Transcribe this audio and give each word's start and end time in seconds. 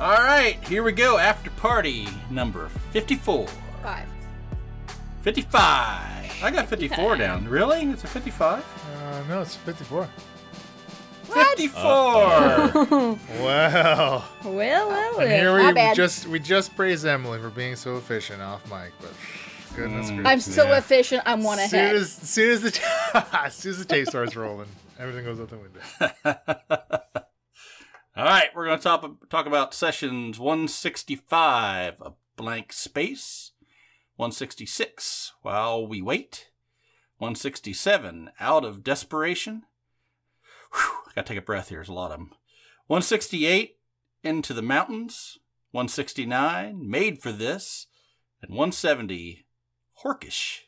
All 0.00 0.12
right, 0.12 0.56
here 0.68 0.82
we 0.84 0.92
go. 0.92 1.18
After 1.18 1.50
party 1.52 2.06
number 2.30 2.68
54. 2.92 3.48
Five. 3.82 4.06
55. 5.22 6.42
I 6.42 6.50
got 6.52 6.68
54 6.68 7.16
down. 7.16 7.48
Really? 7.48 7.82
It's 7.82 8.04
a 8.04 8.06
55? 8.06 8.64
Uh, 8.96 9.22
no, 9.28 9.42
it's 9.42 9.56
54. 9.56 10.08
54. 11.24 11.78
Well, 13.18 13.18
Well, 13.40 14.24
well, 14.44 15.20
and 15.20 15.30
here 15.30 15.52
well. 15.52 15.62
My 15.62 15.68
we 15.68 15.74
bad. 15.74 15.96
just 15.96 16.26
we 16.28 16.38
just 16.38 16.74
praised 16.76 17.04
Emily 17.04 17.38
for 17.40 17.50
being 17.50 17.74
so 17.76 17.96
efficient 17.96 18.40
off 18.40 18.62
mic, 18.70 18.92
but 19.00 19.12
goodness 19.74 20.08
gracious. 20.10 20.26
I'm 20.26 20.40
so 20.40 20.64
Yeah. 20.68 20.78
efficient. 20.78 21.22
I'm 21.26 21.42
one 21.42 21.58
As 21.58 21.70
soon 21.70 21.80
ahead. 21.80 21.96
as, 21.96 22.02
as 22.22 22.28
soon 22.30 22.50
as 22.52 22.62
the 22.62 22.80
as 23.32 23.54
soon 23.56 23.70
as 23.72 23.78
the 23.78 23.84
tape 23.84 24.06
starts 24.06 24.36
rolling, 24.36 24.68
everything 24.98 25.24
goes 25.24 25.40
out 25.40 25.50
the 25.50 25.58
window. 25.58 26.97
All 28.18 28.24
right, 28.24 28.48
we're 28.52 28.64
going 28.64 28.78
to 28.78 28.82
talk, 28.82 29.30
talk 29.30 29.46
about 29.46 29.72
sessions 29.72 30.40
165, 30.40 32.00
a 32.00 32.14
blank 32.34 32.72
space, 32.72 33.52
166, 34.16 35.34
while 35.42 35.86
we 35.86 36.02
wait, 36.02 36.50
167, 37.18 38.30
out 38.40 38.64
of 38.64 38.82
desperation. 38.82 39.62
Whew, 40.72 40.98
I 41.06 41.12
got 41.14 41.26
to 41.26 41.32
take 41.32 41.38
a 41.38 41.46
breath 41.46 41.68
here, 41.68 41.78
there's 41.78 41.88
a 41.88 41.92
lot 41.92 42.10
of 42.10 42.18
them. 42.18 42.30
168, 42.88 43.76
into 44.24 44.52
the 44.52 44.62
mountains, 44.62 45.38
169, 45.70 46.90
made 46.90 47.22
for 47.22 47.30
this, 47.30 47.86
and 48.42 48.50
170, 48.50 49.46
horkish. 50.04 50.67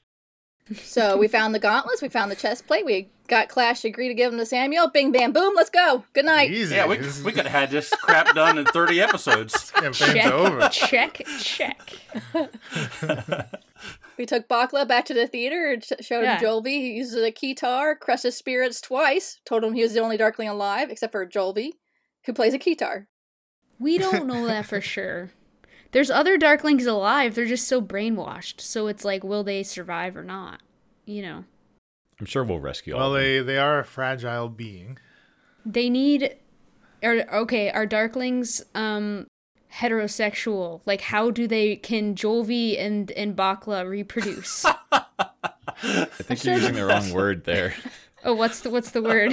So 0.75 1.17
we 1.17 1.27
found 1.29 1.55
the 1.55 1.59
gauntlets. 1.59 2.01
We 2.03 2.09
found 2.09 2.31
the 2.31 2.37
chest 2.37 2.67
plate. 2.67 2.85
We 2.85 3.09
got 3.29 3.49
Clash 3.49 3.81
to 3.81 3.89
agree 3.89 4.09
to 4.09 4.15
give 4.15 4.31
them 4.31 4.39
to 4.39 4.47
Samuel. 4.47 4.89
Bing, 4.89 5.11
bam, 5.13 5.33
boom. 5.33 5.55
Let's 5.57 5.71
go. 5.71 6.05
Good 6.13 6.25
night. 6.27 6.51
Easy. 6.51 6.75
Yeah, 6.77 6.87
we, 6.87 6.99
we 7.25 7.33
could 7.33 7.47
have 7.47 7.53
had 7.53 7.71
this 7.71 7.91
crap 7.91 8.35
done 8.35 8.57
in 8.59 8.65
30 8.67 9.01
episodes. 9.01 9.71
campaign's 9.75 10.27
over. 10.31 10.69
check, 10.69 11.23
check. 11.39 11.91
We 14.19 14.27
took 14.27 14.49
Bakla 14.49 14.87
back 14.87 15.07
to 15.07 15.15
the 15.15 15.27
theater 15.27 15.71
and 15.73 15.83
showed 15.83 16.25
Yeah. 16.25 16.37
him 16.39 16.45
Jolvi. 16.45 16.67
He 16.67 16.93
uses 16.93 17.23
a 17.25 17.33
keytar, 17.33 17.99
crushes 17.99 18.37
spirits 18.37 18.79
twice. 18.83 19.41
Told 19.47 19.65
him 19.65 19.73
he 19.73 19.81
was 19.83 19.95
the 19.95 20.01
only 20.01 20.19
Darkling 20.19 20.49
alive, 20.51 20.91
except 20.91 21.11
for 21.13 21.25
Jolvi, 21.27 21.71
who 22.27 22.35
plays 22.35 22.53
a 22.53 22.59
keytar. 22.59 23.07
We 23.79 23.97
don't 23.97 24.27
know 24.27 24.45
that 24.47 24.67
for 24.67 24.83
sure. 24.83 25.31
There's 25.93 26.11
other 26.11 26.39
Darklings 26.39 26.87
alive. 26.87 27.35
They're 27.35 27.47
just 27.47 27.67
so 27.69 27.83
brainwashed. 27.83 28.61
So 28.61 28.87
it's 28.87 29.05
like, 29.05 29.25
will 29.25 29.43
they 29.43 29.63
survive 29.63 30.17
or 30.17 30.23
not? 30.25 30.61
You 31.05 31.23
know, 31.23 31.45
I'm 32.21 32.27
sure 32.27 32.45
we'll 32.45 32.61
rescue 32.61 32.95
all 32.95 33.01
Well, 33.01 33.15
of 33.17 33.23
them. 33.23 33.23
they 33.23 33.41
they 33.55 33.59
are 33.59 33.81
a 33.81 33.85
fragile 33.85 34.49
being. 34.49 34.99
they 35.67 35.91
need. 35.91 36.37
Are 37.03 37.17
okay? 37.41 37.71
Are 37.71 37.87
Darklings 37.87 38.63
um 38.75 39.27
heterosexual? 39.73 40.81
Like, 40.87 41.01
how 41.01 41.31
do 41.31 41.47
they 41.49 41.77
can 41.77 42.15
Jolvi 42.15 42.79
and 42.79 43.11
and 43.13 43.35
Bakla 43.37 43.89
reproduce? 43.89 44.65
I 45.83 46.05
think 46.13 46.45
you're 46.45 46.57
using 46.57 46.75
the 46.75 46.85
wrong 46.87 47.11
word 47.13 47.45
there. 47.45 47.75
oh, 48.25 48.35
what's 48.35 48.61
the 48.61 48.71
what's 48.71 48.91
the 48.91 49.03
word? 49.03 49.33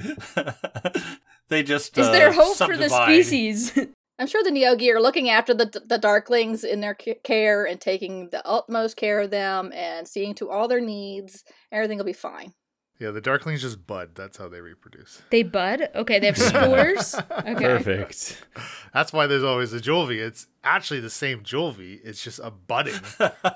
they 1.48 1.62
just 1.62 1.96
Is 1.98 2.06
uh, 2.08 2.12
there 2.12 2.32
hope 2.32 2.56
for 2.56 2.68
the 2.76 2.88
subdivide. 2.88 3.24
species? 3.24 3.78
I'm 4.20 4.26
sure 4.26 4.44
the 4.44 4.50
Neogi 4.50 4.94
are 4.94 5.00
looking 5.00 5.30
after 5.30 5.54
the 5.54 5.64
the 5.64 5.98
Darklings 5.98 6.62
in 6.62 6.80
their 6.80 6.94
care 6.94 7.64
and 7.64 7.80
taking 7.80 8.28
the 8.28 8.46
utmost 8.46 8.96
care 8.96 9.20
of 9.20 9.30
them 9.30 9.72
and 9.72 10.06
seeing 10.06 10.34
to 10.34 10.50
all 10.50 10.68
their 10.68 10.80
needs. 10.80 11.42
Everything 11.72 11.96
will 11.96 12.04
be 12.04 12.12
fine. 12.12 12.52
Yeah, 12.98 13.12
the 13.12 13.22
Darklings 13.22 13.60
just 13.60 13.86
bud. 13.86 14.10
That's 14.14 14.36
how 14.36 14.48
they 14.50 14.60
reproduce. 14.60 15.22
they 15.30 15.42
bud. 15.42 15.88
Okay, 15.94 16.18
they 16.18 16.26
have 16.26 16.36
spores. 16.38 17.14
Okay. 17.14 17.54
Perfect. 17.54 18.44
That's 18.92 19.10
why 19.10 19.26
there's 19.26 19.42
always 19.42 19.72
a 19.72 19.80
Jolvi. 19.80 20.18
It's 20.18 20.46
actually 20.62 21.00
the 21.00 21.08
same 21.08 21.40
Jolvi. 21.40 21.98
It's 22.04 22.22
just 22.22 22.40
a 22.40 22.50
budding 22.50 23.00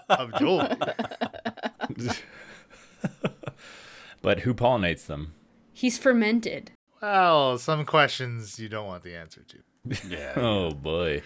of 0.09 0.31
Jolvi. 0.33 2.23
But 4.23 4.41
who 4.41 4.55
pollinates 4.55 5.05
them? 5.05 5.35
He's 5.75 5.99
fermented. 5.99 6.71
Well, 7.03 7.59
some 7.59 7.85
questions 7.85 8.59
you 8.59 8.71
don't 8.71 8.87
want 8.87 9.03
the 9.03 9.15
answer 9.15 9.43
to. 9.43 9.59
Yeah. 10.09 10.33
Oh 10.37 10.71
boy. 10.71 11.23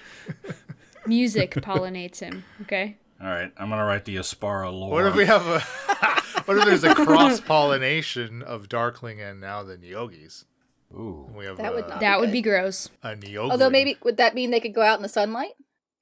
Music 1.07 1.53
pollinates 1.55 2.21
him. 2.21 2.45
Okay. 2.63 2.97
All 3.21 3.29
right, 3.29 3.53
I'm 3.57 3.69
gonna 3.71 3.85
write 3.85 4.05
the 4.05 4.17
Aspara 4.17 4.73
lore. 4.73 4.91
What 4.91 5.07
if 5.07 5.15
we 5.15 5.25
have 5.27 5.47
a? 5.47 5.61
what 6.45 6.57
if 6.59 6.65
there's 6.65 6.85
a 6.85 6.95
cross 6.95 7.41
pollination 7.41 8.43
of 8.43 8.69
Darkling 8.69 9.21
and 9.21 9.41
now 9.41 9.63
the 9.63 9.77
Neogis? 9.77 10.45
Ooh. 10.93 11.29
We 11.37 11.45
have 11.45 11.57
That 11.59 11.75
would 11.75 11.89
not- 11.89 12.01
That 12.01 12.21
would 12.21 12.33
be 12.33 12.41
gross. 12.43 12.89
a 13.03 13.15
Neogling. 13.15 13.51
Although 13.51 13.71
maybe 13.71 13.97
would 14.05 14.17
that 14.19 14.35
mean 14.35 14.51
they 14.51 14.61
could 14.61 14.75
go 14.75 14.83
out 14.83 14.99
in 14.99 15.03
the 15.03 15.09
sunlight, 15.09 15.53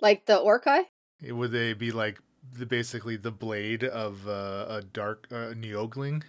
like 0.00 0.26
the 0.26 0.38
Orkai? 0.38 0.84
would 1.30 1.50
they 1.52 1.72
be 1.72 1.90
like 1.90 2.18
the 2.52 2.66
basically 2.66 3.16
the 3.16 3.30
blade 3.32 3.82
of 3.84 4.26
uh, 4.28 4.66
a 4.68 4.82
dark 4.92 5.26
uh, 5.30 5.52
Neogling, 5.54 6.22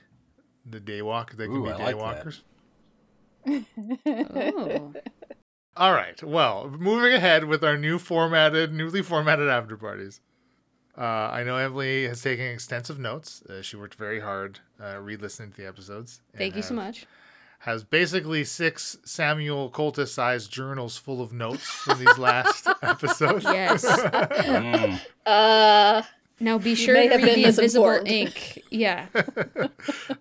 the 0.66 0.80
daywalk? 0.80 1.32
They 1.38 1.46
can 1.48 1.58
Ooh, 1.58 1.64
be 1.66 1.72
I 1.72 1.92
like 1.92 1.98
that. 2.00 2.26
daywalkers. 2.26 2.42
Oh. 4.06 4.94
All 5.78 5.94
right. 5.94 6.22
Well, 6.24 6.70
moving 6.80 7.14
ahead 7.14 7.46
with 7.46 7.64
our 7.64 7.78
new 7.78 8.00
formatted, 8.00 8.74
newly 8.74 9.02
formatted 9.02 9.48
after 9.48 9.78
parties. 9.78 10.22
Uh, 10.98 11.02
I 11.32 11.44
know 11.44 11.58
Emily 11.58 12.08
has 12.08 12.22
taken 12.22 12.46
extensive 12.48 12.98
notes. 12.98 13.44
Uh, 13.44 13.62
she 13.62 13.78
worked 13.78 13.94
very 13.96 14.20
hard 14.20 14.60
uh, 14.84 14.98
re-listening 14.98 15.52
to 15.52 15.58
the 15.58 15.68
episodes. 15.68 16.22
Thank 16.36 16.56
you 16.56 16.64
so 16.64 16.74
much. 16.74 17.06
Has 17.60 17.84
basically 17.84 18.44
six 18.44 18.98
Samuel 19.06 19.70
Coltis-sized 19.70 20.52
journals 20.52 20.98
full 20.98 21.22
of 21.22 21.34
notes 21.34 21.64
from 21.68 22.00
these 22.00 22.18
last 22.18 22.68
episodes. 22.82 23.44
Yes. 23.46 23.86
Mm. 24.48 25.00
Uh, 25.26 26.02
Now 26.40 26.58
be 26.58 26.74
sure 26.76 26.96
to 26.96 27.02
have 27.10 27.22
read 27.24 27.36
the 27.38 27.46
invisible 27.48 28.02
misinformed. 28.02 28.08
ink. 28.08 28.64
Yeah. 28.72 29.08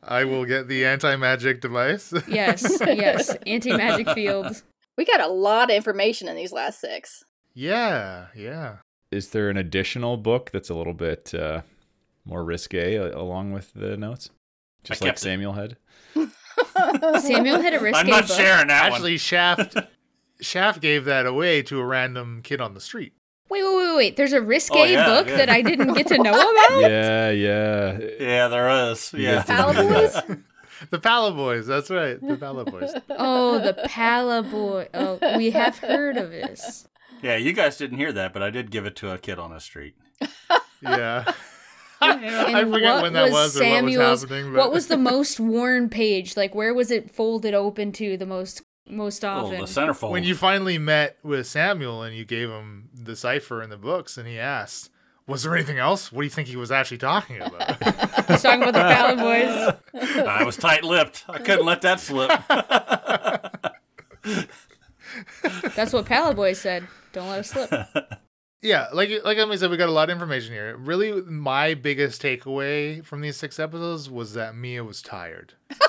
I 0.02 0.24
will 0.24 0.44
get 0.44 0.68
the 0.68 0.84
anti-magic 0.86 1.60
device. 1.60 2.12
Yes. 2.28 2.78
Yes. 2.80 3.34
Anti 3.46 3.74
magic 3.76 4.10
field. 4.10 4.62
We 4.96 5.04
got 5.04 5.20
a 5.20 5.28
lot 5.28 5.70
of 5.70 5.76
information 5.76 6.28
in 6.28 6.36
these 6.36 6.52
last 6.52 6.80
six. 6.80 7.24
yeah, 7.54 8.26
yeah. 8.34 8.76
Is 9.12 9.28
there 9.28 9.48
an 9.50 9.56
additional 9.56 10.16
book 10.16 10.50
that's 10.52 10.68
a 10.68 10.74
little 10.74 10.92
bit 10.92 11.32
uh, 11.32 11.62
more 12.24 12.44
risque 12.44 12.98
uh, 12.98 13.16
along 13.18 13.52
with 13.52 13.72
the 13.72 13.96
notes? 13.96 14.30
Just 14.82 15.00
like 15.00 15.08
kept 15.10 15.18
it. 15.18 15.22
Samuel 15.22 15.52
had. 15.52 15.76
Samuel 17.22 17.60
had 17.60 17.74
a 17.74 17.80
risque 17.80 17.98
I'm 18.00 18.06
not 18.08 18.26
book. 18.26 18.36
sharing 18.36 18.68
that 18.68 18.84
one. 18.90 18.92
Actually, 18.94 19.18
Shaft 19.18 19.76
Shaft 20.40 20.80
gave 20.80 21.04
that 21.06 21.24
away 21.26 21.62
to 21.62 21.78
a 21.80 21.84
random 21.84 22.40
kid 22.42 22.60
on 22.60 22.74
the 22.74 22.80
street. 22.80 23.12
Wait, 23.48 23.62
wait, 23.62 23.76
wait, 23.76 23.96
wait. 23.96 24.16
There's 24.16 24.32
a 24.32 24.42
risque 24.42 24.74
Oh, 24.76 24.84
yeah, 24.84 25.06
book 25.06 25.28
yeah. 25.28 25.36
that 25.36 25.48
I 25.50 25.62
didn't 25.62 25.94
get 25.94 26.08
to 26.08 26.18
know 26.22 26.32
about? 26.32 26.80
Yeah, 26.80 27.30
yeah. 27.30 27.98
Yeah, 28.18 28.48
there 28.48 28.90
is. 28.90 29.12
Yeah. 29.16 29.44
guys 29.46 30.20
didn't 30.80 30.90
do 30.90 30.96
Palaboys? 30.96 30.96
that. 30.96 30.96
The 30.96 30.98
Pala 31.00 31.32
Boys, 31.32 31.66
that's 31.66 31.90
right. 31.90 32.20
The 32.20 32.36
Pala 32.36 32.64
Boys. 32.64 32.94
Oh, 33.10 33.58
the 33.58 33.74
Pala 33.88 34.42
boy. 34.42 34.88
Oh, 34.94 35.18
we 35.36 35.50
have 35.50 35.78
heard 35.78 36.16
of 36.16 36.30
this. 36.30 36.88
Yeah, 37.22 37.36
you 37.36 37.52
guys 37.52 37.76
didn't 37.76 37.98
hear 37.98 38.12
that, 38.12 38.32
but 38.32 38.42
I 38.42 38.50
did 38.50 38.70
give 38.70 38.86
it 38.86 38.96
to 38.96 39.10
a 39.10 39.18
kid 39.18 39.38
on 39.38 39.50
the 39.50 39.60
street. 39.60 39.94
Yeah. 40.82 41.24
I 42.00 42.64
forget 42.64 42.96
what 42.96 43.02
when 43.02 43.12
that 43.14 43.30
was, 43.32 43.58
or 43.58 43.64
what 43.64 43.84
was 43.84 43.94
happening. 44.22 44.52
But... 44.52 44.58
What 44.58 44.72
was 44.72 44.88
the 44.88 44.98
most 44.98 45.40
worn 45.40 45.88
page? 45.88 46.36
Like, 46.36 46.54
where 46.54 46.74
was 46.74 46.90
it 46.90 47.10
folded 47.10 47.54
open 47.54 47.92
to 47.92 48.18
the 48.18 48.26
most 48.26 48.62
most 48.88 49.24
Oh, 49.24 49.28
often? 49.28 49.60
the 49.60 49.66
centerfold. 49.66 50.10
when 50.10 50.22
you 50.22 50.34
finally 50.34 50.76
met 50.78 51.16
with 51.22 51.46
Samuel 51.46 52.02
and 52.02 52.14
you 52.14 52.24
gave 52.26 52.50
him 52.50 52.90
the 52.92 53.16
cipher 53.16 53.62
and 53.62 53.72
the 53.72 53.78
books, 53.78 54.18
and 54.18 54.28
he 54.28 54.38
asked, 54.38 54.90
"Was 55.26 55.42
there 55.42 55.54
anything 55.54 55.78
else? 55.78 56.12
What 56.12 56.22
do 56.22 56.24
you 56.26 56.30
think 56.30 56.48
he 56.48 56.56
was 56.56 56.70
actually 56.70 56.98
talking 56.98 57.40
about?" 57.40 57.82
He's 58.28 58.42
talking 58.42 58.62
about 58.62 58.74
the 58.74 58.80
Pala 58.94 59.16
boys. 59.16 60.16
I 60.26 60.44
was 60.44 60.56
tight-lipped. 60.56 61.24
I 61.28 61.38
couldn't 61.38 61.66
let 61.66 61.82
that 61.82 62.00
slip. 62.00 62.30
That's 65.74 65.92
what 65.92 66.06
Pala 66.06 66.34
boy 66.34 66.52
said. 66.52 66.86
Don't 67.12 67.28
let 67.28 67.40
it 67.40 67.44
slip. 67.44 67.70
Yeah, 68.66 68.88
like 68.92 69.10
like 69.24 69.38
Emily 69.38 69.56
said, 69.56 69.70
we 69.70 69.76
got 69.76 69.88
a 69.88 69.92
lot 69.92 70.10
of 70.10 70.14
information 70.14 70.52
here. 70.52 70.76
Really, 70.76 71.22
my 71.22 71.74
biggest 71.74 72.20
takeaway 72.20 73.04
from 73.04 73.20
these 73.20 73.36
six 73.36 73.60
episodes 73.60 74.10
was 74.10 74.34
that 74.34 74.56
Mia 74.56 74.82
was 74.82 75.00
tired. 75.00 75.54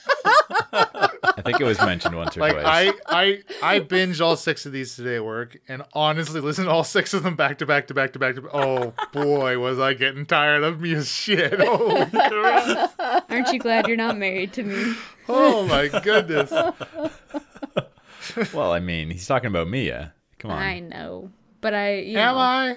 I 0.72 1.42
think 1.42 1.58
it 1.60 1.64
was 1.64 1.78
mentioned 1.80 2.14
once 2.16 2.36
or 2.36 2.40
Like 2.40 2.52
twice. 2.52 2.92
I, 3.06 3.42
I, 3.62 3.76
I 3.76 3.80
binged 3.80 4.20
all 4.20 4.36
six 4.36 4.66
of 4.66 4.72
these 4.72 4.94
today 4.94 5.16
at 5.16 5.24
work, 5.24 5.58
and 5.66 5.82
honestly, 5.94 6.40
listened 6.40 6.66
to 6.66 6.70
all 6.70 6.84
six 6.84 7.14
of 7.14 7.22
them 7.22 7.36
back 7.36 7.56
to 7.58 7.66
back 7.66 7.86
to 7.86 7.94
back 7.94 8.12
to 8.12 8.18
back 8.18 8.34
to. 8.34 8.46
Oh 8.52 8.92
boy, 9.12 9.58
was 9.58 9.78
I 9.78 9.94
getting 9.94 10.26
tired 10.26 10.62
of 10.64 10.80
Mia's 10.80 11.10
shit! 11.10 11.58
Holy 11.66 12.04
crap! 12.06 12.92
Aren't 13.30 13.52
you 13.54 13.58
glad 13.58 13.88
you're 13.88 13.96
not 13.96 14.18
married 14.18 14.52
to 14.54 14.62
me? 14.64 14.94
Oh 15.28 15.66
my 15.66 15.88
goodness! 16.02 16.52
well, 18.54 18.72
I 18.72 18.80
mean, 18.80 19.10
he's 19.10 19.26
talking 19.26 19.48
about 19.48 19.68
Mia. 19.68 20.14
Come 20.38 20.50
on. 20.50 20.58
I 20.62 20.80
know, 20.80 21.30
but 21.60 21.74
I. 21.74 21.98
You 21.98 22.18
Am 22.18 22.34
know, 22.34 22.40
I? 22.40 22.76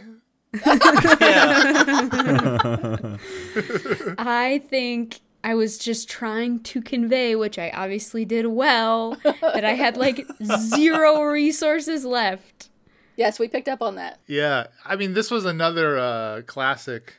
yeah. 1.22 3.18
I 4.18 4.62
think 4.70 5.22
I 5.44 5.56
was 5.56 5.78
just 5.78 6.10
trying 6.10 6.62
to 6.62 6.82
convey, 6.82 7.36
which 7.36 7.58
I 7.58 7.70
obviously 7.72 8.26
did 8.26 8.48
well, 8.48 9.18
that 9.24 9.66
I 9.66 9.74
had 9.74 9.98
like 9.98 10.26
zero 10.46 11.24
resources 11.24 12.06
left. 12.06 12.70
Yes, 13.16 13.40
we 13.40 13.48
picked 13.48 13.68
up 13.68 13.82
on 13.82 13.96
that. 13.96 14.20
Yeah, 14.28 14.68
I 14.86 14.96
mean, 14.96 15.14
this 15.14 15.30
was 15.30 15.46
another 15.46 15.98
uh, 15.98 16.42
classic 16.46 17.16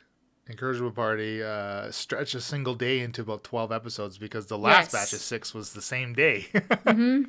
Incorrigible 0.49 0.91
Party. 0.91 1.43
Uh, 1.43 1.91
stretch 1.91 2.35
a 2.35 2.41
single 2.41 2.75
day 2.75 3.01
into 3.01 3.23
about 3.23 3.45
twelve 3.45 3.73
episodes 3.73 4.19
because 4.19 4.47
the 4.47 4.59
last 4.59 4.93
Yes. 4.93 4.93
batch 4.93 5.13
of 5.15 5.21
six 5.21 5.55
was 5.55 5.73
the 5.73 5.83
same 5.83 6.13
day. 6.13 6.47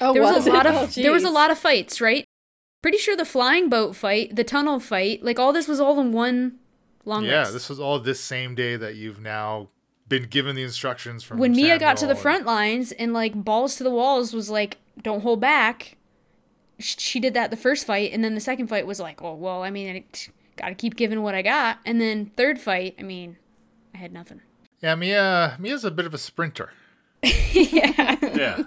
Oh, 0.00 0.12
There 0.12 0.22
was 0.22 0.46
a 0.46 0.52
lot 0.52 0.66
of 0.66 0.74
Oh, 0.74 0.86
there 0.86 1.12
was 1.12 1.24
a 1.24 1.30
lot 1.30 1.50
of 1.50 1.58
fights, 1.58 2.00
right? 2.00 2.24
Pretty 2.82 2.98
sure 2.98 3.16
the 3.16 3.24
flying 3.24 3.68
boat 3.68 3.96
fight, 3.96 4.36
the 4.36 4.44
tunnel 4.44 4.78
fight, 4.80 5.22
like 5.24 5.38
all 5.38 5.52
this 5.52 5.66
was 5.66 5.80
all 5.80 5.98
in 5.98 6.12
one 6.12 6.58
long 7.04 7.24
yeah, 7.24 7.38
rest. 7.38 7.52
this 7.54 7.68
was 7.68 7.80
all 7.80 7.98
this 7.98 8.20
same 8.20 8.54
day 8.54 8.76
that 8.76 8.94
you've 8.94 9.20
now 9.20 9.68
been 10.08 10.24
given 10.24 10.54
the 10.56 10.62
instructions 10.62 11.24
from. 11.24 11.38
when 11.38 11.52
Mia 11.52 11.78
got 11.78 11.96
to 11.98 12.06
the 12.06 12.14
front 12.14 12.44
lines 12.46 12.92
and 12.92 13.12
like 13.12 13.34
balls 13.34 13.76
to 13.76 13.84
the 13.84 13.90
walls 13.90 14.32
was 14.34 14.48
like, 14.50 14.76
"Don't 15.02 15.22
hold 15.22 15.40
back." 15.40 15.96
She 16.78 17.18
did 17.18 17.34
that 17.34 17.50
the 17.50 17.56
first 17.56 17.84
fight, 17.86 18.12
and 18.12 18.22
then 18.22 18.34
the 18.36 18.40
second 18.40 18.68
fight 18.68 18.86
was 18.86 19.00
like, 19.00 19.20
"Oh 19.22 19.34
well, 19.34 19.62
I 19.62 19.70
mean, 19.70 19.96
I 19.96 20.04
got 20.58 20.68
to 20.68 20.74
keep 20.74 20.96
giving 20.96 21.22
what 21.22 21.34
I 21.34 21.42
got." 21.42 21.78
And 21.86 22.00
then 22.00 22.26
third 22.36 22.60
fight, 22.60 22.94
I 22.98 23.02
mean, 23.02 23.36
I 23.94 23.98
had 23.98 24.12
nothing. 24.12 24.42
Yeah, 24.82 24.94
Mia. 24.94 25.56
Mia's 25.58 25.84
a 25.84 25.90
bit 25.90 26.06
of 26.06 26.14
a 26.14 26.18
sprinter. 26.18 26.70
yeah, 27.22 28.16
Yeah. 28.22 28.62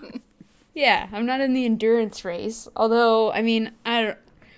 yeah. 0.74 1.08
I'm 1.14 1.26
not 1.26 1.40
in 1.42 1.54
the 1.54 1.66
endurance 1.66 2.26
race, 2.26 2.68
although 2.76 3.32
I 3.32 3.42
mean, 3.42 3.72
I 3.86 4.02
don't. 4.04 4.18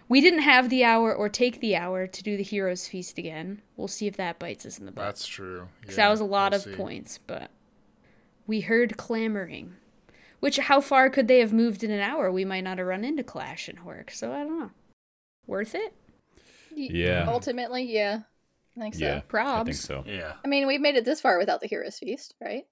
We 0.10 0.20
didn't 0.22 0.42
have 0.42 0.70
the 0.70 0.84
hour 0.84 1.14
or 1.14 1.30
take 1.30 1.60
the 1.60 1.76
hour 1.76 2.06
to 2.08 2.24
do 2.24 2.38
the 2.38 2.44
heroes 2.44 2.88
feast 2.88 3.18
again. 3.18 3.62
We'll 3.78 3.88
see 3.88 4.06
if 4.08 4.18
that 4.18 4.38
bites 4.38 4.66
us 4.66 4.78
in 4.78 4.86
the 4.86 4.92
butt. 4.92 5.06
That's 5.06 5.26
true. 5.26 5.70
Because 5.82 5.98
Yeah, 5.98 6.06
that 6.06 6.12
was 6.12 6.20
a 6.20 6.26
lot 6.26 6.52
we'll 6.52 6.58
of 6.60 6.64
see. 6.66 6.76
points, 6.76 7.20
but 7.26 7.50
we 8.46 8.62
heard 8.62 8.98
clamoring. 8.98 9.76
Which, 10.40 10.58
how 10.58 10.82
far 10.82 11.10
could 11.10 11.28
they 11.30 11.40
have 11.40 11.54
moved 11.54 11.84
in 11.86 11.90
an 11.90 12.02
hour? 12.02 12.30
We 12.32 12.44
might 12.46 12.66
not 12.66 12.78
have 12.78 12.86
run 12.86 13.06
into 13.06 13.24
Clash 13.24 13.70
and 13.70 13.80
Hork, 13.80 14.10
so 14.12 14.34
I 14.34 14.40
don't 14.44 14.60
know. 14.60 14.72
Worth 15.48 15.74
it? 15.74 15.94
Y- 16.76 16.90
Yeah. 16.92 17.26
Ultimately, 17.28 17.84
yeah. 17.84 18.22
I 18.76 18.80
think 18.80 18.96
so. 18.96 19.06
Yeah, 19.06 19.18
I 19.18 19.32
Probs. 19.32 19.66
think 19.66 19.78
so. 19.78 20.04
Yeah. 20.08 20.34
I 20.44 20.48
mean, 20.48 20.66
we've 20.68 20.82
made 20.82 20.96
it 20.96 21.06
this 21.06 21.22
far 21.22 21.38
without 21.38 21.62
the 21.62 21.68
Heroes 21.68 22.00
Feast, 22.00 22.34
right? 22.42 22.66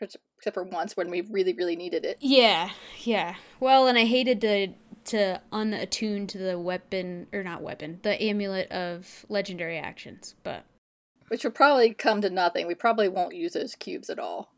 Except 0.00 0.54
for 0.54 0.64
once 0.64 0.96
when 0.96 1.10
we 1.10 1.20
really, 1.20 1.52
really 1.52 1.76
needed 1.76 2.04
it. 2.04 2.18
Yeah, 2.20 2.70
yeah. 3.04 3.36
Well, 3.60 3.86
and 3.86 3.96
I 3.96 4.04
hated 4.04 4.40
to 4.40 4.68
to 5.04 5.40
unattune 5.52 6.26
to 6.28 6.38
the 6.38 6.58
weapon 6.58 7.26
or 7.32 7.42
not 7.44 7.60
weapon, 7.62 7.98
the 8.02 8.20
amulet 8.22 8.70
of 8.72 9.24
legendary 9.28 9.78
actions. 9.78 10.34
But 10.42 10.64
Which 11.28 11.44
will 11.44 11.50
probably 11.52 11.94
come 11.94 12.20
to 12.22 12.30
nothing. 12.30 12.66
We 12.66 12.74
probably 12.74 13.08
won't 13.08 13.34
use 13.36 13.52
those 13.52 13.74
cubes 13.76 14.10
at 14.10 14.18
all. 14.18 14.52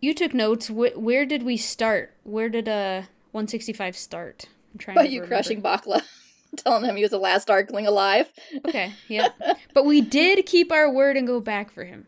you 0.00 0.14
took 0.14 0.32
notes. 0.32 0.68
Wh- 0.68 0.96
where 0.96 1.26
did 1.26 1.42
we 1.42 1.56
start? 1.58 2.14
Where 2.22 2.48
did 2.48 2.66
uh 2.68 3.02
165 3.32 3.94
start? 3.96 4.46
I'm 4.72 4.78
trying 4.78 4.94
By 4.94 5.06
to 5.06 5.12
you 5.12 5.20
remember. 5.20 5.34
crushing 5.36 5.60
Bakla, 5.62 6.02
telling 6.56 6.84
him 6.84 6.96
he 6.96 7.02
was 7.02 7.10
the 7.10 7.18
last 7.18 7.46
Darkling 7.46 7.86
alive. 7.86 8.32
Okay, 8.66 8.92
yeah. 9.08 9.28
but 9.74 9.84
we 9.84 10.00
did 10.00 10.44
keep 10.46 10.72
our 10.72 10.90
word 10.90 11.16
and 11.16 11.26
go 11.26 11.40
back 11.40 11.70
for 11.72 11.84
him. 11.84 12.06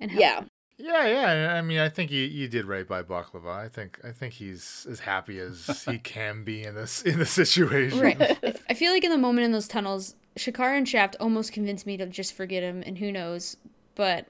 And 0.00 0.10
help 0.10 0.20
Yeah. 0.20 0.38
him. 0.40 0.48
Yeah, 0.82 1.06
yeah. 1.06 1.54
I 1.54 1.60
mean, 1.60 1.78
I 1.78 1.90
think 1.90 2.10
you, 2.10 2.22
you 2.24 2.48
did 2.48 2.64
right 2.64 2.88
by 2.88 3.02
Baklava. 3.02 3.50
I 3.54 3.68
think 3.68 4.00
I 4.02 4.12
think 4.12 4.32
he's 4.32 4.86
as 4.90 5.00
happy 5.00 5.38
as 5.38 5.84
he 5.86 5.98
can 6.02 6.42
be 6.42 6.62
in 6.64 6.74
this 6.74 7.02
in 7.02 7.18
the 7.18 7.26
situation. 7.26 8.00
Right. 8.00 8.18
I- 8.20 8.54
I 8.70 8.72
feel 8.74 8.90
like 8.92 9.04
in 9.04 9.10
the 9.10 9.18
moment 9.18 9.44
in 9.44 9.52
those 9.52 9.68
tunnels, 9.68 10.14
Shakar 10.38 10.74
and 10.76 10.88
Shaft 10.88 11.16
almost 11.20 11.52
convinced 11.52 11.84
me 11.86 11.98
to 11.98 12.06
just 12.06 12.32
forget 12.34 12.62
him, 12.62 12.82
and 12.86 12.96
who 12.96 13.12
knows. 13.12 13.58
But 13.94 14.26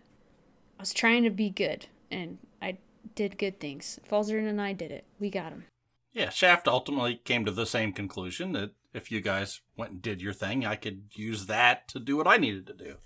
I 0.77 0.83
was 0.83 0.93
trying 0.93 1.23
to 1.23 1.31
be 1.31 1.51
good, 1.51 1.87
and 2.11 2.39
I 2.61 2.79
did 3.15 3.39
good 3.39 3.61
things. 3.61 4.01
Falzarin 4.11 4.49
and 4.49 4.61
I 4.61 4.73
did 4.73 4.91
it. 4.91 5.05
We 5.21 5.31
got 5.31 5.53
him. 5.53 5.67
Yeah, 6.13 6.31
Shaft 6.31 6.67
ultimately 6.67 7.21
came 7.23 7.45
to 7.45 7.53
the 7.53 7.67
same 7.67 7.93
conclusion 7.93 8.51
that 8.53 8.73
if 8.95 9.11
you 9.11 9.21
guys 9.21 9.61
went 9.77 9.93
and 9.93 10.03
did 10.03 10.21
your 10.21 10.33
thing, 10.33 10.67
I 10.67 10.77
could 10.77 11.05
use 11.15 11.47
that 11.47 11.89
to 11.89 11.99
do 12.01 12.17
what 12.17 12.27
I 12.27 12.37
needed 12.37 12.67
to 12.69 12.75
do. 12.75 12.97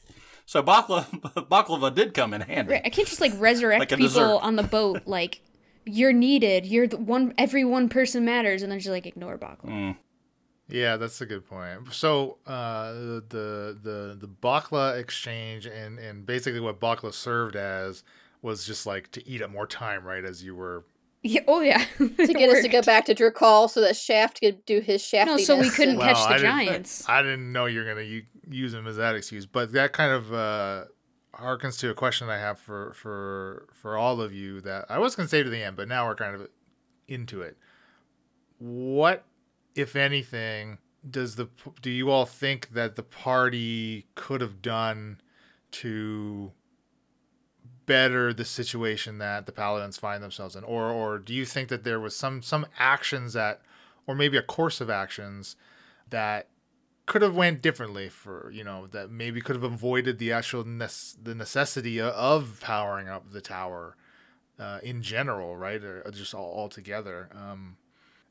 So 0.46 0.62
Bakla, 0.62 1.06
Baklava 1.48 1.94
did 1.94 2.14
come 2.14 2.34
in 2.34 2.42
handy. 2.42 2.72
Right. 2.72 2.82
I 2.84 2.90
can't 2.90 3.08
just 3.08 3.20
like 3.20 3.32
resurrect 3.38 3.80
Like 3.80 3.88
people 3.90 4.04
dessert. 4.06 4.38
on 4.42 4.56
the 4.56 4.62
boat. 4.62 5.02
Like 5.06 5.40
you're 5.86 6.12
needed. 6.12 6.64
You're 6.66 6.86
the 6.86 6.96
one. 6.96 7.34
Every 7.36 7.64
one 7.64 7.88
person 7.88 8.24
matters, 8.24 8.62
and 8.62 8.72
then 8.72 8.78
just 8.78 8.90
like 8.90 9.06
ignore 9.06 9.36
Bakla. 9.38 9.66
Mm. 9.66 9.96
Yeah, 10.68 10.96
that's 10.96 11.20
a 11.20 11.26
good 11.26 11.46
point. 11.46 11.92
So 11.92 12.38
uh, 12.46 12.92
the 12.92 13.24
the 13.28 13.78
the 13.82 14.16
the 14.20 14.28
Bakla 14.28 14.98
exchange 14.98 15.66
and 15.66 15.98
and 15.98 16.24
basically 16.24 16.60
what 16.60 16.80
Bakla 16.80 17.12
served 17.12 17.54
as 17.54 18.02
was 18.40 18.66
just 18.66 18.86
like 18.86 19.10
to 19.12 19.26
eat 19.28 19.42
up 19.42 19.50
more 19.50 19.66
time, 19.66 20.04
right? 20.04 20.24
As 20.24 20.42
you 20.42 20.54
were 20.54 20.84
Yeah. 21.26 21.40
Oh 21.48 21.60
yeah. 21.62 21.84
To 21.98 22.26
get 22.34 22.50
us 22.50 22.62
to 22.62 22.68
go 22.68 22.82
back 22.82 23.06
to 23.06 23.14
Drakal 23.14 23.68
so 23.70 23.80
that 23.80 23.96
Shaft 23.96 24.40
could 24.40 24.64
do 24.66 24.80
his 24.80 25.02
shaftiness. 25.02 25.26
No, 25.26 25.36
so 25.38 25.58
we 25.58 25.70
couldn't 25.70 25.94
and- 25.94 26.02
catch 26.02 26.16
the 26.16 26.22
I 26.34 26.36
didn't- 26.36 26.42
giants. 26.50 27.08
I 27.08 27.22
didn't 27.22 27.50
know 27.52 27.64
you're 27.66 27.86
gonna 27.86 28.02
u- 28.06 28.26
use 28.48 28.74
him 28.74 28.86
as 28.86 28.96
that 28.96 29.14
excuse, 29.16 29.46
but 29.46 29.72
that 29.72 29.92
kind 29.94 30.12
of 30.12 30.32
uh, 30.34 30.84
harkens 31.34 31.78
to 31.80 31.88
a 31.90 31.94
question 31.94 32.28
I 32.28 32.36
have 32.38 32.58
for 32.58 32.92
for 32.92 33.66
for 33.72 33.96
all 33.96 34.20
of 34.20 34.32
you 34.34 34.60
that 34.60 34.84
I 34.90 34.98
was 34.98 35.16
gonna 35.16 35.28
say 35.28 35.42
to 35.42 35.48
the 35.50 35.62
end, 35.62 35.76
but 35.76 35.88
now 35.88 36.06
we're 36.06 36.14
kind 36.14 36.34
of 36.34 36.46
into 37.08 37.40
it. 37.42 37.56
What, 38.58 39.24
if 39.74 39.96
anything, 39.96 40.78
does 41.08 41.36
the 41.36 41.48
do 41.82 41.90
you 41.90 42.10
all 42.10 42.26
think 42.26 42.70
that 42.74 42.96
the 42.96 43.02
party 43.02 44.06
could 44.14 44.40
have 44.40 44.62
done 44.62 45.20
to 45.72 46.52
better 47.86 48.32
the 48.32 48.44
situation 48.44 49.18
that 49.18 49.46
the 49.46 49.52
paladins 49.52 49.96
find 49.98 50.22
themselves 50.22 50.56
in? 50.56 50.64
Or 50.64 50.90
or 50.90 51.18
do 51.18 51.34
you 51.34 51.44
think 51.44 51.68
that 51.68 51.84
there 51.84 52.00
was 52.00 52.16
some 52.16 52.42
some 52.42 52.66
actions 52.78 53.32
that 53.32 53.60
or 54.06 54.14
maybe 54.14 54.36
a 54.36 54.42
course 54.42 54.80
of 54.80 54.90
actions 54.90 55.56
that 56.10 56.48
could 57.06 57.22
have 57.22 57.36
went 57.36 57.62
differently 57.62 58.08
for 58.08 58.50
you 58.52 58.64
know 58.64 58.86
that 58.88 59.10
maybe 59.10 59.40
could 59.40 59.56
have 59.56 59.62
avoided 59.64 60.18
the 60.18 60.32
actual 60.32 60.64
nece- 60.64 61.16
the 61.22 61.34
necessity 61.34 62.00
of 62.00 62.58
powering 62.60 63.08
up 63.08 63.30
the 63.32 63.40
tower 63.40 63.96
uh, 64.58 64.78
in 64.82 65.02
general 65.02 65.56
right? 65.56 65.82
Or 65.82 66.02
just 66.12 66.34
all, 66.34 66.50
all 66.50 66.68
together 66.68 67.28
um 67.34 67.76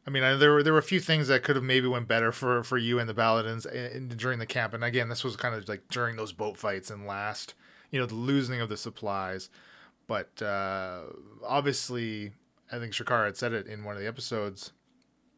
I 0.06 0.10
mean, 0.10 0.24
I, 0.24 0.36
there 0.36 0.52
were 0.52 0.64
there 0.64 0.74
were 0.74 0.80
a 0.80 0.84
few 0.84 1.00
things 1.00 1.30
that 1.30 1.44
could 1.44 1.56
have 1.56 1.64
maybe 1.64 1.88
went 1.88 2.08
better 2.10 2.32
for 2.32 2.62
for 2.64 2.78
you 2.78 3.00
and 3.00 3.08
the 3.08 3.14
Paladins 3.14 3.66
in, 3.66 3.86
in- 3.92 4.08
during 4.10 4.40
the 4.40 4.46
camp, 4.46 4.74
and 4.74 4.84
again, 4.84 5.08
this 5.08 5.24
was 5.24 5.36
kind 5.38 5.56
of 5.56 5.70
like 5.70 5.88
during 5.90 6.18
those 6.18 6.34
boat 6.34 6.58
fights 6.58 6.92
and 6.92 7.08
last, 7.08 7.54
you 7.94 8.00
know, 8.00 8.06
the 8.08 8.16
losing 8.16 8.60
of 8.60 8.68
the 8.68 8.76
supplies. 8.76 9.50
But 10.08 10.42
uh, 10.42 11.04
obviously, 11.48 12.32
I 12.72 12.80
think 12.80 12.92
Shakar 12.94 13.26
had 13.26 13.38
said 13.38 13.54
it 13.54 13.68
in 13.68 13.84
one 13.84 13.96
of 13.96 14.02
the 14.02 14.08
episodes. 14.08 14.74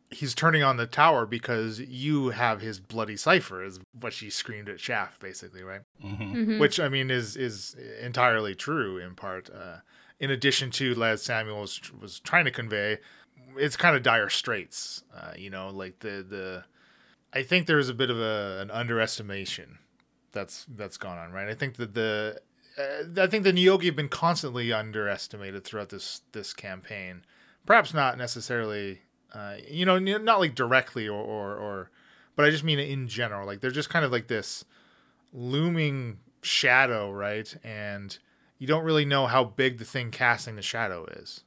He's 0.09 0.33
turning 0.33 0.63
on 0.63 0.77
the 0.77 0.85
tower 0.87 1.25
because 1.25 1.79
you 1.81 2.29
have 2.29 2.61
his 2.61 2.79
bloody 2.79 3.17
cipher, 3.17 3.63
is 3.63 3.79
what 3.99 4.13
she 4.13 4.29
screamed 4.29 4.69
at 4.69 4.79
Shaft, 4.79 5.19
basically, 5.19 5.63
right? 5.63 5.81
hmm 6.01 6.15
Mhm. 6.33 6.59
which 6.59 6.79
I 6.79 6.87
mean 6.89 7.11
is 7.11 7.35
is 7.35 7.75
entirely 8.01 8.55
true 8.55 8.97
in 8.97 9.15
part. 9.15 9.49
Uh, 9.49 9.77
in 10.19 10.31
addition 10.31 10.71
to 10.71 11.03
as 11.03 11.21
Samuel 11.23 11.59
was, 11.61 11.81
was 11.99 12.19
trying 12.21 12.45
to 12.45 12.51
convey, 12.51 12.99
it's 13.57 13.75
kind 13.75 13.95
of 13.97 14.03
dire 14.03 14.29
straits. 14.29 15.03
Uh, 15.13 15.33
you 15.37 15.49
know, 15.49 15.69
like 15.69 15.99
the 15.99 16.25
the. 16.27 16.63
I 17.33 17.43
think 17.43 17.67
there's 17.67 17.89
a 17.89 17.93
bit 17.93 18.09
of 18.09 18.17
a, 18.17 18.59
an 18.61 18.71
underestimation 18.71 19.79
that's 20.35 20.67
that's 20.75 20.97
gone 20.97 21.17
on, 21.17 21.31
right? 21.31 21.47
I 21.47 21.55
think 21.55 21.77
that 21.77 21.95
the 21.95 22.39
uh, 22.77 23.21
I 23.23 23.25
think 23.25 23.43
the 23.43 23.53
Neogi 23.53 23.85
have 23.85 23.95
been 23.95 24.09
constantly 24.09 24.71
underestimated 24.71 25.63
throughout 25.63 25.89
this 25.89 26.21
this 26.33 26.53
campaign. 26.53 27.23
Perhaps 27.65 27.95
not 27.95 28.19
necessarily, 28.19 29.01
uh, 29.33 29.55
you 29.67 29.87
know, 29.87 29.97
not 29.97 30.39
like 30.39 30.53
directly 30.53 31.07
or, 31.07 31.19
or 31.19 31.55
or, 31.55 31.91
but 32.35 32.45
I 32.45 32.51
just 32.51 32.63
mean 32.63 32.77
in 32.77 33.07
general. 33.07 33.47
Like 33.47 33.61
they're 33.61 33.71
just 33.71 33.89
kind 33.89 34.05
of 34.05 34.11
like 34.11 34.27
this 34.27 34.65
looming 35.33 36.19
shadow, 36.43 37.11
right? 37.11 37.55
And 37.63 38.15
you 38.59 38.67
don't 38.67 38.83
really 38.83 39.05
know 39.05 39.25
how 39.25 39.43
big 39.43 39.79
the 39.79 39.85
thing 39.85 40.11
casting 40.11 40.55
the 40.55 40.61
shadow 40.61 41.05
is 41.05 41.43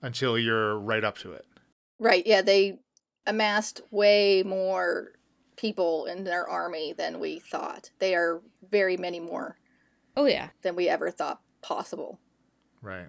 until 0.00 0.38
you're 0.38 0.78
right 0.78 1.04
up 1.04 1.18
to 1.18 1.32
it. 1.32 1.44
Right, 1.98 2.26
yeah, 2.26 2.42
they 2.42 2.78
amassed 3.26 3.80
way 3.90 4.42
more 4.44 5.12
people 5.56 6.04
in 6.06 6.24
their 6.24 6.48
army 6.48 6.92
than 6.92 7.18
we 7.20 7.38
thought. 7.38 7.90
They 7.98 8.14
are 8.14 8.42
very 8.70 8.96
many 8.96 9.20
more 9.20 9.58
Oh 10.16 10.26
yeah. 10.26 10.50
than 10.62 10.76
we 10.76 10.88
ever 10.88 11.10
thought 11.10 11.40
possible. 11.62 12.18
Right. 12.82 13.08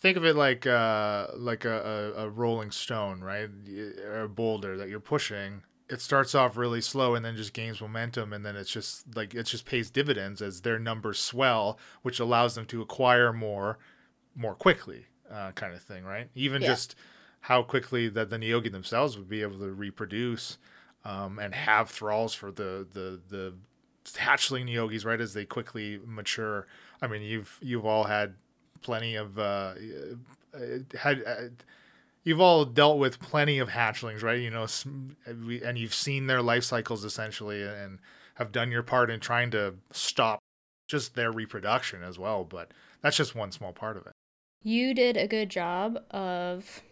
Think 0.00 0.16
of 0.16 0.24
it 0.24 0.36
like 0.36 0.66
uh, 0.66 1.26
like 1.36 1.64
a, 1.64 2.14
a, 2.16 2.26
a 2.26 2.30
rolling 2.30 2.70
stone, 2.70 3.20
right? 3.20 3.48
Or 4.04 4.22
a 4.22 4.28
boulder 4.28 4.76
that 4.76 4.88
you're 4.88 5.00
pushing. 5.00 5.62
It 5.90 6.00
starts 6.00 6.34
off 6.34 6.56
really 6.56 6.80
slow 6.80 7.14
and 7.14 7.24
then 7.24 7.34
just 7.34 7.52
gains 7.52 7.80
momentum, 7.80 8.32
and 8.32 8.44
then 8.46 8.54
it's 8.56 8.70
just 8.70 9.16
like 9.16 9.34
it 9.34 9.44
just 9.44 9.64
pays 9.66 9.90
dividends 9.90 10.40
as 10.40 10.60
their 10.60 10.78
numbers 10.78 11.18
swell, 11.18 11.78
which 12.02 12.20
allows 12.20 12.54
them 12.54 12.66
to 12.66 12.82
acquire 12.82 13.32
more, 13.32 13.78
more 14.36 14.54
quickly, 14.54 15.06
uh, 15.32 15.50
kind 15.52 15.74
of 15.74 15.82
thing, 15.82 16.04
right? 16.04 16.28
Even 16.34 16.62
Yeah. 16.62 16.68
just 16.68 16.94
how 17.40 17.62
quickly 17.62 18.08
that 18.08 18.30
the 18.30 18.36
Neogi 18.36 18.70
themselves 18.70 19.16
would 19.16 19.28
be 19.28 19.42
able 19.42 19.58
to 19.58 19.72
reproduce 19.72 20.58
um, 21.08 21.38
and 21.38 21.54
have 21.54 21.88
thralls 21.88 22.34
for 22.34 22.52
the 22.52 22.86
the 22.92 23.20
the 23.28 23.54
hatchling 24.12 24.70
yogis 24.70 25.04
right? 25.04 25.20
As 25.20 25.32
they 25.32 25.44
quickly 25.44 25.98
mature. 26.04 26.66
I 27.00 27.06
mean, 27.06 27.22
you've 27.22 27.58
you've 27.62 27.86
all 27.86 28.04
had 28.04 28.34
plenty 28.82 29.14
of 29.14 29.38
uh, 29.38 29.74
uh, 30.54 30.58
had. 30.98 31.22
Uh, 31.26 31.34
you've 32.24 32.40
all 32.40 32.66
dealt 32.66 32.98
with 32.98 33.20
plenty 33.20 33.58
of 33.58 33.70
hatchlings, 33.70 34.22
right? 34.22 34.40
You 34.40 34.50
know, 34.50 34.66
and 35.26 35.78
you've 35.78 35.94
seen 35.94 36.26
their 36.26 36.42
life 36.42 36.64
cycles 36.64 37.04
essentially, 37.04 37.62
and 37.62 38.00
have 38.34 38.52
done 38.52 38.70
your 38.70 38.82
part 38.82 39.10
in 39.10 39.18
trying 39.18 39.50
to 39.52 39.74
stop 39.92 40.40
just 40.88 41.14
their 41.14 41.32
reproduction 41.32 42.02
as 42.02 42.18
well. 42.18 42.44
But 42.44 42.72
that's 43.00 43.16
just 43.16 43.34
one 43.34 43.50
small 43.50 43.72
part 43.72 43.96
of 43.96 44.06
it. 44.06 44.12
You 44.62 44.92
did 44.92 45.16
a 45.16 45.28
good 45.28 45.48
job 45.48 46.02
of 46.10 46.82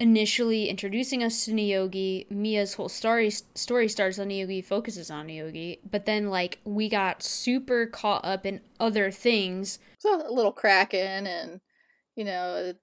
initially 0.00 0.68
introducing 0.68 1.22
us 1.22 1.44
to 1.44 1.52
Neogi. 1.52 2.30
Mia's 2.30 2.74
whole 2.74 2.88
story 2.88 3.30
story 3.30 3.88
starts 3.88 4.18
on 4.18 4.28
Neogi, 4.28 4.64
focuses 4.64 5.10
on 5.10 5.28
Neogi, 5.28 5.78
but 5.90 6.06
then 6.06 6.30
like 6.30 6.58
we 6.64 6.88
got 6.88 7.22
super 7.22 7.86
caught 7.86 8.24
up 8.24 8.44
in 8.46 8.60
other 8.80 9.10
things. 9.10 9.78
So 9.98 10.26
a 10.26 10.32
little 10.32 10.52
Kraken 10.52 11.26
and, 11.26 11.60
you 12.16 12.24
know, 12.24 12.74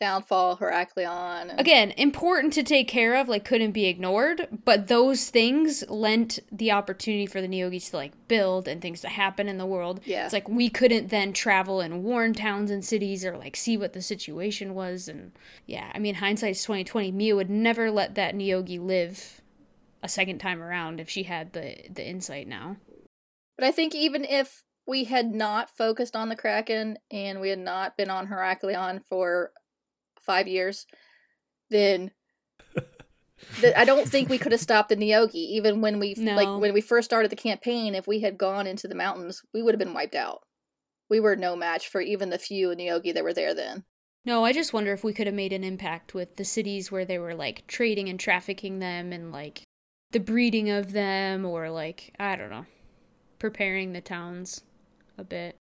downfall 0.00 0.56
Heraklion. 0.56 1.50
And, 1.50 1.60
Again, 1.60 1.92
important 1.92 2.52
to 2.54 2.62
take 2.62 2.88
care 2.88 3.14
of, 3.14 3.28
like 3.28 3.44
couldn't 3.44 3.72
be 3.72 3.86
ignored, 3.86 4.48
but 4.64 4.88
those 4.88 5.30
things 5.30 5.84
lent 5.88 6.40
the 6.50 6.72
opportunity 6.72 7.26
for 7.26 7.40
the 7.40 7.48
Neogis 7.48 7.90
to 7.90 7.96
like 7.96 8.12
build 8.28 8.66
and 8.68 8.82
things 8.82 9.00
to 9.02 9.08
happen 9.08 9.48
in 9.48 9.58
the 9.58 9.66
world. 9.66 10.00
Yeah. 10.04 10.24
It's 10.24 10.32
like 10.32 10.48
we 10.48 10.68
couldn't 10.68 11.08
then 11.08 11.32
travel 11.32 11.80
and 11.80 12.02
warn 12.02 12.34
towns 12.34 12.70
and 12.70 12.84
cities 12.84 13.24
or 13.24 13.36
like 13.36 13.56
see 13.56 13.76
what 13.76 13.92
the 13.92 14.02
situation 14.02 14.74
was 14.74 15.08
and 15.08 15.32
yeah, 15.66 15.90
I 15.94 15.98
mean 15.98 16.16
hindsight's 16.16 16.62
twenty 16.62 16.84
twenty. 16.84 17.12
Mia 17.12 17.36
would 17.36 17.50
never 17.50 17.90
let 17.90 18.14
that 18.16 18.34
Neogi 18.34 18.80
live 18.80 19.40
a 20.02 20.08
second 20.08 20.38
time 20.38 20.62
around 20.62 21.00
if 21.00 21.08
she 21.08 21.24
had 21.24 21.52
the 21.52 21.76
the 21.90 22.06
insight 22.06 22.46
now. 22.48 22.76
But 23.56 23.66
I 23.66 23.70
think 23.70 23.94
even 23.94 24.24
if 24.24 24.64
we 24.86 25.04
had 25.04 25.34
not 25.34 25.70
focused 25.70 26.14
on 26.14 26.28
the 26.28 26.36
Kraken 26.36 26.98
and 27.10 27.40
we 27.40 27.48
had 27.48 27.58
not 27.58 27.96
been 27.96 28.10
on 28.10 28.26
Heraklion 28.26 29.02
for 29.08 29.52
five 30.24 30.48
years, 30.48 30.86
then 31.70 32.10
th- 33.60 33.74
I 33.76 33.84
don't 33.84 34.08
think 34.08 34.28
we 34.28 34.38
could 34.38 34.52
have 34.52 34.60
stopped 34.60 34.88
the 34.88 34.96
Neogi. 34.96 35.34
Even 35.34 35.80
when 35.80 35.98
we 35.98 36.14
No. 36.16 36.34
like 36.34 36.60
when 36.60 36.72
we 36.74 36.80
first 36.80 37.04
started 37.06 37.30
the 37.30 37.36
campaign, 37.36 37.94
if 37.94 38.06
we 38.06 38.20
had 38.20 38.38
gone 38.38 38.66
into 38.66 38.88
the 38.88 38.94
mountains, 38.94 39.42
we 39.52 39.62
would 39.62 39.74
have 39.74 39.78
been 39.78 39.94
wiped 39.94 40.14
out. 40.14 40.40
We 41.10 41.20
were 41.20 41.36
no 41.36 41.54
match 41.54 41.88
for 41.88 42.00
even 42.00 42.30
the 42.30 42.38
few 42.38 42.68
Neogi 42.70 43.12
that 43.14 43.24
were 43.24 43.34
there 43.34 43.54
then. 43.54 43.84
No, 44.24 44.44
I 44.44 44.52
just 44.52 44.72
wonder 44.72 44.92
if 44.92 45.04
we 45.04 45.12
could 45.12 45.26
have 45.26 45.34
made 45.36 45.52
an 45.52 45.62
impact 45.64 46.14
with 46.14 46.36
the 46.36 46.44
cities 46.46 46.90
where 46.90 47.04
they 47.04 47.18
were 47.18 47.34
like 47.34 47.66
trading 47.66 48.08
and 48.08 48.18
trafficking 48.18 48.78
them 48.78 49.12
and 49.12 49.30
like 49.30 49.62
the 50.12 50.20
breeding 50.20 50.70
of 50.70 50.92
them 50.92 51.44
or 51.44 51.68
like 51.70 52.14
I 52.18 52.36
don't 52.36 52.50
know, 52.50 52.64
preparing 53.38 53.92
the 53.92 54.00
towns 54.00 54.62
a 55.18 55.24
bit. 55.24 55.56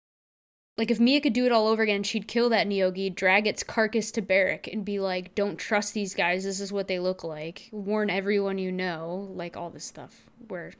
Like 0.80 0.90
if 0.90 0.98
Mia 0.98 1.20
could 1.20 1.34
do 1.34 1.44
it 1.44 1.52
all 1.52 1.68
over 1.68 1.82
again, 1.82 2.02
she'd 2.02 2.26
kill 2.26 2.48
that 2.48 2.66
Neogi, 2.66 3.14
drag 3.14 3.46
its 3.46 3.62
carcass 3.62 4.10
to 4.12 4.22
Barrack 4.22 4.66
and 4.66 4.82
be 4.82 4.98
like, 4.98 5.34
"Don't 5.34 5.58
trust 5.58 5.92
these 5.92 6.14
guys. 6.14 6.42
This 6.42 6.58
is 6.58 6.72
what 6.72 6.88
they 6.88 6.98
look 6.98 7.22
like. 7.22 7.68
Warn 7.70 8.08
everyone 8.08 8.56
you 8.56 8.72
know." 8.72 9.28
Like 9.30 9.58
all 9.58 9.68
this 9.68 9.84
stuff. 9.84 10.22
Where 10.48 10.72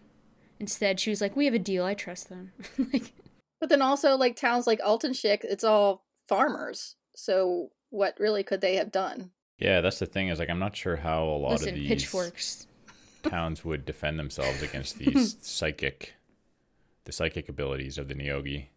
instead 0.59 1.01
she 1.01 1.11
was 1.11 1.21
like, 1.21 1.37
"We 1.37 1.45
have 1.45 1.53
a 1.53 1.59
deal. 1.59 1.85
I 1.85 1.93
trust 1.93 2.31
them." 2.31 2.53
like 2.95 3.13
But 3.61 3.69
then 3.69 3.83
also 3.83 4.17
like 4.17 4.37
towns 4.37 4.67
like 4.67 4.81
Altenshik, 4.81 5.41
it's 5.43 5.65
all 5.65 6.07
farmers. 6.27 6.97
So 7.15 7.69
what 7.91 8.19
really 8.19 8.43
could 8.43 8.63
they 8.63 8.77
have 8.77 8.91
done? 8.91 9.33
Yeah, 9.59 9.83
that's 9.83 9.99
the 9.99 10.07
thing 10.07 10.29
is 10.29 10.39
like 10.39 10.49
I'm 10.49 10.59
not 10.59 10.75
sure 10.75 10.97
how 10.97 11.25
a 11.25 11.37
lot 11.37 11.51
listen, 11.51 11.69
of 11.69 11.75
these 11.75 11.89
pitchforks. 11.89 12.67
towns 13.25 13.67
would 13.67 13.85
defend 13.85 14.19
themselves 14.19 14.63
against 14.63 14.97
these 14.97 15.37
psychic 15.43 16.15
the 17.05 17.13
psychic 17.13 17.51
abilities 17.51 17.99
of 17.99 18.09
the 18.09 18.15
Neogi. 18.15 18.69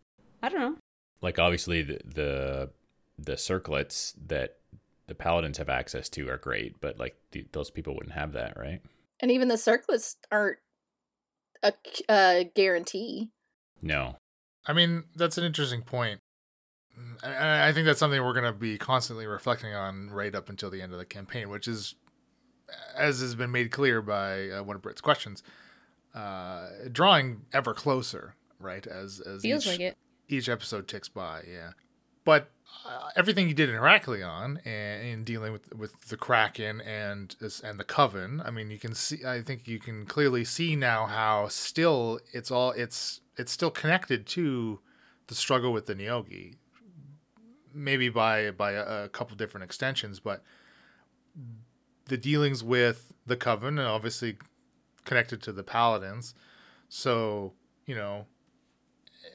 I 0.42 0.50
don't 0.50 0.60
know. 0.60 0.75
Like 1.24 1.39
obviously 1.39 1.82
the 1.82 2.00
the, 2.06 2.70
the 3.18 3.38
circlets 3.38 4.13
that 4.27 4.58
the 5.08 5.15
paladins 5.15 5.58
have 5.58 5.70
access 5.70 6.10
to 6.10 6.30
are 6.30 6.38
great, 6.38 6.80
but 6.80 7.00
like 7.00 7.15
the, 7.32 7.46
those 7.51 7.72
people 7.72 7.96
wouldn't 7.96 8.13
have 8.13 8.34
that, 8.34 8.58
right? 8.58 8.82
And 9.20 9.32
even 9.32 9.48
the 9.48 9.58
circlets 9.58 10.18
aren't 10.32 10.60
a, 11.63 11.74
a 12.10 12.51
guarantee. 12.53 13.32
No. 13.82 14.18
I 14.65 14.74
mean, 14.74 15.03
that's 15.15 15.38
an 15.38 15.44
interesting 15.44 15.82
point. 15.82 16.20
Mm, 16.98 17.25
I, 17.27 17.70
I 17.70 17.74
think 17.74 17.86
that's 17.86 18.00
something 18.00 18.22
we're 18.24 18.34
going 18.34 18.46
to 18.46 18.58
be 18.58 18.77
constantly 18.77 19.25
reflecting 19.25 19.74
on 19.74 20.10
right 20.10 20.34
up 20.34 20.50
until 20.50 20.70
the 20.70 20.82
end 20.82 20.94
of 20.94 21.00
the 21.00 21.06
campaign, 21.06 21.50
which 21.50 21.68
is, 21.68 21.96
as 22.98 23.20
has 23.22 23.36
been 23.36 23.51
made 23.51 23.72
clear 23.72 24.01
by 24.01 24.50
uh, 24.50 24.63
one 24.63 24.75
of 24.75 24.82
Britt's 24.82 25.01
questions, 25.01 25.44
uh, 26.15 26.68
drawing 26.92 27.42
ever 27.53 27.74
closer, 27.74 28.36
right? 28.60 28.86
As 28.86 29.20
as 29.20 29.42
Feels 29.42 29.65
each, 29.65 29.72
like 29.72 29.80
it. 29.80 29.98
Each 30.27 30.50
episode 30.50 30.88
ticks 30.88 31.10
by, 31.10 31.44
yeah. 31.50 31.72
But 32.25 32.50
uh, 32.86 33.10
everything 33.15 33.48
you 33.48 33.53
did 33.53 33.70
in 33.70 33.75
Heraklion 33.75 34.65
and 34.65 35.08
in 35.08 35.24
dealing 35.24 35.53
with 35.53 35.74
with 35.75 36.10
the 36.10 36.18
Kraken 36.18 36.82
and 36.82 37.36
and 37.63 37.80
the 37.80 37.84
Coven, 37.84 38.42
I 38.44 38.51
mean, 38.51 38.72
you 38.72 38.80
can 38.80 38.94
see. 38.94 39.25
I 39.25 39.42
think 39.42 39.68
you 39.68 39.80
can 39.80 40.06
clearly 40.06 40.44
see 40.44 40.75
now 40.75 41.06
how 41.06 41.48
still 41.48 42.20
it's 42.34 42.51
all 42.51 42.72
it's 42.72 43.22
it's 43.38 43.51
still 43.51 43.72
connected 43.72 44.25
to 44.27 44.80
the 45.27 45.36
struggle 45.36 45.72
with 45.72 45.86
the 45.86 45.96
Neogi, 45.96 46.56
maybe 47.74 48.10
by 48.10 48.51
by 48.51 48.72
a, 48.72 49.06
a 49.06 49.10
couple 49.10 49.36
different 49.36 49.63
extensions, 49.63 50.20
but 50.20 50.44
the 52.06 52.18
dealings 52.18 52.63
with 52.63 53.13
the 53.25 53.38
Coven 53.38 53.80
and 53.80 53.88
obviously 53.88 54.38
connected 55.06 55.42
to 55.44 55.51
the 55.51 55.63
Paladins. 55.63 56.34
So 56.89 57.53
you 57.86 57.96
know, 57.96 58.27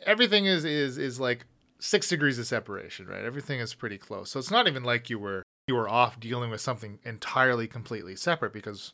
everything 0.07 0.47
is 0.47 0.65
is 0.65 0.99
is 0.99 1.21
like 1.21 1.47
six 1.79 2.09
degrees 2.09 2.39
of 2.39 2.47
separation, 2.47 3.07
right? 3.07 3.25
Everything 3.25 3.61
is 3.61 3.75
pretty 3.75 3.99
close. 3.99 4.31
So 4.31 4.39
it's 4.39 4.51
not 4.51 4.67
even 4.67 4.85
like 4.85 5.11
you 5.11 5.19
were 5.19 5.43
you 5.67 5.75
were 5.75 5.89
off 5.89 6.19
dealing 6.19 6.51
with 6.51 6.61
something 6.61 6.99
entirely 7.05 7.67
completely 7.67 8.17
separate 8.17 8.53
because 8.53 8.93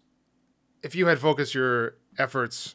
if 0.83 0.95
you 0.95 1.07
had 1.07 1.19
focused 1.19 1.55
your 1.55 1.97
efforts 2.19 2.75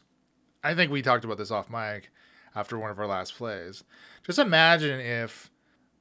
I 0.62 0.74
think 0.74 0.90
we 0.90 1.02
talked 1.02 1.24
about 1.24 1.38
this 1.38 1.50
off 1.50 1.70
mic 1.70 2.10
after 2.54 2.78
one 2.78 2.90
of 2.90 2.98
our 2.98 3.06
last 3.06 3.34
plays. 3.34 3.84
Just 4.24 4.38
imagine 4.38 5.00
if 5.00 5.50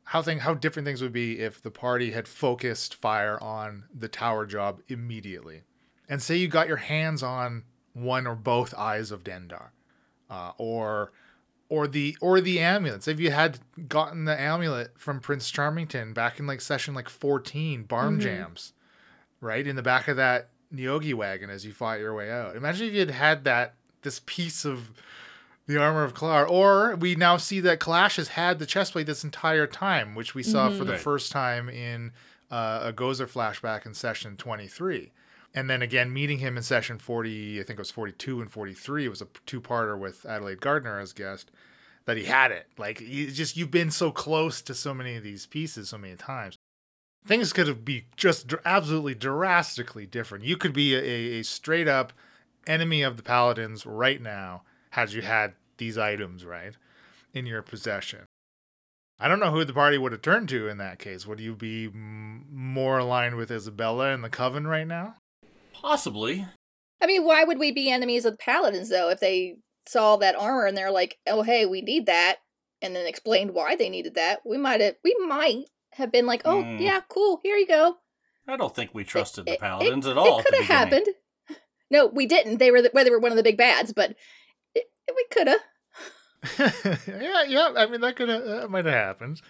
how 0.03 0.21
thing 0.21 0.39
how 0.39 0.53
different 0.53 0.85
things 0.85 1.01
would 1.01 1.13
be 1.13 1.39
if 1.39 1.61
the 1.61 1.71
party 1.71 2.11
had 2.11 2.27
focused 2.27 2.95
fire 2.95 3.41
on 3.41 3.85
the 3.93 4.07
tower 4.07 4.45
job 4.45 4.81
immediately. 4.87 5.63
And 6.07 6.21
say 6.21 6.35
you 6.37 6.47
got 6.47 6.67
your 6.67 6.77
hands 6.77 7.21
on 7.21 7.63
one 7.93 8.25
or 8.25 8.35
both 8.35 8.73
eyes 8.73 9.11
of 9.11 9.23
Dendar. 9.23 9.69
Uh, 10.29 10.51
or 10.57 11.11
or 11.69 11.87
the 11.87 12.17
or 12.19 12.41
the 12.41 12.59
amulets. 12.59 13.07
If 13.07 13.19
you 13.19 13.31
had 13.31 13.59
gotten 13.87 14.25
the 14.25 14.39
amulet 14.39 14.91
from 14.97 15.19
Prince 15.19 15.49
Charmington 15.51 16.13
back 16.13 16.39
in 16.39 16.47
like 16.47 16.61
session 16.61 16.93
like 16.93 17.07
14, 17.09 17.83
Barm 17.83 18.17
Mhm. 18.19 18.23
Jams, 18.23 18.73
right? 19.39 19.65
In 19.65 19.75
the 19.75 19.83
back 19.83 20.07
of 20.07 20.17
that 20.17 20.49
Neogi 20.73 21.13
wagon 21.13 21.49
as 21.49 21.65
you 21.65 21.73
fought 21.73 21.99
your 21.99 22.13
way 22.13 22.31
out. 22.31 22.55
Imagine 22.55 22.87
if 22.87 22.93
you 22.93 22.99
had 22.99 23.11
had 23.11 23.43
that 23.45 23.75
this 24.01 24.21
piece 24.25 24.65
of 24.65 24.89
the 25.67 25.79
armor 25.79 26.03
of 26.03 26.13
Klar. 26.15 26.45
Or 26.47 26.95
we 26.95 27.15
now 27.15 27.37
see 27.37 27.59
that 27.59 27.79
Kalash 27.79 28.15
has 28.17 28.29
had 28.29 28.57
the 28.59 28.65
chestplate 28.65 29.05
this 29.05 29.23
entire 29.23 29.67
time, 29.67 30.15
which 30.15 30.33
we 30.33 30.41
saw 30.41 30.69
for 30.69 30.83
the 30.83 30.93
Right. 30.93 31.01
first 31.01 31.31
time 31.31 31.69
in 31.69 32.11
uh, 32.51 32.81
a 32.85 32.91
Gozer 32.93 33.27
flashback 33.29 33.85
in 33.85 33.93
session 33.93 34.35
23. 34.35 35.11
And 35.53 35.69
then 35.69 35.81
again, 35.81 36.13
meeting 36.13 36.39
him 36.39 36.57
in 36.57 36.63
session 36.63 36.99
40, 36.99 37.59
I 37.59 37.63
think 37.63 37.79
it 37.79 37.81
was 37.81 37.91
42 37.91 38.41
and 38.41 38.51
43. 38.51 39.05
It 39.05 39.09
was 39.09 39.21
a 39.21 39.27
two 39.45 39.61
parter 39.61 39.97
with 39.97 40.25
Adelaide 40.25 40.61
Gardner 40.61 40.99
as 40.99 41.13
guest 41.13 41.49
that 42.05 42.17
he 42.17 42.25
had 42.25 42.51
it. 42.51 42.67
Like, 42.77 43.01
you 43.01 43.31
just, 43.31 43.57
you've 43.57 43.71
been 43.71 43.91
so 43.91 44.11
close 44.11 44.61
to 44.61 44.75
so 44.75 44.93
many 44.93 45.15
of 45.15 45.23
these 45.23 45.45
pieces 45.45 45.89
so 45.89 45.97
many 45.97 46.15
times. 46.15 46.55
Things 47.25 47.51
could 47.51 47.67
have 47.67 47.83
be 47.83 48.05
just 48.15 48.53
absolutely 48.63 49.15
drastically 49.15 50.05
different. 50.05 50.45
You 50.45 50.55
could 50.55 50.73
be 50.73 50.95
a, 50.95 51.39
a 51.39 51.43
straight 51.43 51.87
up 51.87 52.13
enemy 52.67 53.01
of 53.01 53.17
the 53.17 53.23
paladins 53.23 53.85
right 53.85 54.21
now 54.21 54.63
had 54.91 55.11
you 55.11 55.21
had 55.21 55.53
these 55.77 55.97
items 55.97 56.45
right 56.45 56.75
in 57.33 57.45
your 57.45 57.61
possession. 57.61 58.25
I 59.19 59.27
don't 59.27 59.39
know 59.39 59.51
who 59.51 59.65
the 59.65 59.73
party 59.73 59.97
would 59.97 60.13
have 60.13 60.21
turned 60.21 60.47
to 60.49 60.69
in 60.69 60.77
that 60.77 60.99
case. 60.99 61.27
Would 61.27 61.39
you 61.41 61.55
be 61.55 61.85
m- 61.87 62.45
more 62.51 62.99
aligned 62.99 63.35
with 63.35 63.51
Isabella 63.51 64.13
and 64.13 64.23
the 64.23 64.29
Coven 64.29 64.65
right 64.65 64.87
now? 64.87 65.15
Possibly. 65.81 66.45
I 67.01 67.07
mean, 67.07 67.23
why 67.25 67.43
would 67.43 67.59
we 67.59 67.71
be 67.71 67.89
enemies 67.89 68.25
of 68.25 68.33
the 68.33 68.37
paladins 68.37 68.89
though 68.89 69.09
if 69.09 69.19
they 69.19 69.55
saw 69.85 70.17
that 70.17 70.35
armor 70.35 70.65
and 70.65 70.77
they're 70.77 70.91
like, 70.91 71.17
"Oh, 71.27 71.41
hey, 71.41 71.65
we 71.65 71.81
need 71.81 72.05
that," 72.07 72.37
and 72.81 72.95
then 72.95 73.07
explained 73.07 73.51
why 73.51 73.75
they 73.75 73.89
needed 73.89 74.15
that? 74.15 74.41
We 74.45 74.57
might 74.57 74.81
have, 74.81 74.95
we 75.03 75.15
might 75.25 75.65
have 75.93 76.11
been 76.11 76.25
like, 76.25 76.41
"Oh, 76.45 76.63
Mm. 76.63 76.79
yeah, 76.81 77.01
cool, 77.09 77.39
here 77.43 77.55
you 77.55 77.67
go." 77.67 77.97
I 78.47 78.57
don't 78.57 78.75
think 78.75 78.93
we 78.93 79.03
trusted 79.03 79.45
the 79.45 79.57
paladins 79.57 80.05
it, 80.05 80.11
at 80.11 80.17
all. 80.17 80.39
It 80.39 80.45
could 80.45 80.55
have 80.55 80.67
happened. 80.67 81.07
No, 81.91 82.05
we 82.05 82.27
didn't. 82.27 82.57
They 82.57 82.69
were 82.69 82.83
the, 82.83 82.91
well, 82.93 83.03
they 83.03 83.09
were 83.09 83.17
one 83.17 83.31
of 83.31 83.35
the 83.35 83.41
big 83.41 83.57
bads, 83.57 83.93
but 83.93 84.15
it, 84.75 84.85
we 85.07 85.25
could 85.31 85.47
have. 85.47 85.59
yeah, 87.07 87.41
yeah. 87.47 87.73
I 87.75 87.87
mean, 87.87 88.01
that 88.01 88.15
could 88.15 88.29
have, 88.29 88.45
that 88.45 88.69
might 88.69 88.85
have 88.85 88.93
happened. 88.93 89.41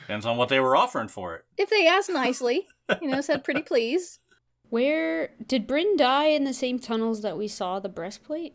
Depends 0.00 0.24
on 0.24 0.38
what 0.38 0.48
they 0.48 0.60
were 0.60 0.76
offering 0.76 1.08
for 1.08 1.34
it. 1.34 1.44
If 1.58 1.68
they 1.68 1.86
asked 1.86 2.08
nicely, 2.08 2.66
you 3.02 3.08
know, 3.08 3.20
said 3.20 3.44
pretty 3.44 3.60
please. 3.60 4.18
Where 4.70 5.30
did 5.46 5.66
Bryn 5.66 5.96
die 5.96 6.26
in 6.26 6.44
the 6.44 6.54
same 6.54 6.78
tunnels 6.78 7.22
that 7.22 7.36
we 7.38 7.48
saw 7.48 7.78
the 7.80 7.88
breastplate? 7.88 8.54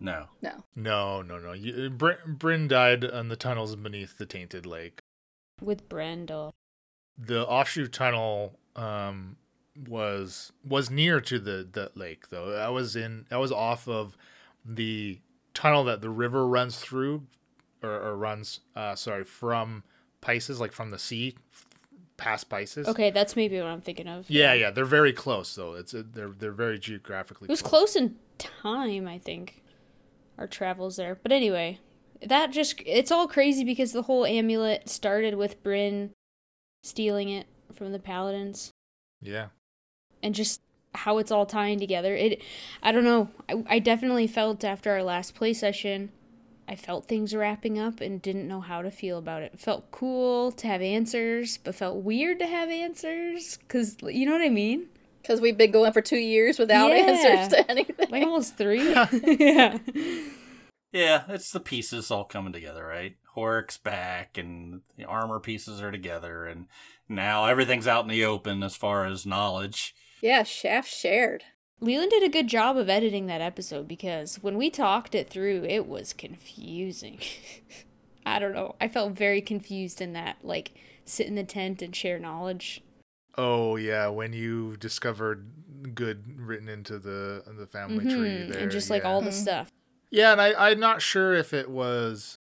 No. 0.00 0.26
No. 0.42 0.64
No, 0.74 1.22
no, 1.22 1.38
no. 1.38 1.52
You, 1.52 1.90
Br- 1.90 2.12
Bryn 2.26 2.68
died 2.68 3.04
on 3.04 3.28
the 3.28 3.36
tunnels 3.36 3.76
beneath 3.76 4.18
the 4.18 4.26
Tainted 4.26 4.66
Lake. 4.66 5.00
With 5.62 5.88
Brenda. 5.88 6.50
The 7.16 7.46
offshoot 7.46 7.92
tunnel 7.92 8.58
um, 8.74 9.36
was 9.88 10.52
was 10.64 10.90
near 10.90 11.20
to 11.20 11.38
the, 11.38 11.68
the 11.70 11.90
lake 11.94 12.28
though. 12.28 12.54
I 12.56 12.68
was 12.68 12.96
in 12.96 13.26
I 13.30 13.36
was 13.36 13.52
off 13.52 13.88
of 13.88 14.16
the 14.64 15.20
tunnel 15.52 15.84
that 15.84 16.00
the 16.00 16.10
river 16.10 16.46
runs 16.46 16.78
through 16.78 17.22
or, 17.82 17.90
or 17.90 18.16
runs 18.16 18.60
uh 18.74 18.94
sorry 18.94 19.24
from 19.24 19.84
Pisces, 20.20 20.60
like 20.60 20.72
from 20.72 20.90
the 20.90 20.98
sea 20.98 21.36
f- 21.52 21.66
past 22.16 22.48
Pisces. 22.48 22.86
Okay, 22.88 23.10
that's 23.10 23.36
maybe 23.36 23.58
what 23.58 23.66
I'm 23.66 23.80
thinking 23.80 24.08
of. 24.08 24.28
Yeah, 24.30 24.52
yeah, 24.54 24.70
they're 24.70 24.84
very 24.84 25.12
close 25.12 25.54
though. 25.54 25.74
It's 25.74 25.94
a, 25.94 26.02
they're 26.02 26.28
they're 26.30 26.52
very 26.52 26.78
geographically 26.78 27.46
It 27.46 27.50
was 27.50 27.62
close 27.62 27.96
in 27.96 28.16
time, 28.38 29.06
I 29.08 29.18
think. 29.18 29.62
Our 30.38 30.46
travels 30.48 30.96
there. 30.96 31.16
But 31.22 31.30
anyway, 31.32 31.78
that 32.26 32.50
just 32.50 32.82
it's 32.84 33.12
all 33.12 33.28
crazy 33.28 33.62
because 33.64 33.92
the 33.92 34.02
whole 34.02 34.26
amulet 34.26 34.88
started 34.88 35.36
with 35.36 35.62
Bryn 35.62 36.10
stealing 36.82 37.28
it 37.28 37.46
from 37.72 37.92
the 37.92 37.98
paladins 37.98 38.70
Yeah. 39.22 39.46
and 40.22 40.34
just 40.34 40.60
how 40.94 41.18
it's 41.18 41.30
all 41.30 41.46
tying 41.46 41.78
together. 41.78 42.14
It 42.14 42.42
I 42.82 42.90
don't 42.92 43.04
know. 43.04 43.28
I, 43.48 43.64
I 43.68 43.78
definitely 43.78 44.26
felt 44.26 44.64
after 44.64 44.90
our 44.92 45.02
last 45.02 45.34
play 45.34 45.52
session 45.52 46.10
I 46.68 46.76
felt 46.76 47.06
things 47.06 47.34
wrapping 47.34 47.78
up 47.78 48.00
and 48.00 48.22
didn't 48.22 48.48
know 48.48 48.60
how 48.60 48.80
to 48.82 48.90
feel 48.90 49.18
about 49.18 49.42
it. 49.42 49.52
it 49.54 49.60
felt 49.60 49.90
cool 49.90 50.50
to 50.52 50.66
have 50.66 50.80
answers, 50.80 51.58
but 51.58 51.74
felt 51.74 51.98
weird 52.02 52.38
to 52.38 52.46
have 52.46 52.70
answers 52.70 53.58
cuz 53.68 53.96
you 54.02 54.24
know 54.26 54.32
what 54.32 54.40
I 54.42 54.48
mean? 54.48 54.88
Because 55.20 55.40
we've 55.40 55.56
been 55.58 55.70
going 55.70 55.92
for 55.92 56.00
two 56.02 56.18
years 56.18 56.58
without 56.58 56.88
Yeah. 56.90 56.96
answers 56.96 57.48
to 57.48 57.70
anything. 57.70 58.06
Like 58.10 58.22
almost 58.24 58.56
3. 58.56 58.92
yeah. 59.38 59.78
Yeah, 60.92 61.24
it's 61.28 61.50
the 61.50 61.60
pieces 61.60 62.10
all 62.10 62.24
coming 62.24 62.52
together, 62.52 62.84
right? 62.86 63.16
Horik's 63.36 63.78
back, 63.78 64.38
and 64.38 64.82
the 64.96 65.04
armor 65.04 65.40
pieces 65.40 65.82
are 65.82 65.90
together, 65.90 66.46
and 66.46 66.66
now 67.08 67.46
everything's 67.46 67.88
out 67.88 68.04
in 68.04 68.08
the 68.10 68.24
open 68.24 68.62
as 68.62 68.76
far 68.76 69.04
as 69.04 69.26
knowledge. 69.26 69.92
yeah, 70.22 70.44
Shaft 70.44 70.88
shared. 70.88 71.42
Leland 71.80 72.10
did 72.10 72.22
a 72.22 72.28
good 72.28 72.46
job 72.46 72.76
of 72.76 72.88
editing 72.88 73.26
that 73.26 73.40
episode 73.40 73.86
because 73.88 74.36
when 74.36 74.56
we 74.56 74.70
talked 74.70 75.14
it 75.14 75.28
through, 75.28 75.64
it 75.64 75.86
was 75.86 76.12
confusing. 76.12 77.18
I 78.26 78.38
don't 78.38 78.54
know. 78.54 78.74
I 78.80 78.88
felt 78.88 79.12
very 79.12 79.42
confused 79.42 80.00
in 80.00 80.14
that, 80.14 80.38
like, 80.42 80.72
sit 81.04 81.26
in 81.26 81.34
the 81.34 81.44
tent 81.44 81.82
and 81.82 81.94
share 81.94 82.18
knowledge. 82.18 82.82
Oh 83.36 83.76
yeah, 83.76 84.06
when 84.08 84.32
you 84.32 84.76
discovered 84.76 85.44
good 85.94 86.38
written 86.40 86.68
into 86.68 86.98
the 86.98 87.42
the 87.58 87.66
family 87.66 88.04
tree 88.04 88.12
Mhm, 88.12 88.48
there, 88.52 88.62
and 88.62 88.70
just 88.70 88.88
like 88.90 89.02
yeah. 89.02 89.08
all 89.10 89.20
the 89.20 89.32
stuff. 89.32 89.68
Yeah, 90.10 90.30
and 90.32 90.40
I, 90.40 90.70
I'm 90.70 90.78
not 90.78 91.02
sure 91.02 91.34
if 91.34 91.52
it 91.52 91.68
was. 91.68 92.36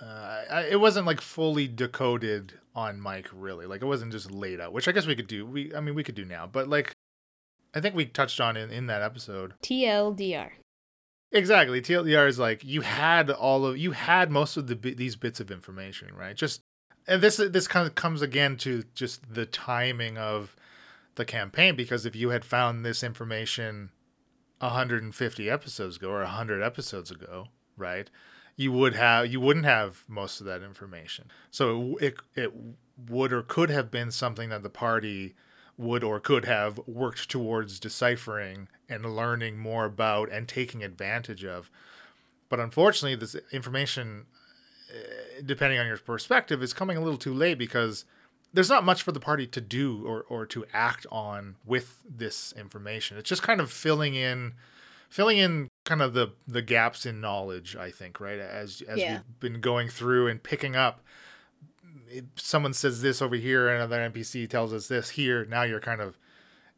Uh, 0.00 0.42
I, 0.50 0.62
it 0.70 0.80
wasn't 0.80 1.06
like 1.06 1.20
fully 1.20 1.68
decoded 1.68 2.54
on 2.74 3.00
mic 3.00 3.28
really. 3.32 3.66
Like 3.66 3.82
it 3.82 3.86
wasn't 3.86 4.10
just 4.10 4.30
laid 4.30 4.58
out, 4.58 4.72
which 4.72 4.88
I 4.88 4.92
guess 4.92 5.06
we 5.06 5.14
could 5.14 5.26
do. 5.28 5.44
We, 5.46 5.72
I 5.74 5.80
mean, 5.80 5.94
we 5.94 6.02
could 6.02 6.14
do 6.14 6.24
now, 6.24 6.46
but 6.50 6.66
like, 6.68 6.92
I 7.76 7.80
think 7.80 7.94
we 7.94 8.06
touched 8.06 8.40
on 8.40 8.56
in 8.56 8.70
in 8.70 8.86
that 8.86 9.02
episode. 9.02 9.52
TLDR. 9.62 10.52
Exactly, 11.30 11.82
TLDR 11.82 12.26
is 12.26 12.38
like 12.38 12.64
you 12.64 12.80
had 12.80 13.30
all 13.30 13.66
of 13.66 13.76
you 13.76 13.90
had 13.92 14.30
most 14.30 14.56
of 14.56 14.66
the 14.66 14.74
these 14.74 15.14
bits 15.14 15.40
of 15.40 15.50
information, 15.50 16.14
right? 16.14 16.34
Just 16.34 16.62
and 17.06 17.20
this 17.20 17.36
this 17.36 17.68
kind 17.68 17.86
of 17.86 17.94
comes 17.94 18.22
again 18.22 18.56
to 18.58 18.84
just 18.94 19.34
the 19.34 19.44
timing 19.44 20.16
of 20.16 20.56
the 21.16 21.26
campaign 21.26 21.76
because 21.76 22.06
if 22.06 22.16
you 22.16 22.30
had 22.30 22.46
found 22.46 22.82
this 22.82 23.02
information 23.02 23.90
150 24.60 25.50
episodes 25.50 25.96
ago 25.96 26.10
or 26.10 26.20
100 26.20 26.62
episodes 26.62 27.10
ago, 27.10 27.48
right? 27.76 28.08
You 28.56 28.72
would 28.72 28.94
have 28.94 29.26
you 29.26 29.38
wouldn't 29.38 29.66
have 29.66 30.04
most 30.08 30.40
of 30.40 30.46
that 30.46 30.62
information. 30.62 31.30
So 31.50 31.98
it 32.00 32.14
it 32.34 32.54
would 32.96 33.34
or 33.34 33.42
could 33.42 33.68
have 33.68 33.90
been 33.90 34.10
something 34.10 34.48
that 34.48 34.62
the 34.62 34.70
party 34.70 35.34
would 35.78 36.02
or 36.02 36.18
could 36.20 36.44
have 36.44 36.80
worked 36.86 37.28
towards 37.30 37.78
deciphering 37.78 38.68
and 38.88 39.16
learning 39.16 39.58
more 39.58 39.84
about 39.84 40.30
and 40.30 40.48
taking 40.48 40.82
advantage 40.82 41.44
of. 41.44 41.70
But 42.48 42.60
unfortunately, 42.60 43.16
this 43.16 43.36
information, 43.52 44.26
eh, 44.90 45.40
depending 45.44 45.78
on 45.78 45.86
your 45.86 45.98
perspective, 45.98 46.62
is 46.62 46.72
coming 46.72 46.96
a 46.96 47.00
little 47.00 47.18
too 47.18 47.34
late 47.34 47.58
because 47.58 48.04
there's 48.54 48.70
not 48.70 48.84
much 48.84 49.02
for 49.02 49.12
the 49.12 49.20
party 49.20 49.46
to 49.48 49.60
do 49.60 50.02
or, 50.06 50.22
or 50.28 50.46
to 50.46 50.64
act 50.72 51.04
on 51.12 51.56
with 51.66 52.02
this 52.08 52.52
information. 52.56 53.18
It's 53.18 53.28
just 53.28 53.42
kind 53.42 53.60
of 53.60 53.70
filling 53.70 54.14
in 54.14 54.54
filling 55.10 55.38
in 55.38 55.68
kind 55.84 56.02
of 56.02 56.14
the 56.14 56.28
the 56.48 56.62
gaps 56.62 57.04
in 57.04 57.20
knowledge, 57.20 57.76
I 57.76 57.90
think, 57.90 58.18
right? 58.20 58.38
As 58.38 58.82
as 58.88 58.98
Yeah. 59.00 59.12
we've 59.12 59.40
been 59.40 59.60
going 59.60 59.88
through 59.88 60.28
and 60.28 60.42
picking 60.42 60.74
up 60.74 61.00
someone 62.36 62.72
says 62.72 63.02
this 63.02 63.20
over 63.22 63.36
here 63.36 63.68
another 63.68 64.10
npc 64.10 64.48
tells 64.48 64.72
us 64.72 64.88
this 64.88 65.10
here 65.10 65.44
now 65.46 65.62
you're 65.62 65.80
kind 65.80 66.00
of 66.00 66.18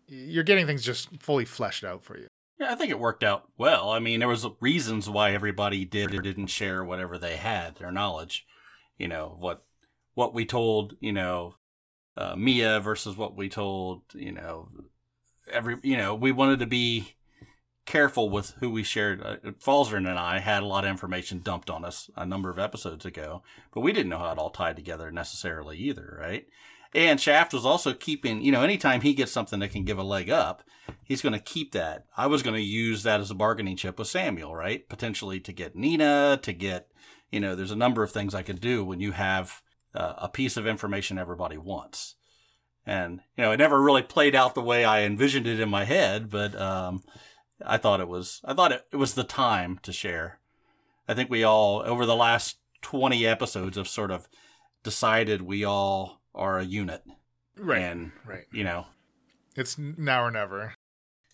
you're 0.07 0.45
getting 0.45 0.67
things 0.67 0.83
just 0.83 1.09
fully 1.21 1.45
fleshed 1.45 1.85
out 1.85 2.03
for 2.03 2.17
you 2.19 2.27
Yeah, 2.59 2.73
I 2.73 2.75
think 2.75 2.91
it 2.91 2.99
worked 2.99 3.23
out 3.23 3.49
well. 3.57 3.91
I 3.91 4.01
mean, 4.01 4.19
there 4.21 4.29
was 4.29 4.47
reasons 4.61 5.09
why 5.09 5.33
everybody 5.33 5.85
did 5.85 6.15
or 6.15 6.21
didn't 6.21 6.49
share 6.49 6.83
whatever 6.83 7.19
they 7.19 7.37
had, 7.37 7.77
their 7.77 7.93
knowledge. 7.93 8.47
You 8.99 9.09
know 9.09 9.37
what 9.39 9.65
what 10.15 10.35
we 10.35 10.45
told, 10.45 10.97
you 10.99 11.13
know, 11.13 11.55
uh, 12.17 12.35
Mia 12.35 12.81
versus 12.81 13.17
what 13.17 13.37
we 13.37 13.49
told, 13.49 14.03
you 14.13 14.33
know, 14.33 14.69
every. 15.51 15.77
You 15.83 15.97
know, 15.97 16.15
we 16.17 16.33
wanted 16.33 16.59
to 16.59 16.67
be 16.67 17.15
careful 17.89 18.29
with 18.29 18.55
who 18.61 18.71
we 18.71 18.83
shared. 18.83 19.23
Uh, 19.23 19.37
Falzarin 19.65 20.09
and 20.09 20.19
I 20.19 20.41
had 20.41 20.63
a 20.63 20.67
lot 20.67 20.85
of 20.85 20.91
information 20.91 21.41
dumped 21.41 21.71
on 21.71 21.87
us 21.87 22.11
a 22.17 22.27
number 22.27 22.51
of 22.51 22.59
episodes 22.59 23.07
ago, 23.07 23.43
but 23.73 23.81
we 23.81 23.93
didn't 23.93 24.11
know 24.11 24.19
how 24.19 24.33
it 24.33 24.39
all 24.39 24.51
tied 24.51 24.77
together 24.77 25.11
necessarily 25.11 25.79
either, 25.79 26.19
right? 26.21 26.47
And 26.95 27.19
Shaft 27.19 27.55
was 27.55 27.65
also 27.65 27.95
keeping, 27.95 28.43
you 28.43 28.53
know, 28.53 28.63
anytime 28.63 29.01
he 29.01 29.15
gets 29.15 29.33
something 29.33 29.59
that 29.61 29.73
can 29.73 29.85
give 29.85 29.99
a 29.99 30.03
leg 30.03 30.29
up, 30.29 30.63
he's 31.03 31.23
going 31.23 31.33
to 31.33 31.39
keep 31.39 31.73
that. 31.73 32.05
I 32.15 32.27
was 32.27 32.43
going 32.43 32.57
to 32.57 32.63
use 32.63 33.03
that 33.05 33.21
as 33.21 33.31
a 33.31 33.35
bargaining 33.35 33.77
chip 33.77 33.99
with 33.99 34.09
Samuel, 34.09 34.55
right? 34.55 34.87
Potentially 34.89 35.41
to 35.41 35.53
get 35.53 35.75
Nina, 35.75 36.39
to 36.43 36.53
get, 36.53 36.91
you 37.33 37.41
know, 37.41 37.55
there's 37.55 37.71
a 37.71 37.77
number 37.77 38.03
of 38.03 38.13
things 38.13 38.35
I 38.35 38.43
could 38.43 38.61
do 38.61 38.85
when 38.85 39.01
you 39.01 39.13
have 39.13 39.63
uh, 39.95 40.15
a 40.19 40.29
piece 40.29 40.59
of 40.59 40.67
information 40.67 41.19
everybody 41.19 41.57
wants. 41.57 42.17
And, 42.85 43.21
you 43.37 43.45
know, 43.45 43.53
it 43.53 43.59
never 43.59 43.81
really 43.81 44.03
played 44.03 44.35
out 44.35 44.55
the 44.55 44.63
way 44.63 44.85
I 44.85 45.03
envisioned 45.03 45.47
it 45.47 45.61
in 45.61 45.69
my 45.69 45.85
head, 45.85 46.31
but 46.31 46.59
um, 46.59 47.03
I 47.65 47.77
thought 47.77 48.01
it 48.01 48.09
was, 48.09 48.41
I 48.45 48.55
thought 48.55 48.73
it, 48.73 48.87
it 48.93 48.97
was 48.97 49.15
the 49.15 49.25
time 49.25 49.79
to 49.83 49.93
share. 49.93 50.39
I 51.09 51.15
think 51.15 51.31
we 51.31 51.43
all, 51.43 51.83
over 51.85 52.07
the 52.07 52.17
last 52.17 52.59
20 52.83 53.27
episodes, 53.27 53.77
have 53.77 53.89
sort 53.89 54.11
of 54.11 54.29
decided 54.83 55.43
we 55.43 55.65
all 55.65 56.21
are 56.35 56.59
a 56.59 56.65
unit. 56.65 57.03
right 57.57 57.83
And, 57.83 58.13
right 58.27 58.45
you 58.53 58.65
know, 58.65 58.87
it's 59.57 59.77
now 59.79 60.23
or 60.25 60.31
never 60.31 60.75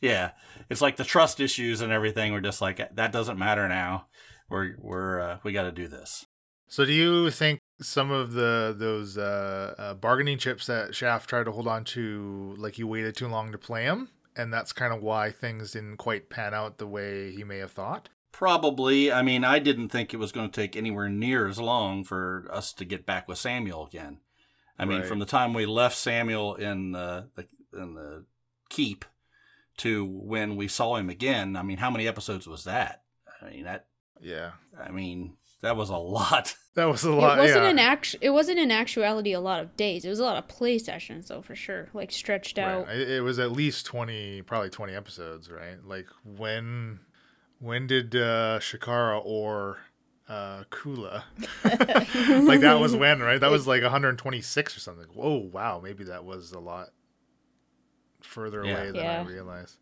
yeah, 0.04 0.32
it's 0.68 0.82
like 0.82 0.96
the 0.96 1.04
trust 1.04 1.40
issues 1.40 1.80
and 1.80 1.90
everything. 1.90 2.32
We're 2.32 2.42
just 2.42 2.60
like 2.60 2.94
that 2.94 3.10
doesn't 3.10 3.38
matter 3.38 3.66
now. 3.68 4.06
We're 4.50 4.74
we're 4.78 5.18
uh, 5.18 5.38
we 5.42 5.52
got 5.52 5.62
to 5.62 5.72
do 5.72 5.88
this. 5.88 6.26
so 6.68 6.84
do 6.84 6.92
you 6.92 7.30
think 7.30 7.60
some 7.80 8.10
of 8.10 8.32
the 8.32 8.74
those 8.76 9.16
uh, 9.16 9.74
uh, 9.78 9.94
bargaining 9.94 10.36
chips 10.36 10.66
that 10.66 10.94
shaft 10.94 11.30
tried 11.30 11.44
to 11.44 11.52
hold 11.52 11.66
on 11.66 11.84
to 11.84 12.54
like 12.58 12.78
you 12.78 12.86
waited 12.86 13.16
too 13.16 13.28
long 13.28 13.50
to 13.52 13.58
play 13.58 13.86
them 13.86 14.10
and 14.36 14.52
that's 14.52 14.72
kind 14.72 14.92
of 14.92 15.02
why 15.02 15.30
things 15.30 15.72
didn't 15.72 15.96
quite 15.96 16.28
pan 16.30 16.54
out 16.54 16.78
the 16.78 16.86
way 16.86 17.32
he 17.32 17.44
may 17.44 17.58
have 17.58 17.72
thought 17.72 18.08
Probably. 18.32 19.12
I 19.12 19.22
mean, 19.22 19.44
I 19.44 19.60
didn't 19.60 19.90
think 19.90 20.12
it 20.12 20.16
was 20.16 20.32
going 20.32 20.50
to 20.50 20.60
take 20.60 20.74
anywhere 20.74 21.08
near 21.08 21.46
as 21.46 21.60
long 21.60 22.02
for 22.02 22.48
us 22.50 22.72
to 22.72 22.84
get 22.84 23.06
back 23.06 23.28
with 23.28 23.38
Samuel 23.38 23.86
again. 23.86 24.18
I 24.76 24.86
mean, 24.86 24.98
Right. 25.02 25.06
from 25.06 25.20
the 25.20 25.24
time 25.24 25.54
we 25.54 25.66
left 25.66 25.96
Samuel 25.96 26.56
in 26.56 26.90
the, 26.90 27.28
the 27.36 27.46
in 27.72 27.94
the 27.94 28.24
keep 28.70 29.04
to 29.76 30.04
when 30.04 30.56
we 30.56 30.66
saw 30.66 30.96
him 30.96 31.08
again. 31.10 31.54
I 31.54 31.62
mean, 31.62 31.76
how 31.76 31.90
many 31.92 32.08
episodes 32.08 32.48
was 32.48 32.64
that? 32.64 33.04
I 33.40 33.50
mean 33.50 33.64
that. 33.66 33.86
yeah 34.20 34.50
I 34.84 34.90
mean 34.90 35.36
that 35.62 35.76
was 35.76 35.90
a 35.90 35.96
lot. 35.96 36.56
That 36.74 36.86
was 36.86 37.04
a 37.04 37.10
lot. 37.12 37.16
It 37.16 37.20
lot 37.20 37.38
wasn't 37.38 37.64
yeah. 37.64 37.70
in 37.70 37.78
act. 37.78 38.16
It 38.20 38.30
wasn't 38.30 38.58
in 38.58 38.70
actuality 38.70 39.32
a 39.32 39.40
lot 39.40 39.60
of 39.60 39.76
days. 39.76 40.04
It 40.04 40.08
was 40.08 40.18
a 40.18 40.24
lot 40.24 40.36
of 40.36 40.48
play 40.48 40.78
sessions, 40.78 41.28
though, 41.28 41.40
for 41.42 41.54
sure. 41.54 41.88
Like 41.94 42.10
stretched 42.10 42.58
out. 42.58 42.86
Right. 42.86 42.96
It, 42.96 43.10
it 43.10 43.20
was 43.20 43.38
at 43.38 43.52
least 43.52 43.86
20 43.86 44.42
probably 44.42 44.70
20 44.70 44.94
episodes 44.94 45.50
right 45.50 45.84
like 45.84 46.06
when 46.24 47.00
when 47.60 47.86
did 47.86 48.14
uh 48.16 48.58
shikara 48.60 49.20
or 49.24 49.78
uh 50.28 50.64
kula 50.70 51.22
like 52.46 52.60
that 52.60 52.78
was 52.80 52.94
when 52.96 53.20
right 53.20 53.40
that 53.40 53.50
was 53.50 53.66
like 53.66 53.82
126 53.82 54.76
or 54.76 54.80
something 54.80 55.06
whoa 55.14 55.36
wow 55.36 55.80
maybe 55.82 56.04
that 56.04 56.24
was 56.24 56.52
a 56.52 56.58
lot 56.58 56.88
further 58.22 58.64
Yeah. 58.64 58.72
away 58.72 58.86
than 58.86 58.94
Yeah. 58.96 59.20
i 59.20 59.24
realized 59.24 59.76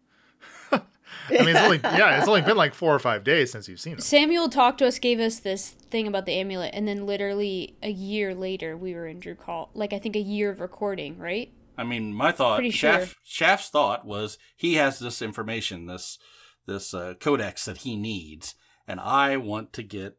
i 1.29 1.39
mean 1.45 1.51
it's 1.51 1.61
only 1.61 1.81
yeah 1.83 2.19
it's 2.19 2.29
only 2.29 2.43
been 2.43 2.57
like 2.57 2.75
four 2.75 2.95
or 2.95 2.99
five 2.99 3.25
days 3.25 3.51
since 3.53 3.69
you've 3.69 3.81
seen 3.81 3.95
it 3.95 4.03
Samuel 4.03 4.49
talked 4.49 4.79
to 4.79 4.87
us, 4.87 4.99
gave 4.99 5.21
us 5.21 5.41
this 5.41 5.71
thing 5.71 6.07
about 6.07 6.27
the 6.27 6.35
amulet, 6.35 6.75
and 6.75 6.87
then 6.87 7.07
literally 7.07 7.77
a 7.83 7.91
year 7.91 8.35
later, 8.35 8.77
we 8.77 8.95
were 8.95 9.07
in 9.07 9.21
Drakal. 9.21 9.69
Like 9.75 9.93
I 9.93 9.99
think 9.99 10.17
a 10.17 10.21
year 10.21 10.51
of 10.51 10.61
recording, 10.61 11.19
right? 11.19 11.53
I 11.79 11.85
mean, 11.85 12.13
my 12.13 12.31
thought, 12.31 12.57
Pretty 12.57 12.71
Shaft, 12.71 13.09
sure. 13.09 13.17
Shaft's 13.25 13.71
thought 13.71 14.05
was 14.05 14.37
he 14.57 14.75
has 14.75 14.99
this 14.99 15.23
information, 15.23 15.87
this 15.87 16.19
this 16.67 16.93
uh, 16.93 17.15
codex 17.19 17.65
that 17.65 17.79
he 17.79 17.97
needs, 17.97 18.55
and 18.87 19.01
I 19.01 19.37
want 19.39 19.73
to 19.73 19.83
get 19.83 20.19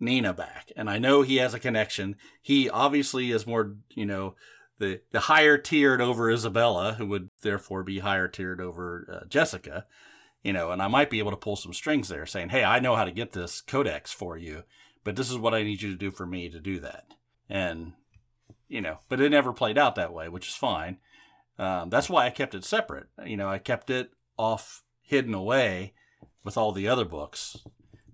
Nina 0.00 0.32
back. 0.32 0.72
And 0.74 0.88
I 0.88 0.98
know 0.98 1.22
he 1.22 1.36
has 1.36 1.54
a 1.54 1.60
connection. 1.60 2.16
He 2.40 2.68
obviously 2.70 3.30
is 3.30 3.46
more, 3.46 3.76
you 3.90 4.06
know, 4.06 4.34
the 4.82 5.00
the 5.12 5.20
higher 5.20 5.56
tiered 5.56 6.02
over 6.02 6.30
Isabella, 6.30 6.94
who 6.94 7.06
would 7.06 7.28
therefore 7.40 7.82
be 7.82 8.00
higher 8.00 8.28
tiered 8.28 8.60
over 8.60 9.08
uh, 9.10 9.26
Jessica. 9.28 9.86
You 10.42 10.52
know, 10.52 10.72
and 10.72 10.82
I 10.82 10.88
might 10.88 11.08
be 11.08 11.20
able 11.20 11.30
to 11.30 11.36
pull 11.36 11.54
some 11.54 11.72
strings 11.72 12.08
there, 12.08 12.26
saying, 12.26 12.48
"Hey, 12.48 12.64
I 12.64 12.80
know 12.80 12.96
how 12.96 13.04
to 13.04 13.12
get 13.12 13.32
this 13.32 13.60
codex 13.60 14.12
for 14.12 14.36
you, 14.36 14.64
but 15.04 15.14
this 15.14 15.30
is 15.30 15.38
what 15.38 15.54
I 15.54 15.62
need 15.62 15.82
you 15.82 15.90
to 15.90 15.96
do 15.96 16.10
for 16.10 16.26
me 16.26 16.50
to 16.50 16.58
do 16.58 16.80
that." 16.80 17.06
And 17.48 17.92
you 18.68 18.80
know, 18.80 18.98
but 19.08 19.20
it 19.20 19.30
never 19.30 19.52
played 19.52 19.78
out 19.78 19.94
that 19.94 20.12
way, 20.12 20.28
which 20.28 20.48
is 20.48 20.54
fine. 20.54 20.98
Um, 21.58 21.90
that's 21.90 22.10
why 22.10 22.26
I 22.26 22.30
kept 22.30 22.54
it 22.54 22.64
separate. 22.64 23.06
You 23.24 23.36
know, 23.36 23.48
I 23.48 23.58
kept 23.58 23.88
it 23.88 24.10
off, 24.36 24.82
hidden 25.00 25.32
away 25.32 25.94
with 26.42 26.56
all 26.56 26.72
the 26.72 26.88
other 26.88 27.04
books, 27.04 27.58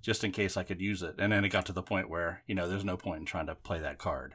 just 0.02 0.22
in 0.22 0.32
case 0.32 0.56
I 0.56 0.64
could 0.64 0.82
use 0.82 1.02
it. 1.02 1.14
And 1.18 1.32
then 1.32 1.44
it 1.44 1.48
got 1.48 1.64
to 1.66 1.72
the 1.72 1.82
point 1.82 2.10
where, 2.10 2.42
you 2.46 2.54
know, 2.54 2.68
there's 2.68 2.84
no 2.84 2.96
point 2.98 3.20
in 3.20 3.26
trying 3.26 3.46
to 3.46 3.54
play 3.54 3.78
that 3.78 3.98
card. 3.98 4.34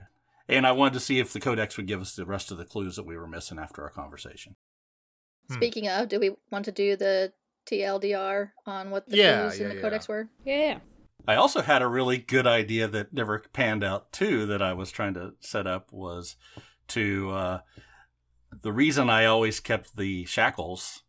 And 0.50 0.68
I 0.68 0.72
wanted 0.74 0.94
to 0.96 1.00
see 1.00 1.20
if 1.20 1.32
the 1.32 1.40
codex 1.40 1.78
would 1.78 1.88
give 1.88 2.02
us 2.02 2.16
the 2.16 2.26
rest 2.26 2.52
of 2.52 2.58
the 2.58 2.66
clues 2.66 2.96
that 2.98 3.06
we 3.06 3.18
were 3.18 3.28
missing 3.28 3.60
after 3.60 3.82
our 3.82 3.90
conversation. 3.90 4.56
Hmm. 5.48 5.56
Speaking 5.56 5.88
of, 5.88 6.10
do 6.10 6.20
we 6.20 6.36
want 6.52 6.66
to 6.66 6.72
do 6.72 6.96
the 6.96 7.34
TLDR 7.66 8.50
on 8.66 8.90
what 8.92 9.08
the 9.10 9.18
Yeah, 9.18 9.42
clues 9.42 9.60
in 9.60 9.70
the 9.70 9.76
yeah. 9.76 9.82
codex 9.82 10.08
were? 10.08 10.30
Yeah, 10.46 10.58
yeah. 10.58 10.80
I 11.26 11.36
also 11.36 11.62
had 11.62 11.82
a 11.82 11.88
really 11.88 12.18
good 12.18 12.46
idea 12.46 12.88
that 12.90 13.14
never 13.14 13.40
panned 13.54 13.84
out 13.84 14.12
too 14.12 14.46
that 14.48 14.62
I 14.62 14.74
was 14.74 14.92
trying 14.92 15.14
to 15.14 15.34
set 15.40 15.66
up 15.66 15.94
was 15.94 16.36
to 16.90 17.32
uh, 17.32 17.60
the 18.62 18.74
reason 18.74 19.10
I 19.10 19.26
always 19.26 19.62
kept 19.62 19.96
the 19.96 20.26
shackles 20.26 21.04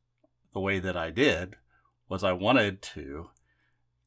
the 0.53 0.61
way 0.61 0.79
that 0.79 0.97
I 0.97 1.11
did 1.11 1.57
was 2.09 2.23
I 2.23 2.33
wanted 2.33 2.81
to 2.83 3.31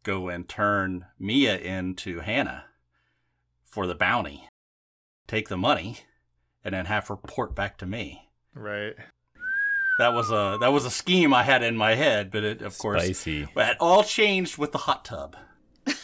go 0.03 0.29
and 0.29 0.47
turn 0.47 1.05
Mia 1.19 1.57
into 1.57 2.21
Hannah 2.21 2.65
for 3.63 3.85
the 3.85 3.95
bounty, 3.95 4.47
take 5.27 5.49
the 5.49 5.57
money, 5.57 5.99
and 6.63 6.73
then 6.73 6.85
have 6.85 7.09
report 7.09 7.55
back 7.55 7.77
to 7.79 7.85
me. 7.85 8.29
Right. 8.53 8.95
That 9.99 10.13
was 10.13 10.29
a 10.31 10.57
that 10.61 10.71
was 10.71 10.85
a 10.85 10.91
scheme 10.91 11.33
I 11.33 11.43
had 11.43 11.63
in 11.63 11.75
my 11.75 11.95
head, 11.95 12.29
but 12.31 12.43
it 12.43 12.61
of 12.61 12.77
course 12.77 13.03
Spicy. 13.03 13.47
it 13.55 13.77
all 13.79 14.03
changed 14.03 14.57
with 14.57 14.71
the 14.71 14.77
hot 14.79 15.05
tub. 15.05 15.35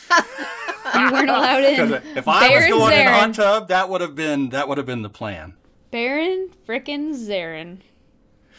You 0.95 1.11
weren't 1.11 1.29
allowed 1.29 1.63
in. 1.63 1.93
If 2.15 2.27
I 2.27 2.41
was 2.41 2.49
Baron 2.49 2.69
going 2.69 2.93
in 2.93 3.07
Zarin. 3.07 3.11
hot 3.19 3.33
tub, 3.33 3.67
that 3.69 3.89
would 3.89 4.01
have 4.01 4.13
been 4.15 4.49
that 4.49 4.67
would 4.67 4.77
have 4.77 4.85
been 4.85 5.01
the 5.01 5.09
plan. 5.09 5.55
Baron 5.89 6.49
frickin' 6.67 7.15
Zarin. 7.15 7.79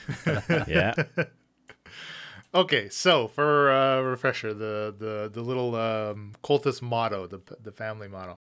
Yeah. 0.68 0.94
Okay, 2.54 2.88
so 2.88 3.28
for 3.28 3.70
uh, 3.70 4.00
refresher, 4.00 4.52
the 4.54 4.94
the 4.96 5.30
the 5.32 5.42
little 5.42 5.74
um, 5.76 6.32
cultist 6.42 6.82
motto, 6.82 7.26
the 7.26 7.40
the 7.62 7.72
family 7.72 8.08
motto, 8.08 8.36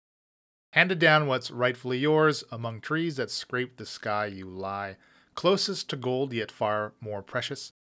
handed 0.70 0.98
down 0.98 1.26
what's 1.26 1.50
rightfully 1.50 1.98
yours 1.98 2.44
among 2.50 2.80
trees 2.80 3.16
that 3.16 3.30
scrape 3.30 3.76
the 3.76 3.86
sky. 3.86 4.26
You 4.26 4.46
lie 4.46 4.96
closest 5.34 5.88
to 5.90 5.96
gold, 5.96 6.32
yet 6.32 6.50
far 6.50 6.92
more 7.00 7.22
precious. 7.22 7.72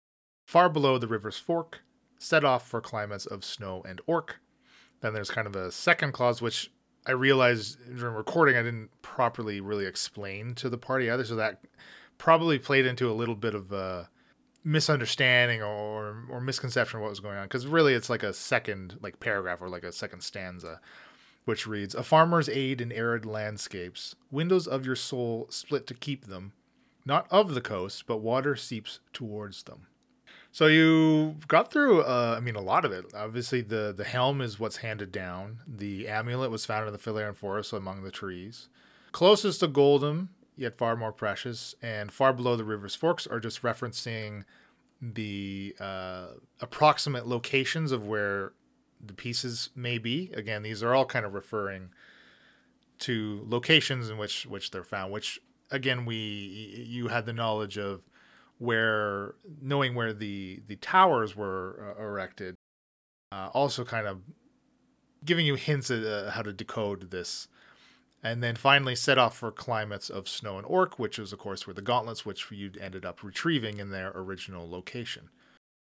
Far 0.46 0.68
below 0.68 0.98
the 0.98 1.06
river's 1.06 1.38
fork, 1.38 1.82
set 2.18 2.44
off 2.44 2.66
for 2.66 2.80
climates 2.80 3.26
of 3.26 3.44
snow 3.44 3.82
and 3.86 4.00
orc. 4.06 4.40
Then 5.00 5.14
there's 5.14 5.30
kind 5.30 5.46
of 5.46 5.56
a 5.56 5.70
second 5.70 6.12
clause, 6.12 6.42
which 6.42 6.70
I 7.06 7.12
realized 7.12 7.78
during 7.96 8.14
recording 8.14 8.56
I 8.56 8.62
didn't 8.62 8.90
properly 9.02 9.60
really 9.60 9.86
explain 9.86 10.54
to 10.56 10.68
the 10.68 10.78
party 10.78 11.10
either, 11.10 11.24
so 11.24 11.36
that 11.36 11.60
probably 12.18 12.58
played 12.58 12.86
into 12.86 13.10
a 13.10 13.14
little 13.14 13.34
bit 13.34 13.54
of 13.54 13.72
uh, 13.72 14.04
misunderstanding 14.64 15.62
or 15.62 16.24
or 16.30 16.40
misconception 16.40 16.98
of 16.98 17.02
what 17.02 17.10
was 17.10 17.20
going 17.20 17.38
on 17.38 17.44
because 17.44 17.66
really 17.66 17.94
it's 17.94 18.10
like 18.10 18.22
a 18.22 18.32
second 18.32 18.98
like 19.00 19.18
paragraph 19.18 19.62
or 19.62 19.70
like 19.70 19.84
a 19.84 19.92
second 19.92 20.20
stanza 20.20 20.80
which 21.44 21.66
reads 21.66 21.94
a 21.94 22.02
farmer's 22.02 22.48
aid 22.48 22.80
in 22.80 22.92
arid 22.92 23.24
landscapes. 23.24 24.14
Windows 24.30 24.66
of 24.66 24.86
your 24.86 24.96
soul 24.96 25.46
split 25.50 25.86
to 25.86 25.94
keep 25.94 26.26
them. 26.26 26.52
Not 27.04 27.26
of 27.30 27.54
the 27.54 27.60
coast 27.60 28.06
but 28.06 28.18
water 28.18 28.56
seeps 28.56 29.00
towards 29.12 29.64
them. 29.64 29.86
So 30.52 30.66
you 30.66 31.36
got 31.46 31.70
through 31.70 32.02
uh, 32.02 32.34
i 32.36 32.40
mean 32.40 32.56
a 32.56 32.60
lot 32.60 32.84
of 32.84 32.92
it. 32.92 33.06
Obviously 33.14 33.60
the 33.60 33.94
the 33.96 34.04
helm 34.04 34.40
is 34.40 34.60
what's 34.60 34.78
handed 34.78 35.12
down. 35.12 35.60
The 35.66 36.08
amulet 36.08 36.50
was 36.50 36.66
found 36.66 36.86
in 36.86 36.92
the 36.92 36.98
Phaleran 36.98 37.36
forest 37.36 37.72
among 37.72 38.02
the 38.02 38.10
trees. 38.10 38.68
Closest 39.12 39.60
to 39.60 39.66
Goldham, 39.66 40.30
yet 40.56 40.78
far 40.78 40.94
more 40.94 41.10
precious, 41.12 41.74
and 41.82 42.12
far 42.12 42.32
below 42.32 42.54
the 42.54 42.64
river's 42.64 42.94
forks 42.94 43.26
are 43.26 43.40
just 43.40 43.62
referencing 43.62 44.44
the 45.00 45.74
uh, 45.80 46.26
approximate 46.60 47.26
locations 47.26 47.90
of 47.90 48.06
where 48.06 48.52
the 49.04 49.14
pieces 49.14 49.70
may 49.74 49.98
be. 49.98 50.30
Again, 50.34 50.62
these 50.62 50.82
are 50.82 50.94
all 50.94 51.06
kind 51.06 51.24
of 51.24 51.34
referring 51.34 51.90
to 53.00 53.44
locations 53.46 54.10
in 54.10 54.18
which 54.18 54.46
which 54.46 54.70
they're 54.70 54.84
found. 54.84 55.12
Which 55.12 55.40
again, 55.70 56.04
we 56.04 56.16
you 56.16 57.08
had 57.08 57.26
the 57.26 57.32
knowledge 57.32 57.78
of 57.78 58.02
where 58.58 59.34
knowing 59.60 59.94
where 59.94 60.12
the 60.12 60.62
the 60.66 60.76
towers 60.76 61.34
were 61.34 61.94
uh, 61.98 62.02
erected. 62.02 62.54
Uh, 63.32 63.48
also, 63.54 63.84
kind 63.84 64.06
of 64.06 64.20
giving 65.24 65.46
you 65.46 65.54
hints 65.54 65.90
at 65.90 66.04
uh, 66.04 66.30
how 66.30 66.42
to 66.42 66.52
decode 66.52 67.10
this 67.10 67.48
and 68.22 68.42
then 68.42 68.56
finally 68.56 68.94
set 68.94 69.18
off 69.18 69.36
for 69.36 69.50
climates 69.50 70.10
of 70.10 70.28
snow 70.28 70.58
and 70.58 70.66
orc, 70.66 70.98
which 70.98 71.18
is 71.18 71.32
of 71.32 71.38
course 71.38 71.66
where 71.66 71.74
the 71.74 71.82
gauntlets, 71.82 72.26
which 72.26 72.50
you 72.50 72.70
ended 72.80 73.04
up 73.04 73.22
retrieving 73.22 73.78
in 73.78 73.90
their 73.90 74.12
original 74.14 74.68
location. 74.68 75.30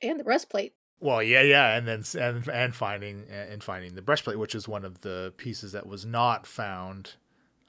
And 0.01 0.19
the 0.19 0.25
breastplate. 0.25 0.75
Well, 1.03 1.21
yeah, 1.21 1.43
yeah, 1.43 1.77
and 1.77 1.89
then 1.89 2.05
and 2.17 2.47
and 2.47 2.77
finding 2.77 3.25
and 3.29 3.61
finding 3.63 3.97
the 3.97 4.03
breastplate, 4.03 4.39
which 4.39 4.55
is 4.55 4.69
one 4.69 4.85
of 4.85 5.01
the 5.01 5.35
pieces 5.37 5.73
that 5.73 5.85
was 5.85 6.07
not 6.07 6.47
found. 6.47 7.15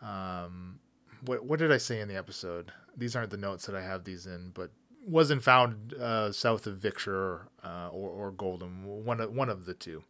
Um, 0.04 0.80
what 1.26 1.44
what 1.44 1.58
did 1.58 1.72
I 1.72 1.78
say 1.78 2.00
in 2.00 2.08
the 2.08 2.16
episode? 2.16 2.72
These 2.96 3.16
aren't 3.16 3.32
the 3.32 3.38
notes 3.38 3.66
that 3.66 3.76
I 3.76 3.82
have 3.82 4.04
these 4.04 4.28
in, 4.28 4.52
but 4.54 4.70
wasn't 5.08 5.42
found 5.42 5.96
uh, 5.96 6.32
south 6.32 6.68
of 6.68 6.78
Victor 6.78 7.48
uh, 7.64 7.90
or 7.92 8.12
or 8.12 8.32
Golden, 8.32 8.86
one 9.04 9.20
of 9.20 9.32
one 9.32 9.50
of 9.50 9.66
the 9.66 9.74
two. 9.74 10.04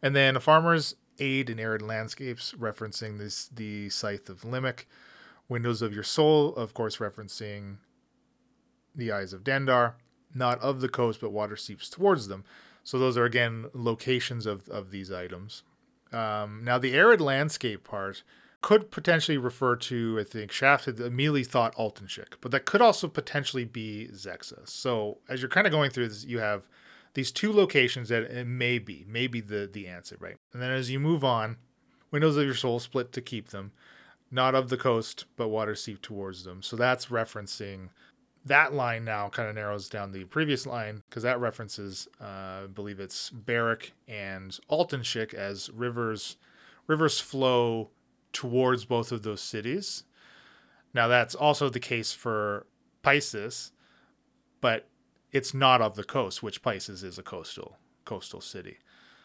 And 0.00 0.14
then 0.14 0.36
a 0.36 0.40
farmer's 0.40 0.94
aid 1.18 1.50
in 1.50 1.58
arid 1.58 1.82
landscapes, 1.82 2.54
referencing 2.56 3.18
this 3.18 3.48
the 3.48 3.90
scythe 3.90 4.28
of 4.28 4.44
Limerick. 4.44 4.86
Windows 5.48 5.82
of 5.82 5.92
your 5.92 6.04
soul, 6.04 6.54
of 6.54 6.72
course, 6.72 6.98
referencing 6.98 7.78
the 8.94 9.10
eyes 9.10 9.32
of 9.32 9.42
Dendar. 9.42 9.94
Not 10.34 10.60
of 10.60 10.80
the 10.80 10.88
coast, 10.88 11.20
but 11.20 11.32
water 11.32 11.56
seeps 11.56 11.88
towards 11.88 12.28
them. 12.28 12.44
So 12.84 12.98
those 12.98 13.16
are 13.16 13.24
again 13.24 13.66
locations 13.74 14.46
of 14.46 14.68
of 14.68 14.90
these 14.90 15.10
items. 15.12 15.62
Um, 16.12 16.62
now 16.64 16.78
the 16.78 16.94
arid 16.94 17.20
landscape 17.20 17.84
part 17.84 18.22
could 18.62 18.90
potentially 18.90 19.38
refer 19.38 19.74
to, 19.74 20.18
I 20.20 20.24
think, 20.24 20.52
Shaft 20.52 20.84
had 20.84 21.00
immediately 21.00 21.44
thought 21.44 21.74
Altenshik, 21.76 22.34
but 22.40 22.50
that 22.50 22.66
could 22.66 22.82
also 22.82 23.08
potentially 23.08 23.64
be 23.64 24.08
Zexa. 24.12 24.68
So 24.68 25.18
as 25.28 25.40
you're 25.40 25.48
kind 25.48 25.66
of 25.66 25.72
going 25.72 25.90
through 25.90 26.08
this, 26.08 26.24
you 26.24 26.40
have 26.40 26.68
these 27.14 27.32
two 27.32 27.52
locations 27.52 28.10
that 28.10 28.24
it 28.24 28.46
may 28.46 28.78
be, 28.78 29.04
may 29.08 29.26
be 29.26 29.40
the, 29.40 29.68
the 29.72 29.86
answer, 29.86 30.16
right? 30.20 30.36
And 30.52 30.60
then 30.60 30.70
as 30.70 30.90
you 30.90 31.00
move 31.00 31.24
on, 31.24 31.56
windows 32.10 32.36
of 32.36 32.44
your 32.44 32.54
soul 32.54 32.80
split 32.80 33.12
to 33.12 33.22
keep 33.22 33.48
them, 33.48 33.72
not 34.30 34.54
of 34.54 34.68
the 34.68 34.76
coast, 34.76 35.24
but 35.36 35.48
water 35.48 35.74
seep 35.74 36.02
towards 36.02 36.44
them. 36.44 36.62
So 36.62 36.76
that's 36.76 37.06
referencing 37.06 37.88
that 38.44 38.72
line 38.72 39.04
now 39.04 39.28
kind 39.28 39.48
of 39.48 39.54
narrows 39.54 39.88
down 39.88 40.12
the 40.12 40.24
previous 40.24 40.66
line 40.66 41.02
because 41.08 41.22
that 41.22 41.40
references, 41.40 42.08
uh, 42.20 42.62
I 42.64 42.66
believe 42.72 43.00
it's 43.00 43.30
Barrack 43.30 43.92
and 44.08 44.58
Altenshik 44.70 45.34
as 45.34 45.70
rivers, 45.70 46.36
rivers 46.86 47.20
flow 47.20 47.90
towards 48.32 48.84
both 48.84 49.12
of 49.12 49.22
those 49.22 49.42
cities. 49.42 50.04
Now 50.94 51.08
that's 51.08 51.34
also 51.34 51.68
the 51.68 51.80
case 51.80 52.12
for 52.12 52.66
Pisces, 53.02 53.72
but 54.60 54.88
it's 55.32 55.54
not 55.54 55.80
of 55.80 55.94
the 55.94 56.04
coast, 56.04 56.42
which 56.42 56.62
Pisces 56.62 57.02
is 57.02 57.18
a 57.18 57.22
coastal 57.22 57.76
coastal 58.04 58.40
city. 58.40 58.78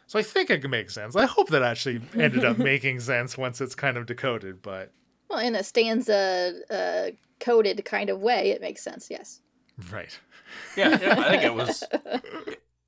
So 0.08 0.20
I 0.20 0.22
think 0.22 0.50
it 0.52 0.62
can 0.62 0.70
make 0.70 0.92
sense. 0.92 1.16
I 1.16 1.26
hope 1.26 1.50
that 1.50 1.64
actually 1.64 2.02
ended 2.16 2.46
up 2.46 2.58
making 2.74 3.00
sense 3.00 3.38
once 3.38 3.60
it's 3.62 3.74
kind 3.74 3.98
of 3.98 4.06
decoded, 4.06 4.62
but 4.62 4.92
Well, 5.30 5.40
in 5.40 5.56
a 5.56 5.64
stanza 5.64 6.54
uh, 6.70 7.12
coded 7.40 7.84
kind 7.86 8.10
of 8.10 8.20
way, 8.20 8.52
it 8.52 8.62
makes 8.62 8.82
sense, 8.84 9.08
yes. 9.10 9.42
right. 9.92 10.18
Yeah, 10.78 10.98
yeah, 11.02 11.20
I 11.20 11.30
think 11.30 11.44
it 11.44 11.54
was. 11.54 11.84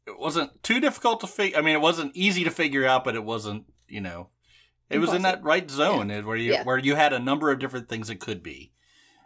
It 0.05 0.17
wasn't 0.17 0.63
too 0.63 0.79
difficult 0.79 1.19
to 1.21 1.27
figure. 1.27 1.57
I 1.57 1.61
mean, 1.61 1.75
it 1.75 1.81
wasn't 1.81 2.15
easy 2.15 2.43
to 2.45 2.51
figure 2.51 2.85
out, 2.85 3.03
but 3.03 3.15
it 3.15 3.23
wasn't. 3.25 3.65
You 3.89 3.99
know, 4.01 4.29
it 4.89 4.99
was 4.99 5.11
in 5.13 5.23
that 5.23 5.43
right 5.43 5.69
zone 5.69 6.09
eh, 6.11 6.21
where 6.21 6.37
you 6.37 6.53
Yeah. 6.53 6.63
where 6.63 6.77
you 6.77 6.95
had 6.95 7.11
a 7.13 7.19
number 7.19 7.51
of 7.51 7.59
different 7.59 7.89
things 7.89 8.09
it 8.09 8.19
could 8.21 8.41
be. 8.43 8.71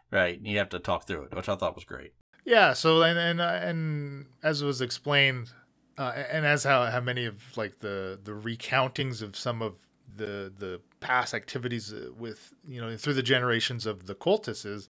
Right, 0.09 0.37
and 0.37 0.47
you 0.47 0.57
have 0.57 0.69
to 0.69 0.79
talk 0.79 1.05
through 1.05 1.23
it, 1.25 1.35
which 1.35 1.49
I 1.49 1.55
thought 1.55 1.75
was 1.75 1.83
great. 1.83 2.13
Yeah, 2.45 2.73
so 2.73 3.03
and 3.03 3.19
and 3.19 3.39
uh, 3.41 3.59
and 3.61 4.25
as 4.41 4.63
was 4.63 4.81
explained, 4.81 5.51
uh, 5.97 6.13
and 6.31 6.45
as 6.45 6.63
how 6.63 6.85
how 6.85 7.01
many 7.01 7.25
of 7.25 7.43
like 7.57 7.79
the 7.79 8.19
the 8.23 8.31
recountings 8.31 9.21
of 9.21 9.35
some 9.35 9.61
of 9.61 9.75
the 10.15 10.51
the 10.57 10.81
past 10.99 11.33
activities 11.33 11.93
uh, 11.93 12.11
with 12.17 12.53
you 12.67 12.79
know 12.81 12.95
through 12.97 13.13
the 13.13 13.23
generations 13.23 13.85
of 13.85 14.05
the 14.07 14.15
cultists 14.15 14.65
is 14.65 14.89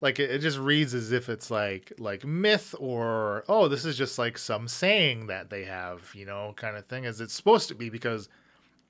like 0.00 0.18
it, 0.18 0.30
it 0.30 0.38
just 0.38 0.58
reads 0.58 0.94
as 0.94 1.12
if 1.12 1.28
it's 1.28 1.50
like 1.50 1.92
like 1.98 2.24
myth 2.24 2.74
or 2.78 3.44
oh 3.48 3.68
this 3.68 3.84
is 3.84 3.96
just 3.96 4.18
like 4.18 4.38
some 4.38 4.68
saying 4.68 5.26
that 5.26 5.50
they 5.50 5.64
have 5.64 6.10
you 6.14 6.24
know 6.24 6.54
kind 6.56 6.76
of 6.76 6.86
thing 6.86 7.04
as 7.04 7.20
it's 7.20 7.34
supposed 7.34 7.68
to 7.68 7.74
be 7.74 7.90
because 7.90 8.28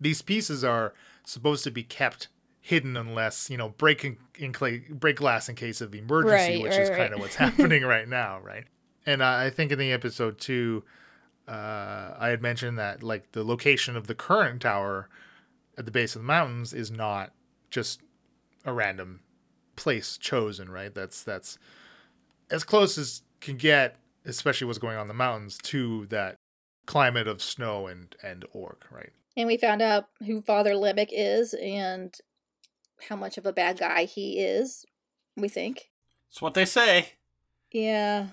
these 0.00 0.22
pieces 0.22 0.64
are 0.64 0.94
supposed 1.24 1.64
to 1.64 1.70
be 1.70 1.82
kept 1.82 2.28
hidden 2.60 2.96
unless 2.96 3.48
you 3.50 3.56
know 3.56 3.70
breaking 3.70 4.18
in 4.38 4.52
clay 4.52 4.78
break 4.90 5.16
glass 5.16 5.48
in 5.48 5.54
case 5.56 5.80
of 5.80 5.94
emergency 5.94 6.54
Right, 6.54 6.62
which 6.62 6.72
right, 6.72 6.80
is 6.80 6.90
right. 6.90 6.98
kind 6.98 7.14
of 7.14 7.20
what's 7.20 7.34
happening 7.46 7.84
right 7.84 8.08
now 8.08 8.38
right 8.40 8.64
and 9.06 9.22
uh, 9.22 9.26
i 9.26 9.50
think 9.50 9.72
in 9.72 9.78
the 9.78 9.92
episode 9.92 10.38
two 10.38 10.84
uh, 11.48 12.14
i 12.18 12.28
had 12.28 12.42
mentioned 12.42 12.78
that 12.78 13.02
like 13.02 13.32
the 13.32 13.42
location 13.42 13.96
of 13.96 14.06
the 14.06 14.14
current 14.14 14.62
tower 14.62 15.08
at 15.78 15.84
the 15.84 15.90
base 15.90 16.14
of 16.14 16.22
the 16.22 16.26
mountains 16.26 16.72
is 16.72 16.90
not 16.90 17.32
just 17.70 18.00
a 18.64 18.72
random 18.72 19.20
place 19.76 20.18
chosen, 20.18 20.70
right? 20.70 20.94
That's 20.94 21.22
that's 21.22 21.58
as 22.50 22.64
close 22.64 22.98
as 22.98 23.22
can 23.40 23.56
get, 23.56 23.96
especially 24.24 24.66
what's 24.66 24.78
going 24.78 24.96
on 24.96 25.02
in 25.02 25.08
the 25.08 25.14
mountains, 25.14 25.58
to 25.64 26.06
that 26.06 26.36
climate 26.86 27.26
of 27.26 27.42
snow 27.42 27.86
and 27.86 28.14
and 28.22 28.44
orc, 28.52 28.86
right? 28.90 29.10
And 29.36 29.46
we 29.46 29.56
found 29.56 29.80
out 29.80 30.08
who 30.26 30.40
Father 30.40 30.72
Lebick 30.72 31.08
is 31.10 31.54
and 31.54 32.14
how 33.08 33.16
much 33.16 33.38
of 33.38 33.46
a 33.46 33.52
bad 33.52 33.78
guy 33.78 34.04
he 34.04 34.40
is, 34.40 34.84
we 35.36 35.48
think. 35.48 35.90
It's 36.28 36.42
what 36.42 36.54
they 36.54 36.64
say. 36.64 37.12
Yeah. 37.72 38.28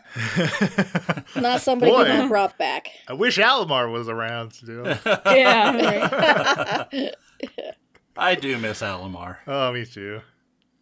Not 1.35 1.61
somebody 1.61 1.91
Boy, 1.91 2.21
we 2.21 2.27
brought 2.27 2.57
back. 2.57 2.89
I 3.07 3.13
wish 3.13 3.37
Alamar 3.37 3.91
was 3.91 4.09
around. 4.09 4.53
Still. 4.53 4.85
Yeah. 5.25 6.85
right. 7.43 7.73
I 8.15 8.35
do 8.35 8.57
miss 8.57 8.81
Alamar. 8.81 9.37
oh, 9.47 9.71
me 9.71 9.85
too. 9.85 10.21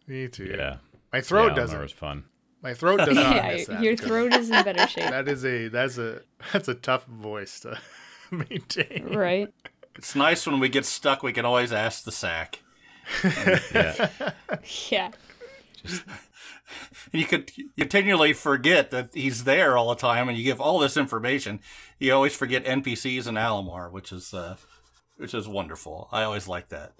Me 0.06 0.28
too. 0.28 0.54
Yeah. 0.56 0.76
My 1.12 1.20
throat 1.20 1.48
yeah, 1.48 1.54
doesn't. 1.54 1.76
That 1.76 1.82
was 1.82 1.92
fun. 1.92 2.24
My 2.62 2.74
throat 2.74 2.98
does 2.98 3.08
not 3.14 3.36
yeah, 3.36 3.52
miss 3.52 3.66
that. 3.66 3.82
your 3.82 3.96
throat 3.96 4.32
is 4.34 4.50
in 4.50 4.64
better 4.64 4.86
shape. 4.88 5.10
That 5.10 5.28
is 5.28 5.44
a 5.44 5.68
that's 5.68 5.98
a 5.98 6.22
that's 6.52 6.68
a 6.68 6.74
tough 6.74 7.04
voice 7.06 7.60
to 7.60 7.78
maintain. 8.30 9.08
Right. 9.14 9.52
It's 9.96 10.14
nice 10.14 10.46
when 10.46 10.60
we 10.60 10.68
get 10.68 10.84
stuck, 10.84 11.22
we 11.22 11.32
can 11.32 11.44
always 11.44 11.72
ask 11.72 12.04
the 12.04 12.12
sack. 12.12 12.60
Yeah. 13.24 14.08
Yeah. 14.90 15.10
And 17.12 17.20
you 17.20 17.24
could 17.26 17.52
continually 17.78 18.32
forget 18.32 18.90
that 18.90 19.10
he's 19.14 19.44
there 19.44 19.76
all 19.76 19.90
the 19.90 19.94
time, 19.94 20.28
and 20.28 20.36
you 20.36 20.42
give 20.42 20.60
all 20.60 20.80
this 20.80 20.96
information. 20.96 21.60
You 22.00 22.12
always 22.12 22.34
forget 22.34 22.64
NPCs 22.64 23.26
and 23.28 23.38
Alamar, 23.38 23.90
which 23.92 24.10
is 24.10 24.34
uh, 24.34 24.56
which 25.16 25.34
is 25.34 25.46
wonderful. 25.48 26.08
I 26.12 26.22
always 26.22 26.48
like 26.48 26.68
that. 26.68 26.92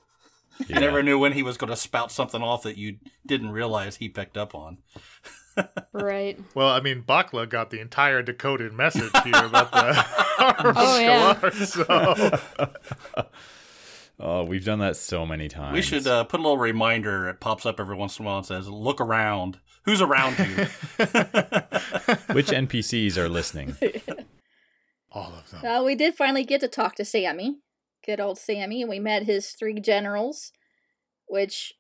You 0.61 0.67
Yeah. 0.71 0.79
never 0.81 1.03
knew 1.03 1.19
when 1.19 1.33
he 1.33 1.43
was 1.43 1.57
going 1.57 1.71
to 1.71 1.77
spout 1.77 2.11
something 2.11 2.43
off 2.43 2.63
that 2.63 2.79
you 2.79 2.97
didn't 3.27 3.51
realize 3.51 3.97
he 3.97 4.09
picked 4.09 4.37
up 4.37 4.55
on. 4.55 4.79
Right. 5.91 6.39
Well, 6.55 6.69
I 6.69 6.81
mean, 6.81 7.03
Bakla 7.03 7.49
got 7.49 7.71
the 7.71 7.81
entire 7.81 8.21
decoded 8.21 8.75
message 8.75 9.11
here 9.25 9.43
about 9.47 9.73
the 9.73 10.05
Oh, 10.77 10.99
yeah. 10.99 11.33
Galar, 11.41 11.51
so 11.53 13.25
Oh, 14.21 14.45
we've 14.45 14.65
done 14.67 14.81
that 14.81 14.97
so 14.97 15.25
many 15.25 15.49
times. 15.49 15.73
We 15.75 15.81
should 15.81 16.07
uh, 16.07 16.25
put 16.25 16.41
a 16.41 16.43
little 16.43 16.59
reminder. 16.59 17.29
It 17.31 17.41
pops 17.41 17.65
up 17.65 17.81
every 17.81 17.97
once 17.97 18.19
in 18.19 18.25
a 18.25 18.29
while 18.29 18.37
and 18.39 18.47
says, 18.47 18.69
"Look 18.69 19.01
around. 19.01 19.59
Who's 19.85 20.01
around 20.03 20.39
you?" 20.39 20.45
Which 22.35 22.49
NPCs 22.49 23.17
are 23.17 23.29
listening? 23.29 23.77
all 25.13 25.33
of 25.35 25.51
them. 25.51 25.61
Well, 25.63 25.85
we 25.85 25.95
did 25.95 26.15
finally 26.17 26.45
get 26.45 26.61
to 26.61 26.69
talk 26.69 26.95
to 26.97 27.05
Sammy, 27.05 27.57
good 28.07 28.21
old 28.21 28.39
Sammy, 28.39 28.83
and 28.83 28.89
we 28.89 28.99
met 28.99 29.25
his 29.25 29.51
three 29.51 29.81
generals, 29.81 30.53
which 31.27 31.75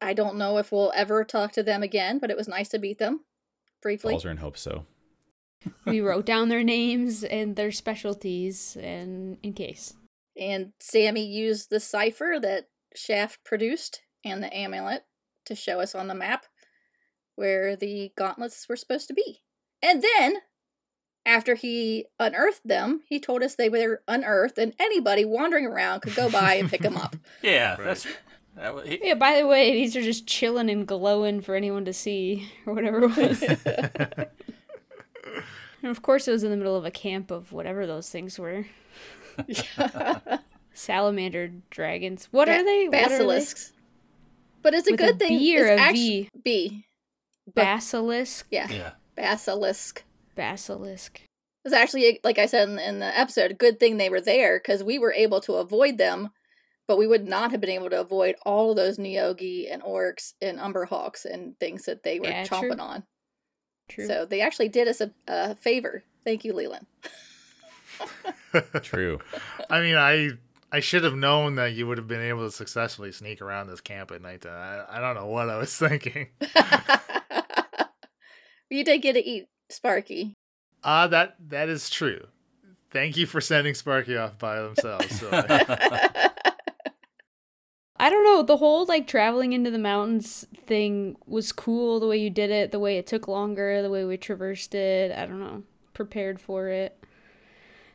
I 0.00 0.14
don't 0.14 0.36
know 0.36 0.58
if 0.58 0.70
we'll 0.72 0.92
ever 0.94 1.24
talk 1.24 1.52
to 1.52 1.62
them 1.62 1.82
again, 1.82 2.18
but 2.18 2.30
it 2.30 2.36
was 2.36 2.48
nice 2.48 2.68
to 2.70 2.78
meet 2.78 2.98
them 2.98 3.20
briefly. 3.82 4.14
Falzer 4.14 4.30
and 4.30 4.40
hope 4.40 4.56
so. 4.56 4.86
We 5.86 6.02
wrote 6.02 6.26
down 6.26 6.50
their 6.50 6.62
names 6.62 7.24
and 7.24 7.56
their 7.56 7.72
specialties 7.72 8.76
and 8.78 9.38
in 9.42 9.54
case. 9.54 9.94
And 10.38 10.72
Sammy 10.78 11.24
used 11.24 11.70
the 11.70 11.80
cipher 11.80 12.38
that 12.42 12.68
Shaft 12.94 13.42
produced 13.44 14.02
and 14.24 14.42
the 14.42 14.54
amulet 14.54 15.04
to 15.46 15.54
show 15.54 15.80
us 15.80 15.94
on 15.94 16.08
the 16.08 16.14
map 16.14 16.44
where 17.36 17.76
the 17.76 18.12
gauntlets 18.16 18.68
were 18.68 18.76
supposed 18.76 19.08
to 19.08 19.14
be. 19.14 19.40
And 19.82 20.02
then, 20.02 20.36
after 21.26 21.54
he 21.54 22.06
unearthed 22.20 22.66
them, 22.66 23.02
he 23.08 23.18
told 23.20 23.42
us 23.42 23.54
they 23.54 23.68
were 23.68 24.02
unearthed 24.08 24.58
and 24.58 24.74
anybody 24.78 25.24
wandering 25.24 25.66
around 25.66 26.00
could 26.00 26.14
go 26.14 26.30
by 26.30 26.54
and 26.54 26.68
pick 26.70 26.82
them 26.82 26.96
up. 26.96 27.16
yeah, 27.42 27.70
Right. 27.76 27.84
that's. 27.84 28.06
That, 28.56 28.74
wa- 28.74 28.82
he, 28.82 29.00
Yeah, 29.02 29.14
by 29.14 29.40
the 29.40 29.46
way, 29.48 29.72
these 29.72 29.96
are 29.96 30.02
just 30.02 30.26
chilling 30.28 30.70
and 30.70 30.86
glowing 30.86 31.40
for 31.40 31.54
anyone 31.56 31.84
to 31.86 31.92
see 31.92 32.48
or 32.66 32.74
whatever 32.74 33.02
it 33.04 33.16
was. 33.16 33.42
and 35.82 35.90
of 35.90 36.02
course, 36.02 36.28
it 36.28 36.30
was 36.30 36.44
in 36.44 36.50
the 36.50 36.56
middle 36.56 36.76
of 36.76 36.84
a 36.84 36.90
camp 36.90 37.30
of 37.32 37.52
whatever 37.52 37.84
those 37.86 38.08
things 38.10 38.38
were. 38.38 38.66
Salamander 40.72 41.50
dragons. 41.70 42.28
What 42.30 42.48
are 42.48 42.62
they? 42.64 42.86
What 42.88 42.94
are 42.94 43.08
they? 43.08 43.16
Basilisks. 43.18 43.72
But 44.62 44.74
it's 44.74 44.88
a 44.88 44.92
With 44.92 45.00
a 45.00 45.04
good 45.04 45.18
thing. 45.18 45.38
B 45.38 45.58
or 45.60 45.66
it's 45.66 45.80
a 45.80 45.82
actu- 45.84 45.94
V? 45.96 46.30
B. 46.44 46.86
Basilisk. 47.54 48.46
Yeah. 48.50 48.68
yeah, 48.70 48.90
Basilisk. 49.16 50.02
Basilisk. 50.34 51.20
It 51.20 51.68
was 51.68 51.72
actually, 51.72 52.20
like 52.24 52.38
I 52.38 52.46
said 52.46 52.68
in, 52.68 52.78
in 52.78 52.98
the 52.98 53.18
episode, 53.18 53.50
a 53.50 53.54
good 53.54 53.80
thing 53.80 53.96
they 53.96 54.10
were 54.10 54.20
there 54.20 54.58
because 54.58 54.84
we 54.84 54.98
were 54.98 55.12
able 55.12 55.40
to 55.42 55.54
avoid 55.54 55.96
them, 55.98 56.30
but 56.86 56.98
we 56.98 57.06
would 57.06 57.26
not 57.26 57.50
have 57.52 57.60
been 57.60 57.70
able 57.70 57.88
to 57.90 58.00
avoid 58.00 58.36
all 58.44 58.70
of 58.70 58.76
those 58.76 58.98
Neogi 58.98 59.72
and 59.72 59.82
Orcs 59.82 60.34
and 60.42 60.60
Umber 60.60 60.84
Hulks 60.84 61.24
and 61.24 61.58
things 61.58 61.84
that 61.86 62.02
they 62.02 62.20
were 62.20 62.26
Yeah, 62.26 62.44
chomping 62.44 62.76
true. 62.76 62.80
on. 62.80 63.04
True. 63.88 64.06
So 64.06 64.26
they 64.26 64.40
actually 64.40 64.68
did 64.68 64.88
us 64.88 65.00
a, 65.00 65.10
a 65.26 65.54
favor. 65.54 66.04
Thank 66.24 66.44
you, 66.44 66.52
Leland. 66.52 66.86
True. 68.82 69.20
I 69.70 69.80
mean, 69.80 69.96
I 69.96 70.30
I 70.72 70.80
should 70.80 71.04
have 71.04 71.14
known 71.14 71.56
that 71.56 71.74
you 71.74 71.86
would 71.86 71.98
have 71.98 72.08
been 72.08 72.22
able 72.22 72.44
to 72.46 72.50
successfully 72.50 73.12
sneak 73.12 73.40
around 73.40 73.68
this 73.68 73.80
camp 73.80 74.10
at 74.10 74.22
night. 74.22 74.44
I, 74.46 74.84
I 74.88 75.00
don't 75.00 75.14
know 75.14 75.26
what 75.26 75.48
I 75.48 75.58
was 75.58 75.76
thinking. 75.76 76.28
you 78.70 78.84
did 78.84 79.02
get 79.02 79.12
to 79.12 79.24
eat 79.24 79.46
Sparky. 79.70 80.34
Ah, 80.82 81.06
that 81.06 81.36
that 81.48 81.68
is 81.68 81.88
true. 81.90 82.26
Thank 82.90 83.16
you 83.16 83.26
for 83.26 83.40
sending 83.40 83.74
Sparky 83.74 84.16
off 84.16 84.38
by 84.38 84.60
themselves. 84.60 85.18
So 85.18 85.28
I- 85.32 86.30
I 87.96 88.10
don't 88.10 88.24
know. 88.24 88.42
The 88.42 88.56
whole 88.56 88.84
like 88.86 89.06
traveling 89.06 89.52
into 89.52 89.70
the 89.70 89.78
mountains 89.78 90.46
thing 90.66 91.16
was 91.26 91.52
cool. 91.52 92.00
The 92.00 92.06
way 92.08 92.18
you 92.18 92.28
did 92.28 92.50
it, 92.50 92.70
the 92.72 92.78
way 92.78 92.98
it 92.98 93.06
took 93.06 93.28
longer, 93.28 93.80
the 93.82 93.90
way 93.90 94.04
we 94.04 94.16
traversed 94.16 94.74
it. 94.74 95.12
I 95.16 95.26
don't 95.26 95.40
know. 95.40 95.62
Prepared 95.92 96.40
for 96.40 96.68
it. 96.68 96.98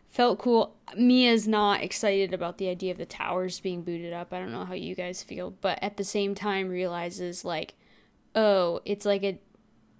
Felt 0.10 0.40
cool. 0.40 0.76
Mia's 0.98 1.48
not 1.48 1.84
excited 1.84 2.34
about 2.34 2.58
the 2.58 2.70
idea 2.70 2.92
of 2.92 2.98
the 2.98 3.06
towers 3.06 3.60
being 3.60 3.84
booted 3.84 4.12
up. 4.14 4.34
I 4.34 4.40
don't 4.40 4.52
know 4.52 4.66
how 4.66 4.74
you 4.74 4.96
guys 4.96 5.22
feel, 5.22 5.52
but 5.52 5.78
at 5.84 5.98
the 5.98 6.04
same 6.04 6.34
time 6.34 6.70
realizes 6.70 7.46
like, 7.46 7.76
oh, 8.34 8.80
it's 8.86 9.06
like 9.06 9.24
a 9.24 9.38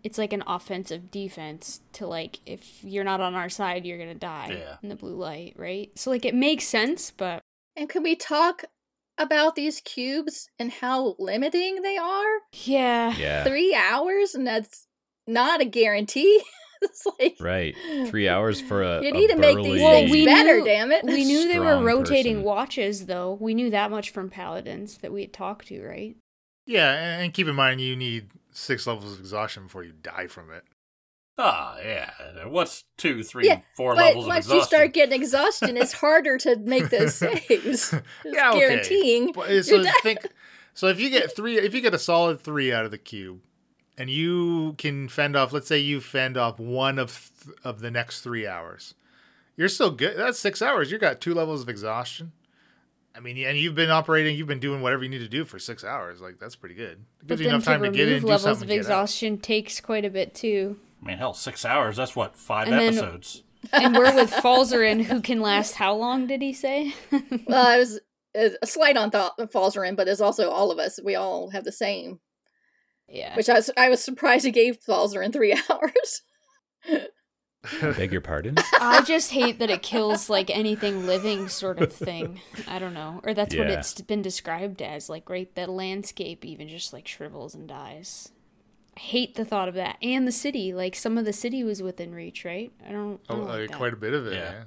it's 0.04 0.18
like 0.18 0.34
an 0.34 0.44
offensive 0.48 1.12
defense 1.12 1.82
to 1.94 2.08
like 2.08 2.40
if 2.46 2.84
you're 2.84 3.04
not 3.04 3.22
on 3.22 3.36
our 3.36 3.50
side, 3.50 3.86
you're 3.86 3.98
gonna 3.98 4.16
die 4.16 4.58
Yeah. 4.60 4.78
in 4.82 4.90
the 4.90 4.96
blue 4.96 5.16
light, 5.16 5.54
right? 5.58 5.92
So 5.96 6.10
like 6.10 6.26
it 6.26 6.36
makes 6.36 6.66
sense, 6.66 7.12
but 7.12 7.42
and 7.76 7.88
can 7.90 8.04
we 8.04 8.16
talk 8.16 8.64
about 9.18 9.56
these 9.56 9.82
cubes 9.82 10.48
and 10.58 10.72
how 10.72 11.16
limiting 11.20 11.82
they 11.82 11.98
are? 11.98 12.40
yeah. 12.54 13.14
Yeah. 13.18 13.44
Three 13.44 13.76
hours, 13.76 14.36
and 14.36 14.46
that's 14.48 14.86
not 15.28 15.62
a 15.62 15.66
guarantee. 15.66 16.42
it's 16.82 17.06
like 17.20 17.36
Right. 17.42 17.76
Three 18.08 18.30
hours 18.30 18.62
for 18.62 18.82
a. 18.84 19.02
You 19.04 19.10
a 19.10 19.12
need 19.12 19.28
to 19.32 19.36
make 19.36 19.58
these 19.58 19.66
burly- 19.66 19.82
Well, 19.82 19.94
things 20.00 20.12
we 20.12 20.26
better. 20.26 20.60
knew- 20.60 20.66
damn 20.66 20.92
it! 20.94 21.04
We 21.04 21.26
knew 21.26 21.48
they 21.48 21.60
were 21.60 21.84
rotating 21.84 22.36
person. 22.36 22.44
watches, 22.46 23.06
though. 23.08 23.38
We 23.40 23.54
knew 23.54 23.70
that 23.72 23.92
much 23.92 24.12
from 24.12 24.30
paladins 24.30 25.00
that 25.00 25.12
we 25.12 25.22
had 25.22 25.34
talked 25.34 25.68
to, 25.68 25.84
right? 25.86 26.16
yeah, 26.66 26.94
and, 26.94 27.24
and 27.24 27.34
keep 27.34 27.48
in 27.48 27.56
mind 27.56 27.82
you 27.82 27.96
need 27.96 28.30
six 28.60 28.86
levels 28.88 29.14
of 29.14 29.20
exhaustion 29.20 29.64
before 29.64 29.84
you 29.84 29.94
die 30.02 30.28
from 30.28 30.52
it. 30.52 30.64
Ah, 31.38 31.78
yeah. 31.80 32.12
What's 32.48 32.84
two, 32.98 33.24
three, 33.24 33.48
Yeah, 33.48 33.62
four 33.78 33.96
levels 33.96 34.26
of 34.28 34.32
exhaustion? 34.36 34.58
once 34.58 34.64
you 34.64 34.68
start 34.68 34.94
getting 34.94 35.22
exhaustion, 35.22 35.78
it's 35.78 35.94
harder 35.94 36.38
to 36.40 36.58
make 36.58 36.90
those 36.90 37.16
saves. 37.16 37.94
Yeah, 38.26 38.50
okay. 38.52 38.60
guaranteeing. 38.60 39.32
But, 39.32 39.50
you're 39.50 39.64
so 39.64 39.84
think 40.04 40.20
so 40.74 40.88
if 40.88 41.00
you 41.00 41.10
get 41.10 41.34
three 41.36 41.58
if 41.58 41.74
you 41.74 41.80
get 41.82 41.94
a 41.94 42.00
solid 42.00 42.42
three 42.42 42.74
out 42.74 42.84
of 42.86 42.92
the 42.92 42.98
cube 42.98 43.42
and 43.98 44.10
you 44.10 44.74
can 44.78 45.08
fend 45.10 45.36
off 45.38 45.54
let's 45.54 45.68
say 45.68 45.78
you 45.80 46.02
fend 46.02 46.36
off 46.38 46.60
one 46.60 47.00
of 47.00 47.32
th- 47.46 47.58
of 47.64 47.80
the 47.80 47.90
next 47.92 48.22
three 48.22 48.46
hours 48.48 48.94
you're 49.58 49.68
still 49.70 49.92
good 49.92 50.16
that's 50.18 50.40
six 50.40 50.62
hours 50.62 50.92
you 50.92 50.98
got 50.98 51.20
two 51.22 51.34
levels 51.34 51.62
of 51.62 51.70
exhaustion 51.70 52.32
i 53.16 53.20
mean 53.20 53.38
and 53.46 53.58
you've 53.58 53.76
been 53.76 53.90
operating 53.92 54.36
you've 54.38 54.48
been 54.48 54.60
doing 54.60 54.82
whatever 54.82 55.04
you 55.04 55.10
need 55.10 55.20
to 55.20 55.28
do 55.28 55.44
for 55.46 55.60
six 55.60 55.84
hours 55.84 56.22
like 56.22 56.38
that's 56.40 56.56
pretty 56.56 56.76
good 56.76 57.00
it 57.22 57.28
But 57.28 57.40
you 57.40 57.46
then 57.46 57.56
enough 57.56 57.66
time 57.66 57.80
to, 57.80 57.84
remove 57.84 57.96
get 57.98 58.08
in 58.10 58.22
do 58.22 58.28
levels 58.28 58.42
something 58.44 58.58
of 58.58 58.62
and 58.62 58.70
get 58.70 58.76
out. 58.76 58.80
exhaustion 59.04 59.38
takes 59.40 59.82
quite 59.82 60.06
a 60.06 60.10
bit 60.10 60.34
too. 60.36 60.78
I 61.02 61.06
mean, 61.08 61.18
hell, 61.18 61.34
six 61.34 61.64
hours. 61.66 61.96
That's 61.98 62.16
what 62.16 62.36
five 62.36 62.68
And 62.68 62.78
then- 62.78 62.88
episodes. 62.94 63.44
And 63.74 63.96
we're 63.96 64.14
with 64.16 64.32
Falzarin, 64.44 65.04
who 65.04 65.22
can 65.22 65.42
last 65.42 65.76
how 65.76 65.94
long? 65.96 66.28
Did 66.28 66.42
he 66.42 66.54
say? 66.54 66.94
Well, 67.48 67.76
it 67.76 67.78
was 67.80 68.00
uh, 68.38 68.50
a 68.62 68.68
slight 68.68 68.96
on 68.98 69.10
thought 69.12 69.38
Falzarin, 69.38 69.96
but 69.96 70.06
there's 70.06 70.22
also 70.22 70.50
all 70.50 70.72
of 70.72 70.78
us. 70.80 71.00
We 71.04 71.16
all 71.16 71.50
have 71.52 71.64
the 71.64 71.72
same. 71.72 72.20
Yeah. 73.08 73.36
Which 73.36 73.50
I 73.50 73.54
was 73.56 73.70
I 73.78 73.90
was 73.90 74.04
surprised 74.04 74.46
he 74.46 74.52
gave 74.52 74.78
Falzarin 74.82 75.32
three 75.34 75.54
hours. 75.70 76.22
Beg 77.82 78.12
your 78.12 78.22
pardon? 78.22 78.56
I 78.80 79.02
just 79.02 79.32
hate 79.32 79.60
that 79.60 79.70
it 79.70 79.82
kills 79.82 80.30
like 80.30 80.50
anything 80.50 81.06
living 81.06 81.50
sort 81.50 81.82
of 81.82 81.92
thing. 81.92 82.40
I 82.68 82.80
don't 82.80 82.94
know. 82.94 83.20
Or 83.26 83.34
that's 83.34 83.56
what 83.56 83.68
it's 83.68 84.00
been 84.02 84.22
described 84.22 84.82
as. 84.82 85.10
Like 85.10 85.30
right 85.30 85.54
the 85.56 85.68
landscape 85.68 86.46
even 86.46 86.68
just 86.70 86.94
like 86.94 87.08
shrivels 87.08 87.56
and 87.56 87.68
dies. 87.68 88.32
I 88.96 89.00
hate 89.02 89.36
the 89.36 89.44
thought 89.46 89.68
of 89.68 89.76
that. 89.76 89.98
And 90.02 90.26
the 90.28 90.32
city. 90.32 90.74
Like 90.74 90.96
some 90.96 91.18
of 91.18 91.26
the 91.26 91.34
city 91.34 91.64
was 91.64 91.84
within 91.84 92.14
reach, 92.16 92.46
right? 92.46 92.72
I 92.88 92.92
don't, 92.92 93.20
I 93.30 93.34
Oh, 93.34 93.36
don't 93.38 93.48
like 93.48 93.60
like 93.60 93.70
that. 93.72 93.78
quite 93.78 93.94
a 93.94 93.98
bit 93.98 94.14
of 94.14 94.28
it. 94.28 94.34
Yeah. 94.36 94.52
Yeah. 94.52 94.64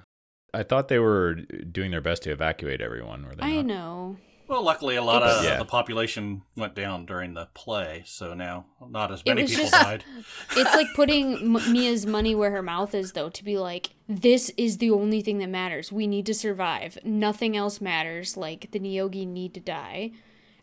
I 0.54 0.62
thought 0.62 0.88
they 0.88 0.98
were 0.98 1.34
doing 1.34 1.90
their 1.92 2.02
best 2.02 2.24
to 2.24 2.30
evacuate 2.30 2.82
everyone. 2.82 3.24
Were 3.24 3.34
they 3.34 3.42
I 3.42 3.56
not? 3.56 3.66
know. 3.66 4.16
Well, 4.52 4.62
luckily, 4.62 4.96
a 4.96 5.02
lot 5.02 5.22
of 5.22 5.42
Yeah. 5.42 5.56
the 5.56 5.64
population 5.64 6.42
went 6.56 6.74
down 6.74 7.06
during 7.06 7.32
the 7.32 7.46
play, 7.54 8.02
so 8.04 8.34
now 8.34 8.66
not 8.86 9.10
as 9.10 9.24
many 9.24 9.46
people 9.46 9.62
just- 9.64 9.72
died. 9.72 10.04
It's 10.56 10.74
like 10.74 10.88
putting 10.94 11.34
M- 11.56 11.72
Mia's 11.72 12.04
money 12.04 12.34
where 12.34 12.50
her 12.50 12.60
mouth 12.60 12.94
is, 12.94 13.12
though, 13.12 13.30
to 13.30 13.42
be 13.42 13.56
like, 13.56 13.94
this 14.06 14.50
is 14.58 14.76
the 14.76 14.90
only 14.90 15.22
thing 15.22 15.38
that 15.38 15.48
matters. 15.48 15.90
We 15.90 16.06
need 16.06 16.26
to 16.26 16.34
survive. 16.34 16.98
Nothing 17.02 17.56
else 17.56 17.80
matters. 17.80 18.36
Like, 18.36 18.70
the 18.72 18.78
Neogi 18.78 19.26
need 19.26 19.54
to 19.54 19.60
die. 19.60 20.10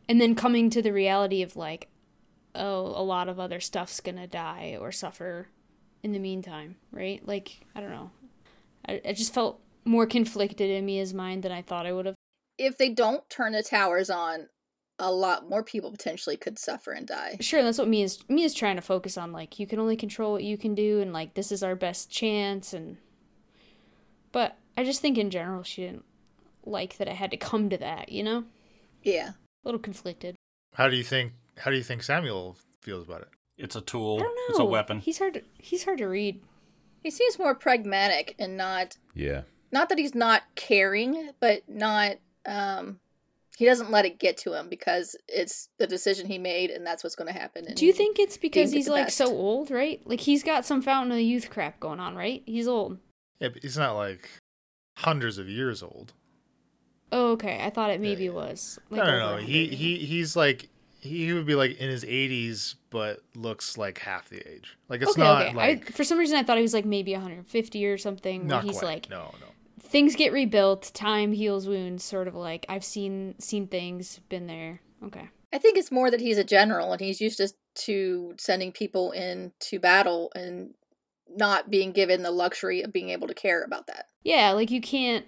And 0.08 0.22
then 0.22 0.36
coming 0.36 0.70
to 0.70 0.84
the 0.84 0.94
reality 0.94 1.42
of, 1.42 1.56
like, 1.56 1.88
oh, 2.54 2.82
a 2.96 3.02
lot 3.04 3.28
of 3.28 3.40
other 3.40 3.60
stuff's 3.60 4.00
gonna 4.02 4.28
die 4.28 4.78
or 4.80 4.92
suffer 4.92 5.48
in 6.04 6.12
the 6.12 6.20
meantime, 6.20 6.76
right? 6.92 7.28
Like, 7.28 7.62
I 7.76 7.82
don't 7.82 7.90
know. 7.90 8.12
I, 8.88 9.02
I 9.04 9.14
just 9.14 9.34
felt 9.34 9.60
more 9.84 10.06
conflicted 10.06 10.70
in 10.70 10.86
Mia's 10.86 11.14
mind 11.14 11.42
than 11.42 11.52
I 11.52 11.64
thought 11.64 11.88
I 11.88 11.92
would 11.92 12.06
have. 12.06 12.16
If 12.60 12.78
they 12.78 12.90
don't 12.90 13.28
turn 13.30 13.54
the 13.54 13.64
towers 13.64 14.10
on, 14.10 14.50
a 15.00 15.12
lot 15.12 15.48
more 15.50 15.64
people 15.64 15.92
potentially 15.92 16.36
could 16.38 16.60
suffer 16.60 16.92
and 16.92 17.08
die. 17.08 17.38
Sure, 17.40 17.64
that's 17.64 17.78
what 17.78 17.88
Mia's 17.88 18.24
Mia's 18.30 18.54
trying 18.54 18.76
to 18.76 18.82
focus 18.82 19.18
on. 19.18 19.32
Like, 19.32 19.58
you 19.58 19.66
can 19.66 19.80
only 19.80 19.96
control 19.96 20.34
what 20.34 20.44
you 20.44 20.58
can 20.58 20.76
do, 20.76 21.00
and 21.00 21.14
like 21.14 21.34
this 21.36 21.52
is 21.52 21.64
our 21.64 21.76
best 21.76 22.12
chance. 22.12 22.74
And 22.74 22.98
but 24.32 24.58
I 24.78 24.84
just 24.84 25.02
think 25.02 25.18
in 25.18 25.30
general 25.30 25.64
she 25.64 25.84
didn't 25.84 26.06
like 26.66 26.98
that 26.98 27.08
it 27.08 27.16
had 27.16 27.32
to 27.32 27.38
come 27.38 27.70
to 27.70 27.78
that. 27.78 28.10
You 28.10 28.24
know, 28.24 28.44
Yeah. 29.04 29.30
a 29.30 29.34
little 29.64 29.80
conflicted. 29.80 30.36
How 30.76 30.88
do 30.90 30.96
you 30.98 31.04
think? 31.04 31.34
How 31.58 31.72
do 31.72 31.78
you 31.78 31.84
think 31.84 32.04
Samuel 32.04 32.58
feels 32.82 33.06
about 33.08 33.22
it? 33.22 33.30
It's 33.58 33.76
a 33.76 33.82
tool. 33.82 34.20
don't 34.20 34.28
know. 34.36 34.42
It's 34.50 34.60
a 34.60 34.66
weapon. 34.66 35.00
He's 35.00 35.18
hard. 35.18 35.34
To, 35.36 35.42
he's 35.58 35.84
hard 35.84 35.98
to 35.98 36.06
read. 36.08 36.42
He 37.04 37.10
seems 37.12 37.40
more 37.40 37.56
pragmatic 37.56 38.36
and 38.40 38.56
not 38.58 38.98
Yeah. 39.16 39.42
not 39.72 39.90
that 39.90 39.98
he's 39.98 40.16
not 40.16 40.44
caring, 40.56 41.32
but 41.40 41.68
not 41.68 42.18
um 42.46 43.00
he 43.58 43.66
doesn't 43.66 43.92
let 43.92 44.06
it 44.06 44.20
get 44.20 44.38
to 44.38 44.54
him 44.54 44.70
because 44.70 45.18
it's 45.28 45.68
the 45.80 45.86
decision 45.88 46.26
he 46.28 46.38
made 46.38 46.70
and 46.70 46.86
that's 46.88 47.04
what's 47.04 47.16
going 47.18 47.28
to 47.28 47.38
happen. 47.38 47.66
And 47.66 47.76
Do 47.76 47.86
you 47.86 47.92
think 47.92 48.18
it's 48.18 48.38
because 48.38 48.70
deemed 48.70 48.76
it 48.76 48.78
he's 48.78 48.88
like 48.88 49.06
best. 49.08 49.18
so 49.18 49.28
old, 49.28 49.70
right? 49.70 50.02
Like 50.06 50.22
he's 50.22 50.44
got 50.44 50.66
some 50.66 50.82
fountain 50.82 51.12
of 51.12 51.20
youth 51.20 51.50
crap 51.50 51.78
going 51.82 52.00
on, 52.00 52.16
right? 52.16 52.42
He's 52.46 52.70
old. 52.70 53.00
Yeah, 53.42 53.50
but 53.50 53.62
he's 53.62 53.78
not 53.78 53.98
like 53.98 54.30
hundreds 55.00 55.38
of 55.38 55.50
years 55.50 55.84
old. 55.84 56.14
Oh, 57.12 57.32
okay. 57.32 57.60
I 57.62 57.70
thought 57.70 57.90
it 57.90 58.00
maybe 58.00 58.26
Yeah. 58.26 58.30
was. 58.32 58.80
Like 58.90 59.00
no, 59.00 59.06
no, 59.06 59.28
over 59.34 59.42
no. 59.42 59.46
He 59.48 59.68
he 59.68 59.98
he's 59.98 60.38
like 60.38 60.70
he 61.02 61.34
would 61.34 61.46
be 61.46 61.56
like 61.56 61.78
in 61.80 61.90
his 61.90 62.06
80s, 62.06 62.76
but 62.90 63.20
looks 63.36 63.78
like 63.78 63.98
half 64.00 64.30
the 64.30 64.38
age. 64.50 64.78
Like 64.88 65.02
it's 65.02 65.12
okay, 65.12 65.22
not 65.22 65.42
okay. 65.48 65.54
like 65.56 65.90
I, 65.90 65.92
for 65.92 66.06
some 66.06 66.18
reason, 66.18 66.38
I 66.38 66.44
thought 66.44 66.56
he 66.58 66.62
was 66.64 66.74
like 66.74 66.86
maybe 66.86 67.12
150 67.12 67.86
or 67.88 67.98
something. 67.98 68.42
Where 68.42 68.48
not 68.48 68.64
he's 68.64 68.80
quite. 68.80 68.86
like, 68.86 69.10
no, 69.10 69.34
no. 69.42 69.48
Things 69.80 70.16
get 70.16 70.34
rebuilt 70.34 70.92
time 70.94 71.32
heals 71.32 71.68
wounds 71.68 72.04
sort 72.04 72.28
of 72.28 72.36
like 72.36 72.66
i've 72.70 72.84
seen 72.84 73.36
seen 73.40 73.68
things 73.68 74.20
been 74.30 74.48
there 74.48 74.82
okay 75.04 75.30
I 75.52 75.58
think 75.58 75.80
it's 75.80 75.92
more 75.92 76.12
that 76.12 76.22
he's 76.22 76.38
a 76.38 76.44
general 76.44 76.92
and 76.92 77.02
he's 77.02 77.20
used 77.20 77.38
to, 77.38 77.52
to 77.74 78.36
sending 78.38 78.72
people 78.72 79.10
into 79.12 79.80
battle 79.80 80.32
and 80.36 80.76
not 81.28 81.72
being 81.72 81.92
given 81.92 82.22
the 82.22 82.30
luxury 82.30 82.84
of 82.84 82.94
being 82.94 83.10
able 83.10 83.28
to 83.28 83.34
care 83.34 83.64
about 83.64 83.88
that. 83.88 84.06
yeah 84.24 84.52
like 84.52 84.70
you 84.70 84.82
can't 84.82 85.26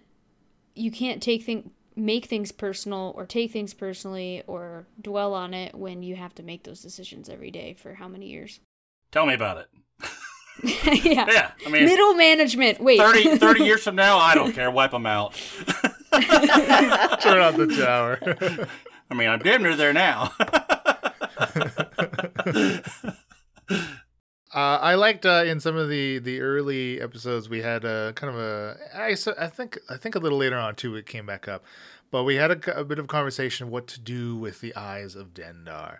you 0.75 0.91
can't 0.91 1.23
take 1.23 1.43
thing 1.43 1.71
make 1.95 2.25
things 2.25 2.51
personal 2.51 3.13
or 3.17 3.25
take 3.25 3.51
things 3.51 3.73
personally 3.73 4.43
or 4.47 4.85
dwell 5.01 5.33
on 5.33 5.53
it 5.53 5.75
when 5.75 6.03
you 6.03 6.15
have 6.15 6.33
to 6.35 6.43
make 6.43 6.63
those 6.63 6.81
decisions 6.81 7.29
every 7.29 7.51
day 7.51 7.73
for 7.73 7.95
how 7.95 8.07
many 8.07 8.27
years 8.27 8.59
Tell 9.11 9.25
me 9.25 9.33
about 9.33 9.57
it. 9.57 9.67
yeah. 11.03 11.25
Yeah, 11.29 11.51
I 11.65 11.69
mean, 11.69 11.85
middle 11.85 12.13
management 12.13 12.79
wait 12.79 12.99
30, 12.99 13.37
30 13.37 13.63
years 13.63 13.83
from 13.83 13.95
now, 13.95 14.17
I 14.17 14.35
don't 14.35 14.53
care. 14.53 14.69
Wipe 14.71 14.91
them 14.91 15.05
out. 15.05 15.33
Turn 16.13 17.41
on 17.41 17.57
the 17.57 17.73
tower. 17.79 18.19
I 19.09 19.13
mean, 19.13 19.27
I'm 19.29 19.39
damn 19.39 19.63
near 19.63 19.75
there 19.75 19.93
now. 19.93 20.31
Uh, 24.53 24.79
I 24.81 24.95
liked 24.95 25.25
uh, 25.25 25.43
in 25.45 25.61
some 25.61 25.77
of 25.77 25.87
the, 25.87 26.19
the 26.19 26.41
early 26.41 26.99
episodes 26.99 27.47
we 27.47 27.61
had 27.61 27.85
a 27.85 28.11
kind 28.15 28.35
of 28.35 28.39
a 28.41 28.75
I, 28.93 29.11
s- 29.11 29.27
I 29.29 29.47
think 29.47 29.79
I 29.89 29.95
think 29.95 30.15
a 30.15 30.19
little 30.19 30.37
later 30.37 30.57
on 30.57 30.75
too 30.75 30.93
it 30.97 31.05
came 31.05 31.25
back 31.25 31.47
up, 31.47 31.63
but 32.11 32.23
we 32.25 32.35
had 32.35 32.67
a 32.67 32.83
bit 32.83 32.99
of 32.99 33.07
conversation 33.07 33.67
of 33.67 33.71
what 33.71 33.87
to 33.87 33.99
do 34.01 34.35
with 34.35 34.59
the 34.59 34.75
eyes 34.75 35.15
of 35.15 35.33
Dendar, 35.33 35.99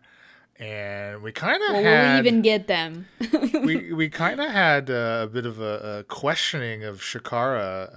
and 0.62 1.24
we 1.24 1.32
kind 1.32 1.62
of 1.64 1.74
well, 1.74 1.84
had 1.84 2.04
will 2.04 2.14
we 2.14 2.30
even 2.30 2.42
get 2.44 2.68
them 2.68 3.08
we 3.64 3.92
we 3.92 4.10
kind 4.10 4.40
of 4.40 4.52
had 4.52 4.90
uh, 4.90 5.22
a 5.24 5.28
bit 5.28 5.46
of 5.46 5.60
a, 5.60 6.00
a 6.00 6.04
questioning 6.04 6.84
of 6.84 7.02
Shakara 7.02 7.90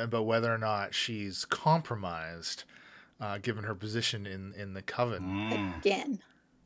uh, 0.00 0.02
about 0.02 0.24
whether 0.24 0.52
or 0.52 0.58
not 0.58 0.94
she's 0.94 1.44
compromised, 1.44 2.64
uh, 3.20 3.38
given 3.38 3.64
her 3.64 3.74
position 3.74 4.26
in 4.26 4.54
in 4.56 4.72
the 4.72 4.82
coven. 4.82 5.22
Mm. 5.22 5.78
Again. 5.78 6.18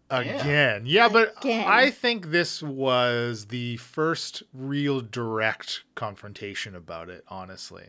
Again. 0.08 0.82
Yeah, 0.86 1.08
but 1.08 1.34
Again. 1.38 1.68
I 1.68 1.90
think 1.90 2.30
this 2.30 2.62
was 2.62 3.46
the 3.46 3.76
first 3.76 4.42
real 4.52 5.00
direct 5.00 5.84
confrontation 5.94 6.74
about 6.74 7.08
it, 7.08 7.24
honestly. 7.28 7.86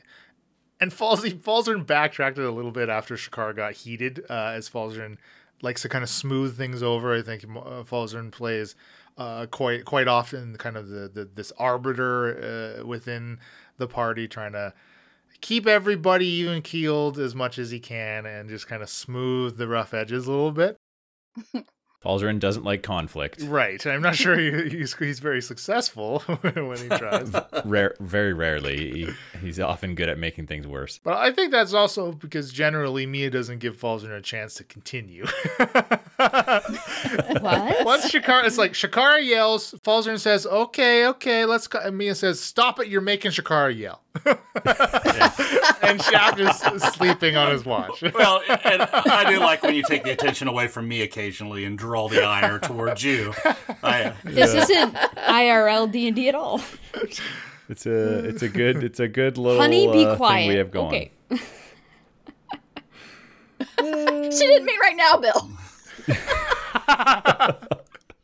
And 0.79 0.91
Falzy, 0.91 1.33
Falzarin 1.33 1.85
backtracked 1.85 2.37
it 2.37 2.45
a 2.45 2.51
little 2.51 2.71
bit 2.71 2.89
after 2.89 3.15
Shakar 3.15 3.55
got 3.55 3.73
heated, 3.73 4.23
uh, 4.29 4.51
as 4.55 4.69
Falzarin 4.69 5.17
likes 5.61 5.81
to 5.83 5.89
kind 5.89 6.03
of 6.03 6.09
smooth 6.09 6.57
things 6.57 6.81
over. 6.83 7.13
I 7.15 7.21
think 7.21 7.43
uh, 7.43 7.83
Falzarin 7.83 8.31
plays 8.31 8.75
uh, 9.17 9.45
quite 9.47 9.85
quite 9.85 10.07
often 10.07 10.55
kind 10.57 10.77
of 10.77 10.89
the, 10.89 11.07
the 11.07 11.25
this 11.25 11.51
arbiter 11.57 12.79
uh, 12.81 12.85
within 12.85 13.39
the 13.77 13.87
party, 13.87 14.27
trying 14.27 14.53
to 14.53 14.73
keep 15.41 15.67
everybody 15.67 16.27
even 16.27 16.61
keeled 16.61 17.17
as 17.17 17.33
much 17.35 17.57
as 17.57 17.71
he 17.71 17.79
can 17.79 18.25
and 18.25 18.49
just 18.49 18.67
kind 18.67 18.83
of 18.83 18.89
smooth 18.89 19.57
the 19.57 19.67
rough 19.67 19.93
edges 19.93 20.27
a 20.27 20.31
little 20.31 20.51
bit. 20.51 20.77
Falzarin 22.03 22.39
doesn't 22.39 22.63
like 22.63 22.81
conflict. 22.81 23.41
Right. 23.43 23.85
I'm 23.85 24.01
not 24.01 24.15
sure 24.15 24.37
he, 24.39 24.69
he's, 24.69 24.95
he's 24.95 25.19
very 25.19 25.41
successful 25.41 26.19
when 26.41 26.77
he 26.77 26.89
tries. 26.89 27.31
Rare, 27.63 27.95
very 27.99 28.33
rarely. 28.33 28.91
He, 28.91 29.13
he's 29.39 29.59
often 29.59 29.93
good 29.93 30.09
at 30.09 30.17
making 30.17 30.47
things 30.47 30.65
worse. 30.65 30.99
But 31.03 31.17
I 31.17 31.31
think 31.31 31.51
that's 31.51 31.73
also 31.73 32.11
because 32.11 32.51
generally 32.51 33.05
Mia 33.05 33.29
doesn't 33.29 33.59
give 33.59 33.77
Falzarin 33.77 34.17
a 34.17 34.21
chance 34.21 34.55
to 34.55 34.63
continue. 34.63 35.25
What? 36.21 37.85
Once 37.85 38.11
Shakara, 38.11 38.45
it's 38.45 38.57
like 38.57 38.73
Shakara 38.73 39.25
yells, 39.25 39.73
Falzarin 39.83 40.19
says, 40.19 40.45
"Okay, 40.45 41.07
okay, 41.07 41.45
let's." 41.45 41.67
go. 41.67 41.79
And 41.79 41.97
Mia 41.97 42.13
says, 42.13 42.39
"Stop 42.39 42.79
it! 42.79 42.87
You're 42.87 43.01
making 43.01 43.31
Shakara 43.31 43.75
yell." 43.75 44.01
and 45.81 46.01
Shaft 46.01 46.39
is 46.39 46.57
sleeping 46.93 47.37
on 47.37 47.51
his 47.51 47.65
watch. 47.65 48.03
Well, 48.13 48.41
and 48.49 48.81
I 48.83 49.29
do 49.29 49.39
like 49.39 49.63
when 49.63 49.73
you 49.73 49.83
take 49.83 50.03
the 50.03 50.11
attention 50.11 50.47
away 50.47 50.67
from 50.67 50.87
me 50.87 51.01
occasionally 51.01 51.63
and 51.65 51.77
draw 51.77 52.09
the 52.09 52.23
ire 52.23 52.59
towards 52.59 53.03
you. 53.03 53.33
I, 53.83 54.03
uh, 54.03 54.13
this 54.23 54.53
isn't 54.53 54.93
irl 54.93 55.91
d&d 55.91 56.27
at 56.29 56.35
all 56.35 56.61
It's 57.69 57.85
a 57.85 58.25
it's 58.25 58.43
a 58.43 58.49
good 58.49 58.83
it's 58.83 58.99
a 58.99 59.07
good 59.07 59.37
little 59.37 59.61
honey 59.61 59.87
be 59.87 60.05
uh, 60.05 60.17
quiet 60.17 60.39
thing 60.41 60.49
we 60.49 60.55
have 60.55 60.71
going. 60.71 60.87
okay 60.87 61.11
She 63.79 64.47
didn't 64.47 64.65
mean 64.65 64.79
right 64.79 64.95
now, 64.95 65.17
Bill. 65.17 65.51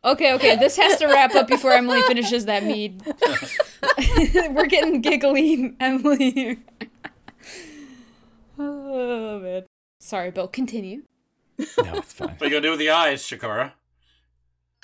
Okay, 0.07 0.33
okay, 0.35 0.55
this 0.55 0.77
has 0.77 0.97
to 0.99 1.07
wrap 1.07 1.35
up 1.35 1.47
before 1.47 1.73
Emily 1.73 2.01
finishes 2.03 2.45
that 2.45 2.63
mead. 2.63 3.03
We're 4.51 4.65
getting 4.67 5.01
giggly, 5.01 5.75
Emily 5.81 6.31
here. 6.31 6.57
oh 8.57 9.39
man. 9.39 9.63
Sorry, 9.99 10.31
Bill. 10.31 10.47
Continue. 10.47 11.01
No, 11.59 11.65
it's 11.95 12.13
fine. 12.13 12.29
what 12.29 12.41
are 12.41 12.45
you 12.45 12.51
gonna 12.51 12.61
do 12.61 12.69
with 12.69 12.79
the 12.79 12.89
eyes, 12.89 13.21
Shakara? 13.21 13.73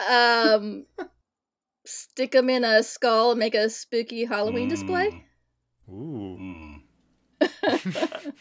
Um 0.09 0.87
stick 1.85 2.31
them 2.31 2.49
in 2.49 2.65
a 2.65 2.83
skull 2.83 3.31
and 3.31 3.39
make 3.39 3.55
a 3.55 3.69
spooky 3.69 4.25
Halloween 4.25 4.67
display. 4.67 5.25
Ooh. 5.87 6.37
Mm. 6.37 6.81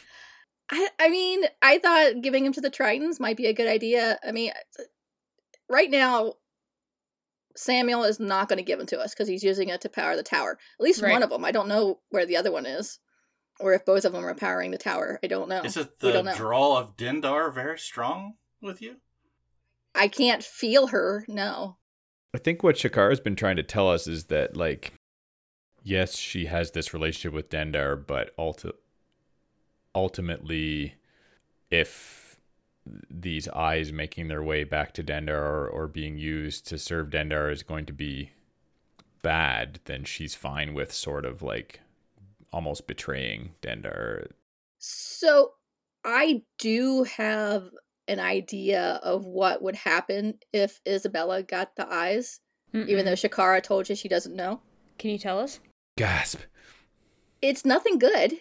I, 0.71 0.89
I 0.99 1.09
mean, 1.09 1.45
I 1.61 1.79
thought 1.79 2.23
giving 2.23 2.45
him 2.45 2.53
to 2.55 2.61
the 2.61 2.71
Tritons 2.71 3.21
might 3.21 3.37
be 3.37 3.47
a 3.47 3.53
good 3.53 3.69
idea. 3.69 4.19
I 4.27 4.33
mean, 4.33 4.51
right 5.69 5.91
now, 5.91 6.35
Samuel 7.57 8.05
is 8.05 8.19
not 8.21 8.49
going 8.49 8.57
to 8.59 8.63
give 8.65 8.81
him 8.81 8.87
to 8.87 8.99
us 9.01 9.13
because 9.15 9.29
he's 9.29 9.45
using 9.45 9.69
it 9.69 9.81
to 9.83 9.89
power 9.89 10.17
the 10.17 10.23
tower. 10.23 10.59
At 10.79 10.83
least 10.85 11.03
Right. 11.03 11.13
one 11.13 11.23
of 11.23 11.31
them. 11.31 11.45
I 11.45 11.51
don't 11.53 11.69
know 11.69 12.01
where 12.11 12.27
the 12.27 12.37
other 12.37 12.51
one 12.53 12.67
is, 12.67 12.99
or 13.61 13.73
if 13.75 13.85
both 13.85 14.05
of 14.05 14.13
them 14.13 14.25
are 14.25 14.35
powering 14.35 14.71
the 14.71 14.79
tower. 14.79 15.19
I 15.23 15.27
don't 15.27 15.49
know. 15.49 15.63
Is 15.63 15.77
it 15.77 15.99
the 16.01 16.33
draw 16.37 16.79
of 16.79 16.97
Dendar 16.97 17.53
very 17.53 17.79
strong 17.79 18.35
with 18.61 18.81
you? 18.83 18.97
I 19.95 20.09
can't 20.09 20.43
feel 20.43 20.89
her. 20.89 21.25
No. 21.29 21.77
I 22.35 22.39
think 22.39 22.63
what 22.63 22.77
Shakar 22.77 23.11
has 23.11 23.21
been 23.21 23.37
trying 23.37 23.57
to 23.57 23.63
tell 23.63 23.91
us 23.91 24.07
is 24.07 24.25
that, 24.25 24.57
like, 24.57 24.95
yes, 25.83 26.17
she 26.17 26.47
has 26.47 26.71
this 26.71 26.95
relationship 26.95 27.35
with 27.35 27.51
Dendar, 27.51 28.07
but 28.07 28.35
ulti- 28.39 28.73
ultimately, 29.95 30.95
if 31.71 32.22
these 33.11 33.49
eyes 33.49 33.93
making 33.93 34.29
their 34.29 34.43
way 34.43 34.65
back 34.65 34.93
to 34.95 35.03
Dendar 35.03 35.31
or, 35.31 35.69
or 35.69 35.87
being 35.87 36.19
used 36.19 36.67
to 36.69 36.79
serve 36.79 37.11
Dendar 37.11 37.53
is 37.53 37.63
going 37.63 37.87
to 37.87 37.93
be 37.93 38.31
bad, 39.23 39.81
then 39.85 40.05
she's 40.05 40.35
fine 40.35 40.75
with 40.75 40.93
sort 40.93 41.25
of 41.25 41.43
like 41.43 41.81
almost 42.53 42.87
betraying 42.87 43.51
Dendar. 43.63 44.31
So 44.79 45.53
I 46.05 46.43
do 46.59 47.05
have 47.05 47.71
an 48.09 48.19
idea 48.19 49.01
of 49.03 49.25
what 49.25 49.63
would 49.63 49.77
happen 49.77 50.39
if 50.53 50.81
Isabella 50.87 51.43
got 51.43 51.77
the 51.77 51.91
eyes, 51.91 52.41
even 52.75 53.05
though 53.05 53.13
Shakara 53.13 53.63
told 53.63 53.89
you 53.89 53.95
she 53.95 54.09
doesn't 54.09 54.35
know. 54.35 54.61
Can 54.99 55.11
you 55.11 55.19
tell 55.19 55.39
us? 55.39 55.61
Gasp. 55.97 56.41
It's 57.41 57.65
nothing 57.65 57.99
good. 57.99 58.41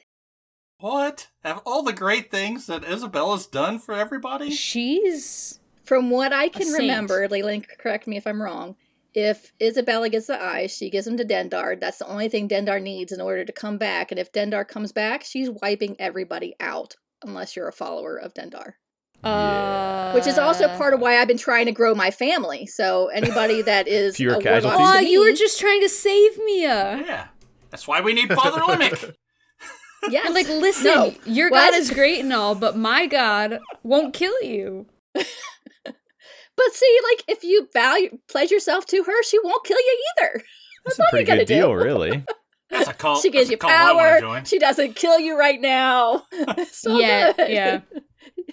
What? 0.81 1.27
Have 1.43 1.61
all 1.65 1.83
the 1.83 1.93
great 1.93 2.31
things 2.31 2.65
that 2.67 2.83
Isabella's 2.83 3.45
done 3.47 3.79
for 3.79 3.93
everybody? 3.93 4.51
She's 4.51 5.59
From 5.83 6.09
what 6.09 6.33
I 6.33 6.49
can 6.49 6.67
remember, 6.71 7.27
Leland, 7.29 7.67
correct 7.79 8.07
me 8.07 8.17
if 8.17 8.25
I'm 8.27 8.41
wrong. 8.41 8.75
If 9.13 9.51
Isabella 9.61 10.09
gets 10.09 10.27
the 10.27 10.41
eyes, 10.41 10.75
she 10.75 10.89
gives 10.89 11.05
them 11.05 11.17
to 11.17 11.25
Dendar. 11.25 11.79
That's 11.79 11.97
the 11.97 12.07
only 12.07 12.29
thing 12.29 12.47
Dendar 12.47 12.81
needs 12.81 13.11
in 13.11 13.19
order 13.21 13.43
to 13.43 13.51
come 13.51 13.77
back. 13.77 14.09
And 14.11 14.19
if 14.19 14.31
Dendar 14.31 14.67
comes 14.67 14.91
back, 14.91 15.23
she's 15.23 15.49
wiping 15.49 15.95
everybody 15.99 16.55
out, 16.59 16.95
unless 17.23 17.55
you're 17.55 17.67
a 17.67 17.73
follower 17.73 18.15
of 18.15 18.33
Dendar. 18.33 18.73
uh 19.23 20.13
Which 20.13 20.27
is 20.27 20.37
also 20.37 20.67
part 20.77 20.93
of 20.93 21.01
why 21.01 21.17
I've 21.17 21.27
been 21.27 21.37
trying 21.37 21.65
to 21.65 21.71
grow 21.73 21.93
my 21.93 22.09
family. 22.09 22.65
So 22.65 23.07
anybody 23.07 23.61
that 23.71 23.87
is 23.87 24.15
Fewer 24.15 24.31
a 24.31 24.39
warlock 24.39 24.63
casualties? 24.63 24.91
to 24.91 24.97
Oh, 24.97 24.99
you 24.99 25.19
were 25.19 25.33
just 25.33 25.59
trying 25.59 25.81
to 25.81 25.89
save 25.89 26.37
Mia. 26.45 27.03
Yeah. 27.05 27.27
That's 27.69 27.87
why 27.87 28.01
we 28.01 28.13
need 28.13 28.33
Father 28.33 28.61
Limerick. 28.67 29.15
yes. 30.09 30.25
You're 30.25 30.33
like, 30.33 30.47
listen, 30.47 30.83
No. 30.85 31.13
your 31.25 31.49
What? 31.49 31.71
God 31.71 31.79
is 31.79 31.91
great 31.91 32.19
and 32.21 32.33
all, 32.33 32.55
but 32.55 32.77
my 32.77 33.05
God 33.07 33.59
won't 33.83 34.13
kill 34.13 34.41
you. 34.43 34.87
But 36.57 36.73
see, 36.73 36.99
like 37.11 37.23
if 37.27 37.43
you 37.43 37.69
value 37.73 38.19
pledge 38.27 38.51
yourself 38.51 38.85
to 38.87 39.03
her, 39.03 39.23
she 39.23 39.39
won't 39.39 39.65
kill 39.65 39.79
you 39.79 40.03
either. 40.19 40.43
That's 40.85 40.99
all 40.99 41.07
a 41.07 41.09
pretty 41.09 41.25
gotta 41.25 41.39
good 41.41 41.47
deal, 41.47 41.69
do. 41.69 41.73
really. 41.83 42.23
That's 42.69 42.87
a 42.89 42.93
cult. 42.93 43.21
she 43.21 43.31
gives 43.31 43.49
you 43.49 43.55
a 43.55 43.57
cult 43.57 43.73
I 43.73 43.93
wanna 43.93 44.19
power. 44.21 44.45
She 44.45 44.59
doesn't 44.59 44.95
kill 44.95 45.19
you 45.19 45.39
right 45.39 45.59
now. 45.59 46.23
So 46.71 46.97
yeah, 46.99 47.31
good. 47.33 47.49
yeah. 47.49 47.81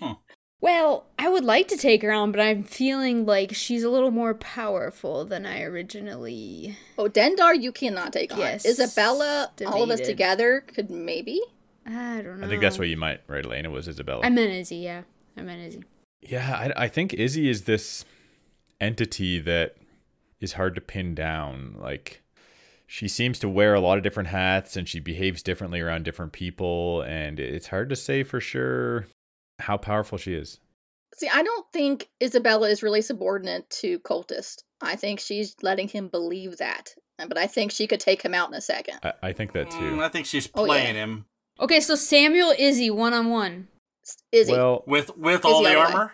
Hmm. 0.00 0.12
Well, 0.60 1.06
I 1.18 1.28
would 1.28 1.44
like 1.44 1.68
to 1.68 1.76
take 1.76 2.02
her 2.02 2.10
on, 2.10 2.32
but 2.32 2.40
I'm 2.40 2.64
feeling 2.64 3.24
like 3.24 3.54
she's 3.54 3.84
a 3.84 3.90
little 3.90 4.10
more 4.10 4.34
powerful 4.34 5.24
than 5.24 5.46
I 5.46 5.62
originally. 5.62 6.76
Oh, 6.98 7.08
Dendar, 7.08 7.60
you 7.60 7.70
cannot 7.70 8.12
take 8.12 8.32
on. 8.32 8.40
Yes. 8.40 8.66
Isabella, 8.66 9.52
all 9.66 9.84
of 9.84 9.90
us 9.90 10.00
together 10.00 10.64
could 10.66 10.90
maybe. 10.90 11.40
I 11.86 12.22
don't 12.22 12.40
know. 12.40 12.46
I 12.46 12.48
think 12.50 12.60
that's 12.60 12.78
what 12.78 12.88
you 12.88 12.96
might 12.96 13.20
right, 13.28 13.44
Elena, 13.44 13.70
was 13.70 13.86
Isabella. 13.86 14.22
I 14.24 14.30
meant 14.30 14.50
Izzy, 14.50 14.76
yeah. 14.76 15.02
I 15.36 15.42
meant 15.42 15.62
Izzy. 15.62 15.84
Yeah, 16.22 16.72
I, 16.76 16.84
I 16.84 16.88
think 16.88 17.14
Izzy 17.14 17.48
is 17.48 17.62
this 17.62 18.04
entity 18.80 19.38
that 19.38 19.76
is 20.40 20.54
hard 20.54 20.74
to 20.74 20.80
pin 20.80 21.14
down. 21.14 21.76
Like, 21.78 22.22
she 22.88 23.06
seems 23.06 23.38
to 23.38 23.48
wear 23.48 23.74
a 23.74 23.80
lot 23.80 23.96
of 23.96 24.02
different 24.02 24.30
hats 24.30 24.76
and 24.76 24.88
she 24.88 24.98
behaves 24.98 25.40
differently 25.40 25.80
around 25.80 26.04
different 26.04 26.32
people, 26.32 27.02
and 27.02 27.38
it's 27.38 27.68
hard 27.68 27.88
to 27.90 27.96
say 27.96 28.24
for 28.24 28.40
sure 28.40 29.06
how 29.60 29.76
powerful 29.76 30.18
she 30.18 30.34
is. 30.34 30.60
See, 31.14 31.28
I 31.32 31.42
don't 31.42 31.66
think 31.72 32.08
Isabella 32.22 32.68
is 32.68 32.82
really 32.82 33.00
subordinate 33.02 33.68
to 33.80 33.98
Cultist. 34.00 34.62
I 34.80 34.94
think 34.96 35.18
she's 35.20 35.56
letting 35.62 35.88
him 35.88 36.08
believe 36.08 36.58
that. 36.58 36.94
But 37.18 37.36
I 37.38 37.46
think 37.48 37.72
she 37.72 37.86
could 37.88 37.98
take 37.98 38.22
him 38.22 38.34
out 38.34 38.48
in 38.48 38.54
a 38.54 38.60
second. 38.60 39.00
I, 39.02 39.12
I 39.22 39.32
think 39.32 39.52
that 39.52 39.68
Mm, 39.70 39.78
too. 39.96 40.02
I 40.02 40.08
think 40.08 40.26
she's 40.26 40.48
Oh, 40.54 40.64
yeah. 40.64 40.68
playing 40.68 40.94
him 40.94 41.24
Okay, 41.60 41.80
so 41.80 41.96
Samuel, 41.96 42.54
Izzy, 42.56 42.88
one 42.90 43.12
on 43.12 43.30
one. 43.30 43.66
Izzy. 44.30 44.52
Well, 44.52 44.84
with 44.86 45.16
with 45.16 45.40
Is 45.40 45.44
all 45.44 45.62
the 45.64 45.68
all 45.76 45.88
the 45.88 45.88
way? 45.88 45.92
armor. 45.98 46.12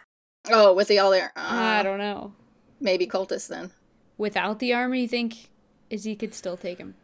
oh, 0.51 0.72
with 0.72 0.88
the 0.88 0.99
all 1.01 1.11
there. 1.11 1.32
Uh, 1.36 1.40
I 1.53 1.82
don't 1.82 1.99
know. 1.99 2.32
Maybe 2.80 3.07
Cultist 3.07 3.49
then. 3.49 3.70
Without 4.16 4.59
the 4.59 4.72
armor, 4.72 4.95
you 4.95 5.07
think 5.09 5.51
Izzy 5.90 6.16
could 6.16 6.32
still 6.34 6.57
take 6.57 6.78
him? 6.78 6.95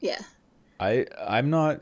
Yeah. 0.00 0.20
I 0.80 1.04
I'm 1.28 1.50
not. 1.50 1.80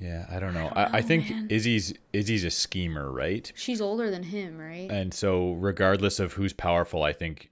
Yeah, 0.00 0.24
I 0.30 0.40
don't 0.40 0.54
know. 0.54 0.72
I, 0.74 0.84
I, 0.98 1.00
know, 1.00 1.06
think 1.06 1.30
man. 1.30 1.46
Izzy's 1.50 1.92
Izzy's 2.12 2.44
a 2.44 2.50
schemer, 2.50 3.10
right? 3.12 3.52
She's 3.54 3.80
older 3.82 4.10
than 4.10 4.22
him, 4.22 4.56
right? 4.58 4.90
And 4.90 5.12
so, 5.12 5.52
regardless 5.52 6.18
of 6.18 6.32
who's 6.32 6.54
powerful, 6.54 7.02
I 7.02 7.12
think 7.12 7.50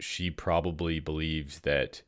she 0.00 0.30
probably 0.30 0.98
believes 0.98 1.60
that 1.60 2.02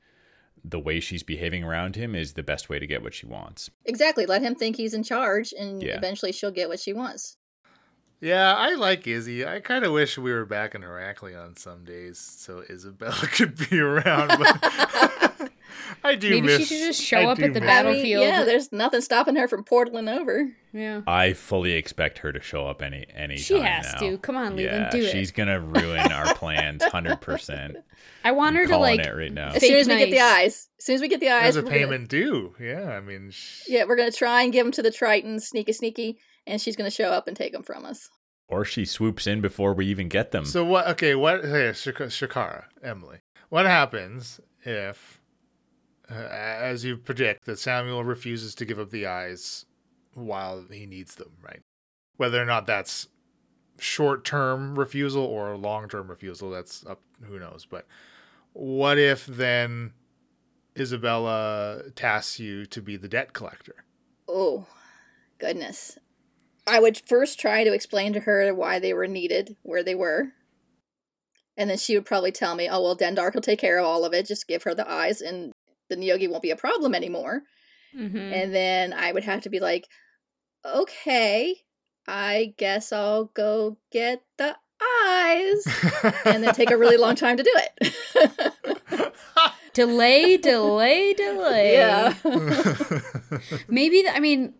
the 0.64 0.78
way 0.80 0.98
she's 1.00 1.22
behaving 1.22 1.62
around 1.64 1.96
him 1.96 2.14
is 2.14 2.32
the 2.32 2.42
best 2.42 2.68
way 2.68 2.78
to 2.78 2.86
get 2.86 3.02
what 3.02 3.14
she 3.14 3.26
wants. 3.26 3.70
Exactly. 3.84 4.26
Let 4.26 4.42
him 4.42 4.54
think 4.54 4.76
he's 4.76 4.94
in 4.94 5.02
charge, 5.04 5.52
and 5.56 5.82
Yeah. 5.82 5.96
eventually 5.96 6.32
she'll 6.32 6.50
get 6.52 6.68
what 6.68 6.80
she 6.80 6.92
wants. 6.92 7.36
Yeah, 8.20 8.54
I 8.54 8.74
like 8.74 9.06
Izzy. 9.06 9.44
I 9.44 9.58
kind 9.58 9.84
of 9.84 9.92
wish 9.92 10.16
we 10.16 10.32
were 10.32 10.44
back 10.46 10.76
in 10.76 10.82
Heraklion 10.82 11.58
some 11.58 11.84
days 11.84 12.18
so 12.20 12.62
Isabella 12.70 13.14
could 13.32 13.68
be 13.68 13.80
around. 13.80 14.28
But 14.38 14.58
I 16.04 16.14
do 16.14 16.30
Maybe 16.30 16.46
miss. 16.46 16.58
she 16.58 16.64
should 16.64 16.86
just 16.86 17.02
show 17.02 17.18
I 17.18 17.24
up 17.26 17.38
at 17.38 17.54
the 17.54 17.60
miss- 17.60 17.70
I 17.70 17.82
mean, 17.82 17.84
Battlefield. 17.92 18.24
yeah, 18.24 18.44
there's 18.44 18.72
nothing 18.72 19.00
stopping 19.00 19.36
her 19.36 19.46
from 19.48 19.64
portaling 19.64 20.14
over. 20.14 20.48
Yeah. 20.72 21.02
I 21.06 21.32
fully 21.34 21.72
expect 21.72 22.18
her 22.18 22.32
to 22.32 22.40
show 22.40 22.66
up 22.66 22.82
any 22.82 23.06
any 23.14 23.34
time. 23.36 23.42
She 23.42 23.58
has 23.60 23.92
now. 23.94 23.98
to. 24.00 24.18
Come 24.18 24.36
on, 24.36 24.56
Leland, 24.56 24.84
yeah, 24.84 24.90
do 24.90 24.98
it. 25.04 25.10
she's 25.10 25.30
gonna 25.30 25.60
ruin 25.60 26.10
our 26.12 26.34
plans, 26.34 26.82
hundred 26.92 27.20
percent. 27.20 27.76
I 28.24 28.32
want 28.32 28.56
her 28.56 28.66
to 28.66 28.76
like 28.78 29.00
it 29.00 29.10
right 29.10 29.32
now. 29.32 29.48
As 29.50 29.60
soon 29.62 29.76
as 29.76 29.88
we 29.88 29.98
get 29.98 30.10
the 30.10 30.20
eyes, 30.20 30.68
as 30.78 30.84
soon 30.84 30.94
as 30.96 31.00
we 31.00 31.08
get 31.08 31.20
the 31.20 31.30
eyes, 31.30 31.54
There's 31.54 31.56
a 31.56 31.62
we're 31.62 31.70
gonna- 31.72 31.78
payment 31.80 32.08
due. 32.08 32.54
Yeah, 32.60 32.90
I 32.90 33.00
mean, 33.00 33.30
sh- 33.30 33.62
yeah, 33.68 33.84
we're 33.84 33.96
gonna 33.96 34.12
try 34.12 34.42
and 34.42 34.52
give 34.52 34.64
them 34.64 34.72
to 34.72 34.82
the 34.82 34.90
Triton, 34.90 35.40
sneaky, 35.40 35.72
sneaky, 35.72 36.18
and 36.46 36.60
she's 36.60 36.76
gonna 36.76 36.90
show 36.90 37.10
up 37.10 37.28
and 37.28 37.36
take 37.36 37.52
them 37.52 37.62
from 37.62 37.84
us. 37.84 38.08
Or 38.48 38.64
she 38.64 38.84
swoops 38.84 39.26
in 39.26 39.40
before 39.40 39.72
we 39.74 39.86
even 39.86 40.08
get 40.08 40.30
them. 40.30 40.44
So 40.44 40.64
what? 40.64 40.86
Okay, 40.88 41.14
what? 41.14 41.42
Hey, 41.44 41.70
Shakara, 41.72 42.64
Emily. 42.82 43.18
What 43.48 43.64
happens 43.66 44.40
if, 44.64 45.20
as 46.12 46.84
you 46.84 46.96
predict, 46.96 47.46
that 47.46 47.58
Samuel 47.58 48.04
refuses 48.04 48.54
to 48.56 48.64
give 48.64 48.78
up 48.78 48.90
the 48.90 49.06
eyes 49.06 49.64
while 50.14 50.64
he 50.70 50.86
needs 50.86 51.14
them, 51.14 51.32
right? 51.42 51.60
Whether 52.16 52.40
or 52.40 52.44
not 52.44 52.66
that's 52.66 53.08
short-term 53.78 54.78
refusal 54.78 55.24
or 55.24 55.56
long-term 55.56 56.08
refusal, 56.08 56.50
that's 56.50 56.84
up. 56.86 57.00
Who 57.24 57.38
knows? 57.38 57.66
But 57.68 57.86
what 58.52 58.98
if 58.98 59.26
then 59.26 59.92
Isabella 60.78 61.84
tasks 61.94 62.38
you 62.38 62.66
to 62.66 62.82
be 62.82 62.96
the 62.96 63.08
debt 63.08 63.32
collector? 63.32 63.84
Oh, 64.28 64.66
goodness. 65.38 65.98
I 66.66 66.78
would 66.78 67.00
first 67.06 67.40
try 67.40 67.64
to 67.64 67.72
explain 67.72 68.12
to 68.12 68.20
her 68.20 68.54
why 68.54 68.78
they 68.78 68.92
were 68.92 69.08
needed, 69.08 69.56
where 69.62 69.82
they 69.82 69.94
were. 69.94 70.32
And 71.56 71.68
then 71.68 71.76
she 71.76 71.94
would 71.96 72.06
probably 72.06 72.32
tell 72.32 72.54
me, 72.54 72.68
oh, 72.70 72.82
well, 72.82 72.96
Dendar 72.96 73.34
will 73.34 73.42
take 73.42 73.58
care 73.58 73.78
of 73.78 73.84
all 73.84 74.04
of 74.04 74.14
it. 74.14 74.26
Just 74.26 74.48
give 74.48 74.62
her 74.62 74.74
the 74.74 74.90
eyes, 74.90 75.20
and 75.20 75.51
the 76.00 76.06
Yogi 76.06 76.28
won't 76.28 76.42
be 76.42 76.50
a 76.50 76.56
problem 76.56 76.94
anymore. 76.94 77.42
Mhm. 77.96 78.32
And 78.32 78.54
then 78.54 78.92
I 78.92 79.12
would 79.12 79.24
have 79.24 79.42
to 79.42 79.50
be 79.50 79.60
like, 79.60 79.86
okay, 80.64 81.56
I 82.06 82.54
guess 82.56 82.92
I'll 82.92 83.26
go 83.26 83.76
get 83.90 84.22
the 84.38 84.56
eyes. 85.04 85.66
and 86.24 86.42
then 86.42 86.54
take 86.54 86.70
a 86.70 86.76
really 86.78 86.96
long 86.96 87.14
time 87.14 87.36
to 87.36 87.42
do 87.42 87.52
it. 87.54 89.12
delay, 89.74 90.36
delay, 90.36 91.14
delay. 91.14 91.74
yeah. 91.74 92.14
Maybe 93.68 94.02
th- 94.02 94.14
I 94.14 94.20
mean 94.20 94.54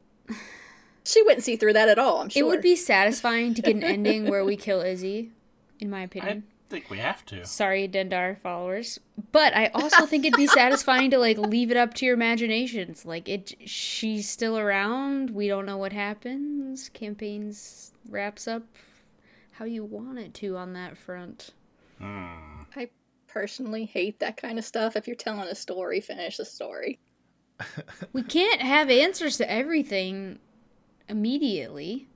she 1.04 1.20
wouldn't 1.22 1.42
see 1.42 1.56
through 1.56 1.72
that 1.72 1.88
at 1.88 1.98
all, 1.98 2.18
I'm 2.20 2.28
sure. 2.28 2.42
it 2.42 2.46
would 2.46 2.62
be 2.62 2.76
satisfying 2.76 3.54
to 3.54 3.62
get 3.62 3.74
an 3.74 3.82
ending 3.82 4.30
where 4.30 4.44
we 4.44 4.56
kill 4.56 4.80
Izzy, 4.80 5.32
in 5.80 5.90
my 5.90 6.02
opinion. 6.02 6.44
I 6.72 6.76
think 6.76 6.90
we 6.90 6.98
have 6.98 7.26
to. 7.26 7.44
Sorry, 7.44 7.86
Dendar 7.86 8.38
followers, 8.38 8.98
but 9.30 9.54
I 9.54 9.66
also 9.74 10.06
think 10.06 10.24
it'd 10.24 10.38
be 10.38 10.46
satisfying 10.48 11.10
to 11.10 11.18
like 11.18 11.36
leave 11.36 11.70
it 11.70 11.76
up 11.76 11.92
to 11.94 12.06
your 12.06 12.14
imaginations. 12.14 13.04
Like 13.04 13.28
it, 13.28 13.52
she's 13.66 14.30
still 14.30 14.58
around. 14.58 15.30
We 15.30 15.48
don't 15.48 15.66
know 15.66 15.76
what 15.76 15.92
happens. 15.92 16.88
Campaigns 16.88 17.92
wraps 18.08 18.48
up 18.48 18.62
how 19.50 19.66
you 19.66 19.84
want 19.84 20.18
it 20.18 20.32
to 20.34 20.56
on 20.56 20.72
that 20.72 20.96
front. 20.96 21.50
Hmm. 21.98 22.62
I 22.74 22.88
personally 23.28 23.84
hate 23.84 24.18
that 24.20 24.38
kind 24.38 24.58
of 24.58 24.64
stuff. 24.64 24.96
If 24.96 25.06
you're 25.06 25.14
telling 25.14 25.48
a 25.48 25.54
story, 25.54 26.00
finish 26.00 26.38
the 26.38 26.46
story. 26.46 26.98
We 28.14 28.22
can't 28.22 28.62
have 28.62 28.88
answers 28.88 29.36
to 29.36 29.50
everything 29.50 30.38
immediately. 31.06 32.08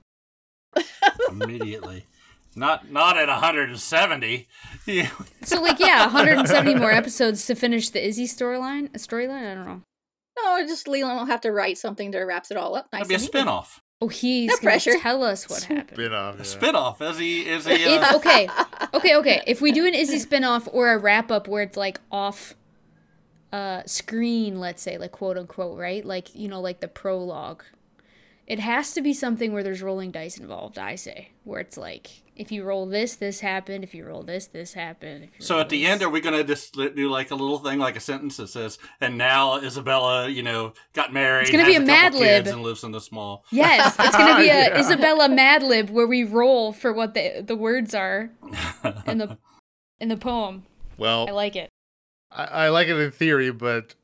Immediately. 1.29 2.07
Not 2.57 2.91
not 2.91 3.17
at 3.17 3.27
170. 3.27 4.47
So 5.43 5.61
like 5.61 5.79
yeah, 5.79 6.05
170 6.05 6.75
more 6.75 6.91
episodes 6.91 7.45
to 7.47 7.55
finish 7.55 7.89
the 7.89 8.05
Izzy 8.05 8.25
storyline. 8.25 8.85
A 8.95 8.97
storyline? 8.97 9.51
I 9.51 9.53
don't 9.53 9.65
know. 9.65 9.81
No, 10.43 10.65
just 10.67 10.87
Leland 10.87 11.17
will 11.19 11.25
have 11.25 11.41
to 11.41 11.51
write 11.51 11.77
something 11.77 12.11
to 12.11 12.19
wraps 12.19 12.51
it 12.51 12.57
all 12.57 12.75
up. 12.75 12.87
Nice 12.91 13.07
That'd 13.07 13.09
be 13.09 13.13
a 13.13 13.17
and 13.17 13.21
neat. 13.23 13.27
spin-off. 13.27 13.81
Oh, 14.01 14.07
he's 14.07 14.49
No 14.49 14.57
pressure. 14.57 14.97
tell 14.99 15.23
us 15.23 15.49
what 15.49 15.63
happened. 15.63 15.97
Spin 15.97 16.13
off. 16.13 16.39
A 16.39 16.43
spin-off. 16.45 17.01
Is 17.01 17.17
he 17.17 17.41
is 17.49 17.65
he 17.65 17.73
If 17.73 18.01
uh, 18.13 18.15
okay, 18.17 18.47
Okay, 18.93 19.15
okay. 19.17 19.43
If 19.47 19.61
we 19.61 19.71
do 19.71 19.85
an 19.85 19.93
Izzy 19.93 20.17
spinoff 20.19 20.67
or 20.71 20.91
a 20.93 20.97
wrap 20.97 21.31
up 21.31 21.47
where 21.47 21.63
it's 21.63 21.77
like 21.77 21.99
off 22.11 22.55
uh 23.51 23.81
screen, 23.85 24.59
let's 24.59 24.81
say, 24.81 24.97
like 24.97 25.11
quote 25.11 25.37
unquote, 25.37 25.77
right? 25.77 26.03
Like, 26.05 26.33
you 26.35 26.47
know, 26.47 26.61
like 26.61 26.79
the 26.79 26.87
prologue. 26.87 27.63
It 28.45 28.59
has 28.59 28.93
to 28.93 29.01
be 29.01 29.13
something 29.13 29.51
where 29.51 29.63
there's 29.63 29.81
rolling 29.81 30.11
dice 30.11 30.37
involved, 30.37 30.77
I 30.79 30.95
say. 30.95 31.31
Where 31.43 31.59
it's 31.59 31.77
like 31.77 32.23
if 32.37 32.51
you 32.51 32.63
roll 32.63 32.85
this, 32.85 33.15
this 33.15 33.39
happened. 33.41 33.83
If 33.83 33.93
you 33.93 34.05
roll 34.05 34.23
this, 34.23 34.47
this 34.47 34.73
happened. 34.73 35.29
So 35.39 35.55
roll 35.55 35.61
at 35.61 35.69
the 35.69 35.81
this- 35.83 35.89
end, 35.91 36.03
are 36.03 36.09
we 36.09 36.21
going 36.21 36.35
to 36.37 36.43
just 36.43 36.73
do 36.73 37.09
like 37.09 37.31
a 37.31 37.35
little 37.35 37.59
thing, 37.59 37.79
like 37.79 37.95
a 37.95 37.99
sentence 37.99 38.37
that 38.37 38.47
says, 38.49 38.77
"And 39.01 39.17
now 39.17 39.57
Isabella, 39.57 40.29
you 40.29 40.43
know, 40.43 40.73
got 40.93 41.11
married, 41.11 41.43
It's 41.43 41.51
gonna 41.51 41.63
has 41.63 41.71
be 41.71 41.75
a 41.75 41.79
couple 41.79 41.93
Mad 41.93 42.13
Lib. 42.15 42.47
and 42.47 42.63
lives 42.63 42.83
in 42.83 42.93
a 42.95 43.01
small." 43.01 43.43
Yes, 43.51 43.95
it's 43.99 44.15
gonna 44.17 44.39
be 44.41 44.49
a 44.49 44.69
Yeah. 44.69 44.79
Isabella 44.79 45.29
Mad 45.29 45.63
Lib 45.63 45.89
where 45.89 46.07
we 46.07 46.23
roll 46.23 46.71
for 46.73 46.93
what 46.93 47.13
the 47.13 47.43
the 47.45 47.55
words 47.55 47.93
are 47.95 48.29
in 49.07 49.17
the 49.17 49.37
in 49.99 50.09
the 50.09 50.17
poem. 50.17 50.63
Well, 50.97 51.27
I 51.27 51.31
like 51.31 51.55
it. 51.55 51.69
I, 52.31 52.43
I 52.45 52.69
like 52.69 52.87
it 52.87 52.97
in 52.97 53.11
theory, 53.11 53.51
but 53.51 53.95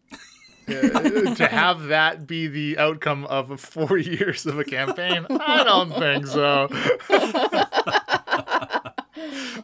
uh, 0.67 0.71
to 1.35 1.47
have 1.47 1.83
that 1.87 2.25
be 2.25 2.47
the 2.47 2.77
outcome 2.77 3.25
of 3.25 3.59
four 3.59 3.97
years 3.97 4.45
of 4.45 4.57
a 4.59 4.63
campaign, 4.63 5.25
I 5.29 5.63
don't 5.63 5.91
think 5.91 6.25
so. 6.27 6.69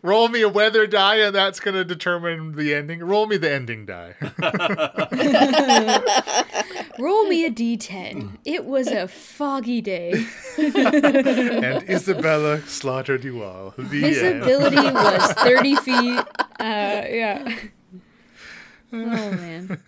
Roll 0.04 0.28
me 0.28 0.42
a 0.42 0.50
weather 0.50 0.86
die, 0.86 1.18
and 1.18 1.36
that's 1.36 1.60
going 1.60 1.76
to 1.76 1.84
determine 1.84 2.56
the 2.56 2.74
ending. 2.74 3.00
Roll 3.00 3.26
me 3.26 3.38
the 3.38 3.52
ending 3.52 3.86
die. 3.86 4.16
Roll 7.00 7.28
me 7.28 7.46
a 7.46 7.52
d10. 7.52 8.38
It 8.46 8.66
was 8.66 8.88
a 8.88 9.08
foggy 9.08 9.82
day. 9.82 10.26
and 10.58 11.90
Isabella 11.90 12.62
slaughtered 12.68 13.24
you 13.24 13.44
all. 13.44 13.74
The 13.78 13.84
His 14.02 14.22
end. 14.22 14.44
ability 14.44 14.76
was 14.76 15.34
30 15.34 15.76
feet. 15.78 16.20
Uh, 16.60 17.04
yeah. 17.10 17.58
Oh, 18.92 18.98
man. 18.98 19.82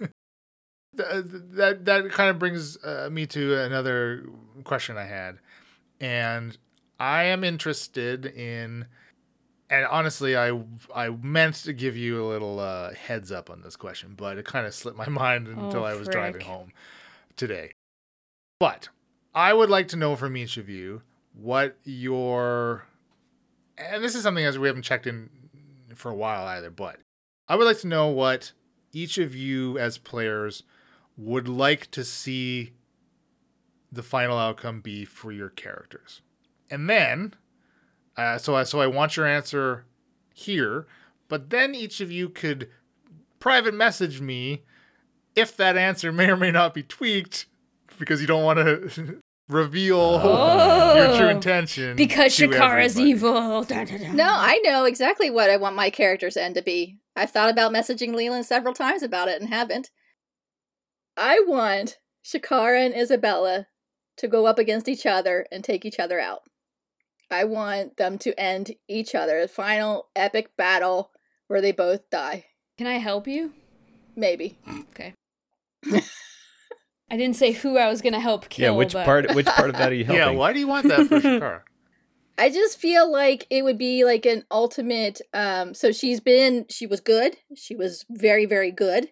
Th- 0.97 1.23
that 1.53 1.85
that 1.85 2.09
kind 2.11 2.29
of 2.29 2.39
brings 2.39 2.77
uh, 2.83 3.09
me 3.11 3.25
to 3.27 3.57
another 3.61 4.25
question 4.63 4.97
I 4.97 5.05
had, 5.05 5.39
and 5.99 6.57
I 6.99 7.23
am 7.23 7.43
interested 7.43 8.25
in, 8.25 8.85
and 9.71 9.85
honestly, 9.85 10.37
I 10.37 10.51
I 10.93 11.09
meant 11.09 11.55
to 11.55 11.73
give 11.73 11.95
you 11.95 12.23
a 12.23 12.27
little 12.27 12.59
uh, 12.59 12.93
heads 12.93 13.31
up 13.31 13.49
on 13.49 13.61
this 13.61 13.77
question, 13.77 14.13
but 14.15 14.37
it 14.37 14.45
kind 14.45 14.67
of 14.67 14.73
slipped 14.75 14.97
my 14.97 15.07
mind 15.09 15.47
until 15.47 15.81
Oh, 15.81 15.85
I 15.85 15.95
was 15.95 16.09
driving 16.09 16.41
home 16.41 16.73
today. 17.37 17.71
But 18.59 18.89
I 19.33 19.53
would 19.53 19.69
like 19.69 19.87
to 19.87 19.95
know 19.95 20.15
from 20.15 20.35
each 20.35 20.57
of 20.57 20.69
you 20.69 21.01
what 21.33 21.77
your, 21.85 22.85
and 23.77 24.03
this 24.03 24.13
is 24.13 24.23
something 24.23 24.45
as 24.45 24.59
we 24.59 24.67
haven't 24.67 24.83
checked 24.83 25.07
in 25.07 25.29
for 25.95 26.11
a 26.11 26.15
while 26.15 26.45
either, 26.45 26.69
but 26.69 26.99
I 27.47 27.55
would 27.55 27.65
like 27.65 27.79
to 27.79 27.87
know 27.87 28.07
what 28.09 28.51
each 28.91 29.17
of 29.17 29.33
you 29.33 29.79
as 29.79 29.97
players 29.97 30.63
would 31.17 31.47
like 31.47 31.89
to 31.91 32.03
see 32.03 32.73
the 33.91 34.03
final 34.03 34.37
outcome 34.37 34.81
be 34.81 35.05
for 35.05 35.31
your 35.31 35.49
characters. 35.49 36.21
And 36.69 36.89
then, 36.89 37.33
uh, 38.17 38.37
so 38.37 38.55
I 38.55 38.63
so 38.63 38.79
I 38.81 38.87
want 38.87 39.15
your 39.17 39.25
answer 39.25 39.85
here, 40.33 40.87
but 41.27 41.49
then 41.49 41.73
each 41.75 42.01
of 42.01 42.11
you 42.11 42.29
could 42.29 42.69
private 43.39 43.73
message 43.73 44.21
me 44.21 44.63
if 45.35 45.55
that 45.57 45.77
answer 45.77 46.11
may 46.11 46.29
or 46.29 46.37
may 46.37 46.51
not 46.51 46.73
be 46.73 46.83
tweaked 46.83 47.45
because 47.97 48.21
you 48.21 48.27
don't 48.27 48.43
want 48.43 48.59
to 48.59 49.17
reveal 49.49 50.13
your 50.95 51.17
true 51.17 51.25
Oh. 51.27 51.29
intention. 51.29 51.95
Because 51.95 52.35
to 52.37 52.47
Shakara's 52.47 52.99
evil. 52.99 53.63
Dun, 53.63 53.85
dun, 53.85 54.01
dun. 54.01 54.15
No, 54.15 54.27
I 54.27 54.59
know 54.63 54.85
exactly 54.85 55.29
what 55.29 55.49
I 55.49 55.57
want 55.57 55.75
my 55.75 55.89
character's 55.89 56.37
end 56.37 56.55
to 56.55 56.61
be. 56.61 56.97
I've 57.15 57.31
thought 57.31 57.49
about 57.49 57.73
messaging 57.73 58.13
Leland 58.15 58.45
several 58.45 58.73
times 58.73 59.03
about 59.03 59.27
it 59.27 59.41
and 59.41 59.49
haven't. 59.53 59.89
I 61.17 61.41
want 61.45 61.97
Shakara 62.25 62.85
and 62.85 62.95
Isabella 62.95 63.67
to 64.17 64.27
go 64.27 64.45
up 64.45 64.59
against 64.59 64.87
each 64.87 65.05
other 65.05 65.45
and 65.51 65.63
take 65.63 65.85
each 65.85 65.99
other 65.99 66.19
out. 66.19 66.41
I 67.31 67.45
want 67.45 67.97
them 67.97 68.17
to 68.19 68.39
end 68.39 68.71
each 68.87 69.15
other. 69.15 69.39
A 69.39 69.47
final 69.47 70.07
epic 70.15 70.55
battle 70.57 71.11
where 71.47 71.61
they 71.61 71.71
both 71.71 72.09
die. 72.09 72.45
Can 72.77 72.87
I 72.87 72.97
help 72.97 73.27
you? 73.27 73.53
Maybe. 74.15 74.57
Okay. 74.91 75.13
I 77.09 77.17
didn't 77.17 77.35
say 77.35 77.51
who 77.51 77.77
I 77.77 77.89
was 77.89 78.01
going 78.01 78.13
to 78.13 78.19
help 78.19 78.47
kill. 78.49 78.63
yeah, 78.63 78.71
which 78.77 78.93
but- 78.93 79.05
part? 79.05 79.33
Which 79.35 79.45
part 79.45 79.69
of 79.69 79.77
that 79.77 79.91
are 79.91 79.95
you 79.95 80.05
helping? 80.05 80.21
Yeah, 80.21 80.29
why 80.31 80.53
do 80.53 80.59
you 80.59 80.67
want 80.67 80.87
that 80.87 81.07
for 81.07 81.19
Shakara? 81.21 81.61
I 82.37 82.49
just 82.49 82.79
feel 82.79 83.11
like 83.11 83.45
it 83.49 83.63
would 83.63 83.77
be 83.77 84.03
like 84.05 84.25
an 84.25 84.45
ultimate 84.49 85.21
um 85.33 85.73
so 85.75 85.91
she's 85.91 86.19
been 86.21 86.65
she 86.69 86.87
was 86.87 86.99
good. 87.01 87.35
She 87.55 87.75
was 87.75 88.05
very 88.09 88.45
very 88.45 88.71
good 88.71 89.09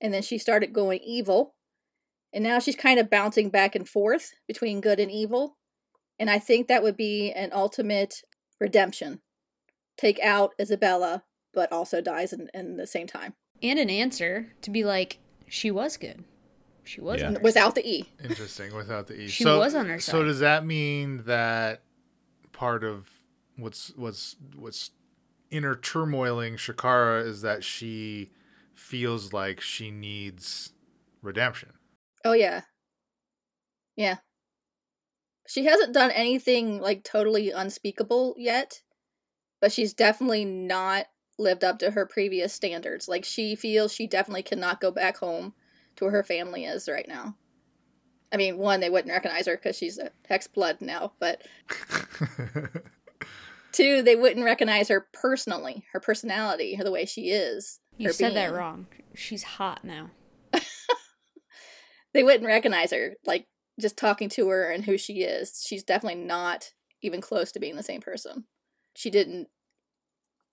and 0.00 0.12
then 0.12 0.22
she 0.22 0.38
started 0.38 0.72
going 0.72 1.00
evil. 1.04 1.54
And 2.32 2.42
now 2.42 2.58
she's 2.58 2.74
kind 2.74 2.98
of 2.98 3.10
bouncing 3.10 3.50
back 3.50 3.74
and 3.76 3.86
forth 3.86 4.32
between 4.48 4.80
good 4.80 4.98
and 4.98 5.10
evil. 5.10 5.58
And 6.18 6.30
I 6.30 6.38
think 6.38 6.68
that 6.68 6.82
would 6.82 6.96
be 6.96 7.32
an 7.32 7.50
ultimate 7.52 8.22
redemption. 8.60 9.20
Take 9.96 10.20
out 10.20 10.52
Isabella 10.60 11.24
but 11.52 11.70
also 11.70 12.00
dies 12.00 12.32
in, 12.32 12.48
in 12.54 12.76
the 12.76 12.86
same 12.86 13.06
time 13.06 13.34
And 13.62 13.78
an 13.78 13.90
answer 13.90 14.52
to 14.62 14.70
be 14.70 14.84
like, 14.84 15.18
she 15.46 15.70
was 15.70 15.96
good. 15.96 16.24
She 16.84 17.00
was 17.00 17.20
Yeah. 17.20 17.28
on 17.28 17.34
her 17.36 17.40
without 17.40 17.74
the 17.74 17.86
E. 17.86 18.10
Interesting, 18.22 18.74
without 18.74 19.06
the 19.06 19.20
E. 19.20 19.28
She 19.28 19.44
so, 19.44 19.58
was 19.58 19.74
on 19.74 19.86
her 19.86 20.00
So 20.00 20.24
does 20.24 20.40
that 20.40 20.64
mean 20.64 21.24
that 21.26 21.82
part 22.52 22.84
of 22.84 23.10
what's 23.56 23.92
what's 23.96 24.36
what's 24.56 24.90
inner 25.50 25.76
turmoiling 25.76 26.54
Shakara 26.54 27.24
is 27.24 27.42
that 27.42 27.62
she 27.62 28.30
feels 28.74 29.32
like 29.32 29.60
she 29.60 29.90
needs 29.90 30.72
redemption? 31.20 31.74
Oh 32.24 32.32
yeah. 32.32 32.62
Yeah. 33.94 34.16
She 35.52 35.66
hasn't 35.66 35.92
done 35.92 36.10
anything 36.12 36.80
like 36.80 37.04
totally 37.04 37.50
unspeakable 37.50 38.34
yet, 38.38 38.80
but 39.60 39.70
she's 39.70 39.92
definitely 39.92 40.46
not 40.46 41.08
lived 41.38 41.62
up 41.62 41.78
to 41.80 41.90
her 41.90 42.06
previous 42.06 42.54
standards. 42.54 43.06
Like 43.06 43.22
she 43.22 43.54
feels 43.54 43.92
she 43.92 44.06
definitely 44.06 44.44
cannot 44.44 44.80
go 44.80 44.90
back 44.90 45.18
home 45.18 45.52
to 45.96 46.04
where 46.04 46.12
her 46.12 46.22
family 46.22 46.64
is 46.64 46.88
right 46.88 47.06
now. 47.06 47.36
I 48.32 48.38
mean, 48.38 48.56
one, 48.56 48.80
they 48.80 48.88
wouldn't 48.88 49.12
recognize 49.12 49.46
her 49.46 49.56
because 49.56 49.76
she's 49.76 49.98
a 49.98 50.10
hex 50.26 50.46
blood 50.46 50.78
now, 50.80 51.12
but 51.20 51.42
two, 53.72 54.00
they 54.00 54.16
wouldn't 54.16 54.46
recognize 54.46 54.88
her 54.88 55.06
personally, 55.12 55.84
her 55.92 56.00
personality, 56.00 56.76
her 56.76 56.84
the 56.84 56.90
way 56.90 57.04
she 57.04 57.28
is. 57.28 57.78
You 57.98 58.06
her 58.06 58.14
said 58.14 58.32
that 58.36 58.54
wrong. 58.54 58.86
She's 59.14 59.42
hot 59.42 59.84
now. 59.84 60.12
they 62.14 62.22
wouldn't 62.22 62.46
recognize 62.46 62.90
her 62.92 63.16
like 63.26 63.48
just 63.80 63.96
talking 63.96 64.28
to 64.28 64.48
her 64.48 64.70
and 64.70 64.84
who 64.84 64.96
she 64.98 65.22
is 65.22 65.64
she's 65.66 65.82
definitely 65.82 66.20
not 66.20 66.72
even 67.00 67.20
close 67.20 67.52
to 67.52 67.60
being 67.60 67.76
the 67.76 67.82
same 67.82 68.00
person 68.00 68.44
she 68.94 69.10
didn't 69.10 69.48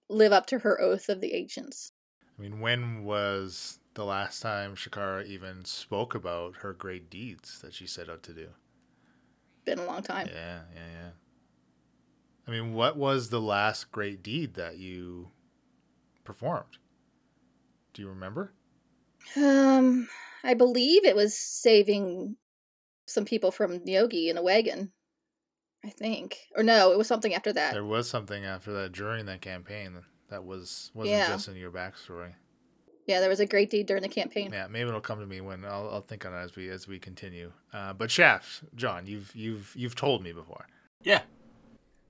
live 0.09 0.31
up 0.31 0.45
to 0.45 0.59
her 0.59 0.79
oath 0.81 1.09
of 1.09 1.21
the 1.21 1.33
ancients 1.33 1.91
I 2.37 2.41
mean, 2.41 2.61
when 2.61 3.03
was 3.03 3.79
the 3.95 4.05
last 4.05 4.39
time 4.41 4.75
Shakara 4.75 5.25
even 5.25 5.65
spoke 5.65 6.15
about 6.15 6.57
her 6.57 6.71
great 6.71 7.09
deeds 7.09 7.59
that 7.59 7.73
she 7.73 7.85
set 7.85 8.09
out 8.09 8.23
to 8.23 8.33
do? 8.33 8.47
been 9.65 9.77
a 9.79 9.85
long 9.85 10.01
time 10.01 10.27
Yeah, 10.27 10.61
yeah, 10.73 10.87
yeah. 10.91 11.09
I 12.47 12.51
mean, 12.51 12.73
what 12.73 12.97
was 12.97 13.29
the 13.29 13.41
last 13.41 13.91
great 13.91 14.23
deed 14.23 14.55
that 14.55 14.77
you 14.77 15.31
performed? 16.23 16.77
Do 17.93 18.01
you 18.01 18.07
remember? 18.07 18.53
um 19.35 20.07
i 20.43 20.53
believe 20.53 21.05
it 21.05 21.15
was 21.15 21.37
saving 21.37 22.35
some 23.09 23.25
people 23.25 23.51
from 23.51 23.81
yogi 23.85 24.29
in 24.29 24.37
a 24.37 24.41
wagon 24.41 24.91
i 25.83 25.89
think 25.89 26.37
or 26.55 26.63
no 26.63 26.91
it 26.91 26.97
was 26.97 27.07
something 27.07 27.33
after 27.33 27.51
that 27.53 27.73
There 27.73 27.83
was 27.85 28.09
something 28.09 28.45
after 28.45 28.71
that 28.73 28.91
during 28.91 29.25
that 29.27 29.41
campaign 29.41 30.01
that 30.29 30.43
was 30.43 30.91
wasn't 30.93 31.17
Yeah. 31.17 31.27
just 31.29 31.47
in 31.47 31.55
your 31.55 31.71
backstory. 31.71 32.33
yeah 33.07 33.19
there 33.19 33.29
was 33.29 33.39
a 33.39 33.45
great 33.45 33.69
deed 33.69 33.87
during 33.87 34.03
the 34.03 34.09
campaign 34.09 34.51
Yeah, 34.51 34.67
maybe 34.67 34.87
it'll 34.89 35.01
come 35.01 35.19
to 35.19 35.25
me 35.25 35.41
when 35.41 35.65
I'll, 35.65 35.89
I'll 35.89 36.01
think 36.01 36.25
on 36.25 36.33
it 36.33 36.37
as 36.43 36.55
we 36.55 36.69
as 36.69 36.87
we 36.87 36.99
continue. 36.99 37.51
Uh, 37.73 37.93
but 37.93 38.11
Shaft, 38.11 38.63
John, 38.75 39.07
you've 39.07 39.35
you've 39.35 39.73
you've 39.75 39.95
told 39.95 40.21
me 40.23 40.31
before. 40.33 40.67
Yeah, 41.01 41.21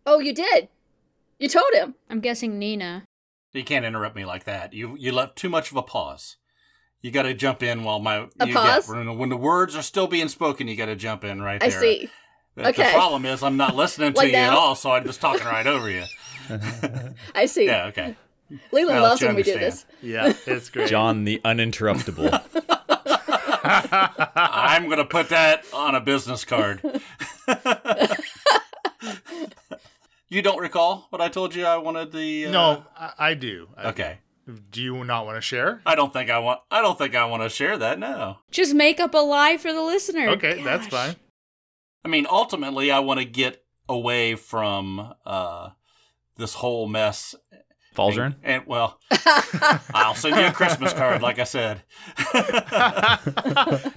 oh 0.06 0.20
you 0.20 0.34
did 0.34 0.68
you 1.40 1.48
told 1.48 1.74
him 1.74 1.96
I'm 2.10 2.20
guessing 2.20 2.60
Nina. 2.60 3.06
you 3.54 3.64
can't 3.64 3.86
interrupt 3.86 4.16
me 4.16 4.26
like 4.26 4.44
that. 4.46 4.74
You 4.74 4.96
you 5.00 5.12
left 5.14 5.36
too 5.38 5.50
much 5.50 5.72
of 5.72 5.78
a 5.78 5.84
pause. 5.84 6.36
You 7.02 7.12
got 7.12 7.24
to 7.24 7.34
jump 7.34 7.64
in 7.64 7.84
while 7.84 8.00
my 8.00 8.28
A 8.40 8.48
you, 8.48 8.54
pause? 8.54 8.88
when, 8.90 9.18
when 9.18 9.30
the 9.30 9.38
words 9.38 9.76
are 9.76 9.82
still 9.82 10.08
being 10.08 10.28
spoken. 10.28 10.68
You 10.68 10.76
got 10.76 10.88
to 10.88 10.96
jump 10.96 11.24
in 11.24 11.42
right 11.42 11.60
there. 11.60 11.68
i 11.68 11.72
there. 11.72 11.80
see 11.80 12.10
The- 12.56 12.68
Okay. 12.70 12.84
The 12.88 12.90
problem 12.92 13.26
is 13.26 13.42
I'm 13.42 13.56
not 13.58 13.76
listening 13.76 14.12
to 14.14 14.18
Like 14.20 14.32
you 14.32 14.36
at 14.38 14.52
all, 14.54 14.76
so 14.76 14.92
I'm 14.92 15.06
just 15.06 15.22
talking 15.22 15.46
right 15.46 15.66
over 15.66 15.90
you. 15.90 16.04
i 17.36 17.46
see 17.46 17.66
Yeah, 17.68 17.86
okay. 17.86 18.16
leland 18.72 18.98
I'll 18.98 19.04
loves 19.04 19.22
when 19.22 19.36
we 19.36 19.44
do 19.44 19.54
this 19.60 19.86
Yeah, 20.02 20.34
it's 20.48 20.70
great. 20.70 20.90
John 20.90 21.24
the 21.24 21.40
uninterruptible. 21.46 22.42
I'm 24.36 24.90
gonna 24.90 25.06
put 25.06 25.30
that 25.30 25.64
on 25.74 25.94
a 25.96 26.02
business 26.02 26.44
card. 26.44 26.82
You 30.28 30.42
don't 30.42 30.60
recall 30.60 31.08
what 31.10 31.22
I 31.22 31.30
told 31.30 31.56
you 31.56 31.66
I 31.66 31.78
wanted 31.78 32.12
the. 32.12 32.48
Uh... 32.48 32.52
No, 32.52 32.84
I, 32.98 33.14
I 33.18 33.34
do. 33.34 33.68
I 33.76 33.88
Okay. 33.90 34.18
do. 34.22 34.29
Do 34.70 34.82
you 34.82 35.04
not 35.04 35.26
want 35.26 35.38
to 35.38 35.42
share? 35.42 35.82
I 35.86 35.96
don't 35.96 36.14
think 36.14 36.30
I 36.30 36.40
want. 36.40 36.62
I 36.72 36.82
don't 36.82 36.98
think 36.98 37.16
I 37.16 37.26
want 37.26 37.44
to 37.44 37.50
share 37.50 37.78
that. 37.78 38.00
No. 38.00 38.38
Just 38.52 38.74
make 38.74 39.00
up 39.00 39.14
a 39.14 39.20
lie 39.20 39.58
for 39.58 39.74
the 39.74 39.82
listener. 39.82 40.30
Okay, 40.30 40.64
that's 40.64 40.88
fine. 40.88 41.16
I 42.04 42.08
mean, 42.08 42.26
ultimately, 42.30 42.92
I 42.92 43.00
want 43.00 43.20
to 43.20 43.26
get 43.26 43.64
away 43.88 44.36
from 44.36 45.14
uh, 45.26 45.70
this 46.38 46.54
whole 46.56 46.88
mess. 46.88 47.36
Falzarin? 47.96 48.36
And 48.44 48.66
well, 48.66 49.00
I'll 49.94 50.16
send 50.16 50.38
you 50.38 50.46
a 50.46 50.52
Christmas 50.52 50.94
card, 50.94 51.22
like 51.22 51.40
I 51.40 51.44
said. 51.44 51.82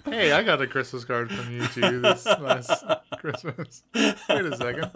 hey, 0.04 0.32
I 0.32 0.42
got 0.44 0.60
a 0.60 0.66
Christmas 0.66 1.04
card 1.04 1.30
from 1.30 1.52
you 1.52 1.66
too 1.68 2.00
this 2.00 2.26
last 2.26 2.84
Christmas. 3.18 3.84
Wait 3.94 4.16
a 4.28 4.56
second. 4.56 4.90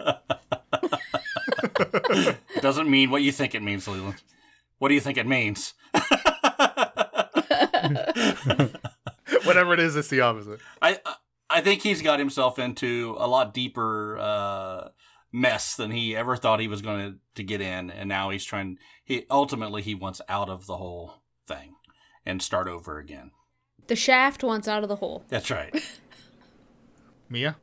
It 1.79 2.37
doesn't 2.61 2.89
mean 2.89 3.09
what 3.11 3.21
you 3.21 3.31
think 3.31 3.55
it 3.55 3.61
means, 3.61 3.87
Leland. 3.87 4.21
What 4.79 4.89
do 4.89 4.93
you 4.93 5.01
think 5.01 5.17
it 5.17 5.27
means? 5.27 5.73
Whatever 9.43 9.73
it 9.73 9.79
is, 9.79 9.95
it's 9.95 10.09
the 10.09 10.21
opposite. 10.21 10.59
I 10.81 10.99
I 11.49 11.61
think 11.61 11.81
he's 11.81 12.01
got 12.01 12.19
himself 12.19 12.59
into 12.59 13.15
a 13.19 13.27
lot 13.27 13.53
deeper 13.53 14.17
uh, 14.19 14.89
mess 15.31 15.75
than 15.75 15.91
he 15.91 16.15
ever 16.15 16.35
thought 16.35 16.59
he 16.59 16.67
was 16.67 16.81
going 16.81 17.13
to 17.13 17.17
to 17.35 17.43
get 17.43 17.61
in, 17.61 17.89
and 17.89 18.09
now 18.09 18.29
he's 18.29 18.45
trying. 18.45 18.77
He 19.03 19.25
ultimately 19.29 19.81
he 19.81 19.95
wants 19.95 20.21
out 20.27 20.49
of 20.49 20.65
the 20.67 20.77
whole 20.77 21.21
thing 21.47 21.75
and 22.25 22.41
start 22.41 22.67
over 22.67 22.99
again. 22.99 23.31
The 23.87 23.95
shaft 23.95 24.43
wants 24.43 24.67
out 24.67 24.83
of 24.83 24.89
the 24.89 24.97
hole. 24.97 25.23
That's 25.29 25.49
right. 25.49 25.73
Mia? 27.29 27.55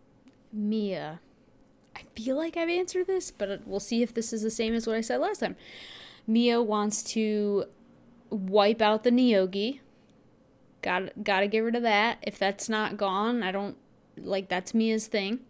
Mia. 0.52 1.20
I 1.94 2.00
feel 2.16 2.36
like 2.36 2.56
I've 2.56 2.68
answered 2.68 3.06
this, 3.06 3.30
but 3.30 3.66
we'll 3.66 3.80
see 3.80 4.02
if 4.02 4.14
this 4.14 4.32
is 4.32 4.42
the 4.42 4.50
same 4.50 4.74
as 4.74 4.86
what 4.86 4.96
I 4.96 5.00
said 5.00 5.20
last 5.20 5.38
time. 5.38 5.56
Mia 6.26 6.62
wants 6.62 7.02
to 7.02 7.64
wipe 8.30 8.80
out 8.80 9.04
the 9.04 9.10
Neogi. 9.10 9.80
Got 10.82 11.24
gotta 11.24 11.46
get 11.46 11.60
rid 11.60 11.76
of 11.76 11.82
that. 11.82 12.18
If 12.22 12.38
that's 12.38 12.68
not 12.68 12.96
gone, 12.96 13.42
I 13.42 13.52
don't 13.52 13.76
like 14.16 14.48
that's 14.48 14.74
Mia's 14.74 15.06
thing. 15.06 15.40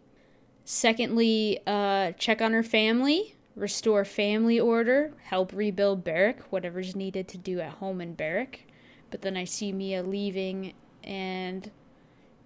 Secondly, 0.63 1.59
uh, 1.67 2.11
check 2.13 2.41
on 2.41 2.53
her 2.53 2.63
family, 2.63 3.35
restore 3.55 4.03
family 4.03 4.59
order, 4.59 5.13
help 5.23 5.53
rebuild 5.53 6.03
Barrack, 6.03 6.41
whatever's 6.51 6.95
needed 6.95 7.27
to 7.29 7.37
do 7.37 7.59
at 7.59 7.73
home 7.73 8.01
in 8.01 8.15
Barrack. 8.15 8.65
But 9.11 9.21
then 9.21 9.37
I 9.37 9.43
see 9.43 9.71
Mia 9.71 10.01
leaving 10.03 10.73
and 11.03 11.69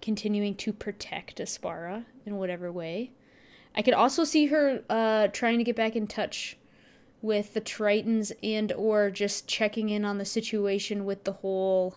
continuing 0.02 0.54
to 0.56 0.72
protect 0.72 1.38
Aspara 1.38 2.04
in 2.26 2.36
whatever 2.36 2.70
way. 2.70 3.12
I 3.74 3.82
could 3.82 3.94
also 3.94 4.24
see 4.24 4.46
her 4.46 4.82
uh, 4.90 5.28
trying 5.28 5.58
to 5.58 5.64
get 5.64 5.76
back 5.76 5.96
in 5.96 6.06
touch 6.06 6.56
with 7.22 7.54
the 7.54 7.60
Tritons 7.60 8.32
and 8.42 8.72
or 8.72 9.10
just 9.10 9.46
checking 9.46 9.88
in 9.88 10.04
on 10.04 10.18
the 10.18 10.24
situation 10.24 11.04
with 11.04 11.24
the 11.24 11.32
whole 11.32 11.96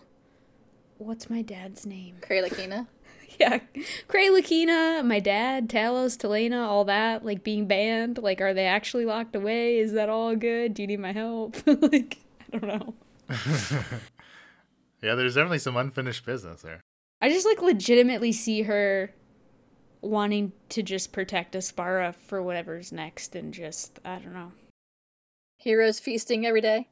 what's 0.98 1.28
my 1.28 1.42
dad's 1.42 1.86
name? 1.86 2.16
Kralakina. 2.20 2.86
Yeah. 3.40 3.58
Cray 4.06 4.28
Lakina, 4.28 5.04
my 5.04 5.18
dad, 5.18 5.68
Talos, 5.68 6.16
Telena, 6.16 6.68
all 6.68 6.84
that, 6.84 7.24
like 7.24 7.42
being 7.42 7.66
banned. 7.66 8.18
Like, 8.18 8.40
are 8.40 8.54
they 8.54 8.64
actually 8.64 9.06
locked 9.06 9.34
away? 9.34 9.78
Is 9.78 9.92
that 9.94 10.08
all 10.08 10.36
good? 10.36 10.72
Do 10.72 10.82
you 10.82 10.86
need 10.86 11.00
my 11.00 11.10
help? 11.10 11.56
like, 11.66 12.18
I 12.52 12.58
don't 12.58 12.68
know. 12.68 12.94
Yeah, 15.04 15.16
there's 15.16 15.34
definitely 15.34 15.58
some 15.58 15.76
unfinished 15.76 16.24
business 16.24 16.62
there. 16.62 16.80
I 17.20 17.28
just 17.28 17.44
like 17.44 17.60
legitimately 17.60 18.32
see 18.32 18.62
her 18.62 19.12
wanting 20.00 20.52
to 20.70 20.82
just 20.82 21.12
protect 21.12 21.54
Aspara 21.54 22.14
for 22.14 22.42
whatever's 22.42 22.90
next 22.90 23.36
and 23.36 23.52
just 23.52 24.00
I 24.02 24.18
don't 24.18 24.32
know. 24.32 24.52
Heroes 25.64 25.98
feasting 25.98 26.44
every 26.44 26.60
day. 26.60 26.88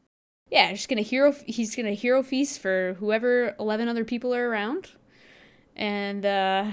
Yeah, 0.49 0.73
just 0.73 0.89
gonna 0.89 1.03
hero 1.03 1.35
he's 1.47 1.77
gonna 1.77 1.93
hero 1.93 2.23
feast 2.23 2.59
for 2.59 2.97
whoever 2.99 3.55
eleven 3.61 3.87
other 3.87 4.05
people 4.05 4.35
are 4.35 4.49
around. 4.49 4.93
And 5.77 6.25
uh 6.25 6.73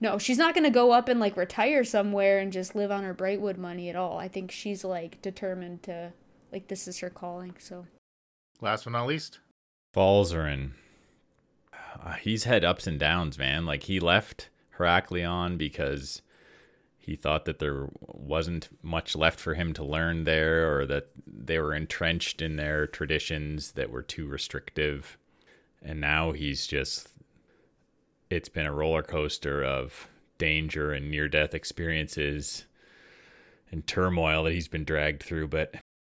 no, 0.00 0.18
she's 0.18 0.38
not 0.38 0.52
gonna 0.52 0.68
go 0.68 0.90
up 0.90 1.08
and 1.08 1.20
like 1.20 1.36
retire 1.36 1.84
somewhere 1.84 2.40
and 2.40 2.52
just 2.52 2.74
live 2.74 2.90
on 2.90 3.04
her 3.04 3.14
Brightwood 3.14 3.56
money 3.56 3.88
at 3.88 3.94
all. 3.94 4.18
I 4.18 4.26
think 4.26 4.50
she's 4.50 4.84
like 4.84 5.22
determined 5.22 5.84
to 5.84 6.12
like 6.52 6.66
this 6.66 6.88
is 6.88 6.98
her 6.98 7.10
calling, 7.10 7.54
so 7.60 7.86
Last 8.60 8.84
but 8.84 8.92
not 8.92 9.06
least, 9.06 9.38
Falzarin. 9.94 10.72
Uh, 11.72 12.14
he's 12.14 12.44
had 12.44 12.64
ups 12.64 12.88
and 12.88 12.98
downs, 12.98 13.38
man. 13.38 13.64
Like 13.64 13.84
he 13.84 14.00
left 14.00 14.48
Heraklion 14.76 15.56
because 15.56 16.20
he 17.00 17.16
thought 17.16 17.46
that 17.46 17.58
there 17.58 17.88
wasn't 18.00 18.68
much 18.82 19.16
left 19.16 19.40
for 19.40 19.54
him 19.54 19.72
to 19.74 19.84
learn 19.84 20.24
there, 20.24 20.78
or 20.78 20.86
that 20.86 21.08
they 21.26 21.58
were 21.58 21.74
entrenched 21.74 22.42
in 22.42 22.56
their 22.56 22.86
traditions 22.86 23.72
that 23.72 23.90
were 23.90 24.02
too 24.02 24.26
restrictive. 24.26 25.18
And 25.82 26.00
now 26.00 26.32
he's 26.32 26.66
just. 26.66 27.08
It's 28.28 28.48
been 28.48 28.66
a 28.66 28.72
roller 28.72 29.02
coaster 29.02 29.64
of 29.64 30.06
danger 30.38 30.92
and 30.92 31.10
near 31.10 31.28
death 31.28 31.52
experiences 31.52 32.64
and 33.72 33.86
turmoil 33.86 34.44
that 34.44 34.52
he's 34.52 34.68
been 34.68 34.84
dragged 34.84 35.22
through. 35.22 35.48
But 35.48 35.74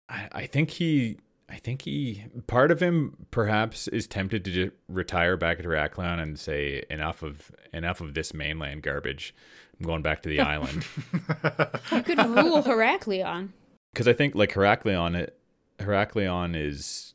I, 0.09 0.29
I 0.33 0.47
think 0.47 0.71
he 0.71 1.19
I 1.49 1.57
think 1.57 1.83
he 1.83 2.25
part 2.47 2.71
of 2.71 2.81
him 2.81 3.27
perhaps 3.31 3.87
is 3.89 4.07
tempted 4.07 4.45
to 4.47 4.71
retire 4.89 5.37
back 5.37 5.59
at 5.59 5.65
Heraklion 5.65 6.21
and 6.21 6.39
say 6.39 6.85
enough 6.91 7.23
of 7.23 7.51
enough 7.73 8.01
of 8.01 8.15
this 8.15 8.33
mainland 8.33 8.83
garbage. 8.83 9.35
I'm 9.81 9.87
going 9.87 10.03
back 10.03 10.23
to 10.23 10.29
the 10.29 10.41
island 10.55 10.87
you 11.93 12.03
could 12.03 12.19
rule 12.19 12.63
Heraklion. 12.63 13.51
because 13.93 14.09
I 14.09 14.13
think 14.13 14.35
like 14.35 14.53
Heraklion, 14.53 15.17
it, 15.17 15.39
Heraklion 15.79 16.55
is 16.57 17.15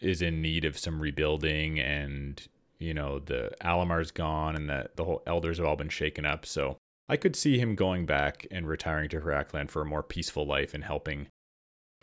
is 0.00 0.22
in 0.22 0.40
need 0.40 0.64
of 0.64 0.78
some 0.78 1.00
rebuilding, 1.00 1.80
and 1.80 2.40
you 2.78 2.94
know 2.94 3.18
the 3.18 3.50
Alamar's 3.62 4.10
gone, 4.10 4.56
and 4.56 4.68
that 4.70 4.96
the 4.96 5.04
whole 5.04 5.22
elders 5.26 5.58
have 5.58 5.66
all 5.66 5.76
been 5.76 5.88
shaken 5.88 6.24
up. 6.24 6.46
So 6.46 6.76
I 7.08 7.16
could 7.16 7.34
see 7.36 7.58
him 7.58 7.74
going 7.74 8.06
back 8.06 8.46
and 8.50 8.66
retiring 8.68 9.08
to 9.10 9.20
Heraklion 9.20 9.68
for 9.68 9.82
a 9.82 9.86
more 9.86 10.02
peaceful 10.02 10.46
life 10.46 10.74
and 10.74 10.84
helping 10.84 11.28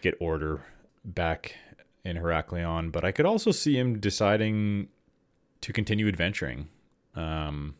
get 0.01 0.15
order 0.19 0.61
back 1.03 1.55
in 2.03 2.17
Heraklion. 2.17 2.91
But 2.91 3.05
I 3.05 3.11
could 3.11 3.25
also 3.25 3.51
see 3.51 3.77
him 3.77 3.99
deciding 3.99 4.89
to 5.61 5.73
continue 5.73 6.07
adventuring 6.07 6.67
um, 7.15 7.75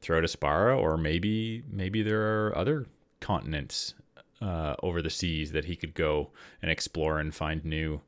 throughout 0.00 0.24
Aspara, 0.24 0.78
or 0.78 0.96
maybe 0.96 1.62
maybe 1.70 2.02
there 2.02 2.22
are 2.22 2.56
other 2.56 2.86
continents 3.20 3.94
uh, 4.40 4.74
over 4.82 5.02
the 5.02 5.10
seas 5.10 5.52
that 5.52 5.66
he 5.66 5.76
could 5.76 5.94
go 5.94 6.30
and 6.62 6.70
explore 6.70 7.18
and 7.18 7.34
find 7.34 7.64
new 7.64 8.00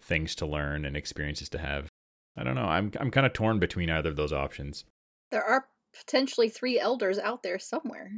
things 0.00 0.34
to 0.36 0.46
learn 0.46 0.84
and 0.84 0.96
experiences 0.96 1.48
to 1.50 1.58
have. 1.58 1.88
I 2.36 2.44
don't 2.44 2.54
know. 2.54 2.66
I'm 2.66 2.92
I'm 3.00 3.10
kind 3.10 3.26
of 3.26 3.32
torn 3.32 3.58
between 3.58 3.90
either 3.90 4.10
of 4.10 4.16
those 4.16 4.32
options. 4.32 4.84
There 5.30 5.44
are 5.44 5.66
potentially 5.96 6.48
three 6.48 6.78
elders 6.78 7.18
out 7.18 7.42
there 7.42 7.58
somewhere. 7.58 8.10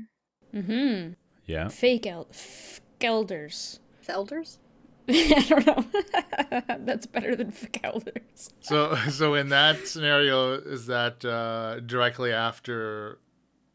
Mm-hmm. 0.55 1.13
Yeah. 1.47 1.69
Fake 1.69 2.07
el- 2.07 2.29
elders. 3.01 3.81
Elders? 4.09 4.59
I 5.09 5.45
don't 5.49 5.67
know. 5.67 5.85
That's 6.81 7.07
better 7.07 7.37
than 7.37 7.53
fake 7.53 7.81
elders. 7.85 8.51
So, 8.61 8.97
so 9.09 9.35
in 9.35 9.51
that 9.51 9.87
scenario, 9.87 10.55
is 10.55 10.87
that 10.87 11.25
uh, 11.25 11.81
directly 11.81 12.33
after 12.33 13.19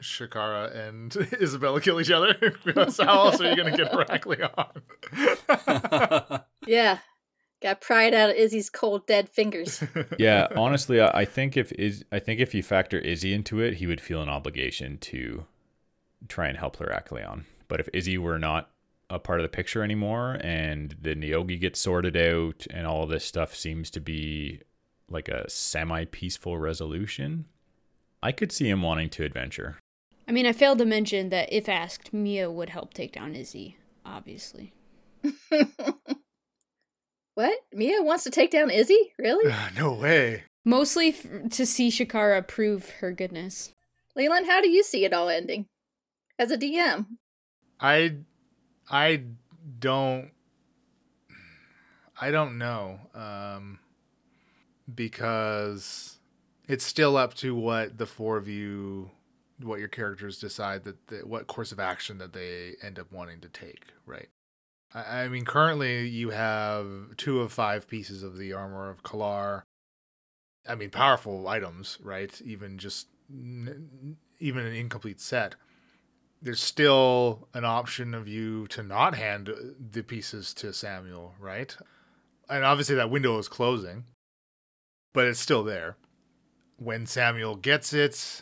Shakara 0.02 0.76
and 0.88 1.16
Isabella 1.42 1.80
kill 1.80 2.02
each 2.02 2.12
other? 2.12 2.36
because 2.66 2.98
how 2.98 3.26
else 3.26 3.40
are 3.40 3.50
you 3.50 3.56
going 3.56 3.72
to 3.72 3.78
get 3.78 3.92
Heraklion? 3.92 4.74
Yeah. 6.68 6.98
Got 7.62 7.80
pried 7.80 8.14
out 8.14 8.32
of 8.32 8.36
Izzy's 8.36 8.70
cold 8.70 9.06
dead 9.06 9.30
fingers. 9.30 9.84
Yeah. 10.18 10.48
Honestly, 10.56 11.00
I 11.00 11.22
I 11.22 11.26
think 11.26 11.56
if 11.56 11.72
is 11.74 12.04
I 12.12 12.20
think 12.20 12.40
if 12.40 12.56
you 12.56 12.64
factor 12.64 12.98
Izzy 12.98 13.34
into 13.34 13.60
it, 13.60 13.76
he 13.76 13.88
would 13.88 14.02
feel 14.02 14.22
an 14.22 14.30
obligation 14.30 14.98
to 15.00 15.46
try 16.28 16.48
and 16.48 16.58
help 16.58 16.78
Heraklion. 16.78 17.46
But 17.68 17.80
if 17.80 17.88
Izzy 17.94 18.18
were 18.18 18.40
not 18.40 18.72
a 19.12 19.20
part 19.20 19.40
of 19.40 19.44
the 19.44 19.50
picture 19.50 19.84
anymore, 19.84 20.38
and 20.42 20.96
the 21.02 21.16
Neogi 21.16 21.60
gets 21.60 21.80
sorted 21.80 22.16
out, 22.16 22.66
and 22.72 22.88
all 22.88 23.04
of 23.04 23.10
this 23.10 23.26
stuff 23.26 23.56
seems 23.56 23.90
to 23.92 24.00
be 24.00 24.62
like 25.10 25.28
a 25.28 25.50
semi-peaceful 25.50 26.58
resolution, 26.58 27.46
I 28.24 28.32
could 28.32 28.52
see 28.52 28.70
him 28.70 28.82
wanting 28.82 29.10
to 29.12 29.26
adventure. 29.26 29.78
I 30.28 30.32
mean, 30.32 30.46
I 30.46 30.54
failed 30.54 30.78
to 30.78 30.86
mention 30.86 31.30
that 31.30 31.52
if 31.52 31.68
asked, 31.68 32.14
Mia 32.14 32.50
would 32.50 32.70
help 32.70 32.94
take 32.94 33.12
down 33.12 33.36
Izzy, 33.36 33.78
obviously. 34.06 34.74
what? 37.36 37.60
Mia 37.74 38.02
wants 38.02 38.24
to 38.24 38.30
take 38.30 38.52
down 38.52 38.70
Izzy? 38.70 39.14
Really? 39.18 39.54
no 39.76 39.94
way. 39.94 40.44
Mostly 40.64 41.10
f- 41.10 41.26
to 41.52 41.66
see 41.66 41.90
Shakara 41.90 42.48
prove 42.48 42.90
her 43.02 43.12
goodness. 43.12 43.74
Leland, 44.16 44.46
how 44.46 44.62
do 44.62 44.70
you 44.70 44.84
see 44.84 45.04
it 45.04 45.14
all 45.14 45.28
ending? 45.30 45.66
As 46.40 46.52
a 46.52 46.58
DM. 46.58 47.08
I, 47.80 48.18
I 48.90 49.24
don't. 49.80 50.32
I 52.20 52.32
don't 52.32 52.58
know. 52.58 53.00
Um, 53.16 53.80
because 54.94 56.20
it's 56.68 56.86
still 56.86 57.18
up 57.18 57.34
to 57.36 57.56
what 57.56 57.98
the 57.98 58.06
four 58.06 58.38
of 58.38 58.48
you 58.48 59.10
what 59.64 59.80
your 59.80 59.88
characters 59.88 60.40
decide 60.40 60.84
that 60.84 61.28
what 61.28 61.48
course 61.48 61.72
of 61.72 61.80
action 61.80 62.18
that 62.18 62.34
they 62.34 62.74
end 62.82 62.98
up 62.98 63.12
wanting 63.12 63.40
to 63.42 63.50
take, 63.50 63.86
right? 64.06 64.30
I, 64.94 65.24
I 65.24 65.28
mean, 65.28 65.46
currently 65.46 66.08
you 66.08 66.32
have 66.32 67.16
two 67.18 67.42
of 67.42 67.52
five 67.52 67.88
pieces 67.88 68.24
of 68.24 68.38
the 68.38 68.54
armor 68.54 68.90
of 68.90 69.04
Kalar. 69.04 69.64
I 70.68 70.76
mean, 70.76 70.90
powerful 70.90 71.48
items, 71.48 71.98
right? 72.02 72.40
Even 72.44 72.78
just 72.78 73.08
even 73.30 74.66
an 74.66 74.74
incomplete 74.74 75.20
set. 75.20 75.56
There's 76.42 76.60
still 76.60 77.48
an 77.54 77.66
option 77.66 78.14
of 78.14 78.28
you 78.28 78.68
to 78.68 78.82
not 78.82 79.16
hand 79.16 79.50
the 79.92 80.02
pieces 80.02 80.54
to 80.56 80.74
Samuel, 80.74 81.36
right? 81.40 81.76
And 82.50 82.66
obviously 82.66 82.96
that 82.96 83.12
window 83.12 83.38
is 83.38 83.48
closing, 83.48 84.06
but 85.14 85.28
it's 85.28 85.40
still 85.40 85.64
there. 85.64 85.98
When 86.78 87.06
Samuel 87.06 87.56
gets 87.56 87.94
it, 87.94 88.42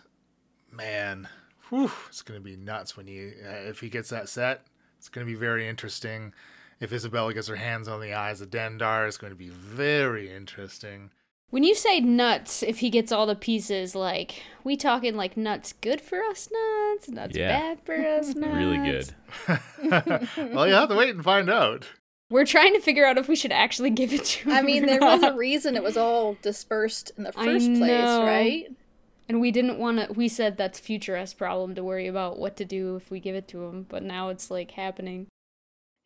man, 0.71 1.27
whew, 1.67 1.91
it's 2.07 2.21
gonna 2.21 2.39
be 2.39 2.55
nuts 2.55 2.95
when 2.95 3.07
he 3.07 3.31
uh, 3.45 3.69
if 3.69 3.81
he 3.81 3.89
gets 3.89 4.09
that 4.09 4.29
set. 4.29 4.65
It's 4.97 5.09
gonna 5.09 5.25
be 5.25 5.35
very 5.35 5.67
interesting. 5.67 6.33
If 6.79 6.93
Isabella 6.93 7.33
gets 7.33 7.47
her 7.47 7.57
hands 7.57 7.87
on 7.87 7.99
the 7.99 8.13
eyes 8.13 8.39
of 8.39 8.49
Dendar, 8.49 9.07
it's 9.07 9.17
going 9.17 9.33
to 9.33 9.37
be 9.37 9.49
very 9.49 10.33
interesting. 10.33 11.11
When 11.49 11.63
you 11.63 11.75
say 11.75 11.99
nuts, 11.99 12.63
if 12.63 12.79
he 12.79 12.89
gets 12.89 13.11
all 13.11 13.25
the 13.25 13.35
pieces, 13.35 13.95
like 13.95 14.43
we 14.63 14.77
talking 14.77 15.15
like 15.15 15.35
nuts 15.35 15.73
good 15.73 15.99
for 15.99 16.23
us 16.23 16.47
nuts, 16.51 16.78
nuts 17.07 17.35
Yeah. 17.37 17.59
bad 17.59 17.81
for 17.85 17.95
us 17.95 18.35
nuts. 18.35 18.53
Really 18.55 18.77
good. 18.77 19.13
well, 20.53 20.67
you 20.67 20.73
have 20.73 20.89
to 20.89 20.95
wait 20.95 21.15
and 21.15 21.23
find 21.23 21.49
out. 21.49 21.87
We're 22.31 22.45
trying 22.45 22.73
to 22.73 22.79
figure 22.79 23.05
out 23.05 23.17
if 23.17 23.27
we 23.27 23.35
should 23.35 23.51
actually 23.51 23.89
give 23.89 24.13
it 24.13 24.23
to. 24.23 24.51
I 24.51 24.61
mean, 24.61 24.83
or 24.83 24.87
there 24.87 25.01
was 25.01 25.23
a 25.23 25.33
reason 25.33 25.75
it 25.75 25.83
was 25.83 25.97
all 25.97 26.37
dispersed 26.41 27.11
in 27.17 27.23
the 27.23 27.33
I 27.35 27.45
first 27.45 27.65
place, 27.67 27.79
know. 27.79 28.23
right? 28.23 28.67
and 29.29 29.39
we 29.39 29.51
didn't 29.51 29.77
want 29.77 29.99
to. 29.99 30.11
We 30.13 30.27
said 30.27 30.57
that's 30.57 30.79
future 30.79 31.15
us 31.15 31.33
problem 31.33 31.75
to 31.75 31.83
worry 31.83 32.07
about 32.07 32.39
what 32.39 32.55
to 32.57 32.65
do 32.65 32.95
if 32.95 33.11
we 33.11 33.19
give 33.19 33.35
it 33.35 33.47
to 33.49 33.63
him, 33.63 33.85
but 33.87 34.01
now 34.03 34.29
it's 34.29 34.49
like 34.49 34.71
happening. 34.71 35.27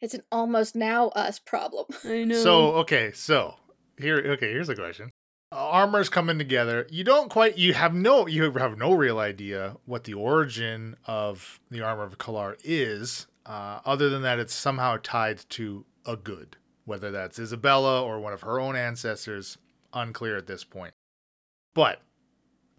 It's 0.01 0.13
an 0.13 0.23
almost 0.31 0.75
now 0.75 1.07
us 1.09 1.39
problem. 1.39 1.85
I 2.03 2.25
know. 2.25 2.35
So, 2.43 2.73
okay, 2.81 3.11
so 3.13 3.55
here 3.97 4.17
okay, 4.17 4.51
here's 4.51 4.67
a 4.69 4.75
question. 4.75 5.09
Armor's 5.53 6.09
coming 6.09 6.37
together. 6.37 6.87
You 6.89 7.03
don't 7.03 7.29
quite 7.29 7.57
you 7.57 7.73
have 7.73 7.93
no 7.93 8.27
you 8.27 8.51
have 8.51 8.77
no 8.77 8.93
real 8.93 9.19
idea 9.19 9.77
what 9.85 10.03
the 10.03 10.13
origin 10.13 10.95
of 11.05 11.59
the 11.69 11.81
armor 11.81 12.03
of 12.03 12.17
Kalar 12.17 12.57
is, 12.63 13.27
uh, 13.45 13.79
other 13.85 14.09
than 14.09 14.21
that 14.23 14.39
it's 14.39 14.53
somehow 14.53 14.97
tied 15.01 15.47
to 15.49 15.85
a 16.05 16.15
good. 16.15 16.57
Whether 16.85 17.11
that's 17.11 17.39
Isabella 17.39 18.03
or 18.03 18.19
one 18.19 18.33
of 18.33 18.41
her 18.41 18.59
own 18.59 18.75
ancestors, 18.75 19.57
unclear 19.93 20.35
at 20.37 20.47
this 20.47 20.63
point. 20.63 20.93
But 21.73 22.01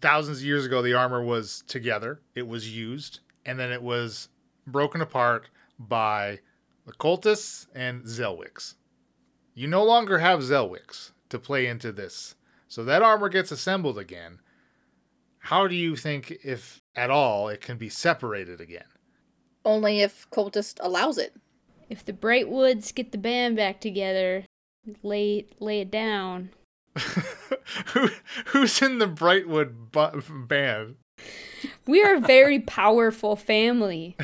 thousands 0.01 0.39
of 0.39 0.45
years 0.45 0.65
ago 0.65 0.81
the 0.81 0.93
armor 0.93 1.23
was 1.23 1.63
together, 1.67 2.21
it 2.35 2.47
was 2.47 2.75
used, 2.75 3.21
and 3.45 3.57
then 3.57 3.71
it 3.71 3.81
was 3.81 4.29
broken 4.67 5.01
apart 5.01 5.49
by 5.79 6.39
the 6.85 6.93
cultists 6.93 7.67
and 7.73 8.03
Zelwix. 8.03 8.75
You 9.53 9.67
no 9.67 9.83
longer 9.83 10.19
have 10.19 10.41
Zelwix 10.41 11.11
to 11.29 11.39
play 11.39 11.65
into 11.65 11.91
this. 11.91 12.35
So 12.67 12.83
that 12.85 13.01
armor 13.01 13.29
gets 13.29 13.51
assembled 13.51 13.97
again. 13.97 14.39
How 15.39 15.67
do 15.67 15.75
you 15.75 15.95
think, 15.95 16.31
if 16.43 16.81
at 16.95 17.09
all, 17.11 17.47
it 17.49 17.61
can 17.61 17.77
be 17.77 17.89
separated 17.89 18.59
again? 18.59 18.85
Only 19.63 20.01
if 20.01 20.29
Cultist 20.31 20.77
allows 20.81 21.17
it. 21.17 21.33
if 21.89 22.03
the 22.03 22.13
Brightwoods 22.13 22.93
get 22.93 23.11
the 23.11 23.17
band 23.17 23.55
back 23.55 23.79
together, 23.79 24.43
lay 25.03 25.45
lay 25.59 25.81
it 25.81 25.91
down. 25.91 26.49
Who, 27.93 28.09
who's 28.47 28.81
in 28.81 28.99
the 28.99 29.07
Brightwood 29.07 29.91
bu- 29.91 30.45
band? 30.45 30.95
We 31.87 32.03
are 32.03 32.15
a 32.15 32.19
very 32.19 32.59
powerful 32.59 33.35
family. 33.35 34.15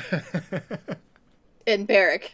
In 1.66 1.86
Barrack. 1.86 2.34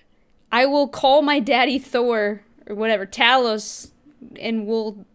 I 0.51 0.65
will 0.65 0.87
call 0.87 1.21
my 1.21 1.39
daddy 1.39 1.79
Thor 1.79 2.41
or 2.67 2.75
whatever 2.75 3.05
Talos, 3.05 3.91
and 4.39 4.65
we'll 4.67 5.05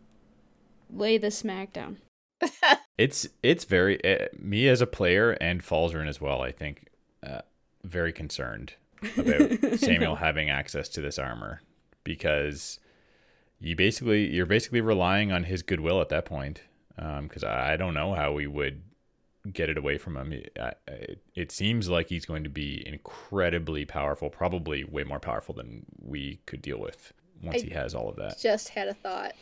lay 0.93 1.19
the 1.19 1.31
smack 1.31 1.73
down. 1.73 1.99
It's 2.99 3.27
it's 3.43 3.65
very 3.65 3.99
uh, 4.05 4.27
me 4.39 4.69
as 4.69 4.81
a 4.81 4.87
player 4.87 5.33
and 5.33 5.63
Falzarin 5.63 6.07
as 6.09 6.21
well. 6.21 6.43
I 6.43 6.53
think 6.53 6.89
uh, 7.27 7.41
very 7.85 8.13
concerned 8.13 8.75
about 9.17 9.79
Samuel 9.79 10.17
having 10.17 10.51
access 10.51 10.89
to 10.91 11.01
this 11.01 11.19
armor 11.19 11.63
because 12.05 12.79
you 13.61 13.75
basically 13.75 14.29
you're 14.29 14.47
basically 14.47 14.83
relying 14.83 15.33
on 15.33 15.45
his 15.45 15.63
goodwill 15.63 16.01
at 16.01 16.11
that 16.11 16.27
point. 16.27 16.61
Because 16.95 17.43
I, 17.43 17.73
I 17.73 17.77
don't 17.77 17.95
know 17.95 18.15
how 18.15 18.33
we 18.33 18.47
would 18.47 18.83
get 19.51 19.71
it 19.71 19.79
away 19.79 19.97
from 19.99 20.17
him. 20.17 20.43
I, 20.61 20.73
I, 20.89 21.07
it 21.35 21.51
seems 21.51 21.89
like 21.89 22.09
he's 22.09 22.27
going 22.27 22.45
to 22.45 22.51
be 22.51 22.87
incredibly 22.87 23.85
powerful, 23.87 24.29
probably 24.31 24.85
way 24.85 25.03
more 25.03 25.19
powerful 25.19 25.55
than 25.55 25.87
we 26.01 26.41
could 26.47 26.61
deal 26.63 26.79
with 26.79 27.13
once 27.43 27.63
I- 27.63 27.65
he 27.65 27.71
has 27.71 27.95
all 27.95 28.09
of 28.11 28.17
that. 28.17 28.39
Just 28.39 28.69
had 28.69 28.87
a 28.89 28.95
thought. 28.95 29.33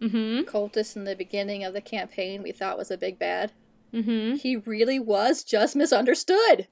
Mm-hmm. 0.00 0.48
Cultist 0.48 0.96
in 0.96 1.04
the 1.04 1.16
beginning 1.16 1.64
of 1.64 1.72
the 1.72 1.80
campaign 1.80 2.42
we 2.42 2.52
thought 2.52 2.78
was 2.78 2.90
a 2.90 2.98
big 2.98 3.18
bad. 3.18 3.52
Mm-hmm. 3.92 4.36
He 4.36 4.56
really 4.56 4.98
was 4.98 5.44
just 5.44 5.76
misunderstood. 5.76 6.68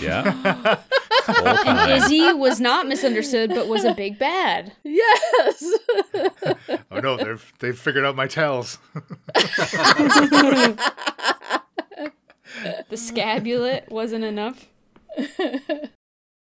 Yeah. 0.00 0.78
And. 1.26 1.92
Izzy 1.92 2.34
was 2.34 2.60
not 2.60 2.86
misunderstood, 2.86 3.50
but 3.50 3.66
was 3.66 3.84
a 3.84 3.94
big 3.94 4.18
bad. 4.18 4.72
Yes. 4.84 5.64
Oh 6.90 7.00
no, 7.00 7.16
they've 7.16 7.52
they've 7.60 7.78
figured 7.78 8.04
out 8.04 8.14
my 8.14 8.26
tells. 8.26 8.78
The 9.34 10.76
scabulet 12.92 13.88
wasn't 13.88 14.24
enough. 14.24 14.68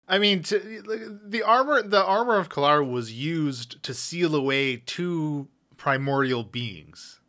I 0.08 0.18
mean, 0.18 0.42
to, 0.44 1.18
the 1.24 1.42
armor 1.42 1.82
the 1.82 2.04
armor 2.04 2.36
of 2.36 2.48
Kalar 2.48 2.88
was 2.88 3.12
used 3.12 3.82
to 3.82 3.94
seal 3.94 4.34
away 4.34 4.78
two 4.78 5.48
primordial 5.80 6.44
beings. 6.44 7.20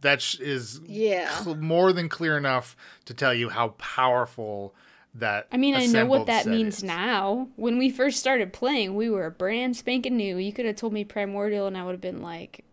That 0.00 0.22
sh- 0.22 0.40
is 0.40 0.80
yeah. 0.86 1.30
cl- 1.36 1.56
more 1.56 1.92
than 1.92 2.08
clear 2.08 2.38
enough 2.38 2.74
to 3.04 3.12
tell 3.12 3.34
you 3.34 3.50
how 3.50 3.68
powerful 3.76 4.74
that. 5.14 5.46
I 5.52 5.58
mean, 5.58 5.76
I 5.76 5.84
know 5.84 6.06
what 6.06 6.24
that 6.26 6.46
means 6.46 6.78
is. 6.78 6.82
now. 6.82 7.48
When 7.56 7.76
we 7.76 7.90
first 7.90 8.18
started 8.18 8.54
playing, 8.54 8.96
we 8.96 9.10
were 9.10 9.28
brand 9.28 9.76
spanking 9.76 10.16
new. 10.16 10.38
You 10.38 10.50
could 10.50 10.64
have 10.64 10.76
told 10.76 10.94
me 10.94 11.04
primordial, 11.04 11.66
and 11.66 11.76
I 11.76 11.84
would 11.84 11.92
have 11.92 12.00
been 12.00 12.22
like, 12.22 12.64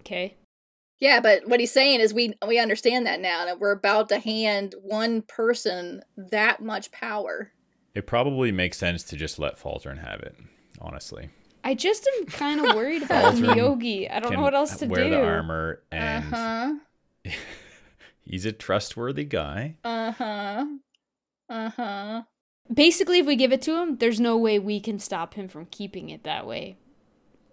okay. 0.00 0.34
Yeah, 0.98 1.20
but 1.20 1.46
what 1.46 1.60
he's 1.60 1.72
saying 1.72 2.00
is 2.00 2.12
we 2.12 2.34
we 2.44 2.58
understand 2.58 3.06
that 3.06 3.20
now, 3.20 3.46
and 3.46 3.60
we're 3.60 3.70
about 3.70 4.08
to 4.08 4.18
hand 4.18 4.74
one 4.82 5.22
person 5.22 6.02
that 6.16 6.60
much 6.60 6.90
power. 6.90 7.52
It 7.94 8.08
probably 8.08 8.50
makes 8.50 8.78
sense 8.78 9.04
to 9.04 9.16
just 9.16 9.38
let 9.38 9.60
Falzarin 9.60 10.04
have 10.04 10.20
it, 10.20 10.34
honestly. 10.80 11.30
I 11.62 11.74
just 11.74 12.08
am 12.18 12.26
kind 12.26 12.64
of 12.64 12.74
worried 12.76 13.02
about 13.02 13.34
Falzarin 13.34 13.54
Miyogi. 13.54 14.10
I 14.12 14.20
don't 14.20 14.32
know 14.32 14.40
what 14.42 14.54
else 14.54 14.76
to 14.78 14.86
wear 14.86 15.04
do. 15.04 15.10
the 15.10 15.22
armor, 15.22 15.82
Uh 15.92 15.94
and 15.94 16.24
huh. 16.24 16.74
he's 18.24 18.44
a 18.46 18.52
trustworthy 18.52 19.24
guy. 19.24 19.76
Uh 19.84 20.12
huh. 20.12 20.66
Uh 21.48 21.70
huh. 21.70 22.22
Basically, 22.72 23.18
if 23.18 23.26
we 23.26 23.36
give 23.36 23.52
it 23.52 23.62
to 23.62 23.76
him, 23.80 23.96
there's 23.96 24.20
no 24.20 24.36
way 24.36 24.58
we 24.58 24.78
can 24.80 24.98
stop 24.98 25.34
him 25.34 25.48
from 25.48 25.66
keeping 25.66 26.08
it 26.08 26.22
that 26.24 26.46
way. 26.46 26.76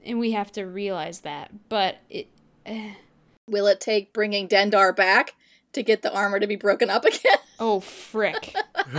And 0.05 0.19
we 0.19 0.31
have 0.31 0.51
to 0.53 0.63
realize 0.63 1.21
that. 1.21 1.51
But 1.69 1.97
it. 2.09 2.27
eh. 2.65 2.93
Will 3.49 3.67
it 3.67 3.79
take 3.79 4.11
bringing 4.13 4.47
Dendar 4.49 4.93
back 4.95 5.33
to 5.73 5.81
get 5.81 6.01
the 6.01 6.13
armor 6.13 6.37
to 6.39 6.47
be 6.47 6.55
broken 6.57 6.89
up 6.89 7.05
again? 7.05 7.37
Oh, 7.59 7.79
frick. 7.79 8.53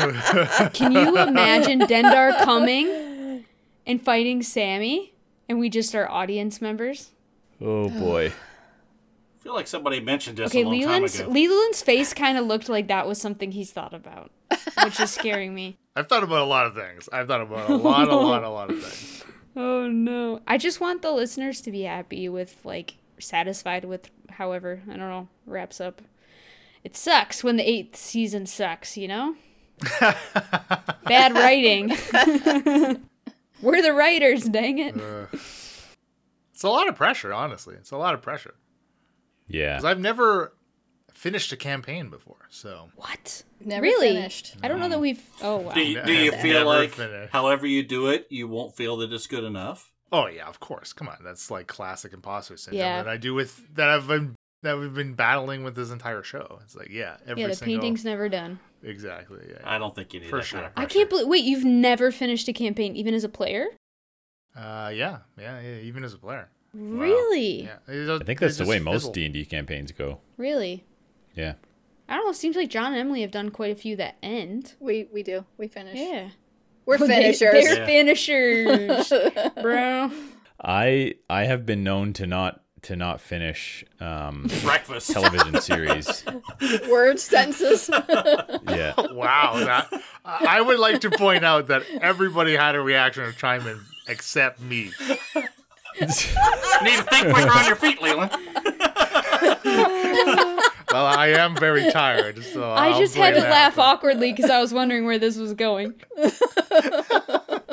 Can 0.72 0.92
you 0.92 1.16
imagine 1.18 1.80
Dendar 1.80 2.36
coming 2.44 2.86
and 3.88 4.00
fighting 4.00 4.42
Sammy? 4.42 5.14
And 5.48 5.58
we 5.58 5.68
just 5.68 5.94
are 5.94 6.08
audience 6.08 6.60
members? 6.60 7.10
Oh 7.60 7.88
boy. 7.88 8.26
I 8.26 9.42
feel 9.42 9.54
like 9.54 9.66
somebody 9.66 9.98
mentioned 10.00 10.36
this 10.36 10.52
Okay, 10.52 10.62
a 10.62 10.64
long 10.64 10.78
Leland's 10.78 11.14
time 11.14 11.26
ago. 11.26 11.32
Leland's 11.32 11.82
face 11.82 12.12
kind 12.12 12.38
of 12.38 12.46
looked 12.46 12.68
like 12.68 12.88
that 12.88 13.08
was 13.08 13.20
something 13.20 13.50
he's 13.52 13.72
thought 13.72 13.94
about, 13.94 14.30
which 14.84 15.00
is 15.00 15.10
scaring 15.10 15.54
me. 15.54 15.78
I've 15.96 16.06
thought 16.08 16.22
about 16.22 16.42
a 16.42 16.44
lot 16.44 16.66
of 16.66 16.74
things. 16.74 17.08
I've 17.10 17.26
thought 17.26 17.40
about 17.40 17.70
a 17.70 17.76
lot, 17.76 18.08
a 18.08 18.14
lot, 18.16 18.44
a 18.44 18.50
lot 18.50 18.70
of 18.70 18.80
things. 18.80 19.24
Oh 19.56 19.88
no! 19.88 20.40
I 20.46 20.58
just 20.58 20.80
want 20.80 21.02
the 21.02 21.10
listeners 21.10 21.60
to 21.62 21.72
be 21.72 21.82
happy 21.82 22.28
with, 22.28 22.60
like, 22.64 22.94
satisfied 23.18 23.84
with, 23.84 24.10
however 24.30 24.82
I 24.86 24.90
don't 24.90 24.98
know 25.00 25.28
wraps 25.46 25.80
up. 25.80 26.02
It 26.84 26.96
sucks 26.96 27.42
when 27.42 27.56
the 27.56 27.68
eighth 27.68 27.96
season 27.96 28.46
sucks, 28.46 28.96
you 28.96 29.08
know. 29.08 29.34
Bad 30.00 31.34
writing. 31.34 31.96
We're 33.62 33.82
the 33.82 33.92
writers, 33.92 34.44
dang 34.44 34.78
it. 34.78 34.96
Uh, 35.00 35.26
it's 36.52 36.62
a 36.62 36.68
lot 36.68 36.88
of 36.88 36.96
pressure, 36.96 37.32
honestly. 37.32 37.74
It's 37.76 37.90
a 37.90 37.96
lot 37.96 38.14
of 38.14 38.22
pressure 38.22 38.54
Yeah. 39.48 39.74
because 39.76 39.84
I've 39.84 40.00
never 40.00 40.52
finished 41.12 41.52
a 41.52 41.56
campaign 41.56 42.10
before. 42.10 42.46
So 42.50 42.90
What? 42.96 43.42
Never 43.64 43.82
really? 43.82 44.08
finished. 44.14 44.56
I 44.62 44.68
don't 44.68 44.78
know 44.80 44.88
that 44.88 45.00
we've. 45.00 45.22
Oh 45.42 45.56
wow. 45.58 45.72
do 45.72 45.80
you, 45.80 46.02
do 46.04 46.12
you 46.12 46.30
Never 46.30 46.42
feel 46.42 46.64
like, 46.66 46.90
finished. 46.90 47.32
however 47.32 47.66
you 47.66 47.82
do 47.82 48.08
it, 48.08 48.26
you 48.30 48.46
won't 48.48 48.76
feel 48.76 48.96
that 48.98 49.12
it's 49.12 49.26
good 49.26 49.44
enough? 49.44 49.92
Oh 50.12 50.26
yeah, 50.26 50.46
of 50.46 50.60
course. 50.60 50.92
Come 50.92 51.08
on, 51.08 51.18
that's 51.24 51.50
like 51.50 51.66
classic 51.66 52.12
imposter 52.12 52.56
syndrome 52.56 52.78
Yeah. 52.80 53.02
that 53.02 53.08
I 53.10 53.16
do 53.16 53.34
with 53.34 53.74
that 53.74 53.88
I've 53.88 54.06
been 54.06 54.36
that 54.62 54.78
we've 54.78 54.94
been 54.94 55.14
battling 55.14 55.62
with 55.64 55.74
this 55.76 55.90
entire 55.90 56.22
show. 56.22 56.58
It's 56.64 56.74
like, 56.74 56.88
yeah, 56.90 57.16
every 57.26 57.42
yeah, 57.42 57.48
the 57.48 57.54
single 57.54 57.76
painting's 57.80 58.04
never 58.04 58.28
done. 58.28 58.58
exactly. 58.82 59.40
Yeah. 59.48 59.58
I 59.64 59.78
don't 59.78 59.94
think 59.94 60.12
you 60.14 60.20
need 60.20 60.30
For 60.30 60.38
that 60.38 60.44
sure. 60.44 60.60
kind 60.60 60.72
of 60.76 60.82
I 60.82 60.86
can't 60.86 61.08
believe. 61.08 61.28
Wait, 61.28 61.44
you've 61.44 61.64
never 61.64 62.10
finished 62.10 62.48
a 62.48 62.52
campaign, 62.52 62.96
even 62.96 63.14
as 63.14 63.24
a 63.24 63.28
player? 63.28 63.66
Uh, 64.56 64.90
yeah, 64.94 65.18
yeah, 65.38 65.60
yeah. 65.60 65.76
Even 65.82 66.02
as 66.04 66.14
a 66.14 66.18
player. 66.18 66.48
Really? 66.74 67.62
Yeah. 67.64 67.76
It- 67.86 68.10
I 68.22 68.24
think 68.24 68.40
that's 68.40 68.56
the 68.56 68.64
just 68.64 68.68
way 68.70 68.78
most. 68.78 69.12
D 69.12 69.24
and 69.24 69.32
D 69.34 69.44
campaigns 69.44 69.92
go. 69.92 70.20
Really? 70.36 70.84
Yeah. 71.34 71.54
I 72.08 72.16
don't 72.16 72.24
know. 72.24 72.30
It 72.30 72.36
seems 72.36 72.56
like 72.56 72.70
John 72.70 72.92
and 72.92 72.96
Emily 73.00 73.20
have 73.20 73.30
done 73.30 73.50
quite 73.50 73.70
a 73.70 73.74
few 73.76 73.94
that 73.96 74.16
end. 74.22 74.74
We 74.80 75.08
we 75.12 75.22
do. 75.22 75.44
We 75.58 75.68
finish. 75.68 75.96
Yeah. 75.98 76.30
We're 76.86 76.98
finishers. 77.06 77.52
They're 77.52 77.78
Yeah. 77.80 77.86
finishers, 77.86 79.12
bro. 79.62 80.10
I 80.62 81.14
I 81.28 81.44
have 81.44 81.66
been 81.66 81.84
known 81.84 82.12
to 82.14 82.26
not 82.26 82.62
to 82.82 82.96
not 82.96 83.20
finish 83.20 83.84
um, 84.00 84.46
Breakfast. 84.62 85.10
television 85.10 85.60
series. 85.60 86.24
Words, 86.90 87.22
sentences. 87.22 87.90
Yeah. 88.68 88.92
Wow. 89.12 89.54
That, 89.64 90.02
I 90.24 90.58
I 90.58 90.60
would 90.60 90.78
like 90.78 91.00
to 91.02 91.10
point 91.10 91.44
out 91.44 91.68
that 91.68 91.82
everybody 92.00 92.54
had 92.56 92.74
a 92.74 92.80
reaction 92.80 93.24
of 93.24 93.36
chime 93.38 93.66
in 93.66 93.80
except 94.08 94.60
me. 94.60 94.90
You 95.34 96.06
need 96.06 96.96
to 96.98 97.02
think 97.04 97.32
quicker 97.34 97.50
on 97.50 97.66
your 97.66 97.76
feet, 97.76 98.00
Leland. 98.02 98.30
Well, 100.90 101.04
I 101.06 101.28
am 101.36 101.54
very 101.56 101.90
tired, 101.90 102.42
so 102.42 102.70
I 102.70 102.88
I'll 102.88 102.98
just 102.98 103.14
had 103.14 103.34
to 103.34 103.40
that, 103.42 103.50
laugh 103.50 103.76
but- 103.76 103.82
awkwardly 103.82 104.32
because 104.32 104.50
I 104.50 104.60
was 104.60 104.72
wondering 104.72 105.04
where 105.04 105.18
this 105.18 105.36
was 105.36 105.52
going. 105.54 105.94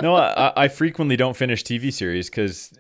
No, 0.02 0.16
I, 0.16 0.52
I 0.58 0.68
frequently 0.68 1.16
don't 1.16 1.36
finish 1.38 1.64
TV 1.64 1.92
series 1.94 2.30
because 2.30 2.74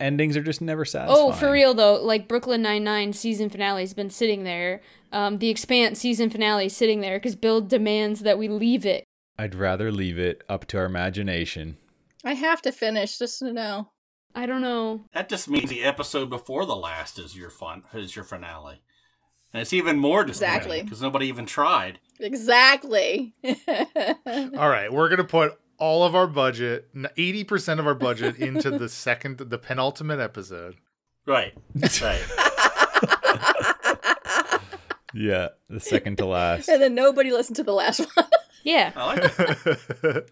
endings 0.00 0.36
are 0.36 0.42
just 0.42 0.60
never 0.60 0.84
satisfying. 0.84 1.28
Oh, 1.28 1.32
for 1.32 1.50
real 1.50 1.74
though, 1.74 2.02
like 2.02 2.28
Brooklyn 2.28 2.62
Nine 2.62 2.84
Nine 2.84 3.12
season 3.12 3.48
finale's 3.50 3.94
been 3.94 4.10
sitting 4.10 4.44
there. 4.44 4.80
Um, 5.12 5.38
the 5.38 5.48
Expanse 5.48 5.98
season 6.00 6.30
finale 6.30 6.66
is 6.66 6.76
sitting 6.76 7.00
there 7.00 7.18
because 7.18 7.36
Bill 7.36 7.60
demands 7.60 8.20
that 8.20 8.38
we 8.38 8.48
leave 8.48 8.84
it. 8.84 9.04
I'd 9.38 9.54
rather 9.54 9.90
leave 9.92 10.18
it 10.18 10.42
up 10.48 10.66
to 10.66 10.78
our 10.78 10.84
imagination. 10.84 11.76
I 12.24 12.34
have 12.34 12.62
to 12.62 12.72
finish 12.72 13.18
just 13.18 13.40
to 13.40 13.52
know. 13.52 13.90
I 14.34 14.46
don't 14.46 14.62
know. 14.62 15.04
That 15.12 15.28
just 15.28 15.48
means 15.48 15.70
the 15.70 15.84
episode 15.84 16.30
before 16.30 16.66
the 16.66 16.74
last 16.76 17.18
is 17.18 17.36
your 17.36 17.50
fun 17.50 17.82
is 17.92 18.16
your 18.16 18.24
finale. 18.24 18.80
And 19.52 19.60
it's 19.62 19.72
even 19.72 19.98
more 19.98 20.24
disappointing 20.24 20.56
Exactly. 20.56 20.82
because 20.82 21.02
nobody 21.02 21.26
even 21.28 21.46
tried. 21.46 22.00
Exactly. 22.18 23.34
All 24.26 24.68
right, 24.68 24.92
we're 24.92 25.08
gonna 25.08 25.22
put 25.24 25.52
all 25.78 26.04
of 26.04 26.14
our 26.14 26.26
budget, 26.26 26.88
eighty 27.16 27.44
percent 27.44 27.80
of 27.80 27.86
our 27.86 27.94
budget, 27.94 28.36
into 28.38 28.70
the 28.70 28.88
second, 29.06 29.38
the 29.38 29.58
penultimate 29.58 30.20
episode. 30.20 30.76
Right. 31.26 31.54
Right. 32.02 32.22
Yeah, 35.16 35.50
the 35.70 35.78
second 35.78 36.18
to 36.18 36.26
last. 36.26 36.68
and 36.68 36.82
then 36.82 36.96
nobody 36.96 37.30
listened 37.30 37.54
to 37.56 37.62
the 37.62 37.72
last 37.72 38.00
one. 38.16 38.26
Yeah. 38.64 38.90
I 38.96 39.06
like 39.06 39.32
it. 40.04 40.30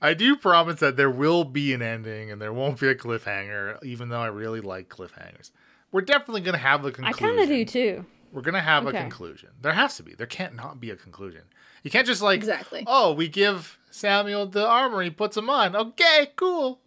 I 0.00 0.14
do 0.14 0.36
promise 0.36 0.78
that 0.78 0.96
there 0.96 1.10
will 1.10 1.42
be 1.44 1.74
an 1.74 1.82
ending 1.82 2.30
and 2.30 2.40
there 2.40 2.52
won't 2.52 2.78
be 2.80 2.86
a 2.88 2.94
cliffhanger, 2.94 3.82
even 3.84 4.08
though 4.10 4.20
I 4.20 4.28
really 4.28 4.60
like 4.60 4.88
cliffhangers. 4.88 5.50
We're 5.90 6.02
definitely 6.02 6.42
gonna 6.42 6.58
have 6.58 6.84
a 6.84 6.88
I 6.88 6.92
conclusion. 6.92 7.24
I 7.26 7.28
kind 7.28 7.40
of 7.40 7.48
do 7.48 7.64
too. 7.64 8.04
We're 8.32 8.42
gonna 8.42 8.60
have 8.62 8.86
Okay. 8.86 8.96
a 8.96 9.00
conclusion. 9.00 9.48
There 9.60 9.72
has 9.72 9.96
to 9.96 10.04
be. 10.04 10.14
There 10.14 10.26
can't 10.26 10.54
not 10.54 10.80
be 10.80 10.90
a 10.90 10.96
conclusion. 10.96 11.42
You 11.82 11.90
can't 11.90 12.06
just 12.06 12.22
like 12.22 12.36
Exactly. 12.36 12.84
Oh, 12.86 13.12
we 13.12 13.28
give 13.28 13.78
Samuel 13.90 14.46
the 14.46 14.66
armor. 14.66 15.02
He 15.02 15.10
puts 15.10 15.36
him 15.36 15.50
on. 15.50 15.74
Okay, 15.74 16.30
cool. 16.36 16.80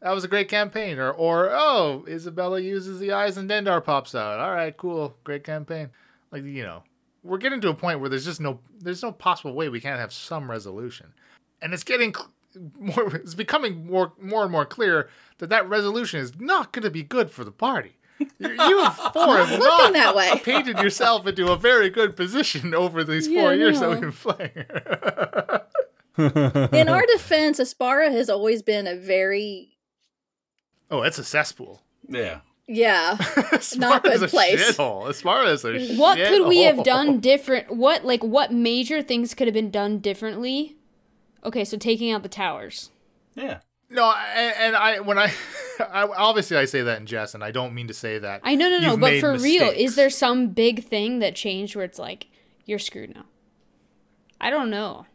That 0.00 0.12
was 0.12 0.24
a 0.24 0.28
great 0.28 0.48
campaign. 0.48 0.98
Or, 0.98 1.10
or 1.10 1.50
oh, 1.50 2.04
Isabella 2.08 2.60
uses 2.60 3.00
the 3.00 3.12
eyes 3.12 3.36
and 3.36 3.50
Dendar 3.50 3.84
pops 3.84 4.14
out. 4.14 4.38
All 4.38 4.52
right, 4.52 4.76
cool, 4.76 5.16
great 5.24 5.44
campaign. 5.44 5.90
Like 6.30 6.44
you 6.44 6.62
know, 6.62 6.82
we're 7.22 7.38
getting 7.38 7.60
to 7.62 7.70
a 7.70 7.74
point 7.74 8.00
where 8.00 8.08
there's 8.08 8.24
just 8.24 8.40
no, 8.40 8.60
there's 8.80 9.02
no 9.02 9.12
possible 9.12 9.54
way 9.54 9.68
we 9.68 9.80
can't 9.80 10.00
have 10.00 10.12
some 10.12 10.50
resolution, 10.50 11.12
and 11.60 11.72
it's 11.72 11.84
getting 11.84 12.14
cl- 12.14 12.32
more. 12.78 13.16
It's 13.16 13.34
becoming 13.34 13.86
more, 13.86 14.12
more 14.20 14.42
and 14.42 14.52
more 14.52 14.66
clear 14.66 15.08
that 15.38 15.50
that 15.50 15.68
resolution 15.68 16.20
is 16.20 16.38
not 16.38 16.72
going 16.72 16.82
to 16.84 16.90
be 16.90 17.02
good 17.02 17.30
for 17.30 17.44
the 17.44 17.52
party. 17.52 17.96
You 18.18 18.26
you 18.38 18.84
and 18.84 18.94
four 18.94 19.36
have 19.36 19.50
Looking 19.50 19.58
not 19.60 19.92
that 19.92 20.14
way. 20.16 20.32
painted 20.44 20.78
yourself 20.78 21.26
into 21.26 21.50
a 21.52 21.56
very 21.56 21.90
good 21.90 22.16
position 22.16 22.74
over 22.74 23.04
these 23.04 23.26
four 23.28 23.50
I 23.50 23.54
years 23.54 23.80
that 23.80 23.90
we've 23.90 24.00
been 24.00 24.12
playing. 24.12 24.66
In 26.72 26.88
our 26.88 27.04
defense, 27.06 27.60
Aspara 27.60 28.10
has 28.10 28.30
always 28.30 28.62
been 28.62 28.86
a 28.86 28.96
very 28.96 29.76
oh, 30.90 31.02
it's 31.02 31.18
a 31.18 31.24
cesspool. 31.24 31.82
Yeah. 32.08 32.40
yeah. 32.66 33.16
As 33.52 33.76
Not 33.76 34.02
far 34.02 34.12
as 34.12 34.20
good 34.20 34.28
a 34.28 34.30
place. 34.30 34.76
shithole. 34.76 35.08
As 35.08 35.20
far 35.20 35.44
as 35.44 35.64
a 35.64 35.94
What 35.96 36.16
could 36.16 36.46
we 36.46 36.62
have 36.62 36.84
done 36.84 37.20
different? 37.20 37.70
What 37.74 38.04
like 38.04 38.22
what 38.22 38.52
major 38.52 39.02
things 39.02 39.34
could 39.34 39.46
have 39.46 39.54
been 39.54 39.70
done 39.70 39.98
differently? 39.98 40.76
Okay, 41.44 41.64
so 41.64 41.76
taking 41.76 42.10
out 42.12 42.22
the 42.22 42.28
towers. 42.28 42.90
Yeah. 43.34 43.58
No, 43.88 44.12
and, 44.12 44.54
and 44.58 44.76
I 44.76 45.00
when 45.00 45.18
I, 45.18 45.32
I 45.80 46.02
obviously 46.02 46.56
I 46.56 46.64
say 46.64 46.82
that 46.82 46.98
in 46.98 47.06
jest, 47.06 47.34
and 47.34 47.44
I 47.44 47.50
don't 47.50 47.74
mean 47.74 47.88
to 47.88 47.94
say 47.94 48.18
that. 48.18 48.40
I 48.42 48.54
know, 48.54 48.68
no, 48.68 48.78
no, 48.78 48.96
but 48.96 49.12
made 49.12 49.20
for 49.20 49.36
real, 49.36 49.68
is 49.68 49.94
there 49.94 50.10
some 50.10 50.48
big 50.48 50.84
thing 50.84 51.20
that 51.20 51.34
changed 51.34 51.76
where 51.76 51.84
it's 51.84 51.98
like 51.98 52.26
you're 52.64 52.78
screwed 52.78 53.14
now? 53.14 53.26
I 54.40 54.50
don't 54.50 54.70
know. 54.70 55.06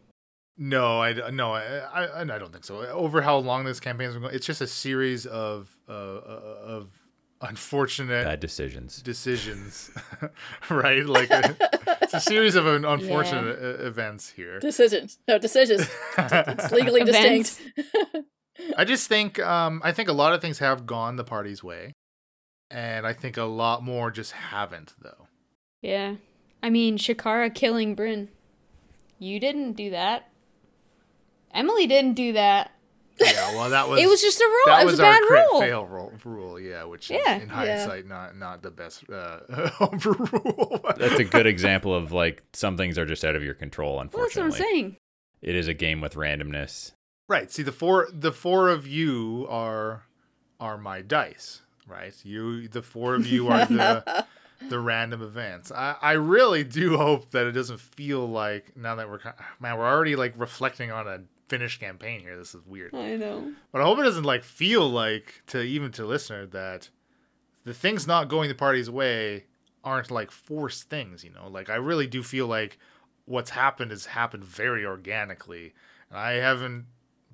No, 0.56 1.00
I 1.02 1.30
no, 1.30 1.52
I, 1.52 1.62
I 1.94 2.20
I 2.20 2.24
don't 2.24 2.52
think 2.52 2.64
so. 2.64 2.80
Over 2.86 3.22
how 3.22 3.38
long 3.38 3.64
this 3.64 3.80
campaign's 3.80 4.14
been 4.14 4.22
going, 4.22 4.34
it's 4.34 4.46
just 4.46 4.60
a 4.60 4.66
series 4.66 5.26
of 5.26 5.76
uh, 5.88 5.92
of 5.92 6.90
unfortunate 7.40 8.24
Bad 8.24 8.40
decisions. 8.40 9.02
decisions, 9.02 9.90
right? 10.70 11.04
Like 11.04 11.28
it's 11.30 12.14
a 12.14 12.20
series 12.20 12.54
of 12.54 12.66
un- 12.66 12.84
unfortunate 12.84 13.58
uh, 13.60 13.84
events 13.84 14.30
here. 14.30 14.60
Decisions. 14.60 15.18
No, 15.26 15.38
decisions. 15.38 15.88
It's 16.18 16.72
legally 16.72 17.04
distinct. 17.04 17.60
I 18.76 18.84
just 18.84 19.08
think 19.08 19.38
um 19.40 19.80
I 19.84 19.92
think 19.92 20.08
a 20.08 20.12
lot 20.12 20.32
of 20.34 20.40
things 20.40 20.58
have 20.58 20.86
gone 20.86 21.16
the 21.16 21.24
party's 21.24 21.62
way. 21.64 21.92
And 22.70 23.06
I 23.06 23.12
think 23.12 23.36
a 23.36 23.44
lot 23.44 23.82
more 23.82 24.10
just 24.10 24.32
haven't 24.32 24.94
though. 25.00 25.26
Yeah. 25.82 26.14
I 26.62 26.70
mean, 26.70 26.96
Shakara 26.96 27.54
killing 27.54 27.94
Bryn. 27.94 28.28
You 29.18 29.38
didn't 29.40 29.72
do 29.72 29.90
that. 29.90 30.28
Emily 31.54 31.86
didn't 31.86 32.14
do 32.14 32.32
that. 32.34 32.70
Yeah, 33.20 33.54
well 33.54 33.70
that 33.70 33.88
was 33.90 34.00
it 34.00 34.06
was 34.08 34.20
just 34.22 34.40
a 34.40 34.44
rule. 34.44 34.62
that 34.74 34.82
It 34.82 34.84
was, 34.86 34.92
was 34.94 35.00
a 35.00 35.04
our 35.06 35.12
bad 35.12 35.22
crit 35.22 35.46
rule. 35.50 35.60
fail 35.60 35.86
rule, 35.86 36.12
rule, 36.24 36.60
yeah, 36.60 36.84
which 36.84 37.10
Yeah. 37.10 37.36
is 37.36 37.42
in 37.42 37.48
Yeah. 37.48 37.54
hindsight 37.54 38.06
not 38.06 38.36
not 38.36 38.62
the 38.62 38.70
best 38.70 39.04
uh 39.10 39.40
rule. 40.04 40.80
That's 40.96 41.20
a 41.20 41.24
good 41.24 41.46
example 41.46 41.94
of 41.94 42.12
like 42.12 42.42
some 42.52 42.76
things 42.76 42.96
are 42.98 43.06
just 43.06 43.24
out 43.24 43.36
of 43.36 43.42
your 43.44 43.54
control. 43.54 43.96
Well, 43.96 44.08
that's 44.24 44.36
what 44.36 44.44
I'm 44.44 44.50
saying. 44.52 44.96
it 45.42 45.54
is 45.54 45.68
a 45.68 45.74
game 45.74 46.00
with 46.00 46.14
randomness. 46.14 46.92
Right. 47.28 47.50
See, 47.50 47.62
the 47.62 47.72
four 47.72 48.08
the 48.12 48.32
four 48.32 48.68
of 48.68 48.86
you 48.86 49.46
are 49.48 50.04
are 50.60 50.78
my 50.78 51.00
dice, 51.02 51.62
right? 51.86 52.14
You 52.24 52.68
the 52.68 52.82
four 52.82 53.14
of 53.14 53.26
you 53.26 53.48
are 53.48 53.64
the 53.66 54.26
the 54.68 54.78
random 54.78 55.22
events. 55.22 55.72
I 55.72 55.96
I 56.00 56.12
really 56.12 56.64
do 56.64 56.96
hope 56.96 57.30
that 57.30 57.46
it 57.46 57.52
doesn't 57.52 57.80
feel 57.80 58.28
like 58.28 58.76
now 58.76 58.96
that 58.96 59.08
we're 59.08 59.20
man 59.60 59.78
we're 59.78 59.88
already 59.88 60.16
like 60.16 60.34
reflecting 60.36 60.90
on 60.90 61.06
a 61.08 61.20
finished 61.48 61.80
campaign 61.80 62.20
here. 62.20 62.36
This 62.36 62.54
is 62.54 62.64
weird. 62.66 62.94
I 62.94 63.16
know. 63.16 63.52
But 63.72 63.82
I 63.82 63.84
hope 63.84 63.98
it 63.98 64.04
doesn't 64.04 64.24
like 64.24 64.42
feel 64.42 64.88
like 64.88 65.42
to 65.48 65.60
even 65.60 65.92
to 65.92 66.06
listener 66.06 66.46
that 66.46 66.88
the 67.64 67.74
things 67.74 68.06
not 68.06 68.28
going 68.28 68.48
the 68.48 68.54
party's 68.54 68.88
way 68.88 69.44
aren't 69.84 70.10
like 70.10 70.30
forced 70.30 70.88
things, 70.88 71.22
you 71.24 71.30
know? 71.30 71.48
Like 71.48 71.68
I 71.68 71.74
really 71.74 72.06
do 72.06 72.22
feel 72.22 72.46
like 72.46 72.78
what's 73.26 73.50
happened 73.50 73.90
has 73.90 74.06
happened 74.06 74.44
very 74.44 74.84
organically. 74.86 75.74
And 76.08 76.18
I 76.18 76.32
haven't 76.32 76.86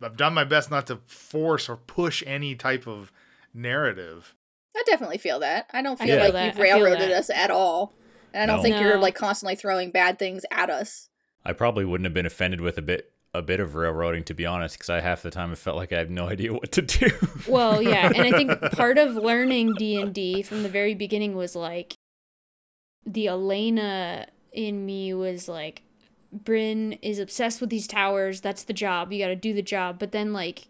I've 0.02 0.16
done 0.16 0.34
my 0.34 0.44
best 0.44 0.70
not 0.70 0.86
to 0.88 0.96
force 1.06 1.68
or 1.68 1.76
push 1.76 2.22
any 2.26 2.54
type 2.54 2.86
of 2.86 3.12
narrative. 3.54 4.34
I 4.76 4.82
definitely 4.86 5.18
feel 5.18 5.40
that. 5.40 5.68
I 5.72 5.82
don't 5.82 6.00
I 6.00 6.06
feel 6.06 6.14
feel 6.16 6.24
like 6.24 6.32
that. 6.34 6.46
you've 6.46 6.58
railroaded 6.58 7.10
us 7.10 7.30
at 7.30 7.50
all. 7.50 7.92
And 8.32 8.42
I 8.42 8.46
don't 8.54 8.58
No. 8.58 8.62
think 8.62 8.80
you're 8.80 8.98
like 8.98 9.14
constantly 9.14 9.56
throwing 9.56 9.90
bad 9.90 10.18
things 10.18 10.44
at 10.50 10.70
us. 10.70 11.08
I 11.44 11.52
probably 11.52 11.84
wouldn't 11.84 12.04
have 12.06 12.14
been 12.14 12.26
offended 12.26 12.60
with 12.60 12.78
a 12.78 12.82
bit 12.82 13.12
a 13.34 13.42
bit 13.42 13.60
of 13.60 13.74
railroading 13.74 14.24
to 14.24 14.34
be 14.34 14.46
honest, 14.46 14.76
because 14.76 14.88
I 14.90 15.00
half 15.00 15.22
the 15.22 15.30
time 15.30 15.52
it 15.52 15.58
felt 15.58 15.76
like 15.76 15.92
I 15.92 15.98
had 15.98 16.10
no 16.10 16.28
idea 16.28 16.52
what 16.52 16.72
to 16.72 16.82
do. 16.82 17.08
Well, 17.46 17.82
yeah, 17.82 18.10
and 18.14 18.22
I 18.22 18.30
think 18.36 18.50
part 18.72 18.98
of 18.98 19.16
learning 19.16 19.74
D 19.74 20.00
and 20.00 20.14
D 20.14 20.42
from 20.42 20.62
the 20.62 20.68
very 20.68 20.94
beginning 20.94 21.34
was 21.34 21.54
like 21.56 21.94
the 23.04 23.28
Elena 23.28 24.26
in 24.52 24.84
me 24.86 25.14
was 25.14 25.48
like 25.48 25.82
Bryn 26.32 26.94
is 26.94 27.18
obsessed 27.18 27.60
with 27.60 27.70
these 27.70 27.86
towers. 27.86 28.40
That's 28.40 28.64
the 28.64 28.72
job. 28.72 29.12
You 29.12 29.18
got 29.18 29.28
to 29.28 29.36
do 29.36 29.54
the 29.54 29.62
job. 29.62 29.98
But 29.98 30.12
then 30.12 30.32
like 30.32 30.68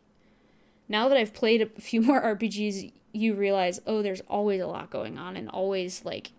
now 0.89 1.09
that 1.09 1.19
I've 1.19 1.35
played 1.35 1.63
a 1.63 1.67
few 1.81 2.01
more 2.01 2.23
RPGs, 2.23 2.93
you 3.13 3.35
realize 3.35 3.81
oh, 3.87 4.03
there's 4.03 4.23
always 4.29 4.61
a 4.61 4.67
lot 4.67 4.91
going 4.91 5.19
on 5.19 5.37
and 5.37 5.49
always 5.49 6.05
like 6.05 6.33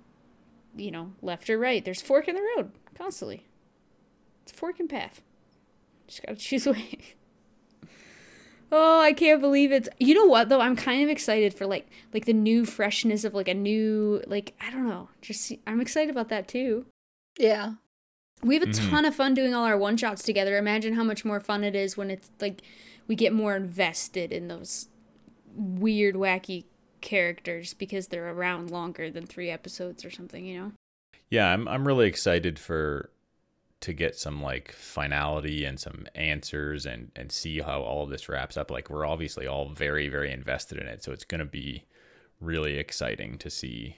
you 0.76 0.92
know 0.92 1.14
left 1.22 1.50
or 1.50 1.58
right. 1.58 1.84
There's 1.84 2.02
fork 2.02 2.28
in 2.28 2.36
the 2.36 2.48
road 2.56 2.72
constantly. 2.98 3.46
It's 4.44 4.52
fork 4.52 4.80
and 4.80 4.90
path. 4.90 5.22
Just 6.08 6.24
gotta 6.26 6.38
choose 6.40 6.68
a 6.68 6.72
way. 6.74 7.00
Oh, 8.72 9.02
I 9.02 9.14
can't 9.14 9.42
believe 9.42 9.72
it's. 9.72 9.90
You 10.00 10.14
know 10.14 10.26
what 10.26 10.50
though? 10.50 10.62
I'm 10.62 10.76
kind 10.76 11.04
of 11.04 11.10
excited 11.10 11.54
for 11.54 11.66
like 11.66 11.90
like 12.14 12.26
the 12.26 12.34
new 12.34 12.66
freshness 12.66 13.24
of 13.24 13.34
like 13.34 13.48
a 13.48 13.54
new 13.54 14.22
like 14.28 14.54
I 14.62 14.70
don't 14.70 14.88
know. 14.88 15.10
Just 15.22 15.52
I'm 15.66 15.82
excited 15.82 16.12
about 16.12 16.30
that 16.30 16.48
too. 16.48 16.86
Yeah. 17.38 17.74
We 18.42 18.56
have 18.56 18.64
a 18.64 18.68
Mhm. 18.68 18.90
ton 18.90 19.06
of 19.06 19.16
fun 19.16 19.34
doing 19.34 19.54
all 19.54 19.66
our 19.66 19.78
one 19.78 19.98
shots 19.98 20.24
together. 20.24 20.58
Imagine 20.58 20.94
how 20.94 21.04
much 21.04 21.26
more 21.26 21.40
fun 21.40 21.64
it 21.64 21.76
is 21.76 21.98
when 21.98 22.10
it's 22.10 22.30
like 22.40 22.62
we 23.08 23.16
get 23.16 23.34
more 23.34 23.56
invested 23.56 24.32
in 24.32 24.48
those 24.48 24.88
weird, 25.56 26.16
wacky 26.16 26.66
characters 27.02 27.74
because 27.74 28.08
they're 28.08 28.30
around 28.30 28.72
longer 28.72 29.10
than 29.10 29.26
three 29.26 29.50
episodes 29.50 30.06
or 30.06 30.12
something. 30.12 30.46
You 30.46 30.60
know? 30.60 30.72
Yeah, 31.30 31.52
I'm 31.54 31.68
I'm 31.68 31.86
really 31.88 32.08
excited 32.08 32.58
for 32.60 33.10
to 33.82 33.94
get 33.94 34.16
some 34.16 34.42
like 34.42 34.74
finality 34.74 35.64
and 35.64 35.80
some 35.80 36.06
answers 36.16 36.86
and 36.86 37.12
and 37.16 37.32
see 37.32 37.60
how 37.60 37.82
all 37.82 38.04
of 38.04 38.10
this 38.10 38.28
wraps 38.30 38.58
up. 38.58 38.72
Like 38.72 38.90
we're 38.90 39.06
obviously 39.06 39.48
all 39.48 39.70
very 39.70 40.08
very 40.10 40.32
invested 40.32 40.78
in 40.78 40.88
it, 40.88 41.04
so 41.04 41.12
it's 41.12 41.24
going 41.26 41.40
to 41.40 41.46
be 41.46 41.86
really 42.40 42.78
exciting 42.78 43.38
to 43.38 43.50
see 43.50 43.98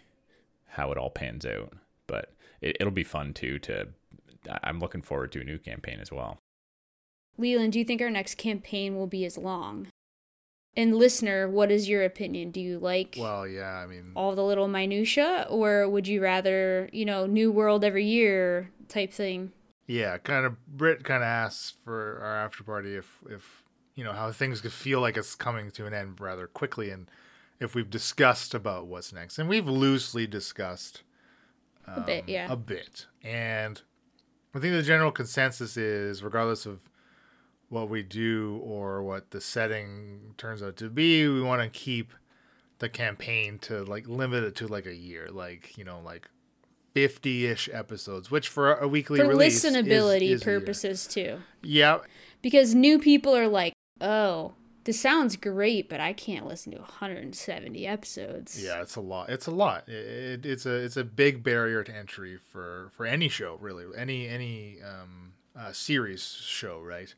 how 0.68 0.92
it 0.92 0.98
all 0.98 1.10
pans 1.10 1.46
out. 1.46 1.74
But 2.08 2.34
it, 2.60 2.78
it'll 2.80 2.92
be 2.92 3.04
fun 3.04 3.34
too. 3.34 3.60
To 3.60 3.90
I'm 4.64 4.80
looking 4.80 5.02
forward 5.02 5.32
to 5.34 5.42
a 5.42 5.44
new 5.44 5.58
campaign 5.58 6.00
as 6.02 6.12
well. 6.12 6.40
Leland, 7.38 7.74
do 7.74 7.80
you 7.80 7.86
think 7.86 8.02
our 8.02 8.10
next 8.10 8.36
campaign 8.36 8.96
will 8.96 9.08
be 9.08 9.26
as 9.26 9.38
long? 9.38 9.88
And 10.76 10.96
listener, 10.96 11.50
what 11.50 11.70
is 11.70 11.90
your 11.90 12.04
opinion? 12.04 12.52
Do 12.52 12.62
you 12.62 12.80
like 12.80 13.16
Well, 13.20 13.46
yeah, 13.48 13.74
I 13.76 13.88
mean, 13.88 14.12
all 14.16 14.36
the 14.36 14.44
little 14.44 14.68
minutia, 14.70 15.46
or 15.50 15.88
would 15.90 16.08
you 16.08 16.22
rather, 16.22 16.90
you 16.94 17.04
know, 17.04 17.26
new 17.26 17.52
world 17.52 17.84
every 17.84 18.06
year 18.06 18.70
type 18.88 19.12
thing? 19.12 19.52
yeah, 19.88 20.18
kind 20.18 20.46
of. 20.46 20.56
Brit 20.68 21.04
kind 21.04 21.22
of 21.24 21.28
asks 21.28 21.74
for 21.84 22.20
our 22.24 22.38
after 22.46 22.64
party 22.64 22.96
if 22.96 23.18
if 23.30 23.64
you 23.96 24.06
know 24.06 24.14
how 24.14 24.32
things 24.32 24.62
could 24.62 24.72
feel 24.72 25.02
like 25.02 25.18
it's 25.18 25.36
coming 25.36 25.72
to 25.72 25.86
an 25.86 25.94
end 25.94 26.22
rather 26.22 26.48
quickly, 26.48 26.90
and 26.90 27.10
if 27.60 27.76
we've 27.76 27.90
discussed 27.90 28.54
about 28.54 28.88
what's 28.88 29.12
next, 29.12 29.38
and 29.38 29.50
we've 29.50 29.68
loosely 29.68 30.26
discussed 30.26 31.04
A 31.86 32.00
bit, 32.00 32.24
um, 32.24 32.30
yeah. 32.30 32.48
a 32.50 32.56
bit. 32.56 33.08
And 33.22 33.82
I 34.54 34.60
think 34.60 34.74
the 34.74 34.84
general 34.84 35.12
consensus 35.12 35.78
is, 35.78 36.24
regardless 36.24 36.66
of 36.66 36.80
what 37.70 37.90
we 37.90 38.04
do 38.04 38.60
or 38.64 39.02
what 39.02 39.32
the 39.32 39.40
setting 39.40 40.34
turns 40.38 40.62
out 40.62 40.76
to 40.78 40.90
be, 40.90 41.28
we 41.28 41.42
want 41.42 41.62
to 41.62 41.70
keep 41.70 42.14
the 42.80 42.90
campaign 42.90 43.60
to 43.60 43.84
like 43.86 44.08
limit 44.08 44.44
it 44.44 44.56
to 44.56 44.68
like 44.68 44.86
a 44.86 44.96
year, 44.96 45.30
like 45.32 45.78
you 45.78 45.84
know, 45.86 46.02
like 46.04 46.28
fifty-ish 46.94 47.70
episodes, 47.72 48.30
which 48.30 48.50
for 48.50 48.74
a 48.76 48.88
weekly 48.88 49.20
For 49.20 49.28
release 49.28 49.64
is- 49.64 49.74
listenability 49.76 50.32
is 50.32 50.46
year. 50.46 50.60
purposes 50.60 51.08
too. 51.08 51.40
Yeah, 51.64 52.00
Because 52.42 52.76
new 52.76 53.00
people 53.00 53.36
are 53.36 53.48
like, 53.48 53.74
"Oh, 54.02 54.54
this 54.84 55.00
sounds 55.00 55.36
great, 55.36 55.90
but 55.90 56.00
I 56.00 56.14
can't 56.14 56.48
listen 56.48 56.72
to 56.74 56.80
170 56.80 57.88
episodes." 57.88 58.64
Yeah, 58.64 58.82
it's 58.82 58.96
a 58.96 59.02
lot. 59.02 59.30
It's 59.30 59.48
a 59.48 59.52
lot. 59.52 59.88
It, 59.88 59.94
it, 59.94 60.46
it's 60.46 60.66
a 60.66 60.74
it's 60.74 60.98
a 60.98 61.04
big 61.04 61.44
barrier 61.44 61.84
to 61.84 61.96
entry 61.96 62.38
for 62.38 62.92
for 62.96 63.06
any 63.06 63.30
show, 63.30 63.58
really, 63.60 63.86
any 63.98 64.28
any 64.28 64.78
um, 64.82 65.34
uh, 65.58 65.72
series 65.72 66.24
show, 66.24 66.82
right? 66.82 67.14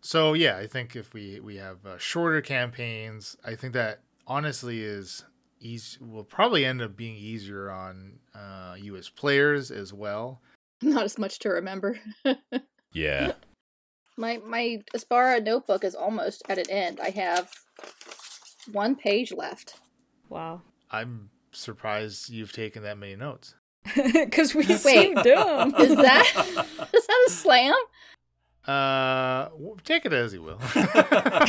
So 0.00 0.32
yeah, 0.32 0.56
I 0.56 0.66
think 0.66 0.96
if 0.96 1.12
we 1.12 1.40
we 1.40 1.56
have 1.56 1.84
uh, 1.84 1.98
shorter 1.98 2.40
campaigns, 2.40 3.36
I 3.44 3.54
think 3.54 3.72
that 3.74 4.00
honestly 4.26 4.82
is 4.82 5.24
easy. 5.60 5.98
Will 6.00 6.24
probably 6.24 6.64
end 6.64 6.80
up 6.82 6.96
being 6.96 7.16
easier 7.16 7.70
on 7.70 8.18
uh, 8.34 8.76
you 8.78 8.96
as 8.96 9.08
players 9.08 9.70
as 9.70 9.92
well. 9.92 10.40
Not 10.82 11.04
as 11.04 11.18
much 11.18 11.38
to 11.40 11.50
remember. 11.50 11.98
Yeah, 12.92 13.34
my 14.20 14.38
my 14.46 14.82
Aspara 14.94 15.42
notebook 15.42 15.82
is 15.82 15.94
almost 15.96 16.42
at 16.48 16.58
an 16.58 16.70
end. 16.70 17.00
I 17.00 17.10
have 17.10 17.50
one 18.70 18.94
page 18.94 19.32
left. 19.32 19.80
Wow. 20.28 20.60
I'm 20.90 21.30
surprised 21.52 22.30
you've 22.30 22.52
taken 22.52 22.82
that 22.84 22.98
many 22.98 23.16
notes. 23.16 23.54
Because 24.12 24.54
we 24.54 24.62
so 24.64 24.88
Wait. 24.88 25.16
dumb. 25.16 25.74
Is 25.78 25.96
that 25.96 26.26
is 26.92 27.06
that 27.06 27.24
a 27.26 27.30
slam? 27.30 27.74
Uh, 28.66 29.48
take 29.84 30.04
it 30.04 30.12
as 30.12 30.34
you 30.34 30.42
will. 30.42 30.58
I 30.60 31.40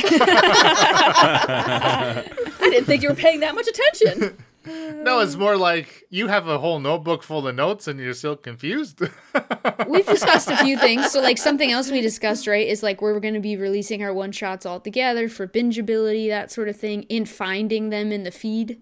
didn't 2.60 2.86
think 2.86 3.02
you 3.02 3.10
were 3.10 3.14
paying 3.14 3.40
that 3.40 3.54
much 3.54 3.68
attention. 3.68 4.42
no, 4.66 5.20
it's 5.20 5.34
more 5.36 5.56
like 5.56 6.04
you 6.08 6.28
have 6.28 6.46
a 6.46 6.58
whole 6.58 6.78
notebook 6.78 7.22
full 7.22 7.46
of 7.48 7.54
notes 7.54 7.88
and 7.88 7.98
you're 7.98 8.14
still 8.14 8.36
confused. 8.36 9.00
We've 9.88 10.06
discussed 10.06 10.48
a 10.48 10.56
few 10.58 10.78
things. 10.78 11.10
So, 11.10 11.20
like, 11.20 11.38
something 11.38 11.72
else 11.72 11.90
we 11.90 12.00
discussed, 12.00 12.46
right, 12.46 12.66
is 12.66 12.82
like 12.82 13.02
we're 13.02 13.18
going 13.18 13.34
to 13.34 13.40
be 13.40 13.56
releasing 13.56 14.02
our 14.02 14.14
one 14.14 14.30
shots 14.30 14.64
all 14.64 14.78
together 14.78 15.28
for 15.28 15.48
bingeability, 15.48 16.28
that 16.28 16.52
sort 16.52 16.68
of 16.68 16.76
thing, 16.76 17.02
in 17.04 17.24
finding 17.24 17.90
them 17.90 18.12
in 18.12 18.22
the 18.22 18.30
feed 18.30 18.80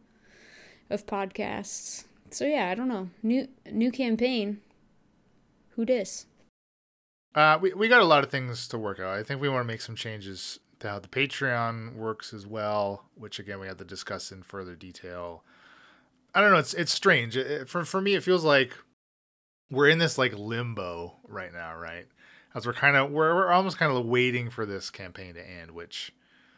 of 0.90 1.06
podcasts. 1.06 2.04
So, 2.30 2.44
yeah, 2.44 2.68
I 2.68 2.74
don't 2.74 2.88
know. 2.88 3.08
New 3.22 3.48
new 3.70 3.90
campaign. 3.90 4.60
Who 5.70 5.84
dis? 5.84 6.26
Uh, 7.34 7.58
we, 7.60 7.72
we 7.72 7.88
got 7.88 8.02
a 8.02 8.04
lot 8.04 8.24
of 8.24 8.30
things 8.30 8.68
to 8.68 8.78
work 8.78 9.00
out. 9.00 9.16
I 9.16 9.22
think 9.22 9.40
we 9.40 9.48
want 9.48 9.62
to 9.62 9.66
make 9.66 9.80
some 9.80 9.96
changes 9.96 10.58
to 10.80 10.88
how 10.88 10.98
the 10.98 11.08
Patreon 11.08 11.94
works 11.94 12.34
as 12.34 12.46
well, 12.46 13.04
which 13.14 13.38
again 13.38 13.60
we 13.60 13.66
have 13.66 13.76
to 13.78 13.84
discuss 13.84 14.32
in 14.32 14.42
further 14.42 14.74
detail. 14.74 15.44
I 16.34 16.40
don't 16.40 16.50
know. 16.52 16.58
It's 16.58 16.74
it's 16.74 16.92
strange. 16.92 17.36
It, 17.36 17.68
for 17.68 17.84
for 17.84 18.00
me, 18.00 18.14
it 18.14 18.22
feels 18.22 18.44
like 18.44 18.72
we're 19.70 19.88
in 19.88 19.98
this 19.98 20.18
like 20.18 20.32
limbo 20.36 21.16
right 21.28 21.52
now, 21.52 21.76
right? 21.76 22.06
As 22.54 22.66
we're 22.66 22.72
kind 22.72 22.96
of 22.96 23.10
we're 23.10 23.34
we're 23.34 23.50
almost 23.52 23.78
kind 23.78 23.92
of 23.96 24.04
waiting 24.06 24.50
for 24.50 24.66
this 24.66 24.90
campaign 24.90 25.34
to 25.34 25.48
end, 25.48 25.70
which 25.72 26.12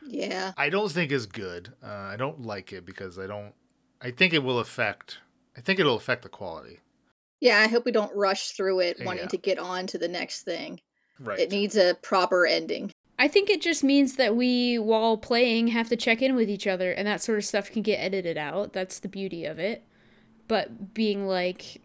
Yeah. 0.07 0.53
I 0.57 0.69
don't 0.71 0.91
think 0.91 1.13
is 1.13 1.27
good. 1.27 1.73
Uh, 1.83 1.89
I 1.89 2.17
don't 2.17 2.43
like 2.43 2.73
it 2.73 2.85
because 2.87 3.19
I 3.19 3.27
don't. 3.27 3.53
I 4.01 4.11
think 4.11 4.33
it 4.33 4.43
will 4.43 4.59
affect. 4.59 5.19
I 5.57 5.61
think 5.61 5.79
it'll 5.79 5.97
affect 5.97 6.23
the 6.23 6.29
quality. 6.29 6.81
Yeah, 7.41 7.59
I 7.59 7.67
hope 7.69 7.85
we 7.85 7.93
don't 7.93 8.15
rush 8.17 8.53
through 8.53 8.81
it 8.81 8.99
wanting 9.05 9.25
Yeah. 9.25 9.29
to 9.29 9.37
get 9.37 9.59
on 9.59 9.87
to 9.89 9.99
the 9.99 10.09
next 10.09 10.43
thing. 10.43 10.81
Right. 11.21 11.39
It 11.39 11.51
needs 11.51 11.77
a 11.77 11.95
proper 12.03 12.47
ending. 12.47 12.91
I 13.23 13.29
think 13.29 13.49
it 13.49 13.63
just 13.63 13.85
means 13.85 14.17
that 14.17 14.35
we, 14.35 14.81
while 14.81 15.17
playing, 15.17 15.69
have 15.69 15.89
to 15.91 15.97
check 15.97 16.23
in 16.23 16.35
with 16.35 16.51
each 16.51 16.67
other, 16.67 16.91
and 16.91 17.07
that 17.07 17.23
sort 17.23 17.39
of 17.39 17.45
stuff 17.45 17.71
can 17.71 17.83
get 17.83 17.99
edited 17.99 18.37
out. 18.37 18.73
That's 18.73 18.99
the 18.99 19.07
beauty 19.07 19.45
of 19.45 19.61
it. 19.61 19.85
But 20.49 20.93
being 20.93 21.29
like, 21.29 21.81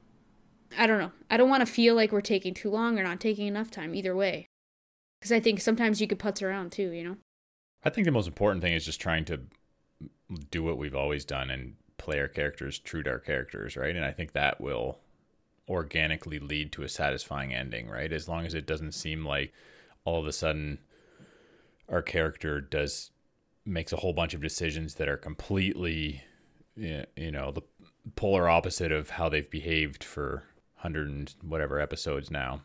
I 0.76 0.88
don't 0.88 0.98
know. 0.98 1.12
I 1.30 1.38
don't 1.38 1.48
want 1.48 1.62
to 1.62 1.72
feel 1.72 1.94
like 1.94 2.12
we're 2.12 2.22
taking 2.22 2.56
too 2.56 2.72
long 2.72 2.98
or 2.98 3.04
not 3.04 3.20
taking 3.20 3.46
enough 3.46 3.70
time, 3.70 3.94
either 3.94 4.16
way. 4.16 4.48
Because 5.20 5.32
I 5.32 5.40
think 5.40 5.62
sometimes 5.62 6.02
you 6.02 6.08
could 6.08 6.18
putz 6.18 6.42
around 6.42 6.72
too, 6.72 6.90
you 6.90 7.04
know? 7.04 7.18
I 7.84 7.92
think 7.92 8.06
the 8.06 8.12
most 8.12 8.28
important 8.28 8.64
thing 8.64 8.74
is 8.74 8.84
just 8.84 9.00
trying 9.00 9.26
to 9.26 9.42
do 10.50 10.64
what 10.64 10.80
we've 10.80 10.96
always 10.96 11.24
done 11.24 11.52
and 11.52 11.76
play 12.00 12.20
our 12.20 12.28
characters 12.28 12.80
true 12.80 13.04
to 13.04 13.12
our 13.12 13.20
characters, 13.20 13.78
right? 13.78 13.96
And 13.96 14.04
I 14.04 14.12
think 14.12 14.32
that 14.32 14.60
will 14.60 14.98
organically 15.70 16.40
lead 16.40 16.72
to 16.72 16.82
a 16.82 16.90
satisfying 16.90 17.54
ending, 17.54 17.88
right? 17.88 18.12
As 18.12 18.28
long 18.28 18.44
as 18.48 18.56
it 18.56 18.66
doesn't 18.66 18.94
seem 18.94 19.24
like 19.24 19.54
all 20.04 20.20
of 20.20 20.26
a 20.26 20.34
sudden 20.34 20.80
our 21.90 22.02
character 22.02 22.62
does 22.62 23.12
makes 23.66 23.92
a 23.92 23.98
whole 23.98 24.14
bunch 24.14 24.34
of 24.34 24.42
decisions 24.42 24.96
that 24.96 25.08
are 25.10 25.18
completely 25.18 26.24
you 26.76 27.32
know 27.32 27.52
the 27.52 27.62
polar 28.16 28.48
opposite 28.48 28.92
of 28.92 29.12
how 29.12 29.28
they've 29.30 29.50
behaved 29.50 30.04
for 30.04 30.44
100 30.76 31.08
and 31.10 31.36
whatever 31.42 31.80
episodes 31.80 32.30
now. 32.32 32.62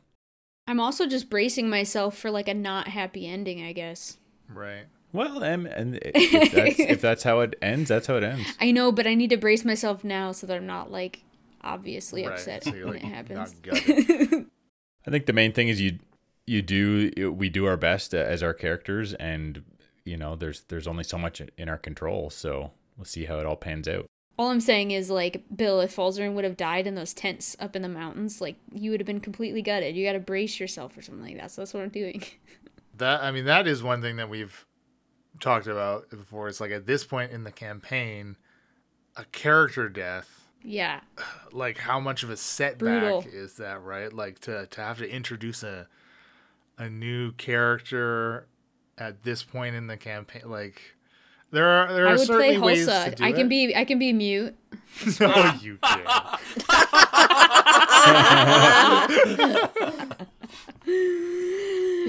I'm 0.68 0.78
also 0.78 1.06
just 1.06 1.28
bracing 1.28 1.68
myself 1.68 2.16
for 2.16 2.30
like 2.30 2.46
a 2.48 2.54
not 2.54 2.88
happy 2.88 3.26
ending, 3.26 3.62
I 3.64 3.72
guess. 3.72 4.18
right. 4.48 4.84
Well, 5.14 5.42
and, 5.44 5.66
and 5.66 5.98
if 6.02 6.52
that's 6.52 6.78
if 6.80 7.00
that's 7.02 7.22
how 7.22 7.40
it 7.40 7.54
ends, 7.60 7.88
that's 7.90 8.06
how 8.06 8.16
it 8.16 8.22
ends. 8.24 8.46
I 8.60 8.70
know, 8.70 8.90
but 8.92 9.06
I 9.06 9.14
need 9.14 9.28
to 9.30 9.36
brace 9.36 9.62
myself 9.64 10.04
now 10.04 10.32
so 10.32 10.46
that 10.46 10.56
I'm 10.56 10.66
not 10.66 10.90
like 10.90 11.22
obviously 11.62 12.24
Right, 12.24 12.32
upset 12.32 12.64
so 12.64 12.70
when 12.72 12.86
like, 12.94 12.96
it 12.96 13.08
happens. 13.08 13.54
not. 13.66 13.76
I 15.06 15.10
think 15.10 15.26
the 15.26 15.32
main 15.34 15.52
thing 15.52 15.68
is 15.68 15.80
you 15.80 15.98
you 16.46 16.62
do 16.62 17.32
we 17.36 17.48
do 17.48 17.66
our 17.66 17.76
best 17.76 18.14
as 18.14 18.42
our 18.42 18.54
characters, 18.54 19.14
and 19.14 19.62
you 20.04 20.16
know 20.16 20.36
there's 20.36 20.62
there's 20.62 20.86
only 20.86 21.04
so 21.04 21.18
much 21.18 21.42
in 21.56 21.68
our 21.68 21.78
control. 21.78 22.30
So 22.30 22.72
we'll 22.96 23.04
see 23.04 23.24
how 23.24 23.38
it 23.38 23.46
all 23.46 23.56
pans 23.56 23.88
out. 23.88 24.06
All 24.38 24.48
I'm 24.48 24.60
saying 24.60 24.92
is, 24.92 25.10
like, 25.10 25.44
Bill, 25.54 25.80
if 25.82 25.94
Falzarin 25.94 26.32
would 26.32 26.44
have 26.44 26.56
died 26.56 26.86
in 26.86 26.94
those 26.94 27.12
tents 27.12 27.54
up 27.60 27.76
in 27.76 27.82
the 27.82 27.88
mountains, 27.88 28.40
like, 28.40 28.56
you 28.72 28.90
would 28.90 28.98
have 28.98 29.06
been 29.06 29.20
completely 29.20 29.60
gutted. 29.60 29.94
You 29.94 30.06
gotta 30.06 30.20
brace 30.20 30.58
yourself 30.58 30.96
or 30.96 31.02
something 31.02 31.24
like 31.24 31.36
that. 31.36 31.50
So 31.50 31.60
that's 31.60 31.74
what 31.74 31.82
I'm 31.82 31.90
doing. 31.90 32.22
That 32.98 33.22
I 33.22 33.30
mean, 33.30 33.46
that 33.46 33.66
is 33.66 33.82
one 33.82 34.02
thing 34.02 34.16
that 34.16 34.28
we've 34.28 34.66
talked 35.40 35.66
about 35.66 36.10
before. 36.10 36.48
It's 36.48 36.60
like 36.60 36.70
at 36.70 36.86
this 36.86 37.04
point 37.04 37.32
in 37.32 37.42
the 37.42 37.50
campaign, 37.50 38.36
a 39.16 39.24
character 39.24 39.88
death, 39.88 40.48
yeah. 40.62 41.00
like 41.52 41.78
how 41.78 42.00
much 42.00 42.22
of 42.22 42.28
a 42.28 42.36
setback 42.36 42.78
Brutal. 42.78 43.24
is 43.32 43.54
that, 43.54 43.82
right? 43.82 44.12
Like 44.12 44.40
to 44.40 44.66
to 44.66 44.80
have 44.82 44.98
to 44.98 45.10
introduce 45.10 45.62
a 45.62 45.88
a 46.82 46.90
new 46.90 47.32
character 47.32 48.46
at 48.98 49.22
this 49.22 49.42
point 49.42 49.74
in 49.76 49.86
the 49.86 49.96
campaign, 49.96 50.42
like 50.46 50.80
there 51.50 51.66
are 51.66 51.92
there 51.92 52.06
are 52.06 52.08
I 52.08 52.12
would 52.16 52.26
play 52.26 52.54
certainly 52.54 52.58
ways 52.58 52.86
to 52.86 52.92
Hulsa. 52.92 53.14
do 53.14 53.24
I 53.24 53.32
can 53.32 53.46
it. 53.46 53.48
be 53.48 53.76
I 53.76 53.84
can 53.84 53.98
be 53.98 54.12
mute. 54.12 54.56
no, 55.20 55.52
you 55.60 55.78
can't. 55.82 56.08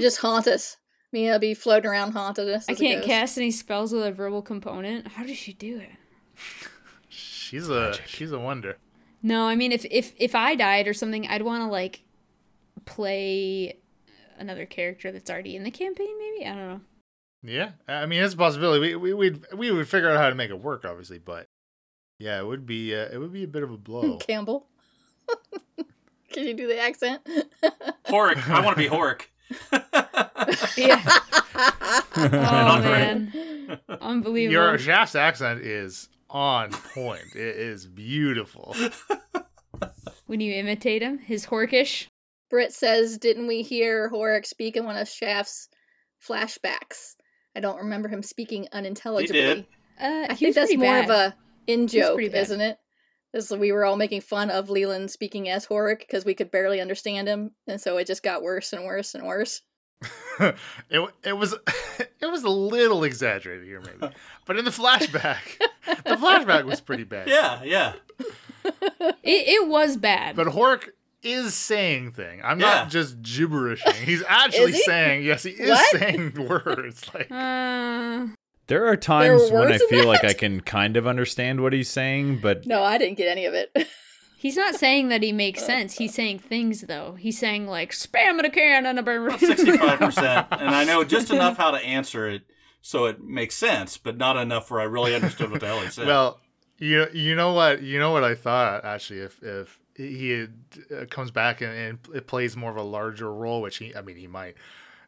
Just 0.00 0.18
haunt 0.18 0.46
us. 0.46 0.76
Mia 1.12 1.32
will 1.32 1.38
be 1.38 1.54
floating 1.54 1.88
around 1.88 2.12
haunted 2.12 2.48
us. 2.48 2.66
I 2.68 2.74
can't 2.74 3.04
cast 3.04 3.38
any 3.38 3.52
spells 3.52 3.92
with 3.92 4.04
a 4.04 4.10
verbal 4.12 4.42
component. 4.42 5.06
How 5.08 5.24
does 5.24 5.36
she 5.36 5.52
do 5.52 5.78
it? 5.78 5.90
She's 7.08 7.68
a 7.68 7.94
she's 8.06 8.32
a 8.32 8.38
wonder. 8.38 8.76
No, 9.22 9.46
I 9.46 9.54
mean 9.54 9.70
if 9.70 9.86
if 9.90 10.12
if 10.18 10.34
I 10.34 10.56
died 10.56 10.88
or 10.88 10.94
something, 10.94 11.26
I'd 11.28 11.42
want 11.42 11.62
to 11.62 11.68
like 11.68 12.02
play 12.84 13.78
another 14.38 14.66
character 14.66 15.12
that's 15.12 15.30
already 15.30 15.56
in 15.56 15.62
the 15.64 15.70
campaign. 15.70 16.18
Maybe 16.18 16.46
I 16.46 16.54
don't 16.54 16.68
know. 16.68 16.80
Yeah, 17.42 17.70
I 17.86 18.06
mean 18.06 18.22
it's 18.22 18.34
a 18.34 18.36
possibility. 18.38 18.80
We 18.80 18.96
we 18.96 19.14
we'd, 19.14 19.44
we 19.54 19.70
would 19.70 19.88
figure 19.88 20.10
out 20.10 20.16
how 20.16 20.30
to 20.30 20.34
make 20.34 20.50
it 20.50 20.60
work, 20.60 20.84
obviously, 20.84 21.18
but 21.18 21.46
yeah, 22.18 22.38
it 22.40 22.46
would 22.46 22.64
be 22.64 22.94
uh, 22.94 23.08
it 23.12 23.18
would 23.18 23.32
be 23.32 23.44
a 23.44 23.48
bit 23.48 23.62
of 23.62 23.70
a 23.70 23.76
blow. 23.76 24.16
Campbell. 24.26 24.66
Can 26.32 26.46
you 26.46 26.54
do 26.54 26.66
the 26.66 26.80
accent? 26.80 27.22
Horik. 28.06 28.48
I 28.48 28.60
want 28.60 28.76
to 28.76 28.82
be 28.82 28.88
Horik. 28.88 29.26
Yeah. 30.76 31.02
oh 32.16 32.80
man, 32.82 33.78
unbelievable. 34.00 34.52
Your 34.52 34.78
Shaft's 34.78 35.14
accent 35.14 35.60
is 35.60 36.08
on 36.30 36.70
point. 36.70 37.36
it 37.36 37.56
is 37.56 37.86
beautiful. 37.86 38.74
when 40.26 40.40
you 40.40 40.54
imitate 40.54 41.02
him, 41.02 41.18
his 41.18 41.46
horkish. 41.46 42.08
Britt 42.54 42.72
says, 42.72 43.18
"Didn't 43.18 43.48
we 43.48 43.62
hear 43.62 44.08
Horik 44.08 44.46
speak 44.46 44.76
in 44.76 44.84
one 44.84 44.96
of 44.96 45.08
Shaft's 45.08 45.68
flashbacks? 46.24 47.16
I 47.56 47.58
don't 47.58 47.78
remember 47.78 48.08
him 48.08 48.22
speaking 48.22 48.68
unintelligibly. 48.70 49.40
He 49.40 49.46
did. 49.54 49.66
Uh, 50.00 50.26
I 50.30 50.34
he 50.34 50.36
think 50.36 50.54
that's 50.54 50.76
more 50.76 50.86
bad. 50.86 51.04
of 51.04 51.10
a 51.10 51.36
in 51.66 51.88
joke, 51.88 52.20
isn't 52.20 52.60
it? 52.60 52.78
This 53.32 53.50
we 53.50 53.72
were 53.72 53.84
all 53.84 53.96
making 53.96 54.20
fun 54.20 54.50
of 54.50 54.70
Leland 54.70 55.10
speaking 55.10 55.48
as 55.48 55.66
Horik 55.66 55.98
because 55.98 56.24
we 56.24 56.32
could 56.34 56.52
barely 56.52 56.80
understand 56.80 57.26
him, 57.26 57.50
and 57.66 57.80
so 57.80 57.96
it 57.96 58.06
just 58.06 58.22
got 58.22 58.44
worse 58.44 58.72
and 58.72 58.84
worse 58.84 59.16
and 59.16 59.26
worse. 59.26 59.60
it 60.38 61.10
it 61.24 61.36
was 61.36 61.56
it 61.98 62.30
was 62.30 62.44
a 62.44 62.50
little 62.50 63.02
exaggerated 63.02 63.66
here, 63.66 63.80
maybe, 63.80 64.14
but 64.46 64.56
in 64.56 64.64
the 64.64 64.70
flashback, 64.70 65.58
the 66.04 66.14
flashback 66.14 66.66
was 66.66 66.80
pretty 66.80 67.02
bad. 67.02 67.26
Yeah, 67.26 67.64
yeah. 67.64 67.94
It, 68.64 69.18
it 69.24 69.68
was 69.68 69.96
bad. 69.96 70.36
But 70.36 70.46
Hork 70.46 70.90
is 71.24 71.54
saying 71.54 72.12
thing. 72.12 72.40
I'm 72.44 72.60
Yeah. 72.60 72.66
not 72.66 72.90
just 72.90 73.22
gibberishing. 73.22 73.94
He's 73.94 74.22
actually 74.28 74.72
he? 74.72 74.82
saying 74.82 75.24
yes. 75.24 75.42
He 75.42 75.50
is 75.50 75.70
What? 75.70 75.90
saying 76.00 76.34
words 76.48 77.02
like 77.14 77.28
uh, 77.30 78.26
There 78.66 78.86
are 78.86 78.96
times 78.96 79.50
when 79.50 79.62
I 79.66 79.70
words 79.70 79.82
in 79.82 79.88
feel 79.88 80.06
like? 80.06 80.24
I 80.24 80.32
can 80.32 80.60
kind 80.60 80.96
of 80.96 81.06
understand 81.06 81.60
what 81.60 81.72
he's 81.72 81.90
saying, 81.90 82.40
but 82.40 82.66
No, 82.66 82.82
I 82.82 82.98
didn't 82.98 83.16
get 83.18 83.28
any 83.28 83.44
of 83.46 83.54
it. 83.54 83.74
he's 84.38 84.56
not 84.56 84.74
saying 84.74 85.08
that 85.08 85.22
he 85.22 85.32
makes 85.32 85.64
sense. 85.64 85.94
He's 85.98 86.14
saying 86.14 86.38
things 86.40 86.82
though. 86.82 87.14
He's 87.18 87.38
saying 87.38 87.66
like 87.66 87.92
spam 87.92 88.38
in 88.38 88.44
a 88.44 88.50
can 88.50 88.86
and 88.86 88.98
a 88.98 89.02
burn. 89.02 89.38
Sixty-five 89.38 89.98
percent, 89.98 90.46
and 90.52 90.74
I 90.74 90.84
know 90.84 91.04
just 91.04 91.30
enough 91.30 91.56
how 91.56 91.70
to 91.70 91.78
answer 91.78 92.28
it 92.28 92.42
so 92.82 93.06
it 93.06 93.22
makes 93.22 93.54
sense, 93.54 93.96
but 93.96 94.18
not 94.18 94.36
enough 94.36 94.70
where 94.70 94.80
I 94.80 94.84
really 94.84 95.14
understood 95.14 95.50
what 95.50 95.60
the 95.60 95.66
hell 95.66 95.80
he 95.80 95.88
said. 95.88 96.06
Well, 96.06 96.40
you 96.78 97.06
you 97.14 97.34
know 97.34 97.52
what 97.54 97.82
you 97.82 97.98
know 97.98 98.10
what 98.12 98.24
I 98.24 98.34
thought 98.34 98.84
actually 98.84 99.20
if 99.20 99.42
if 99.42 99.78
he 99.96 100.30
had, 100.30 100.52
uh, 100.94 101.04
comes 101.10 101.30
back 101.30 101.60
and, 101.60 101.70
and 101.72 101.98
it 102.14 102.26
plays 102.26 102.56
more 102.56 102.70
of 102.70 102.76
a 102.76 102.82
larger 102.82 103.32
role, 103.32 103.62
which 103.62 103.76
he 103.78 103.94
I 103.94 104.02
mean 104.02 104.16
he 104.16 104.26
might, 104.26 104.56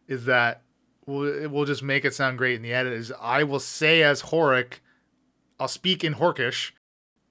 is 0.09 0.25
that 0.27 0.63
we'll, 1.07 1.49
we'll 1.49 1.65
just 1.65 1.83
make 1.83 2.05
it 2.05 2.15
sound 2.15 2.39
great 2.39 2.55
in 2.57 2.63
the 2.63 2.73
edit. 2.73 2.93
Is 2.93 3.13
I 3.21 3.43
will 3.45 3.61
say 3.61 4.03
as 4.03 4.23
Horik, 4.23 4.75
I'll 5.59 5.69
speak 5.69 6.05
in 6.05 6.15
Horkish. 6.15 6.73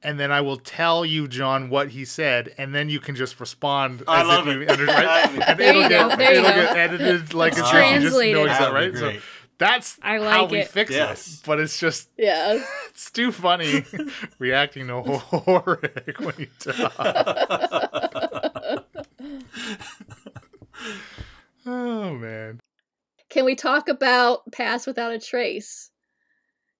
And 0.03 0.19
then 0.19 0.31
I 0.31 0.39
will 0.41 0.57
tell 0.57 1.03
you, 1.03 1.27
John, 1.27 1.67
what 1.71 1.89
he 1.89 2.05
said, 2.05 2.53
and 2.59 2.75
then 2.75 2.89
you 2.89 2.99
can 2.99 3.15
just 3.15 3.39
respond. 3.39 4.03
I 4.07 4.21
as 4.21 4.27
love 4.27 4.47
if 4.47 4.55
it. 4.55 4.59
you 4.61 4.67
under- 4.69 4.85
right? 4.85 5.29
and 5.49 5.59
There 5.59 5.69
it'll 5.69 5.81
you 5.81 5.89
get, 5.89 6.09
go, 6.11 6.15
there 6.15 6.33
you 6.33 6.39
it'll 6.41 6.49
go. 6.51 6.55
get 6.55 6.77
edited 6.77 7.33
like 7.33 7.53
It's 7.53 7.61
it's 7.61 7.71
just, 7.71 7.73
translated. 7.73 8.35
know 8.35 8.45
That'd 8.45 8.73
right? 8.73 8.95
So 8.95 9.13
that's 9.57 9.97
I 10.03 10.17
how 10.19 10.41
like 10.43 10.51
we 10.51 10.59
it. 10.59 10.67
fix 10.67 10.91
Yes. 10.91 11.39
it. 11.39 11.45
But 11.47 11.59
it's 11.59 11.79
just 11.79 12.09
yeah, 12.17 12.61
it's 12.95 13.11
too 13.11 13.29
funny 13.33 13.83
reacting 14.39 14.87
to 14.87 14.93
Horik 14.93 16.17
when 16.21 16.33
you 16.37 16.47
talk. 16.59 16.93
oh 21.65 22.13
man. 22.15 22.61
can 23.29 23.43
we 23.43 23.53
talk 23.55 23.89
about 23.89 24.49
Pass 24.53 24.87
Without 24.87 25.11
a 25.11 25.19
Trace? 25.19 25.91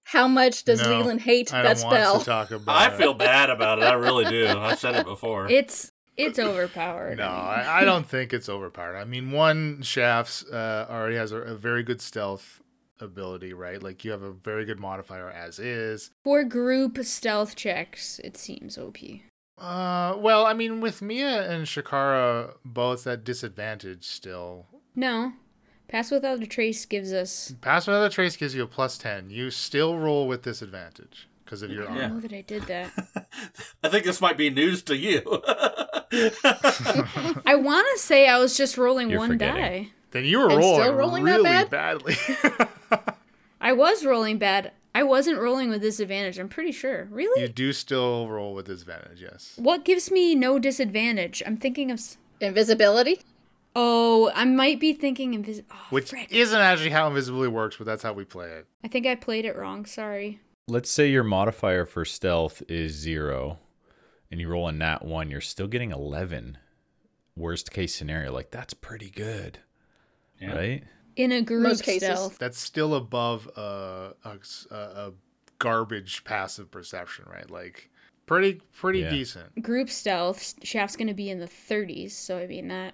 How 0.06 0.28
much 0.30 0.64
does 0.64 0.82
No, 0.82 1.00
Leland 1.00 1.22
hate 1.22 1.54
I 1.54 1.64
that 1.64 1.80
spell? 1.80 2.20
to 2.20 2.26
talk 2.26 2.52
about 2.52 2.76
I 2.78 2.94
it. 2.94 2.98
feel 2.98 3.14
bad 3.14 3.50
about 3.50 3.80
it. 3.80 3.84
I 3.84 3.94
really 3.96 4.24
do. 4.26 4.48
I've 4.58 4.80
said 4.80 4.96
it 4.96 5.06
before. 5.06 5.50
It's 5.50 5.92
it's 6.16 6.40
overpowered. 6.40 7.18
No, 7.18 7.26
I. 7.28 7.64
I, 7.68 7.82
I 7.82 7.84
don't 7.84 8.08
think 8.08 8.32
it's 8.32 8.48
overpowered. 8.48 8.96
I 8.96 9.04
mean, 9.04 9.32
one 9.32 9.82
Shafts 9.82 10.46
uh, 10.46 10.86
already 10.90 11.18
has 11.18 11.34
a, 11.34 11.38
a 11.42 11.56
very 11.56 11.84
good 11.84 12.00
stealth 12.00 12.62
ability, 13.00 13.54
right? 13.54 13.82
Like 13.82 14.04
you 14.06 14.12
have 14.12 14.22
a 14.24 14.32
very 14.32 14.66
good 14.66 14.80
modifier 14.80 15.30
as 15.30 15.60
is. 15.60 16.12
For 16.24 16.44
group 16.44 16.98
stealth 17.04 17.56
checks, 17.56 18.20
it 18.24 18.38
seems 18.38 18.78
OP. 18.78 18.98
Uh, 19.58 20.16
well, 20.18 20.46
I 20.46 20.54
mean, 20.54 20.82
with 20.82 21.02
Mia 21.02 21.50
and 21.50 21.66
Shakara 21.66 22.56
both 22.66 23.08
at 23.08 23.24
disadvantage 23.24 24.06
still. 24.06 24.66
No, 24.96 25.34
pass 25.88 26.12
without 26.12 26.42
a 26.42 26.48
trace 26.48 26.86
gives 26.86 27.14
us. 27.14 27.54
Pass 27.62 27.88
without 27.88 28.06
a 28.06 28.10
trace 28.10 28.36
gives 28.36 28.54
you 28.56 28.64
a 28.64 28.68
plus 28.68 28.98
ten. 28.98 29.30
You 29.30 29.50
still 29.52 29.98
roll 29.98 30.28
with 30.28 30.42
disadvantage 30.42 31.30
because 31.46 31.62
of 31.62 31.70
your 31.72 31.88
arm. 31.88 31.98
I 31.98 32.02
armor. 32.02 32.08
don't 32.08 32.16
know 32.16 32.22
that 32.28 32.34
I 32.34 32.42
did 32.42 32.64
that. 32.64 32.92
I 33.84 33.90
think 33.90 34.04
this 34.06 34.20
might 34.20 34.38
be 34.38 34.50
news 34.50 34.84
to 34.84 34.96
you. 34.98 35.22
I 37.46 37.56
want 37.56 37.88
to 37.94 38.00
say 38.02 38.28
I 38.28 38.40
was 38.40 38.58
just 38.58 38.78
rolling 38.78 39.10
You're 39.10 39.20
one 39.20 39.30
forgetting. 39.32 39.62
die. 39.62 39.90
Then 40.12 40.26
you 40.26 40.40
were 40.40 40.50
And 40.50 40.58
rolling, 40.58 40.82
still 40.84 40.94
rolling 40.96 41.24
that 41.26 41.32
really 41.32 41.44
bad? 41.44 41.70
badly. 41.70 42.16
I 43.62 43.74
was 43.74 44.06
rolling 44.06 44.38
bad. 44.38 44.72
I 44.94 45.04
wasn't 45.04 45.40
rolling 45.40 45.70
with 45.70 45.82
disadvantage. 45.82 46.38
I'm 46.40 46.48
pretty 46.50 46.72
sure. 46.72 47.08
Really? 47.12 47.42
you 47.42 47.48
do 47.50 47.74
still 47.74 48.30
roll 48.30 48.54
with 48.54 48.68
disadvantage, 48.68 49.22
yes. 49.22 49.54
What 49.58 49.84
gives 49.84 50.10
me 50.12 50.36
no 50.36 50.58
disadvantage? 50.60 51.44
I'm 51.46 51.58
thinking 51.58 51.92
of. 51.92 51.98
s- 52.00 52.18
Invisibility. 52.42 53.22
Oh, 53.78 54.30
I 54.36 54.44
might 54.46 54.80
be 54.80 54.92
thinking 54.94 55.34
invis. 55.42 55.64
Oh, 55.72 55.76
Which 55.90 56.10
frick. 56.10 56.32
isn't 56.34 56.60
actually 56.60 56.90
how 56.92 57.08
invisibility 57.08 57.50
works, 57.50 57.78
but 57.78 57.86
that's 57.86 58.04
how 58.04 58.12
we 58.14 58.24
play 58.26 58.50
it. 58.50 58.68
I 58.84 58.88
think 58.90 59.06
I 59.08 59.16
played 59.16 59.46
it 59.46 59.56
wrong. 59.58 59.86
Sorry. 59.86 60.40
let's 60.68 60.90
say 60.90 61.10
your 61.10 61.24
modifier 61.24 61.86
for 61.86 62.04
stealth 62.06 62.62
is 62.70 62.92
zero 62.94 63.60
and 64.32 64.40
you 64.42 64.48
roll 64.50 64.68
a 64.68 64.72
nat 64.72 65.06
one, 65.06 65.30
you're 65.30 65.40
still 65.42 65.68
getting 65.68 65.92
11. 65.92 66.58
Worst 67.38 67.72
case 67.72 67.94
scenario, 67.96 68.32
like 68.34 68.52
that's 68.52 68.74
pretty 68.74 69.10
good, 69.10 69.60
Yeah. 70.40 70.56
right? 70.56 70.84
In 71.16 71.32
a 71.32 71.42
group 71.42 71.64
Most 71.64 71.84
cases. 71.84 72.04
stealth. 72.10 72.38
That's 72.40 72.60
still 72.60 72.96
above 72.96 73.50
uh, 73.58 74.12
a, 74.26 74.38
a, 74.72 74.76
a 74.76 75.14
garbage 75.60 76.24
passive 76.26 76.70
perception, 76.72 77.26
right? 77.32 77.50
Like 77.50 77.90
pretty 78.26 78.62
pretty 78.74 79.00
Yeah. 79.00 79.10
decent. 79.10 79.62
Group 79.62 79.90
stealth. 79.90 80.56
Shaft's 80.64 80.96
gonna 80.98 81.14
be 81.14 81.30
in 81.30 81.40
the 81.40 81.48
30s. 81.48 82.12
So 82.12 82.38
I 82.38 82.48
mean 82.48 82.68
that. 82.68 82.94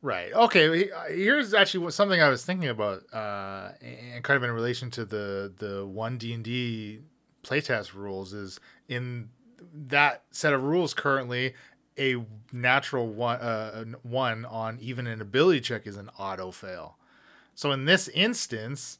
Right. 0.00 0.32
Okay. 0.32 0.88
Here's 1.10 1.54
actually 1.54 1.88
something 1.92 2.20
I 2.20 2.28
was 2.28 2.44
thinking 2.44 2.68
about, 2.68 3.02
uh, 3.14 3.70
and 3.80 4.24
kind 4.24 4.36
of 4.36 4.42
in 4.42 4.50
relation 4.50 4.90
to 4.92 5.04
the 5.04 5.52
the 5.56 5.86
one 5.86 6.18
D 6.18 6.32
and 6.32 6.42
D 6.42 7.00
playtest 7.44 7.94
rules 7.94 8.32
is 8.32 8.58
in 8.88 9.28
that 9.74 10.24
set 10.32 10.52
of 10.52 10.64
rules 10.64 10.92
currently 10.94 11.54
a 11.98 12.24
natural 12.52 13.06
one 13.06 13.40
uh, 13.40 13.84
one 14.02 14.44
on 14.44 14.78
even 14.80 15.06
an 15.06 15.20
ability 15.20 15.60
check 15.60 15.86
is 15.86 15.96
an 15.96 16.10
auto 16.18 16.50
fail. 16.50 16.96
So 17.54 17.72
in 17.72 17.84
this 17.84 18.08
instance, 18.08 18.98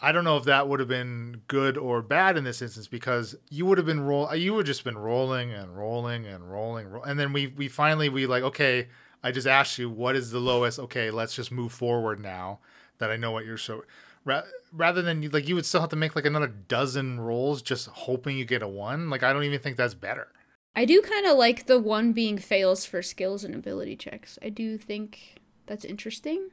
I 0.00 0.12
don't 0.12 0.24
know 0.24 0.36
if 0.36 0.44
that 0.44 0.68
would 0.68 0.80
have 0.80 0.88
been 0.88 1.42
good 1.46 1.78
or 1.78 2.02
bad 2.02 2.36
in 2.36 2.44
this 2.44 2.60
instance 2.60 2.88
because 2.88 3.36
you 3.50 3.64
would 3.66 3.78
have 3.78 3.86
been 3.86 4.00
roll 4.00 4.34
you 4.34 4.54
would 4.54 4.66
just 4.66 4.84
been 4.84 4.98
rolling 4.98 5.52
and 5.52 5.76
rolling 5.76 6.26
and 6.26 6.50
rolling 6.50 6.88
ro- 6.90 7.02
and 7.02 7.18
then 7.18 7.32
we 7.32 7.46
we 7.46 7.68
finally 7.68 8.08
we 8.08 8.26
like 8.26 8.42
okay 8.42 8.88
I 9.22 9.30
just 9.30 9.46
asked 9.46 9.78
you 9.78 9.88
what 9.88 10.16
is 10.16 10.30
the 10.30 10.40
lowest? 10.40 10.78
Okay 10.78 11.10
let's 11.10 11.34
just 11.34 11.52
move 11.52 11.72
forward 11.72 12.20
now 12.20 12.58
that 12.98 13.10
I 13.10 13.16
know 13.16 13.30
what 13.30 13.44
you're 13.46 13.56
so 13.56 13.84
ra- 14.24 14.42
rather 14.72 15.02
than 15.02 15.30
like 15.30 15.48
you 15.48 15.54
would 15.54 15.66
still 15.66 15.80
have 15.80 15.90
to 15.90 15.96
make 15.96 16.16
like 16.16 16.26
another 16.26 16.48
dozen 16.48 17.20
rolls 17.20 17.62
just 17.62 17.86
hoping 17.88 18.36
you 18.36 18.44
get 18.44 18.62
a 18.62 18.68
one. 18.68 19.08
Like 19.08 19.22
I 19.22 19.32
don't 19.32 19.44
even 19.44 19.60
think 19.60 19.76
that's 19.76 19.94
better 19.94 20.28
I 20.74 20.84
do 20.84 21.02
kind 21.02 21.26
of 21.26 21.36
like 21.36 21.66
the 21.66 21.78
one 21.78 22.12
being 22.12 22.38
fails 22.38 22.84
for 22.86 23.02
skills 23.02 23.44
and 23.44 23.54
ability 23.54 23.96
checks. 23.96 24.38
I 24.42 24.48
do 24.48 24.78
think 24.78 25.36
that's 25.66 25.84
interesting. 25.84 26.48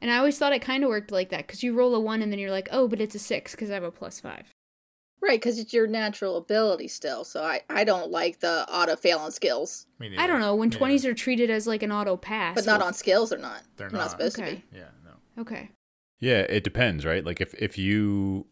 And 0.00 0.10
I 0.10 0.18
always 0.18 0.38
thought 0.38 0.52
it 0.52 0.62
kind 0.62 0.84
of 0.84 0.90
worked 0.90 1.10
like 1.10 1.30
that 1.30 1.46
because 1.46 1.62
you 1.62 1.74
roll 1.74 1.94
a 1.94 2.00
one 2.00 2.22
and 2.22 2.30
then 2.30 2.38
you're 2.38 2.50
like, 2.50 2.68
oh, 2.70 2.86
but 2.88 3.00
it's 3.00 3.14
a 3.14 3.18
six 3.18 3.52
because 3.52 3.70
I 3.70 3.74
have 3.74 3.82
a 3.82 3.90
plus 3.90 4.20
five. 4.20 4.46
Right, 5.20 5.40
because 5.40 5.58
it's 5.58 5.72
your 5.72 5.86
natural 5.86 6.36
ability 6.36 6.88
still. 6.88 7.24
So 7.24 7.42
I, 7.42 7.62
I 7.70 7.84
don't 7.84 8.10
like 8.10 8.40
the 8.40 8.66
auto 8.70 8.94
fail 8.94 9.18
on 9.20 9.32
skills, 9.32 9.86
Me 9.98 10.14
I 10.18 10.26
don't 10.26 10.40
know 10.40 10.54
when 10.54 10.68
Me 10.68 10.76
20s 10.76 11.04
are 11.06 11.14
treated 11.14 11.48
as 11.48 11.66
like 11.66 11.82
an 11.82 11.90
auto 11.90 12.16
pass. 12.16 12.54
but 12.54 12.66
not 12.66 12.80
well, 12.80 12.88
on 12.88 12.94
skills 12.94 13.32
or 13.32 13.38
not. 13.38 13.62
They're 13.76 13.88
not, 13.88 13.98
not. 13.98 14.10
supposed 14.10 14.38
Okay. 14.38 14.50
to 14.50 14.56
be. 14.56 14.64
yeah 14.78 14.88
no 15.04 15.42
Okay. 15.42 15.70
Yeah, 16.20 16.40
it 16.40 16.62
depends, 16.62 17.04
right? 17.06 17.24
Like 17.24 17.40
if 17.40 17.54
if 17.54 17.76
you 17.78 18.46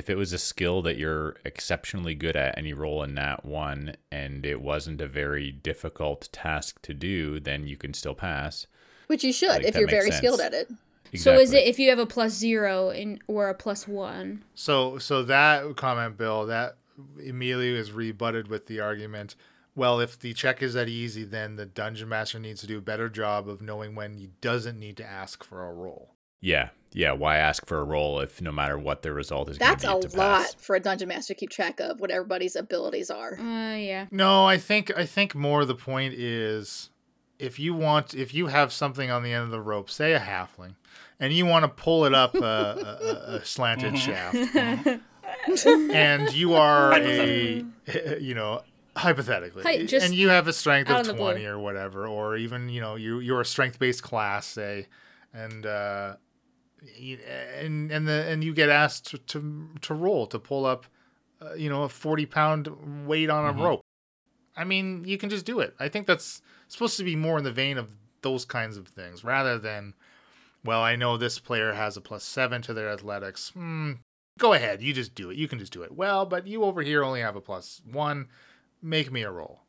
if 0.00 0.08
it 0.08 0.16
was 0.16 0.32
a 0.32 0.38
skill 0.38 0.80
that 0.80 0.96
you're 0.96 1.36
exceptionally 1.44 2.14
good 2.14 2.34
at 2.34 2.56
and 2.56 2.66
you 2.66 2.74
roll 2.74 3.02
a 3.02 3.06
nat 3.06 3.44
one 3.44 3.94
and 4.10 4.46
it 4.46 4.62
wasn't 4.62 4.98
a 4.98 5.06
very 5.06 5.52
difficult 5.52 6.30
task 6.32 6.80
to 6.80 6.94
do, 6.94 7.38
then 7.38 7.66
you 7.66 7.76
can 7.76 7.92
still 7.92 8.14
pass. 8.14 8.66
Which 9.08 9.22
you 9.22 9.32
should 9.32 9.50
think 9.50 9.66
if 9.66 9.74
you're 9.74 9.86
makes 9.86 9.92
very 9.92 10.10
skilled 10.10 10.40
at 10.40 10.54
it. 10.54 10.70
So 11.16 11.34
is 11.34 11.52
it 11.52 11.66
if 11.66 11.78
you 11.78 11.90
have 11.90 11.98
a 11.98 12.06
plus 12.06 12.32
zero 12.32 12.88
in 12.88 13.20
or 13.26 13.50
a 13.50 13.54
plus 13.54 13.86
one? 13.86 14.42
So 14.54 14.96
so 14.96 15.22
that 15.24 15.76
comment, 15.76 16.16
Bill, 16.16 16.46
that 16.46 16.78
immediately 17.22 17.76
is 17.76 17.92
rebutted 17.92 18.48
with 18.48 18.68
the 18.68 18.80
argument. 18.80 19.36
Well, 19.74 20.00
if 20.00 20.18
the 20.18 20.32
check 20.32 20.62
is 20.62 20.72
that 20.72 20.88
easy, 20.88 21.24
then 21.24 21.56
the 21.56 21.66
dungeon 21.66 22.08
master 22.08 22.38
needs 22.38 22.62
to 22.62 22.66
do 22.66 22.78
a 22.78 22.82
better 22.82 23.10
job 23.10 23.50
of 23.50 23.60
knowing 23.60 23.94
when 23.94 24.14
he 24.14 24.30
doesn't 24.40 24.78
need 24.78 24.96
to 24.96 25.04
ask 25.04 25.44
for 25.44 25.62
a 25.62 25.74
roll. 25.74 26.14
Yeah, 26.40 26.70
yeah. 26.92 27.12
Why 27.12 27.36
ask 27.38 27.66
for 27.66 27.78
a 27.78 27.84
roll 27.84 28.20
if 28.20 28.40
no 28.40 28.52
matter 28.52 28.78
what 28.78 29.02
the 29.02 29.12
result 29.12 29.48
is 29.48 29.58
That's 29.58 29.84
to 29.84 29.96
a 29.96 30.00
to 30.00 30.16
lot 30.16 30.42
pass? 30.44 30.54
for 30.54 30.76
a 30.76 30.80
dungeon 30.80 31.08
master 31.08 31.34
to 31.34 31.38
keep 31.40 31.50
track 31.50 31.80
of 31.80 32.00
what 32.00 32.10
everybody's 32.10 32.56
abilities 32.56 33.10
are. 33.10 33.34
Uh, 33.38 33.76
yeah. 33.76 34.06
No, 34.10 34.46
I 34.46 34.58
think 34.58 34.90
I 34.96 35.06
think 35.06 35.34
more 35.34 35.64
the 35.64 35.74
point 35.74 36.14
is 36.14 36.90
if 37.38 37.58
you 37.58 37.74
want 37.74 38.14
if 38.14 38.34
you 38.34 38.46
have 38.48 38.72
something 38.72 39.10
on 39.10 39.22
the 39.22 39.32
end 39.32 39.44
of 39.44 39.50
the 39.50 39.60
rope, 39.60 39.88
say 39.90 40.12
a 40.12 40.20
halfling, 40.20 40.74
and 41.18 41.32
you 41.32 41.46
want 41.46 41.64
to 41.64 41.68
pull 41.68 42.04
it 42.04 42.14
up 42.14 42.34
a, 42.34 42.38
a, 42.40 43.06
a, 43.32 43.36
a 43.36 43.44
slanted 43.44 43.98
shaft, 43.98 44.36
and 45.92 46.32
you 46.32 46.54
are 46.54 46.92
a 46.94 47.64
you 48.20 48.34
know 48.34 48.62
hypothetically, 48.96 49.62
Hi- 49.62 49.84
just 49.86 50.04
and 50.04 50.14
you 50.14 50.28
have 50.28 50.48
a 50.48 50.52
strength 50.52 50.90
of 50.90 50.98
of 51.00 51.06
the 51.06 51.14
blue. 51.14 51.22
twenty 51.32 51.46
or 51.46 51.58
whatever, 51.58 52.06
or 52.06 52.36
even 52.36 52.68
you 52.68 52.80
know 52.80 52.96
you 52.96 53.20
you're 53.20 53.40
a 53.40 53.46
strength 53.46 53.78
based 53.78 54.02
class, 54.02 54.46
say, 54.46 54.86
and 55.32 55.64
uh, 55.66 56.16
you, 56.16 56.16
and 57.58 57.90
and 57.92 58.06
the 58.08 58.24
and 58.28 58.42
you 58.44 58.54
get 58.54 58.68
asked 58.68 59.06
to 59.08 59.18
to, 59.18 59.68
to 59.82 59.94
roll 59.94 60.26
to 60.28 60.38
pull 60.38 60.64
up, 60.66 60.86
uh, 61.40 61.54
you 61.54 61.68
know, 61.68 61.82
a 61.84 61.88
forty 61.88 62.26
pound 62.26 63.06
weight 63.06 63.30
on 63.30 63.46
a 63.46 63.52
Mhm. 63.52 63.62
rope. 63.64 63.80
I 64.56 64.64
mean, 64.64 65.04
you 65.04 65.16
can 65.18 65.30
just 65.30 65.46
do 65.46 65.60
it. 65.60 65.74
I 65.78 65.88
think 65.88 66.06
that's 66.06 66.42
supposed 66.68 66.96
to 66.98 67.04
be 67.04 67.16
more 67.16 67.38
in 67.38 67.44
the 67.44 67.52
vein 67.52 67.78
of 67.78 67.96
those 68.22 68.44
kinds 68.44 68.76
of 68.76 68.88
things 68.88 69.24
rather 69.24 69.58
than, 69.58 69.94
well, 70.64 70.82
I 70.82 70.96
know 70.96 71.16
this 71.16 71.38
player 71.38 71.72
has 71.72 71.96
a 71.96 72.00
plus 72.00 72.24
seven 72.24 72.60
to 72.62 72.74
their 72.74 72.90
athletics. 72.90 73.50
Hmm, 73.50 73.92
go 74.38 74.52
ahead, 74.52 74.82
you 74.82 74.92
just 74.92 75.14
do 75.14 75.30
it. 75.30 75.36
You 75.38 75.48
can 75.48 75.58
just 75.58 75.72
do 75.72 75.82
it. 75.82 75.92
Well, 75.92 76.26
but 76.26 76.46
you 76.46 76.64
over 76.64 76.82
here 76.82 77.02
only 77.04 77.20
have 77.20 77.36
a 77.36 77.40
plus 77.40 77.80
one. 77.90 78.28
Make 78.82 79.10
me 79.12 79.22
a 79.22 79.30
roll. 79.30 79.62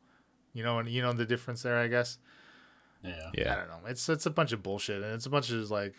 You 0.52 0.62
know, 0.62 0.78
and 0.78 0.88
you 0.88 1.00
know 1.00 1.12
the 1.14 1.24
difference 1.24 1.62
there, 1.62 1.78
I 1.78 1.86
guess. 1.88 2.18
Yeah. 3.02 3.30
yeah. 3.34 3.52
I 3.52 3.56
don't 3.56 3.68
know. 3.68 3.88
It's 3.88 4.08
it's 4.08 4.26
a 4.26 4.30
bunch 4.30 4.52
of 4.52 4.62
bullshit, 4.62 5.02
and 5.02 5.14
it's 5.14 5.26
a 5.26 5.30
bunch 5.30 5.50
of 5.50 5.70
like 5.70 5.94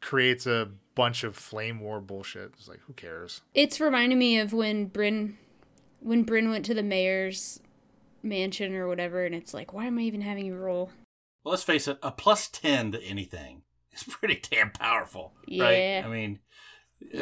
creates 0.00 0.46
a 0.46 0.68
bunch 0.94 1.24
of 1.24 1.36
flame 1.36 1.80
war 1.80 2.00
bullshit. 2.00 2.52
It's 2.58 2.68
like 2.68 2.80
who 2.86 2.92
cares? 2.92 3.40
It's 3.54 3.80
reminding 3.80 4.18
me 4.18 4.38
of 4.38 4.52
when 4.52 4.86
Bryn, 4.86 5.36
when 6.00 6.22
Bryn 6.22 6.50
went 6.50 6.64
to 6.66 6.74
the 6.74 6.82
mayor's 6.82 7.60
mansion 8.22 8.74
or 8.74 8.88
whatever, 8.88 9.24
and 9.24 9.34
it's 9.34 9.54
like, 9.54 9.72
why 9.72 9.86
am 9.86 9.98
I 9.98 10.02
even 10.02 10.20
having 10.20 10.46
you 10.46 10.56
roll? 10.56 10.90
Well, 11.44 11.52
let's 11.52 11.62
face 11.62 11.86
it, 11.86 11.98
a 12.02 12.10
plus 12.10 12.48
10 12.48 12.92
to 12.92 13.02
anything 13.02 13.62
is 13.92 14.02
pretty 14.08 14.40
damn 14.50 14.70
powerful. 14.70 15.32
Yeah. 15.46 15.64
Right? 15.64 16.04
I 16.04 16.08
mean, 16.08 16.40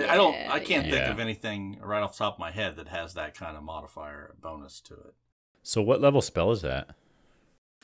I 0.08 0.14
don't, 0.16 0.34
I 0.34 0.60
can't 0.60 0.86
yeah. 0.86 0.92
think 0.92 1.04
Yeah. 1.06 1.10
of 1.10 1.18
anything 1.20 1.78
right 1.82 2.02
off 2.02 2.12
the 2.16 2.24
top 2.24 2.34
of 2.34 2.40
my 2.40 2.50
head 2.52 2.76
that 2.76 2.88
has 2.88 3.14
that 3.14 3.34
kind 3.36 3.56
of 3.56 3.62
modifier 3.62 4.34
bonus 4.40 4.80
to 4.82 4.94
it. 4.94 5.14
So 5.62 5.82
what 5.82 6.00
level 6.00 6.20
spell 6.22 6.50
is 6.52 6.62
that? 6.62 6.90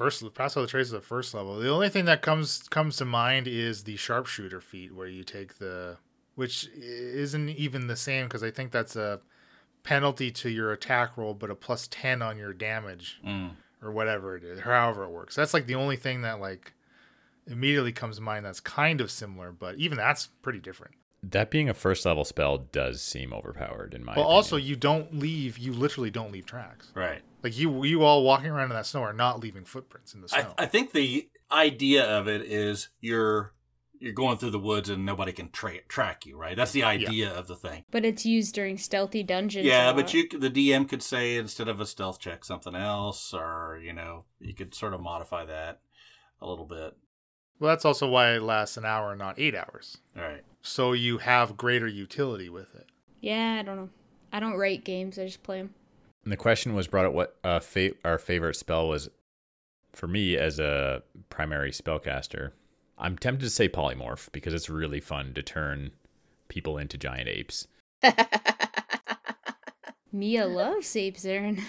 First, 0.00 0.24
pass 0.34 0.56
all 0.56 0.62
the 0.62 0.66
traces 0.66 0.94
at 0.94 1.04
first 1.04 1.34
level. 1.34 1.58
The 1.58 1.68
only 1.68 1.90
thing 1.90 2.06
that 2.06 2.22
comes 2.22 2.62
comes 2.70 2.96
to 2.96 3.04
mind 3.04 3.46
is 3.46 3.84
the 3.84 3.96
sharpshooter 3.96 4.62
feat, 4.62 4.94
where 4.94 5.06
you 5.06 5.22
take 5.24 5.58
the, 5.58 5.98
which 6.36 6.68
isn't 6.74 7.50
even 7.50 7.86
the 7.86 7.96
same 7.96 8.24
because 8.24 8.42
I 8.42 8.50
think 8.50 8.70
that's 8.72 8.96
a 8.96 9.20
penalty 9.82 10.30
to 10.30 10.48
your 10.48 10.72
attack 10.72 11.18
roll, 11.18 11.34
but 11.34 11.50
a 11.50 11.54
plus 11.54 11.86
ten 11.86 12.22
on 12.22 12.38
your 12.38 12.54
damage 12.54 13.20
Mm. 13.22 13.50
or 13.82 13.90
whatever 13.92 14.36
it 14.38 14.42
is, 14.42 14.60
or 14.60 14.72
however 14.72 15.04
it 15.04 15.10
works. 15.10 15.34
That's 15.34 15.52
like 15.52 15.66
the 15.66 15.74
only 15.74 15.96
thing 15.96 16.22
that 16.22 16.40
like 16.40 16.72
immediately 17.46 17.92
comes 17.92 18.16
to 18.16 18.22
mind 18.22 18.46
that's 18.46 18.60
kind 18.60 19.02
of 19.02 19.10
similar, 19.10 19.52
but 19.52 19.74
even 19.76 19.98
that's 19.98 20.28
pretty 20.40 20.60
different. 20.60 20.94
That 21.22 21.50
being 21.50 21.68
a 21.68 21.74
first 21.74 22.06
level 22.06 22.24
spell 22.24 22.56
does 22.56 23.02
seem 23.02 23.34
overpowered 23.34 23.92
in 23.92 24.02
my. 24.02 24.14
But 24.14 24.22
also, 24.22 24.56
you 24.56 24.76
don't 24.76 25.18
leave. 25.18 25.58
You 25.58 25.74
literally 25.74 26.10
don't 26.10 26.32
leave 26.32 26.46
tracks. 26.46 26.90
Right. 26.94 27.20
Like 27.42 27.58
you, 27.58 27.84
you 27.84 28.02
all 28.02 28.22
walking 28.22 28.50
around 28.50 28.70
in 28.70 28.76
that 28.76 28.86
snow 28.86 29.02
are 29.02 29.12
not 29.12 29.40
leaving 29.40 29.64
footprints 29.64 30.14
in 30.14 30.20
the 30.20 30.28
snow. 30.28 30.54
I 30.58 30.66
think 30.66 30.92
the 30.92 31.28
idea 31.50 32.04
of 32.04 32.28
it 32.28 32.42
is 32.42 32.88
you're 33.00 33.52
you're 33.98 34.12
going 34.14 34.38
through 34.38 34.50
the 34.50 34.58
woods 34.58 34.88
and 34.88 35.04
nobody 35.04 35.30
can 35.30 35.50
tra- 35.50 35.82
track 35.86 36.24
you, 36.24 36.36
right? 36.36 36.56
That's 36.56 36.72
the 36.72 36.84
idea 36.84 37.30
of 37.30 37.46
the 37.48 37.56
thing. 37.56 37.84
But 37.90 38.04
it's 38.06 38.24
used 38.24 38.54
during 38.54 38.78
stealthy 38.78 39.22
dungeons. 39.22 39.66
Yeah, 39.66 39.92
but 39.92 40.14
you 40.14 40.26
the 40.28 40.50
DM 40.50 40.88
could 40.88 41.02
say 41.02 41.36
instead 41.36 41.68
of 41.68 41.80
a 41.80 41.86
stealth 41.86 42.18
check 42.18 42.44
something 42.44 42.74
else, 42.74 43.34
or 43.34 43.78
you 43.82 43.92
know, 43.92 44.24
you 44.38 44.54
could 44.54 44.74
sort 44.74 44.94
of 44.94 45.00
modify 45.00 45.44
that 45.44 45.80
a 46.40 46.48
little 46.48 46.64
bit. 46.64 46.96
well, 47.58 47.70
that's 47.70 47.84
also 47.84 48.08
why 48.08 48.32
it 48.34 48.42
lasts 48.42 48.76
an 48.78 48.86
hour, 48.86 49.14
not 49.14 49.38
eight 49.38 49.54
hours. 49.54 49.98
All 50.16 50.22
right. 50.22 50.42
So 50.62 50.92
you 50.92 51.18
have 51.18 51.56
greater 51.56 51.86
utility 51.86 52.48
with 52.48 52.74
it. 52.74 52.86
Yeah, 53.20 53.58
I 53.60 53.62
don't 53.62 53.76
know. 53.76 53.90
I 54.32 54.40
don't 54.40 54.56
rate 54.56 54.84
games. 54.84 55.18
I 55.18 55.26
just 55.26 55.42
play 55.42 55.58
them. 55.58 55.74
And 56.24 56.32
the 56.32 56.36
question 56.36 56.74
was 56.74 56.86
brought 56.86 57.06
up 57.06 57.12
what 57.12 57.36
uh, 57.42 57.60
fa- 57.60 57.94
our 58.04 58.18
favorite 58.18 58.56
spell 58.56 58.88
was 58.88 59.08
for 59.92 60.06
me 60.06 60.36
as 60.36 60.58
a 60.58 61.02
primary 61.30 61.70
spellcaster. 61.70 62.52
I'm 62.98 63.16
tempted 63.16 63.44
to 63.44 63.50
say 63.50 63.68
polymorph 63.68 64.30
because 64.32 64.52
it's 64.52 64.68
really 64.68 65.00
fun 65.00 65.32
to 65.34 65.42
turn 65.42 65.92
people 66.48 66.76
into 66.76 66.98
giant 66.98 67.28
apes. 67.28 67.66
Mia 70.12 70.46
loves 70.46 70.94
apes, 70.96 71.24
Aaron. 71.24 71.62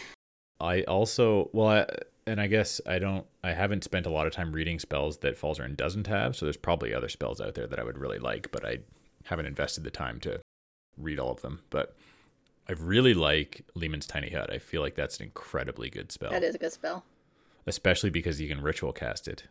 I 0.59 0.83
also 0.83 1.49
well, 1.53 1.69
I, 1.69 1.85
and 2.27 2.41
I 2.41 2.47
guess 2.47 2.81
I 2.85 2.99
don't. 2.99 3.25
I 3.43 3.53
haven't 3.53 3.83
spent 3.83 4.05
a 4.05 4.11
lot 4.11 4.27
of 4.27 4.33
time 4.33 4.51
reading 4.51 4.79
spells 4.79 5.17
that 5.19 5.39
Falzarin 5.39 5.77
doesn't 5.77 6.07
have. 6.07 6.35
So 6.35 6.45
there's 6.45 6.57
probably 6.57 6.93
other 6.93 7.09
spells 7.09 7.39
out 7.39 7.55
there 7.55 7.67
that 7.67 7.79
I 7.79 7.83
would 7.83 7.97
really 7.97 8.19
like, 8.19 8.51
but 8.51 8.65
I 8.65 8.79
haven't 9.25 9.45
invested 9.45 9.83
the 9.83 9.91
time 9.91 10.19
to 10.21 10.39
read 10.97 11.19
all 11.19 11.31
of 11.31 11.41
them. 11.41 11.61
But 11.69 11.95
I 12.69 12.73
really 12.73 13.13
like 13.13 13.65
Leomund's 13.75 14.07
Tiny 14.07 14.29
Hut. 14.29 14.51
I 14.51 14.59
feel 14.59 14.81
like 14.81 14.95
that's 14.95 15.17
an 15.17 15.25
incredibly 15.25 15.89
good 15.89 16.11
spell, 16.11 16.31
that 16.31 16.43
is 16.43 16.55
a 16.55 16.59
good 16.59 16.71
spell. 16.71 17.03
especially 17.65 18.09
because 18.09 18.39
you 18.39 18.47
can 18.47 18.61
ritual 18.61 18.93
cast 18.93 19.27
it. 19.27 19.43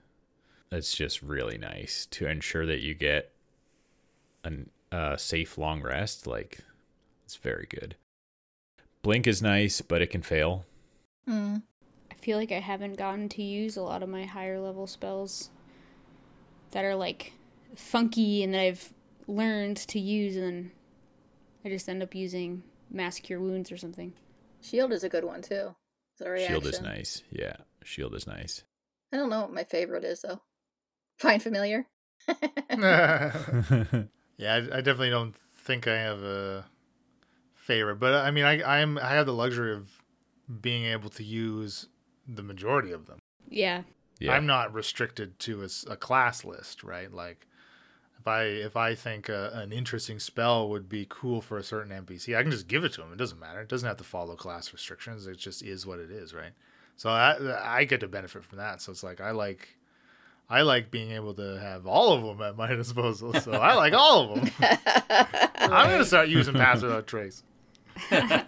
It's 0.73 0.95
just 0.95 1.21
really 1.21 1.59
nice 1.59 2.07
to 2.13 2.27
ensure 2.27 2.65
that 2.67 2.81
you 2.81 2.95
get 2.95 3.33
a 4.45 4.53
uh, 4.93 5.17
safe 5.17 5.59
long 5.59 5.83
rest. 5.83 6.27
Like 6.27 6.61
it's 7.25 7.37
very 7.37 7.67
good. 7.69 7.97
Blink 9.03 9.27
is 9.27 9.43
nice, 9.43 9.81
but 9.81 10.03
it 10.03 10.09
can 10.11 10.23
fail. 10.23 10.65
Mm. 11.29 11.63
I 12.11 12.15
feel 12.15 12.39
like 12.39 12.53
I 12.53 12.61
haven't 12.61 12.97
gotten 12.97 13.29
to 13.31 13.43
use 13.43 13.77
a 13.77 13.83
lot 13.83 14.03
of 14.03 14.09
my 14.09 14.25
higher 14.25 14.61
level 14.61 14.87
spells 14.87 15.51
that 16.71 16.85
are 16.85 16.95
like 16.95 17.33
funky 17.75 18.43
and 18.43 18.55
that 18.55 18.61
I've 18.61 18.93
learned 19.27 19.77
to 19.79 19.99
use, 19.99 20.37
and 20.37 20.45
then 20.45 20.71
I 21.65 21.69
just 21.69 21.89
end 21.89 22.03
up 22.03 22.15
using 22.15 22.63
Mass 22.91 23.19
Cure 23.19 23.41
Wounds 23.41 23.71
or 23.73 23.77
something. 23.77 24.13
Shield 24.61 24.93
is 24.93 25.05
a 25.05 25.09
good 25.09 25.25
one 25.25 25.43
too. 25.43 25.75
Is 26.19 26.27
a? 26.27 26.47
Shield 26.47 26.67
is 26.67 26.81
nice. 26.81 27.23
Yeah, 27.31 27.57
shield 27.85 28.15
is 28.15 28.27
nice. 28.27 28.65
I 29.13 29.17
don't 29.17 29.31
know 29.31 29.43
what 29.43 29.53
my 29.53 29.65
favorite 29.65 30.05
is 30.05 30.23
though. 30.23 30.41
Find 31.19 31.43
familiar. 31.43 31.87
yeah, 32.71 34.03
I, 34.43 34.57
I 34.57 34.81
definitely 34.81 35.11
don't 35.11 35.35
think 35.65 35.87
I 35.87 35.97
have 35.97 36.23
a 36.23 36.67
favorite, 37.55 37.97
but 37.97 38.15
I 38.15 38.31
mean, 38.31 38.45
I 38.45 38.63
I'm 38.63 38.99
I 38.99 39.11
have 39.11 39.27
the 39.27 39.33
luxury 39.33 39.75
of 39.75 39.91
being 40.61 40.85
able 40.85 41.11
to 41.11 41.25
use 41.25 41.89
the 42.27 42.43
majority 42.43 42.93
of 42.93 43.07
them. 43.07 43.19
Yeah. 43.49 43.83
yeah, 44.19 44.33
I'm 44.33 44.47
not 44.47 44.73
restricted 44.73 45.39
to 45.41 45.67
a 45.89 45.97
class 45.97 46.45
list, 46.45 46.85
right? 46.85 47.13
Like 47.13 47.47
if 48.21 48.27
I 48.29 48.43
if 48.43 48.77
I 48.77 48.95
think 48.95 49.29
a, 49.31 49.51
an 49.55 49.73
interesting 49.73 50.19
spell 50.19 50.69
would 50.69 50.89
be 50.89 51.07
cool 51.09 51.41
for 51.41 51.57
a 51.57 51.63
certain 51.63 52.05
NPC, 52.05 52.37
I 52.37 52.43
can 52.43 52.51
just 52.51 52.69
give 52.69 52.85
it 52.85 52.93
to 52.95 53.03
him. 53.03 53.13
It 53.13 53.17
doesn't 53.17 53.41
matter. 53.41 53.63
It 53.63 53.69
doesn't 53.69 53.87
have 53.87 53.97
to 53.97 54.05
follow 54.05 54.37
class 54.37 54.73
restrictions. 54.73 55.27
It 55.27 55.39
just 55.39 55.63
is 55.63 55.87
what 55.87 55.99
it 55.99 56.11
is, 56.11 56.35
right? 56.35 56.53
So 56.97 57.09
I 57.09 57.79
I 57.79 57.85
get 57.85 58.01
to 58.01 58.09
benefit 58.09 58.45
from 58.45 58.59
that. 58.59 58.83
So 58.83 58.93
it's 58.93 59.03
like 59.03 59.23
I 59.23 59.31
like 59.31 59.77
I 60.51 60.63
like 60.63 60.91
being 60.91 61.13
able 61.13 61.33
to 61.35 61.59
have 61.61 61.87
all 61.87 62.13
of 62.13 62.23
them 62.23 62.47
at 62.47 62.57
my 62.57 62.75
disposal. 62.75 63.33
So 63.35 63.53
I 63.53 63.75
like 63.75 63.95
all 63.95 64.33
of 64.33 64.41
them. 64.41 64.51
I'm 65.59 65.91
gonna 65.91 66.05
start 66.05 66.29
using 66.29 66.55
pass 66.55 66.83
without 66.83 67.07
trace. 67.07 67.43
yeah. 68.11 68.45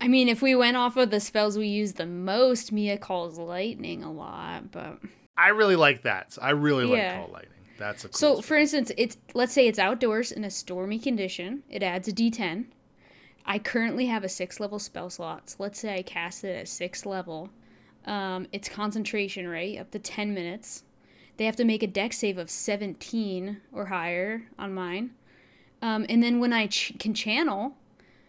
I 0.00 0.08
mean, 0.08 0.30
if 0.30 0.40
we 0.40 0.54
went 0.54 0.78
off 0.78 0.96
of 0.96 1.10
the 1.10 1.20
spells 1.20 1.58
we 1.58 1.66
use 1.66 1.92
the 1.92 2.06
most, 2.06 2.72
Mia 2.72 2.96
calls 2.96 3.38
lightning 3.38 4.02
a 4.02 4.10
lot, 4.10 4.70
but 4.72 4.98
I 5.40 5.48
really 5.48 5.76
like 5.76 6.02
that. 6.02 6.36
I 6.40 6.50
really 6.50 6.90
Yeah. 6.90 7.12
like 7.12 7.20
call 7.26 7.32
lightning. 7.32 7.50
That's 7.78 8.04
a 8.04 8.08
cool 8.08 8.18
So, 8.18 8.40
for 8.42 8.56
instance, 8.56 8.92
it's 8.98 9.16
let's 9.34 9.52
say 9.52 9.66
it's 9.66 9.78
outdoors 9.78 10.30
in 10.32 10.44
a 10.44 10.50
stormy 10.50 10.98
condition. 10.98 11.62
It 11.70 11.82
adds 11.82 12.08
a 12.08 12.12
D10. 12.12 12.66
I 13.46 13.58
currently 13.58 14.06
have 14.06 14.22
a 14.22 14.28
six 14.28 14.60
level 14.60 14.78
spell 14.78 15.08
slot. 15.08 15.50
So 15.50 15.56
let's 15.60 15.80
say 15.80 15.94
I 15.96 16.02
cast 16.02 16.44
it 16.44 16.54
at 16.56 16.68
six 16.68 17.06
level. 17.06 17.48
Um, 18.04 18.46
it's 18.52 18.68
concentration, 18.68 19.48
right? 19.48 19.78
Up 19.78 19.90
to 19.92 19.98
ten 19.98 20.34
minutes. 20.34 20.84
They 21.38 21.46
have 21.46 21.56
to 21.56 21.64
make 21.64 21.82
a 21.82 21.86
dex 21.86 22.18
save 22.18 22.36
of 22.36 22.50
seventeen 22.50 23.62
or 23.72 23.86
higher 23.86 24.42
on 24.58 24.74
mine. 24.74 25.12
Um, 25.80 26.04
and 26.10 26.22
then 26.22 26.38
when 26.38 26.52
I 26.52 26.66
ch- 26.66 26.92
can 26.98 27.14
channel, 27.14 27.76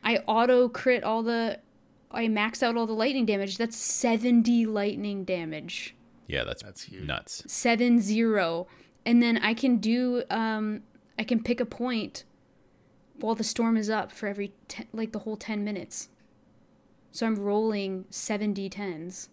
I 0.03 0.17
auto 0.27 0.69
crit 0.69 1.03
all 1.03 1.23
the. 1.23 1.59
I 2.13 2.27
max 2.29 2.61
out 2.63 2.75
all 2.77 2.87
the 2.87 2.93
lightning 2.93 3.25
damage. 3.25 3.57
That's 3.57 3.75
seventy 3.77 4.65
lightning 4.65 5.25
damage. 5.25 5.93
Yeah, 6.31 6.43
that's 6.45 6.63
That's 6.63 6.83
huge. 6.83 7.03
nuts. 7.05 7.43
Seven 7.47 7.99
zero. 7.99 8.67
and 9.05 9.21
then 9.21 9.37
I 9.37 9.53
can 9.53 9.77
do 9.77 10.23
um 10.29 10.83
I 11.19 11.23
can 11.23 11.43
pick 11.43 11.59
a 11.59 11.65
point 11.65 12.23
while 13.19 13.35
the 13.35 13.43
storm 13.43 13.75
is 13.77 13.89
up 13.89 14.11
for 14.11 14.27
every 14.27 14.53
ten, 14.67 14.87
like 14.93 15.11
the 15.11 15.19
whole 15.19 15.37
10 15.37 15.63
minutes. 15.63 16.09
So 17.11 17.25
I'm 17.27 17.35
rolling 17.35 18.05
7 18.09 18.53
d10s 18.53 19.27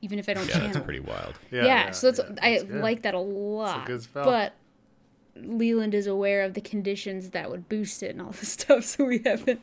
even 0.00 0.18
if 0.20 0.28
I 0.28 0.34
don't 0.34 0.46
Yeah, 0.46 0.52
channel. 0.54 0.72
that's 0.72 0.84
pretty 0.84 1.00
wild. 1.00 1.34
Yeah, 1.50 1.64
yeah. 1.64 1.90
so 1.90 2.12
that's 2.12 2.20
yeah, 2.20 2.36
I 2.40 2.58
that's 2.60 2.70
like 2.70 3.02
that 3.02 3.14
a 3.14 3.18
lot. 3.18 3.84
good 3.86 4.00
spell. 4.02 4.24
But 4.24 4.52
Leland 5.42 5.94
is 5.94 6.06
aware 6.06 6.42
of 6.42 6.54
the 6.54 6.60
conditions 6.60 7.30
that 7.30 7.50
would 7.50 7.68
boost 7.68 8.02
it 8.02 8.10
and 8.12 8.22
all 8.22 8.30
this 8.32 8.48
stuff, 8.52 8.84
so 8.84 9.04
we 9.04 9.20
haven't. 9.24 9.60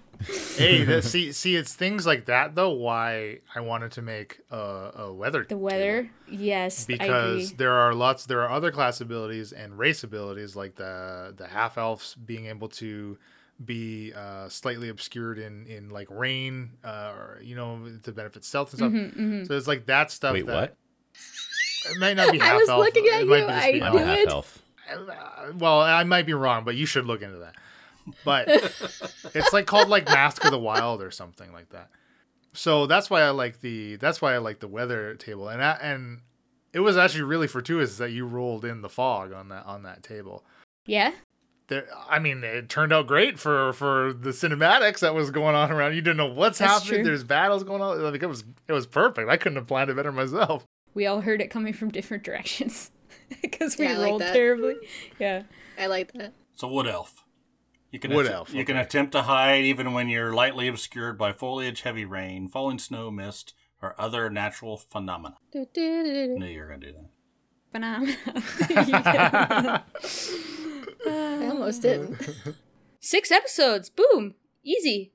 hey, 0.58 0.84
that, 0.84 1.04
see, 1.06 1.32
see, 1.32 1.56
it's 1.56 1.74
things 1.74 2.06
like 2.06 2.26
that 2.26 2.56
though. 2.56 2.72
Why 2.72 3.40
I 3.56 3.60
wanted 3.62 3.92
to 3.94 4.02
make 4.02 4.40
a, 4.52 4.92
a 4.96 5.14
weather 5.14 5.42
The 5.44 5.50
table. 5.50 5.62
weather, 5.62 6.10
yes, 6.30 6.86
I 6.90 6.94
because 6.94 7.46
agree. 7.52 7.56
there 7.58 7.74
are 7.74 7.94
lots 7.94 8.26
there 8.26 8.42
are 8.42 8.50
other 8.50 8.72
class 8.72 9.02
abilities 9.02 9.52
and 9.52 9.78
race 9.78 10.04
abilities 10.04 10.56
like 10.56 10.76
the 10.76 11.34
the 11.36 11.48
half 11.48 11.78
elves 11.78 12.16
being 12.16 12.46
able 12.48 12.70
to 12.70 13.18
be 13.64 14.12
uh, 14.14 14.50
slightly 14.50 14.90
obscured 14.90 15.40
in 15.40 15.66
in 15.68 15.90
like 15.90 16.08
rain 16.10 16.72
uh, 16.84 17.14
or 17.18 17.40
you 17.42 17.56
know 17.56 17.88
to 18.04 18.12
benefit 18.12 18.44
stealth 18.44 18.72
and 18.74 18.80
stuff 18.80 18.92
Mm-hmm, 18.92 19.46
so 19.46 19.56
it's 19.56 19.68
like 19.68 19.86
that 19.86 20.12
stuff 20.12 20.34
Wait, 20.34 20.46
that 20.46 20.54
what? 20.54 20.78
it 21.92 22.00
might 22.00 22.18
not 22.18 22.32
be 22.34 22.42
I 22.42 22.56
was 22.58 22.68
elf 22.68 22.80
looking 22.80 23.06
at 23.08 23.22
it 23.22 23.28
you, 23.28 23.34
I 23.48 23.72
be 23.72 23.82
I'm 23.82 23.94
knew 23.94 24.00
a 24.00 24.06
half 24.06 24.18
it. 24.18 24.28
elf. 24.30 24.60
Well 25.58 25.82
i 25.82 26.04
might 26.04 26.26
be 26.26 26.34
wrong 26.34 26.64
but 26.64 26.76
you 26.76 26.86
should 26.86 27.06
look 27.06 27.22
into 27.22 27.38
that 27.38 27.56
but 28.24 28.48
it's 29.34 29.54
like 29.54 29.66
called 29.66 29.90
like 29.90 30.06
mask 30.06 30.44
of 30.46 30.52
the 30.52 30.60
wild 30.60 31.02
or 31.02 31.12
something 31.12 31.52
like 31.52 31.70
that 31.70 31.90
so 32.54 32.86
that's 32.86 33.10
why 33.10 33.22
i 33.22 33.30
like 33.30 33.62
the 33.62 33.96
that's 33.98 34.22
why 34.22 34.34
i 34.34 34.38
like 34.38 34.60
the 34.60 34.68
weather 34.68 35.16
table 35.16 35.50
and 35.50 35.64
I, 35.64 35.72
and 35.82 36.22
it 36.74 36.80
was 36.82 36.98
actually 36.98 37.24
really 37.24 37.48
fortuitous 37.48 37.98
that 37.98 38.12
you 38.12 38.26
rolled 38.26 38.66
in 38.66 38.82
the 38.82 38.90
fog 38.90 39.34
on 39.34 39.50
that 39.50 39.66
on 39.66 39.84
that 39.84 40.04
table 40.04 40.44
yeah, 40.86 41.14
there, 41.68 41.88
I 42.10 42.20
mean, 42.20 42.44
it 42.44 42.70
turned 42.70 42.94
out 42.94 43.08
great 43.08 43.40
for 43.40 43.74
for 43.74 44.14
the 44.14 44.30
cinematics 44.30 45.00
that 45.00 45.16
was 45.16 45.32
going 45.32 45.56
on 45.56 45.72
around. 45.72 45.96
You 45.96 46.02
didn't 46.02 46.18
know 46.18 46.28
what's 46.32 46.60
That's 46.60 46.74
happening. 46.74 47.02
true. 47.02 47.04
There's 47.04 47.24
battles 47.24 47.64
going 47.64 47.82
on. 47.82 48.02
Like 48.02 48.22
it 48.22 48.28
was, 48.28 48.44
it 48.68 48.74
was 48.74 48.86
perfect. 48.86 49.30
I 49.30 49.38
couldn't 49.38 49.56
have 49.56 49.68
planned 49.68 49.90
it 49.90 49.96
better 49.96 50.12
myself. 50.12 50.64
we 50.94 51.08
all 51.08 51.22
heard 51.22 51.42
it 51.42 51.50
coming 51.50 51.74
from 51.74 51.90
different 51.90 52.24
directions 52.24 52.92
because 53.42 53.78
we 53.78 53.86
Yeah, 53.86 53.94
I 53.94 53.98
like 53.98 54.10
rolled 54.10 54.22
terribly. 54.22 54.76
Yeah, 55.20 55.44
I 55.80 55.88
like 55.88 56.14
that. 56.14 56.34
So 56.56 56.68
wood 56.68 56.88
elf. 56.88 57.24
You 57.92 58.00
can 58.00 58.14
Wood 58.14 58.26
att- 58.26 58.32
elf, 58.34 58.54
You 58.54 58.66
can 58.66 58.76
attempt 58.78 59.12
to 59.14 59.22
hide 59.24 59.64
even 59.64 59.94
when 59.94 60.10
you're 60.10 60.34
lightly 60.34 60.68
obscured 60.68 61.18
by 61.18 61.32
foliage, 61.32 61.82
heavy 61.82 62.04
rain, 62.04 62.48
falling 62.50 62.78
snow, 62.80 63.10
mist, 63.10 63.54
or 63.82 63.96
other 64.00 64.30
natural 64.30 64.76
phenomena. 64.78 65.38
Do, 65.54 65.66
do, 65.74 66.04
do, 66.04 66.14
do, 66.14 66.28
do. 66.28 66.40
Knew 66.40 66.46
you 66.48 66.60
were 66.62 66.68
gonna 66.68 66.80
do 66.80 66.94
that. 66.94 67.10
banana. 67.72 68.16
Yeah. 68.88 69.82
I 71.08 71.48
almost 71.48 71.82
didn't. 71.84 72.18
Six 73.00 73.32
episodes, 73.32 73.90
boom, 73.90 74.36
easy. 74.64 75.12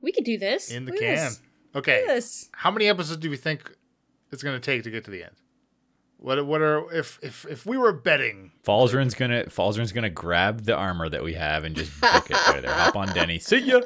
We 0.00 0.12
could 0.12 0.24
do 0.24 0.38
this 0.38 0.70
In 0.70 0.84
the 0.84 0.92
Look 0.92 1.00
can. 1.00 1.14
this. 1.16 1.40
Okay. 1.74 2.00
Look 2.00 2.10
at 2.10 2.14
this. 2.14 2.48
How 2.52 2.70
many 2.70 2.88
episodes 2.88 3.20
do 3.20 3.28
we 3.30 3.36
think 3.36 3.70
it's 4.32 4.42
going 4.42 4.58
to 4.58 4.64
take 4.64 4.82
to 4.84 4.90
get 4.90 5.04
to 5.04 5.10
the 5.10 5.24
end? 5.24 5.34
What 6.18 6.46
what 6.46 6.62
are 6.62 6.92
if 6.92 7.18
if 7.22 7.44
if 7.46 7.66
we 7.66 7.76
were 7.76 7.92
betting? 7.92 8.52
Falzarin's 8.64 9.14
gonna 9.14 9.44
Falzarin's 9.44 9.92
gonna 9.92 10.10
grab 10.10 10.64
the 10.64 10.74
armor 10.74 11.08
that 11.08 11.22
we 11.22 11.34
have 11.34 11.64
and 11.64 11.76
just 11.76 12.00
book 12.00 12.30
it 12.30 12.48
right 12.48 12.62
there. 12.62 12.72
Hop 12.72 12.96
on 12.96 13.12
Denny. 13.12 13.38
See 13.40 13.58
ya. 13.58 13.80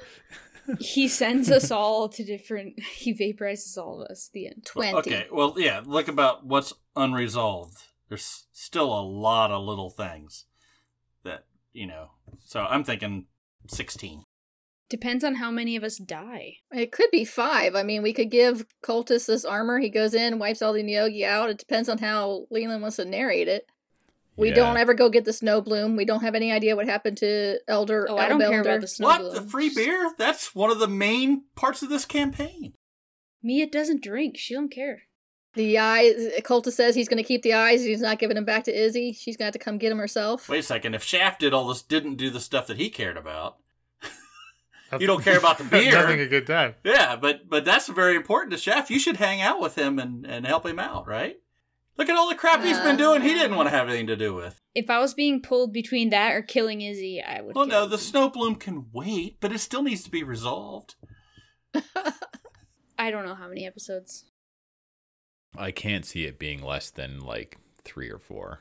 He 0.78 1.08
sends 1.08 1.50
us 1.50 1.70
all 1.70 2.08
to 2.08 2.24
different. 2.24 2.80
He 2.94 3.14
vaporizes 3.14 3.76
all 3.76 4.02
of 4.02 4.10
us. 4.10 4.30
The 4.32 4.46
end. 4.46 4.64
Twenty. 4.64 4.96
Okay, 4.98 5.26
well, 5.32 5.54
yeah, 5.56 5.82
look 5.84 6.06
about 6.06 6.46
what's 6.46 6.72
unresolved. 6.94 7.78
There's 8.08 8.46
still 8.52 8.92
a 8.92 9.02
lot 9.02 9.50
of 9.50 9.64
little 9.64 9.90
things 9.90 10.44
that, 11.24 11.44
you 11.72 11.86
know. 11.86 12.10
So 12.44 12.60
I'm 12.60 12.84
thinking 12.84 13.26
16. 13.68 14.24
Depends 14.90 15.22
on 15.24 15.36
how 15.36 15.50
many 15.52 15.76
of 15.76 15.84
us 15.84 15.96
die. 15.98 16.56
It 16.72 16.90
could 16.90 17.10
be 17.12 17.24
five. 17.24 17.74
I 17.76 17.82
mean, 17.84 18.02
we 18.02 18.12
could 18.12 18.30
give 18.30 18.66
Cultus 18.82 19.26
this 19.26 19.44
armor. 19.44 19.78
He 19.78 19.88
goes 19.88 20.12
in, 20.14 20.38
wipes 20.40 20.60
all 20.60 20.72
the 20.72 20.82
Neogi 20.82 21.24
out. 21.24 21.48
It 21.48 21.58
depends 21.58 21.88
on 21.88 21.98
how 21.98 22.46
Leland 22.50 22.82
wants 22.82 22.96
to 22.96 23.04
narrate 23.04 23.46
it. 23.46 23.66
We 24.36 24.48
Yeah. 24.48 24.54
don't 24.56 24.76
ever 24.76 24.92
go 24.92 25.08
get 25.08 25.24
the 25.24 25.32
snow 25.32 25.60
bloom. 25.60 25.94
We 25.96 26.04
don't 26.04 26.22
have 26.22 26.34
any 26.34 26.50
idea 26.50 26.74
what 26.74 26.86
happened 26.86 27.18
to 27.18 27.60
Elder. 27.68 28.06
Oh, 28.10 28.16
I 28.16 28.28
don't 28.28 28.40
care 28.40 28.60
about 28.62 28.80
the 28.80 28.88
snow 28.88 29.06
what? 29.06 29.20
bloom. 29.20 29.34
The 29.34 29.42
free 29.42 29.68
beer? 29.72 30.10
That's 30.18 30.54
one 30.54 30.70
of 30.70 30.80
the 30.80 30.88
main 30.88 31.44
parts 31.54 31.82
of 31.82 31.88
this 31.88 32.04
campaign. 32.04 32.72
Mia 33.42 33.66
doesn't 33.66 34.02
drink. 34.02 34.36
She 34.38 34.54
don't 34.54 34.70
care. 34.72 35.02
The 35.54 35.78
eyes. 35.78 36.32
Cultus 36.42 36.74
says 36.76 36.94
he's 36.94 37.08
going 37.08 37.22
to 37.22 37.26
keep 37.26 37.42
the 37.42 37.52
eyes. 37.54 37.84
He's 37.84 38.00
not 38.00 38.18
giving 38.18 38.34
them 38.36 38.44
back 38.44 38.64
to 38.64 38.76
Izzy. 38.76 39.12
She's 39.12 39.36
going 39.36 39.44
to 39.44 39.46
have 39.46 39.52
to 39.60 39.64
come 39.64 39.78
get 39.78 39.90
them 39.90 39.98
herself. 39.98 40.48
Wait 40.48 40.60
a 40.60 40.62
second. 40.62 40.94
If 40.94 41.02
Shaft 41.04 41.40
did 41.40 41.52
all 41.54 41.68
this, 41.68 41.82
didn't 41.82 42.16
do 42.16 42.30
the 42.30 42.40
stuff 42.40 42.66
that 42.66 42.76
he 42.78 42.88
cared 42.90 43.16
about. 43.16 43.56
You 44.98 45.06
don't 45.06 45.22
care 45.22 45.38
about 45.38 45.58
the 45.58 45.64
beer. 45.70 45.96
Having 45.96 46.20
a 46.20 46.26
good 46.26 46.46
time. 46.46 46.74
Yeah, 46.84 47.16
but 47.16 47.48
but 47.48 47.64
that's 47.64 47.88
very 47.88 48.16
important 48.16 48.52
to 48.52 48.58
Chef. 48.58 48.90
You 48.90 48.98
should 48.98 49.16
hang 49.16 49.40
out 49.40 49.60
with 49.60 49.76
him 49.76 49.98
and, 49.98 50.26
and 50.26 50.46
help 50.46 50.66
him 50.66 50.78
out, 50.78 51.06
right? 51.06 51.38
Look 51.96 52.08
at 52.08 52.16
all 52.16 52.28
the 52.28 52.34
crap 52.34 52.62
he's 52.62 52.78
been 52.78 52.94
uh, 52.94 52.98
doing. 52.98 53.22
He 53.22 53.34
didn't 53.34 53.56
want 53.56 53.68
to 53.68 53.76
have 53.76 53.88
anything 53.88 54.06
to 54.06 54.16
do 54.16 54.34
with. 54.34 54.58
If 54.74 54.88
I 54.88 54.98
was 55.00 55.12
being 55.12 55.42
pulled 55.42 55.72
between 55.72 56.10
that 56.10 56.32
or 56.32 56.40
killing 56.40 56.80
Izzy, 56.80 57.22
I 57.22 57.42
would. 57.42 57.54
Well, 57.54 57.66
kill 57.66 57.80
no, 57.82 57.86
the 57.86 57.96
Izzy. 57.96 58.10
snow 58.10 58.30
bloom 58.30 58.54
can 58.54 58.86
wait, 58.92 59.36
but 59.40 59.52
it 59.52 59.58
still 59.58 59.82
needs 59.82 60.02
to 60.04 60.10
be 60.10 60.22
resolved. 60.22 60.94
I 62.98 63.10
don't 63.10 63.26
know 63.26 63.34
how 63.34 63.48
many 63.48 63.66
episodes. 63.66 64.24
I 65.56 65.72
can't 65.72 66.06
see 66.06 66.24
it 66.24 66.38
being 66.38 66.62
less 66.62 66.90
than 66.90 67.20
like 67.20 67.58
three 67.84 68.10
or 68.10 68.18
four. 68.18 68.60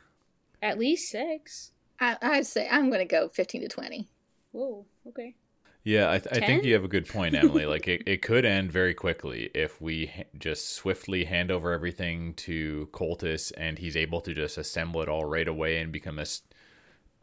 At 0.61 0.79
least 0.79 1.09
six. 1.09 1.71
I, 1.99 2.17
I'd 2.21 2.45
say 2.45 2.67
I'm 2.69 2.89
going 2.89 2.99
to 2.99 3.05
go 3.05 3.29
15 3.29 3.61
to 3.61 3.67
20. 3.67 4.09
Whoa. 4.51 4.85
Okay. 5.07 5.35
Yeah, 5.83 6.11
I, 6.11 6.19
th- 6.19 6.35
I 6.35 6.45
think 6.45 6.65
you 6.65 6.73
have 6.73 6.83
a 6.83 6.89
good 6.89 7.07
point, 7.07 7.35
Emily. 7.35 7.65
like 7.65 7.87
it, 7.87 8.03
it 8.07 8.21
could 8.21 8.45
end 8.45 8.71
very 8.71 8.93
quickly 8.93 9.49
if 9.55 9.81
we 9.81 10.07
ha- 10.07 10.23
just 10.37 10.71
swiftly 10.71 11.23
hand 11.25 11.51
over 11.51 11.71
everything 11.71 12.33
to 12.35 12.89
Cultus 12.91 13.51
and 13.51 13.79
he's 13.79 13.95
able 13.95 14.21
to 14.21 14.33
just 14.33 14.57
assemble 14.57 15.01
it 15.01 15.09
all 15.09 15.25
right 15.25 15.47
away 15.47 15.77
and 15.77 15.91
become 15.91 16.17
this 16.17 16.41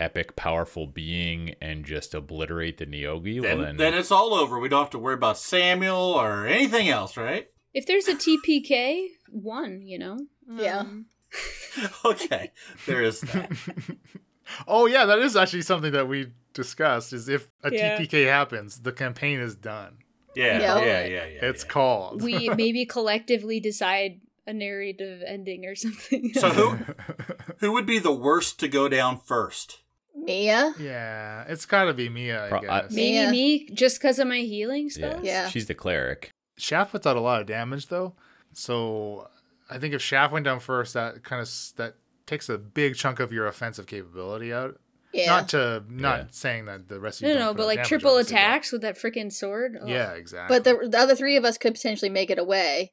epic, 0.01 0.37
powerful 0.37 0.87
being 0.87 1.55
and 1.61 1.85
just 1.85 2.15
obliterate 2.15 2.78
the 2.78 2.87
Neogi. 2.87 3.43
Then, 3.43 3.59
well, 3.59 3.66
then, 3.66 3.77
then 3.77 3.95
it's 3.95 4.11
all 4.11 4.35
over. 4.35 4.59
We 4.59 4.69
don't 4.69 4.81
have 4.81 4.91
to 4.91 4.99
worry 4.99 5.15
about 5.15 5.39
Samuel 5.39 5.97
or 5.97 6.47
anything 6.47 6.89
else, 6.89 7.16
right? 7.16 7.49
If 7.74 7.87
there's 7.87 8.09
a 8.09 8.15
TPK, 8.15 9.09
one, 9.28 9.83
you 9.83 9.99
know. 9.99 10.19
Yeah. 10.49 10.81
Um, 10.81 11.07
okay, 12.05 12.53
there 12.87 13.03
is 13.03 13.20
that. 13.20 13.51
Oh 14.68 14.86
yeah, 14.86 15.05
that 15.06 15.18
is 15.18 15.36
actually 15.36 15.62
something 15.62 15.93
that 15.93 16.09
we 16.09 16.32
discussed. 16.55 17.12
Is 17.12 17.28
if 17.28 17.48
a 17.62 17.73
Yeah. 17.73 17.98
TPK 17.98 18.27
happens, 18.27 18.81
the 18.81 18.93
campaign 18.93 19.40
is 19.40 19.55
done. 19.55 19.98
Yeah, 20.35 20.60
Yeah. 20.60 20.78
yeah, 20.78 20.85
yeah, 20.85 21.06
yeah. 21.27 21.44
It's 21.48 21.64
yeah. 21.64 21.68
called. 21.70 22.23
we 22.23 22.48
maybe 22.56 22.85
collectively 22.86 23.59
decide 23.60 24.20
a 24.47 24.52
narrative 24.52 25.23
ending 25.27 25.64
or 25.66 25.74
something. 25.74 26.32
So 26.35 26.51
who 26.51 26.78
who 27.60 27.73
would 27.73 27.86
be 27.86 27.98
the 27.98 28.12
worst 28.12 28.60
to 28.60 28.68
go 28.68 28.89
down 28.89 29.18
first? 29.18 29.81
Mia? 30.14 30.73
yeah, 30.78 31.44
it's 31.47 31.66
got 31.66 31.85
to 31.85 31.94
be 31.94 32.09
Mia, 32.09 32.47
I 32.47 32.48
Pro- 32.48 32.59
I- 32.60 32.81
guess. 32.82 32.93
maybe 32.93 33.12
Yeah. 33.16 33.31
me 33.31 33.68
just 33.70 33.98
because 34.01 34.18
of 34.18 34.27
my 34.27 34.40
healing 34.40 34.85
yeah, 34.85 34.90
spells. 35.09 35.24
Yeah. 35.24 35.48
she's 35.51 35.66
the 35.66 35.74
cleric. 35.74 36.31
Shaft 36.59 36.93
puts 36.93 37.06
out 37.06 37.16
a 37.16 37.20
lot 37.20 37.40
of 37.43 37.47
damage 37.47 37.89
though, 37.89 38.14
so 38.55 39.28
I 39.68 39.78
think 39.78 39.93
if 39.94 40.01
Shaft 40.02 40.32
went 40.32 40.44
down 40.44 40.60
first, 40.60 40.94
that 40.94 41.23
kind 41.23 41.43
of 41.43 41.51
that 41.77 41.97
takes 42.27 42.48
a 42.48 42.59
big 42.59 42.97
chunk 42.97 43.20
of 43.20 43.32
your 43.32 43.47
offensive 43.47 43.86
capability 43.86 44.53
out. 44.53 44.78
Yeah. 45.12 45.27
Not 45.27 45.48
to 45.51 45.82
not 45.89 46.19
Yeah. 46.19 46.24
saying 46.31 46.65
that 46.66 46.89
the 46.89 47.01
rest 47.01 47.20
of 47.20 47.23
No, 47.23 47.28
you 47.28 47.35
no, 47.35 47.39
don't 47.40 47.47
no, 47.47 47.53
put 47.55 47.59
but 47.59 47.66
like 47.77 47.85
triple 47.85 48.16
attacks 48.19 48.70
with 48.73 48.82
that 48.82 48.97
freaking 48.98 49.32
sword. 49.32 49.78
Ugh. 49.81 49.89
Yeah, 49.89 50.12
exactly. 50.12 50.55
but 50.55 50.65
the, 50.65 50.89
the 50.89 50.98
other 50.98 51.15
three 51.15 51.36
of 51.36 51.44
us 51.44 51.57
could 51.57 51.74
potentially 51.74 52.11
make 52.11 52.28
it 52.31 52.39
away. 52.39 52.93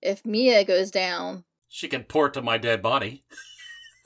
If 0.00 0.24
Mia 0.24 0.64
goes 0.64 0.90
down, 0.90 1.44
She 1.68 1.88
can 1.88 2.04
port 2.04 2.34
to 2.34 2.42
my 2.42 2.58
dead 2.58 2.80
body. 2.82 3.24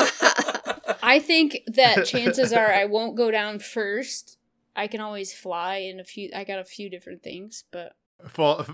I 1.03 1.19
think 1.19 1.59
that 1.67 2.07
chances 2.07 2.53
are 2.53 2.73
I 2.73 2.85
won't 2.87 3.17
go 3.17 3.31
down 3.31 3.59
first. 3.59 4.39
I 4.77 4.87
can 4.87 5.01
always 5.01 5.35
fly 5.35 5.77
in 5.79 5.99
a 6.01 6.05
few. 6.05 6.31
I 6.35 6.45
got 6.45 6.61
a 6.61 6.65
few 6.65 6.89
different 6.89 7.23
things, 7.23 7.65
but 7.73 7.95
Well, 8.37 8.67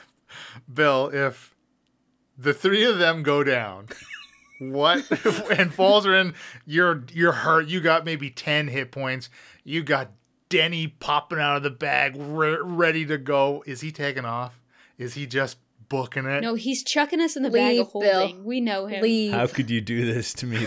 Bill, 0.72 1.10
if 1.12 1.54
the 2.36 2.52
three 2.54 2.84
of 2.84 2.98
them 2.98 3.22
go 3.22 3.42
down, 3.42 3.88
what 4.70 4.98
and 5.10 5.72
Falzarin, 5.72 6.34
you're 6.66 7.04
you're 7.12 7.32
hurt. 7.32 7.66
You 7.66 7.80
got 7.80 8.04
maybe 8.04 8.30
ten 8.30 8.68
hit 8.68 8.92
points. 8.92 9.28
You 9.64 9.82
got 9.82 10.10
Denny 10.48 10.88
popping 10.88 11.38
out 11.38 11.56
of 11.56 11.62
the 11.62 11.70
bag, 11.70 12.14
re- 12.16 12.58
ready 12.60 13.06
to 13.06 13.18
go. 13.18 13.64
Is 13.66 13.80
he 13.80 13.90
taking 13.90 14.24
off? 14.24 14.60
Is 14.98 15.14
he 15.14 15.26
just 15.26 15.58
booking 15.88 16.24
it? 16.24 16.40
no, 16.40 16.54
he's 16.54 16.82
chucking 16.82 17.20
us 17.20 17.36
in 17.36 17.42
the 17.42 17.50
bag 17.50 17.76
Leave, 17.76 17.86
of 17.86 17.92
Bill. 17.92 18.18
holding. 18.20 18.44
We 18.44 18.60
know 18.60 18.86
him. 18.86 19.02
leave. 19.02 19.32
How 19.32 19.46
could 19.46 19.68
you 19.68 19.82
do 19.82 20.06
this 20.06 20.32
to 20.34 20.46
me, 20.46 20.64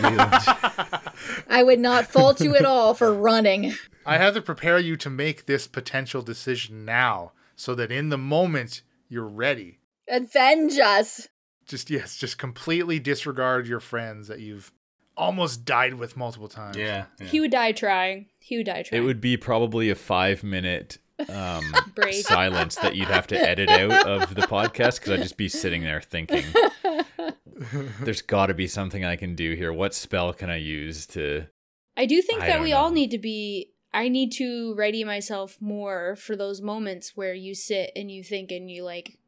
I 1.48 1.62
would 1.64 1.80
not 1.80 2.06
fault 2.06 2.40
you 2.40 2.54
at 2.54 2.64
all 2.64 2.94
for 2.94 3.12
running. 3.12 3.74
I 4.04 4.18
have 4.18 4.34
to 4.34 4.42
prepare 4.42 4.78
you 4.78 4.96
to 4.98 5.10
make 5.10 5.46
this 5.46 5.66
potential 5.66 6.22
decision 6.22 6.84
now, 6.84 7.32
so 7.56 7.74
that 7.74 7.90
in 7.90 8.10
the 8.10 8.18
moment 8.18 8.82
you're 9.08 9.26
ready. 9.26 9.80
Avenge 10.08 10.78
us. 10.78 11.28
Just 11.66 11.90
yes, 11.90 12.16
just 12.16 12.38
completely 12.38 12.98
disregard 12.98 13.66
your 13.66 13.80
friends 13.80 14.28
that 14.28 14.40
you've 14.40 14.72
almost 15.16 15.64
died 15.64 15.94
with 15.94 16.16
multiple 16.16 16.48
times. 16.48 16.76
Yeah. 16.76 17.06
yeah. 17.18 17.26
He 17.26 17.40
would 17.40 17.50
die 17.50 17.72
trying. 17.72 18.26
He 18.38 18.56
would 18.56 18.66
die 18.66 18.82
trying. 18.82 19.02
It 19.02 19.04
would 19.04 19.20
be 19.20 19.36
probably 19.36 19.90
a 19.90 19.94
five 19.94 20.44
minute 20.44 20.98
um, 21.28 21.64
Break. 21.94 22.14
silence 22.14 22.76
that 22.76 22.94
you'd 22.94 23.08
have 23.08 23.26
to 23.28 23.36
edit 23.36 23.68
out 23.70 24.06
of 24.06 24.34
the 24.34 24.42
podcast 24.42 25.00
because 25.00 25.10
I'd 25.12 25.22
just 25.22 25.36
be 25.36 25.48
sitting 25.48 25.82
there 25.82 26.00
thinking, 26.00 26.44
there's 28.00 28.22
got 28.22 28.46
to 28.46 28.54
be 28.54 28.66
something 28.66 29.04
I 29.04 29.16
can 29.16 29.34
do 29.34 29.54
here. 29.54 29.72
What 29.72 29.94
spell 29.94 30.32
can 30.32 30.50
I 30.50 30.56
use 30.56 31.06
to. 31.08 31.46
I 31.96 32.06
do 32.06 32.20
think 32.20 32.42
I 32.42 32.48
that 32.48 32.54
don't 32.56 32.64
we 32.64 32.72
all 32.72 32.90
need 32.90 33.10
to 33.12 33.18
be. 33.18 33.72
I 33.94 34.08
need 34.08 34.30
to 34.32 34.74
ready 34.74 35.04
myself 35.04 35.56
more 35.58 36.16
for 36.16 36.36
those 36.36 36.60
moments 36.60 37.16
where 37.16 37.32
you 37.32 37.54
sit 37.54 37.92
and 37.96 38.10
you 38.10 38.22
think 38.22 38.52
and 38.52 38.70
you 38.70 38.84
like. 38.84 39.18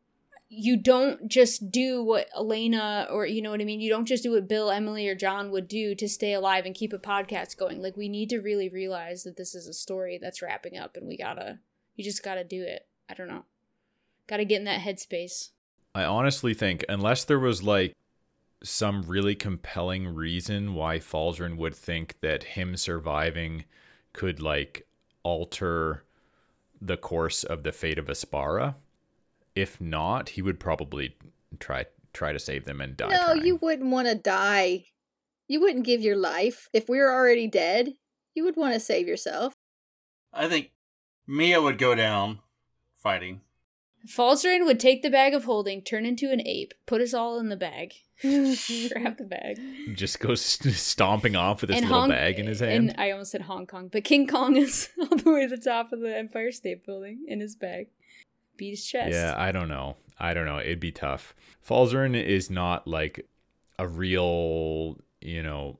You 0.50 0.76
don't 0.78 1.28
just 1.28 1.70
do 1.70 2.02
what 2.02 2.28
Elena 2.34 3.06
or 3.10 3.26
you 3.26 3.42
know 3.42 3.50
what 3.50 3.60
I 3.60 3.64
mean. 3.64 3.80
You 3.80 3.90
don't 3.90 4.06
just 4.06 4.22
do 4.22 4.32
what 4.32 4.48
Bill, 4.48 4.70
Emily, 4.70 5.06
or 5.06 5.14
John 5.14 5.50
would 5.50 5.68
do 5.68 5.94
to 5.94 6.08
stay 6.08 6.32
alive 6.32 6.64
and 6.64 6.74
keep 6.74 6.92
a 6.92 6.98
podcast 6.98 7.58
going. 7.58 7.82
Like 7.82 7.96
we 7.96 8.08
need 8.08 8.30
to 8.30 8.38
really 8.38 8.68
realize 8.68 9.24
that 9.24 9.36
this 9.36 9.54
is 9.54 9.66
a 9.66 9.74
story 9.74 10.18
that's 10.20 10.40
wrapping 10.40 10.78
up, 10.78 10.96
and 10.96 11.06
we 11.06 11.16
gotta. 11.16 11.58
You 11.96 12.04
just 12.04 12.22
gotta 12.22 12.44
do 12.44 12.62
it. 12.62 12.86
I 13.10 13.14
don't 13.14 13.28
know. 13.28 13.44
Gotta 14.26 14.44
get 14.44 14.58
in 14.58 14.64
that 14.64 14.80
headspace. 14.80 15.50
I 15.94 16.04
honestly 16.04 16.54
think, 16.54 16.84
unless 16.88 17.24
there 17.24 17.38
was 17.38 17.62
like 17.62 17.94
some 18.62 19.02
really 19.02 19.34
compelling 19.34 20.06
reason 20.06 20.74
why 20.74 20.98
Falzarin 20.98 21.56
would 21.56 21.74
think 21.74 22.16
that 22.20 22.42
him 22.42 22.76
surviving 22.76 23.64
could 24.12 24.40
like 24.40 24.86
alter 25.22 26.04
the 26.80 26.96
course 26.96 27.44
of 27.44 27.62
the 27.62 27.72
fate 27.72 27.98
of 27.98 28.06
Aspara. 28.06 28.74
If 29.54 29.80
not, 29.80 30.30
he 30.30 30.42
would 30.42 30.60
probably 30.60 31.16
try 31.58 31.86
try 32.12 32.32
to 32.32 32.38
save 32.38 32.64
them 32.64 32.80
and 32.80 32.96
die. 32.96 33.08
no, 33.08 33.26
trying. 33.26 33.46
you 33.46 33.56
wouldn't 33.56 33.90
want 33.90 34.08
to 34.08 34.14
die. 34.14 34.86
You 35.46 35.60
wouldn't 35.60 35.84
give 35.84 36.00
your 36.00 36.16
life 36.16 36.68
if 36.72 36.88
we 36.88 36.98
were 36.98 37.12
already 37.12 37.46
dead. 37.46 37.94
You 38.34 38.44
would 38.44 38.56
want 38.56 38.74
to 38.74 38.80
save 38.80 39.06
yourself. 39.06 39.52
I 40.32 40.48
think 40.48 40.72
Mia 41.26 41.60
would 41.60 41.78
go 41.78 41.94
down 41.94 42.40
fighting. 42.96 43.40
Falzarin 44.06 44.64
would 44.64 44.78
take 44.78 45.02
the 45.02 45.10
bag 45.10 45.34
of 45.34 45.44
holding, 45.44 45.82
turn 45.82 46.06
into 46.06 46.30
an 46.30 46.40
ape, 46.46 46.72
put 46.86 47.00
us 47.00 47.12
all 47.12 47.38
in 47.38 47.48
the 47.48 47.56
bag, 47.56 47.94
grab 48.22 49.18
the 49.18 49.26
bag, 49.28 49.58
just 49.96 50.20
goes 50.20 50.40
stomping 50.40 51.34
off 51.34 51.60
with 51.60 51.70
his 51.70 51.80
and 51.80 51.86
little 51.86 52.02
Hong- 52.02 52.10
bag 52.10 52.38
in 52.38 52.46
his 52.46 52.60
hand. 52.60 52.90
And 52.90 53.00
I 53.00 53.10
almost 53.10 53.32
said 53.32 53.42
Hong 53.42 53.66
Kong, 53.66 53.88
but 53.90 54.04
King 54.04 54.26
Kong 54.26 54.56
is 54.56 54.88
all 55.00 55.16
the 55.16 55.30
way 55.30 55.46
to 55.46 55.56
the 55.56 55.62
top 55.62 55.92
of 55.92 56.00
the 56.00 56.16
Empire 56.16 56.52
State 56.52 56.86
Building 56.86 57.24
in 57.26 57.40
his 57.40 57.56
bag. 57.56 57.88
Beat 58.58 58.70
his 58.70 58.84
chest. 58.84 59.12
Yeah, 59.12 59.34
I 59.38 59.52
don't 59.52 59.68
know. 59.68 59.96
I 60.18 60.34
don't 60.34 60.44
know. 60.44 60.58
It'd 60.58 60.80
be 60.80 60.92
tough. 60.92 61.34
Falzarin 61.66 62.20
is 62.20 62.50
not 62.50 62.86
like 62.86 63.26
a 63.78 63.86
real, 63.86 64.98
you 65.20 65.42
know, 65.42 65.78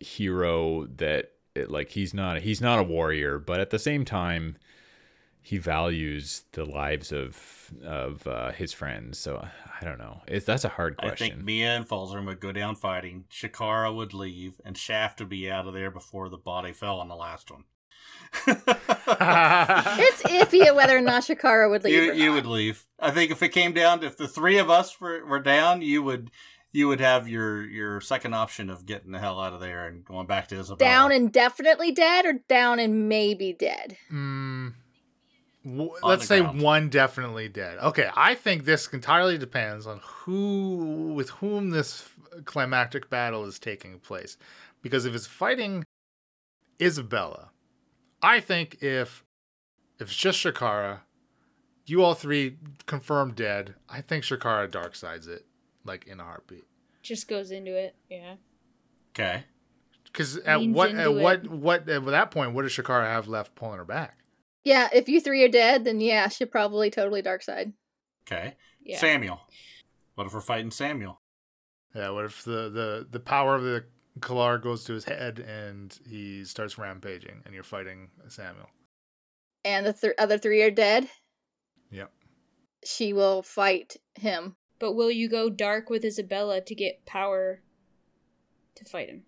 hero 0.00 0.86
that 0.96 1.32
it, 1.54 1.70
like 1.70 1.90
he's 1.90 2.12
not 2.12 2.42
he's 2.42 2.60
not 2.60 2.78
a 2.78 2.82
warrior, 2.82 3.38
but 3.38 3.60
at 3.60 3.70
the 3.70 3.78
same 3.78 4.04
time 4.04 4.56
he 5.40 5.56
values 5.56 6.42
the 6.52 6.64
lives 6.64 7.12
of 7.12 7.72
of 7.84 8.26
uh, 8.26 8.50
his 8.52 8.72
friends. 8.72 9.18
So 9.18 9.46
I 9.80 9.84
don't 9.84 9.98
know. 9.98 10.20
It's 10.26 10.44
that's 10.44 10.64
a 10.64 10.68
hard 10.68 10.96
question. 10.96 11.26
I 11.26 11.30
think 11.30 11.44
Mia 11.44 11.76
and 11.76 11.88
Falzarin 11.88 12.26
would 12.26 12.40
go 12.40 12.52
down 12.52 12.74
fighting. 12.74 13.24
Shakara 13.30 13.94
would 13.94 14.12
leave, 14.12 14.60
and 14.64 14.76
Shaft 14.76 15.20
would 15.20 15.28
be 15.28 15.50
out 15.50 15.66
of 15.66 15.74
there 15.74 15.90
before 15.90 16.28
the 16.28 16.36
body 16.36 16.72
fell 16.72 17.00
on 17.00 17.08
the 17.08 17.16
last 17.16 17.50
one. 17.50 17.64
It's 19.10 20.22
iffy 20.22 20.74
whether 20.74 20.96
or 20.96 21.00
not 21.00 21.22
Shakara 21.24 21.68
would 21.70 21.84
leave. 21.84 21.94
you 21.94 22.10
or 22.10 22.14
you 22.14 22.26
not. 22.26 22.34
would 22.34 22.46
leave. 22.46 22.86
I 23.00 23.10
think 23.10 23.30
if 23.30 23.42
it 23.42 23.50
came 23.50 23.72
down, 23.72 24.02
if 24.04 24.16
the 24.16 24.28
three 24.28 24.58
of 24.58 24.70
us 24.70 25.00
were, 25.00 25.24
were 25.24 25.40
down, 25.40 25.82
you 25.82 26.02
would 26.02 26.30
you 26.72 26.86
would 26.88 27.00
have 27.00 27.26
your 27.28 27.64
your 27.64 28.00
second 28.00 28.34
option 28.34 28.68
of 28.70 28.84
getting 28.86 29.10
the 29.12 29.18
hell 29.18 29.40
out 29.40 29.52
of 29.54 29.60
there 29.60 29.86
and 29.86 30.04
going 30.04 30.26
back 30.26 30.48
to 30.48 30.56
Isabella. 30.58 30.78
down 30.78 31.12
and 31.12 31.32
definitely 31.32 31.92
dead, 31.92 32.26
or 32.26 32.34
down 32.48 32.78
and 32.78 33.08
maybe 33.08 33.52
dead. 33.54 33.96
Mm, 34.12 34.74
w- 35.64 35.92
let's 36.02 36.26
say 36.26 36.40
ground. 36.40 36.60
one 36.60 36.88
definitely 36.90 37.48
dead. 37.48 37.78
Okay, 37.78 38.10
I 38.14 38.34
think 38.34 38.64
this 38.64 38.86
entirely 38.88 39.38
depends 39.38 39.86
on 39.86 40.00
who 40.02 41.12
with 41.14 41.30
whom 41.30 41.70
this 41.70 42.08
climactic 42.44 43.08
battle 43.08 43.44
is 43.46 43.58
taking 43.58 43.98
place. 43.98 44.36
Because 44.82 45.06
if 45.06 45.14
it's 45.14 45.26
fighting 45.26 45.84
Isabella, 46.80 47.50
I 48.22 48.40
think 48.40 48.82
if 48.82 49.24
if 49.98 50.08
it's 50.08 50.16
just 50.16 50.44
Shakara, 50.44 51.00
you 51.86 52.02
all 52.02 52.14
three 52.14 52.56
confirmed 52.86 53.36
dead. 53.36 53.74
I 53.88 54.00
think 54.00 54.24
Shakara 54.24 54.70
dark 54.70 54.94
sides 54.94 55.26
it 55.26 55.46
like 55.84 56.06
in 56.06 56.20
a 56.20 56.24
heartbeat. 56.24 56.64
Just 57.02 57.28
goes 57.28 57.50
into 57.50 57.76
it. 57.76 57.96
Yeah. 58.10 58.34
okay. 59.14 59.44
Because 60.04 60.38
at 60.38 60.60
Leans 60.60 60.74
what 60.74 60.90
at 60.90 61.06
it. 61.06 61.14
what 61.14 61.48
what 61.48 61.88
at 61.88 62.04
that 62.06 62.30
point, 62.30 62.54
what 62.54 62.62
does 62.62 62.72
Shakara 62.72 63.04
have 63.04 63.28
left 63.28 63.54
pulling 63.54 63.78
her 63.78 63.84
back? 63.84 64.18
Yeah, 64.64 64.88
if 64.92 65.08
you 65.08 65.20
three 65.20 65.44
are 65.44 65.48
dead, 65.48 65.84
then 65.84 66.00
yeah, 66.00 66.28
she'll 66.28 66.46
probably 66.46 66.90
totally 66.90 67.22
dark 67.22 67.42
side. 67.42 67.72
Okay. 68.26 68.54
Yeah. 68.82 68.98
Samuel. 68.98 69.40
What 70.14 70.26
if 70.26 70.34
we're 70.34 70.40
fighting 70.40 70.70
Samuel? 70.70 71.20
Yeah, 71.94 72.10
what 72.10 72.24
if 72.24 72.42
the 72.44 72.68
the 72.68 73.06
the 73.10 73.20
power 73.20 73.54
of 73.54 73.62
the 73.62 73.84
Kalar 74.20 74.62
goes 74.62 74.84
to 74.84 74.92
his 74.94 75.04
head 75.04 75.38
and 75.38 75.96
he 76.08 76.44
starts 76.44 76.78
rampaging, 76.78 77.42
and 77.44 77.54
you're 77.54 77.62
fighting 77.62 78.10
Samuel? 78.28 78.68
And 79.64 79.84
the 79.86 79.92
th- 79.92 80.14
other 80.18 80.38
three 80.38 80.62
are 80.62 80.70
dead. 80.70 81.08
Yep. 81.90 82.10
She 82.84 83.12
will 83.12 83.42
fight 83.42 83.96
him. 84.14 84.56
But 84.78 84.92
will 84.92 85.10
you 85.10 85.28
go 85.28 85.50
dark 85.50 85.90
with 85.90 86.04
Isabella 86.04 86.60
to 86.60 86.74
get 86.74 87.04
power 87.04 87.62
to 88.76 88.84
fight 88.84 89.08
him? 89.08 89.24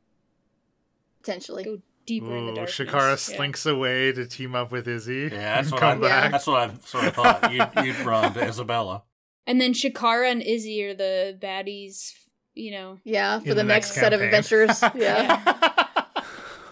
Potentially. 1.22 1.64
Go 1.64 1.78
deeper 2.06 2.36
in 2.36 2.46
the 2.46 2.52
Ooh, 2.52 2.54
darkness. 2.56 2.76
Shakara 2.78 3.10
Yeah. 3.10 3.16
slinks 3.16 3.66
away 3.66 4.12
to 4.12 4.26
team 4.26 4.54
up 4.54 4.70
with 4.72 4.86
Izzy. 4.88 5.28
Yeah, 5.32 5.56
that's 5.56 5.66
and 5.66 5.72
what 5.72 5.80
come 5.80 6.04
I. 6.04 6.08
back. 6.08 6.30
That's 6.32 6.46
what 6.46 6.70
I 6.70 6.74
sort 6.84 7.04
of 7.06 7.14
thought. 7.14 7.52
You'd, 7.52 7.84
you'd 7.84 7.98
run 8.06 8.32
to 8.34 8.40
Isabella. 8.48 9.02
And 9.46 9.60
then 9.60 9.72
Shakara 9.72 10.30
and 10.30 10.42
Izzy 10.42 10.84
are 10.84 10.94
the 10.94 11.36
baddies, 11.40 12.12
you 12.60 12.70
know. 12.70 12.98
Yeah, 13.04 13.38
for 13.40 13.48
the, 13.48 13.54
the 13.54 13.64
next, 13.64 13.88
next 13.88 14.00
set 14.00 14.12
of 14.12 14.20
adventures. 14.20 14.82
Yeah. 14.94 15.56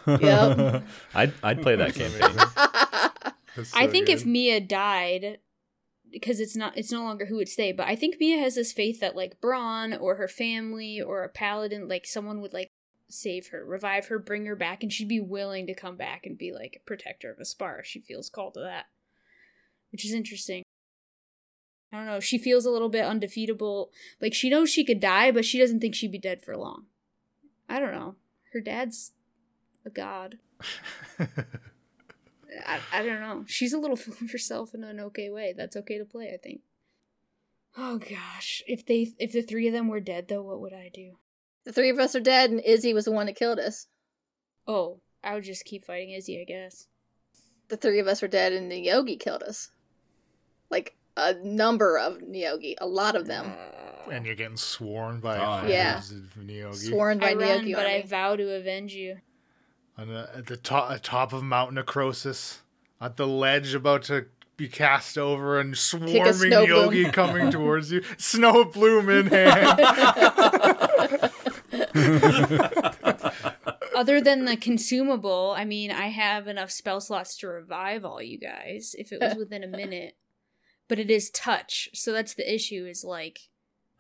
Yep. 0.07 0.85
I'd 1.15 1.35
I'd 1.43 1.61
play 1.61 1.77
that 1.77 1.95
campaign. 1.95 2.35
That's 3.55 3.75
I 3.75 3.85
so 3.85 3.93
think 3.93 4.09
if. 4.09 4.25
Mia 4.25 4.59
died, 4.59 5.39
because 6.11 6.41
it's 6.41 6.57
not 6.57 6.79
it's 6.79 6.91
no 6.91 7.03
longer 7.03 7.27
who 7.27 7.37
would 7.37 7.49
stay, 7.49 7.73
but 7.73 7.87
I 7.87 7.95
think 7.95 8.17
Mia 8.19 8.39
has 8.39 8.55
this 8.55 8.73
faith 8.73 9.01
that 9.01 9.15
like 9.15 9.39
Braun 9.43 9.93
or 9.93 10.15
her 10.15 10.27
family 10.27 10.99
or 10.99 11.25
a 11.25 11.29
paladin, 11.29 11.89
like 11.89 12.07
someone 12.07 12.41
would 12.41 12.55
like 12.55 12.69
save 13.11 13.49
her, 13.49 13.63
revive 13.65 14.07
her, 14.07 14.19
bring 14.19 14.47
her 14.47 14.57
back, 14.57 14.83
and 14.83 14.91
she'd 14.91 15.09
be 15.09 15.21
willing 15.21 15.67
to 15.67 15.75
come 15.75 15.97
back 15.97 16.25
and 16.25 16.39
be 16.39 16.53
like 16.53 16.77
a 16.81 16.87
protector 16.87 17.31
of 17.31 17.39
Aspar. 17.39 17.81
If 17.81 17.87
she 17.87 18.01
feels 18.01 18.31
called 18.31 18.55
to 18.55 18.61
that. 18.61 18.87
Which 19.93 20.05
is 20.05 20.13
interesting. 20.13 20.65
I 21.93 21.97
don't 21.97 22.07
know. 22.07 22.21
She 22.21 22.39
feels 22.39 22.67
a 22.67 22.71
little 22.71 22.89
bit 22.89 23.05
undefeatable. 23.05 23.91
Like 24.21 24.35
she 24.35 24.51
knows 24.51 24.71
she 24.71 24.85
could 24.85 25.01
die, 25.01 25.31
but 25.31 25.45
she 25.45 25.59
doesn't 25.59 25.81
think 25.81 25.95
she'd 25.95 26.13
be 26.13 26.19
dead 26.19 26.43
for 26.43 26.57
long. 26.57 26.85
I 27.69 27.81
don't 27.81 27.93
know. 27.93 28.17
Her 28.53 28.61
dad's 28.61 29.13
a 29.85 29.91
god. 29.91 30.39
I, 31.21 32.81
I 32.93 33.03
don't 33.03 33.21
know. 33.21 33.45
She's 33.47 33.73
a 33.73 33.79
little 33.79 33.97
full 33.97 34.15
of 34.21 34.31
herself 34.31 34.75
in 34.75 34.85
an 34.85 35.01
okay 35.01 35.31
way. 35.31 35.55
That's 35.57 35.77
okay 35.77 35.99
to 35.99 36.05
play, 36.05 36.31
I 36.33 36.37
think. 36.37 36.61
Oh 37.77 37.99
gosh, 37.99 38.63
if 38.67 38.85
they 38.85 39.13
if 39.19 39.33
the 39.33 39.43
three 39.43 39.69
of 39.69 39.73
them 39.73 39.89
were 39.89 40.01
dead 40.01 40.29
though, 40.29 40.43
what 40.43 40.61
would 40.61 40.73
I 40.73 40.91
do? 40.93 41.19
the 41.69 41.75
three 41.75 41.91
of 41.91 41.99
us 41.99 42.15
are 42.15 42.21
dead, 42.21 42.51
and 42.51 42.61
Izzy 42.61 42.95
was 42.95 43.05
the 43.05 43.13
one 43.13 43.27
that 43.27 43.37
killed 43.37 43.59
us. 43.59 43.89
Oh, 44.67 45.01
I 45.23 45.35
would 45.35 45.45
just 45.45 45.67
keep 45.67 45.85
fighting 45.85 46.13
Izzy, 46.13 46.41
I 46.41 46.45
guess. 46.45 46.87
The 47.69 47.77
three 47.77 47.99
of 47.99 48.07
us 48.07 48.23
were 48.23 48.29
dead, 48.29 48.55
and 48.55 48.73
the 48.73 48.81
Yogi 48.81 49.17
killed 49.19 49.43
us. 49.43 49.71
Like 50.71 50.97
a 51.19 51.35
number 51.45 51.99
of 51.99 52.19
Neogi, 52.19 52.75
a 52.81 52.87
lot 52.87 53.17
of 53.17 53.27
them. 53.27 53.47
Mm. 54.07 54.15
and 54.17 54.25
you're 54.27 54.35
getting 54.35 54.57
sworn 54.57 55.21
by 55.21 55.37
Oh, 55.37 55.67
yeah. 55.69 56.01
Neogi. 56.39 56.89
Sworn 56.89 57.19
by 57.19 57.31
I 57.31 57.35
run, 57.35 57.65
Neogi 57.65 57.75
but 57.75 57.87
I 57.87 58.03
vow 58.03 58.37
to 58.37 58.55
avenge 58.55 58.95
you. 58.95 59.19
on 59.99 60.09
the, 60.09 60.31
at 60.35 60.47
the 60.47 60.57
top, 60.57 60.91
at 60.91 61.03
top 61.03 61.33
of 61.33 61.43
Mount 61.43 61.75
Necrosis, 61.75 62.63
at 63.01 63.17
the 63.17 63.27
ledge 63.27 63.75
about 63.75 64.03
to 64.05 64.27
be 64.57 64.67
cast 64.69 65.17
over 65.19 65.61
and 65.61 65.77
swarming 65.77 66.33
snow 66.33 66.67
bloom. 66.67 67.11
Coming 67.13 67.51
towards 67.59 67.93
you, 67.93 68.03
snow 68.17 68.65
bloom 68.65 69.09
in 69.09 69.27
hand. 69.29 69.81
Other 73.95 74.21
than 74.21 74.45
the 74.45 74.57
consumable, 74.57 75.55
I 75.57 75.65
mean, 75.65 75.91
I 75.91 76.07
have 76.09 76.47
enough 76.47 76.71
spell 76.71 77.01
slots 77.01 77.37
to 77.39 77.49
revive 77.49 78.05
all 78.05 78.23
you 78.23 78.39
guys 78.39 78.95
if 78.97 79.13
it 79.13 79.21
was 79.21 79.35
within 79.37 79.65
a 79.65 79.69
minute. 79.69 80.15
But 80.89 80.99
it 80.99 81.11
is 81.11 81.31
touch, 81.31 81.89
so 81.95 82.13
that's 82.13 82.35
the 82.35 82.53
issue. 82.53 82.87
Is 82.87 83.05
like 83.05 83.41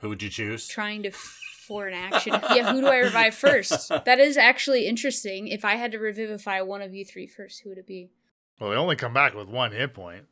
Who 0.00 0.08
would 0.08 0.22
you 0.22 0.30
choose? 0.30 0.66
trying 0.66 1.02
to 1.02 1.10
f- 1.10 1.38
for 1.66 1.86
an 1.86 1.94
action. 1.94 2.32
yeah, 2.54 2.72
who 2.72 2.80
do 2.80 2.86
I 2.88 2.96
revive 2.98 3.34
first? 3.46 3.90
That 3.90 4.18
is 4.18 4.36
actually 4.38 4.86
interesting. 4.86 5.48
If 5.48 5.64
I 5.66 5.74
had 5.74 5.92
to 5.92 5.98
revivify 5.98 6.62
one 6.62 6.80
of 6.82 6.94
you 6.94 7.04
three 7.04 7.26
first, 7.26 7.60
who 7.62 7.68
would 7.68 7.78
it 7.78 7.86
be? 7.86 8.10
well, 8.58 8.70
they 8.70 8.76
only 8.76 8.96
come 8.96 9.12
back 9.12 9.34
with 9.34 9.48
one 9.48 9.72
hit 9.72 9.92
point. 9.94 10.24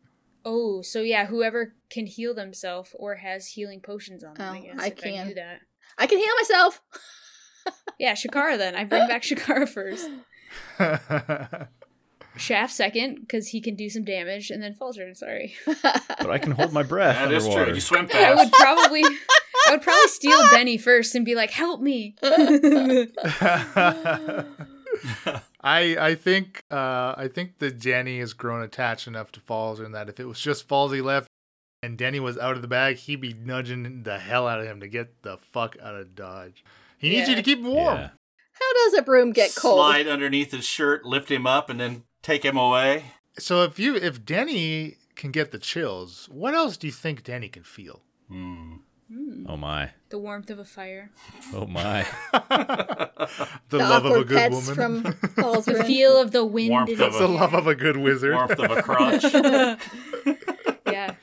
Oh, 0.44 0.80
so 0.80 1.02
yeah, 1.02 1.26
whoever 1.26 1.74
can 1.90 2.06
heal 2.06 2.32
themselves 2.34 2.90
or 2.98 3.16
has 3.16 3.48
healing 3.48 3.80
potions 3.80 4.24
on 4.24 4.34
them. 4.34 4.54
I 4.54 4.58
Oh, 4.58 4.62
guess 4.62 4.76
I 4.78 4.86
if 4.86 4.92
I 4.92 5.10
can. 5.10 5.26
knew 5.28 5.34
that. 5.34 5.60
I 5.98 6.06
can 6.06 6.18
heal 6.18 6.34
myself. 6.40 6.80
Yeah, 7.98 8.12
Shakara 8.12 8.56
then. 8.56 8.74
I 8.76 8.84
bring 8.84 9.06
back 9.08 9.22
Shakara 9.24 9.68
first. 9.68 10.08
Shaft 12.36 12.72
second, 12.72 13.20
because 13.20 13.48
he 13.48 13.60
can 13.60 13.74
do 13.76 13.88
some 13.88 14.04
damage, 14.04 14.50
and 14.50 14.62
then 14.62 14.74
Falzarin, 14.74 15.16
sorry. 15.16 15.54
But 15.82 16.30
I 16.30 16.38
can 16.38 16.52
hold 16.52 16.72
my 16.72 16.82
breath 16.82 17.16
That 17.16 17.32
is 17.32 17.44
underwater. 17.44 17.66
true. 17.66 17.74
You 17.74 17.80
swim 17.80 18.08
I 18.12 18.34
would 18.34 18.52
probably 18.52 19.02
I 19.04 19.70
would 19.70 19.82
probably 19.82 20.08
steal 20.08 20.38
Benny 20.50 20.76
first 20.78 21.14
and 21.14 21.24
be 21.24 21.34
like, 21.34 21.50
help 21.50 21.80
me. 21.80 22.14
I 25.62 25.96
I 25.98 26.14
think 26.14 26.62
uh 26.70 27.14
I 27.16 27.28
think 27.32 27.58
that 27.58 27.80
Denny 27.80 28.18
has 28.20 28.32
grown 28.32 28.62
attached 28.62 29.06
enough 29.06 29.32
to 29.32 29.40
Falls 29.40 29.80
and 29.80 29.94
that 29.94 30.08
if 30.08 30.20
it 30.20 30.26
was 30.26 30.40
just 30.40 30.68
Fallsy 30.68 31.02
left 31.02 31.28
and 31.82 31.98
Denny 31.98 32.20
was 32.20 32.38
out 32.38 32.56
of 32.56 32.62
the 32.62 32.68
bag, 32.68 32.96
he'd 32.96 33.20
be 33.20 33.34
nudging 33.34 34.02
the 34.04 34.18
hell 34.18 34.46
out 34.48 34.60
of 34.60 34.66
him 34.66 34.80
to 34.80 34.88
get 34.88 35.22
the 35.22 35.36
fuck 35.38 35.76
out 35.82 35.94
of 35.94 36.14
Dodge. 36.14 36.64
He 36.98 37.10
needs 37.10 37.28
you 37.28 37.36
to 37.36 37.42
keep 37.42 37.58
him 37.58 37.66
warm. 37.66 37.96
Yeah. 37.98 38.10
How 38.58 38.72
does 38.84 38.94
a 38.94 39.02
broom 39.02 39.32
get 39.32 39.54
cold? 39.54 39.76
Slide 39.78 40.08
underneath 40.08 40.50
his 40.52 40.64
shirt, 40.64 41.04
lift 41.04 41.30
him 41.30 41.46
up, 41.46 41.68
and 41.68 41.78
then 41.78 42.04
take 42.26 42.44
him 42.44 42.56
away. 42.56 43.04
So 43.38 43.62
if 43.62 43.78
you 43.78 43.94
if 43.96 44.24
Denny 44.24 44.96
can 45.14 45.30
get 45.30 45.50
the 45.50 45.58
chills, 45.58 46.28
what 46.30 46.54
else 46.54 46.76
do 46.76 46.86
you 46.86 46.92
think 46.92 47.22
Denny 47.24 47.48
can 47.48 47.62
feel? 47.62 48.02
Hmm. 48.28 48.76
Oh 49.48 49.56
my. 49.56 49.90
the 50.08 50.18
warmth 50.18 50.50
of 50.50 50.58
a 50.58 50.64
fire. 50.64 51.10
Oh 51.54 51.66
my. 51.66 52.04
The, 53.68 53.78
The 53.78 53.78
love 53.78 54.04
of 54.04 54.16
a 54.16 54.24
good 54.24 54.52
woman. 54.52 54.74
from 54.74 55.02
The 55.02 55.10
Falzarin. 55.42 55.86
feel 55.86 56.20
of 56.20 56.30
the 56.32 56.44
wind 56.44 56.70
Warmth 56.70 56.90
in 56.90 57.00
of 57.00 57.12
his 57.12 57.16
a- 57.16 57.18
the 57.26 57.28
love 57.28 57.54
of 57.54 57.66
a 57.66 57.74
good 57.74 57.96
wizard. 57.96 58.34
Warmth 58.34 58.58
of 58.58 58.70
a 58.70 58.82
crotch. 58.82 59.24
Yeah. 60.86 61.14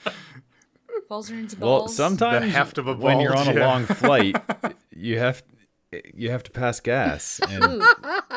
Falzarin's 1.10 1.58
Well, 1.58 1.80
balls. 1.80 1.96
sometimes 1.96 2.46
The 2.46 2.52
heft 2.52 2.78
of 2.78 2.88
a 2.88 2.94
when 2.96 3.20
you're 3.20 3.34
bulge, 3.34 3.48
on 3.50 3.58
a 3.58 3.60
long 3.60 3.86
flight, 3.86 4.36
you 4.96 5.20
have 5.20 5.44
you 6.16 6.32
have 6.32 6.44
to 6.44 6.52
pass 6.52 6.80
gas, 6.80 7.40
and 7.50 7.64
Ooh, 7.64 7.80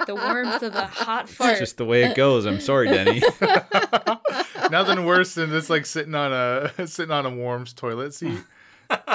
the 0.07 0.15
warmth 0.15 0.63
of 0.63 0.75
a 0.75 0.87
hot 0.87 1.29
fire. 1.29 1.51
it's 1.53 1.61
just 1.61 1.77
the 1.77 1.85
way 1.85 2.05
it 2.05 2.15
goes. 2.17 2.45
I'm 2.47 2.61
sorry, 2.61 2.89
Denny. 2.89 3.23
Nothing 4.71 5.05
worse 5.05 5.35
than 5.35 5.51
this, 5.51 5.71
like 5.71 5.87
sitting 5.87 6.15
on 6.15 6.33
a 6.33 6.71
sitting 6.87 7.13
on 7.13 7.27
a 7.27 7.31
warm 7.31 7.65
toilet 7.67 8.15
seat. 8.15 8.41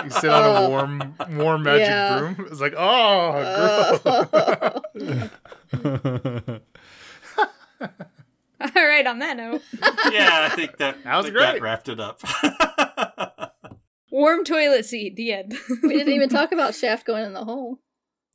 You 0.04 0.10
sit 0.10 0.30
on 0.30 0.44
a 0.44 0.60
oh. 0.60 0.70
warm 0.70 1.16
warm 1.32 1.64
magic 1.64 1.88
Yeah. 1.88 2.20
broom. 2.20 2.48
It's 2.50 2.60
like, 2.62 2.74
oh, 2.78 4.00
oh. 4.06 4.82
gross. 4.94 6.60
All 8.62 8.70
right, 8.76 9.08
on 9.08 9.20
that 9.20 9.38
note, 9.38 9.62
yeah, 10.12 10.48
I 10.52 10.56
think 10.56 10.78
that, 10.78 11.04
That 11.04 11.16
was 11.16 11.26
I 11.26 11.30
think 11.30 11.36
great. 11.38 11.62
wrapped 11.64 11.90
it 11.90 12.00
up. 12.00 12.22
warm 14.12 14.44
toilet 14.44 14.86
seat. 14.86 15.16
The 15.16 15.34
end. 15.34 15.56
we 15.82 15.90
didn't 15.90 16.14
even 16.14 16.30
talk 16.30 16.52
about 16.52 16.76
Shaft 16.76 17.08
going 17.08 17.26
in 17.26 17.34
the 17.34 17.44
hole. 17.44 17.80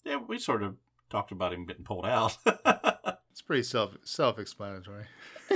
Yeah, 0.07 0.17
we 0.17 0.39
sort 0.39 0.63
of 0.63 0.77
talked 1.11 1.33
about 1.33 1.53
him 1.53 1.67
getting 1.67 1.85
pulled 1.85 2.07
out. 2.07 2.37
It's 3.37 3.43
pretty 3.43 3.65
self 3.65 3.95
self 4.03 4.39
explanatory. 4.39 5.05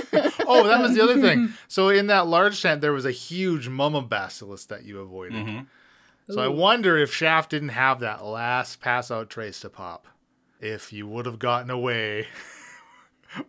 oh, 0.45 0.67
that 0.67 0.81
was 0.83 0.93
the 0.93 1.01
other 1.01 1.19
thing. 1.19 1.53
So 1.67 1.89
in 1.89 2.05
that 2.07 2.27
large 2.27 2.61
tent, 2.61 2.79
there 2.79 2.93
was 2.93 3.05
a 3.05 3.11
huge 3.11 3.69
mama 3.69 4.03
basilisk 4.03 4.67
that 4.67 4.83
you 4.85 4.99
avoided. 4.99 5.47
Mhm. 5.47 5.65
So 6.29 6.39
I 6.41 6.47
wonder 6.47 6.95
if 6.99 7.11
Shaft 7.11 7.49
didn't 7.49 7.69
have 7.69 7.99
that 8.01 8.23
last 8.23 8.81
pass 8.81 9.09
out 9.09 9.31
trace 9.31 9.61
to 9.61 9.69
pop. 9.71 10.05
If 10.59 10.93
you 10.93 11.07
would 11.07 11.25
have 11.25 11.39
gotten 11.39 11.71
away 11.71 12.27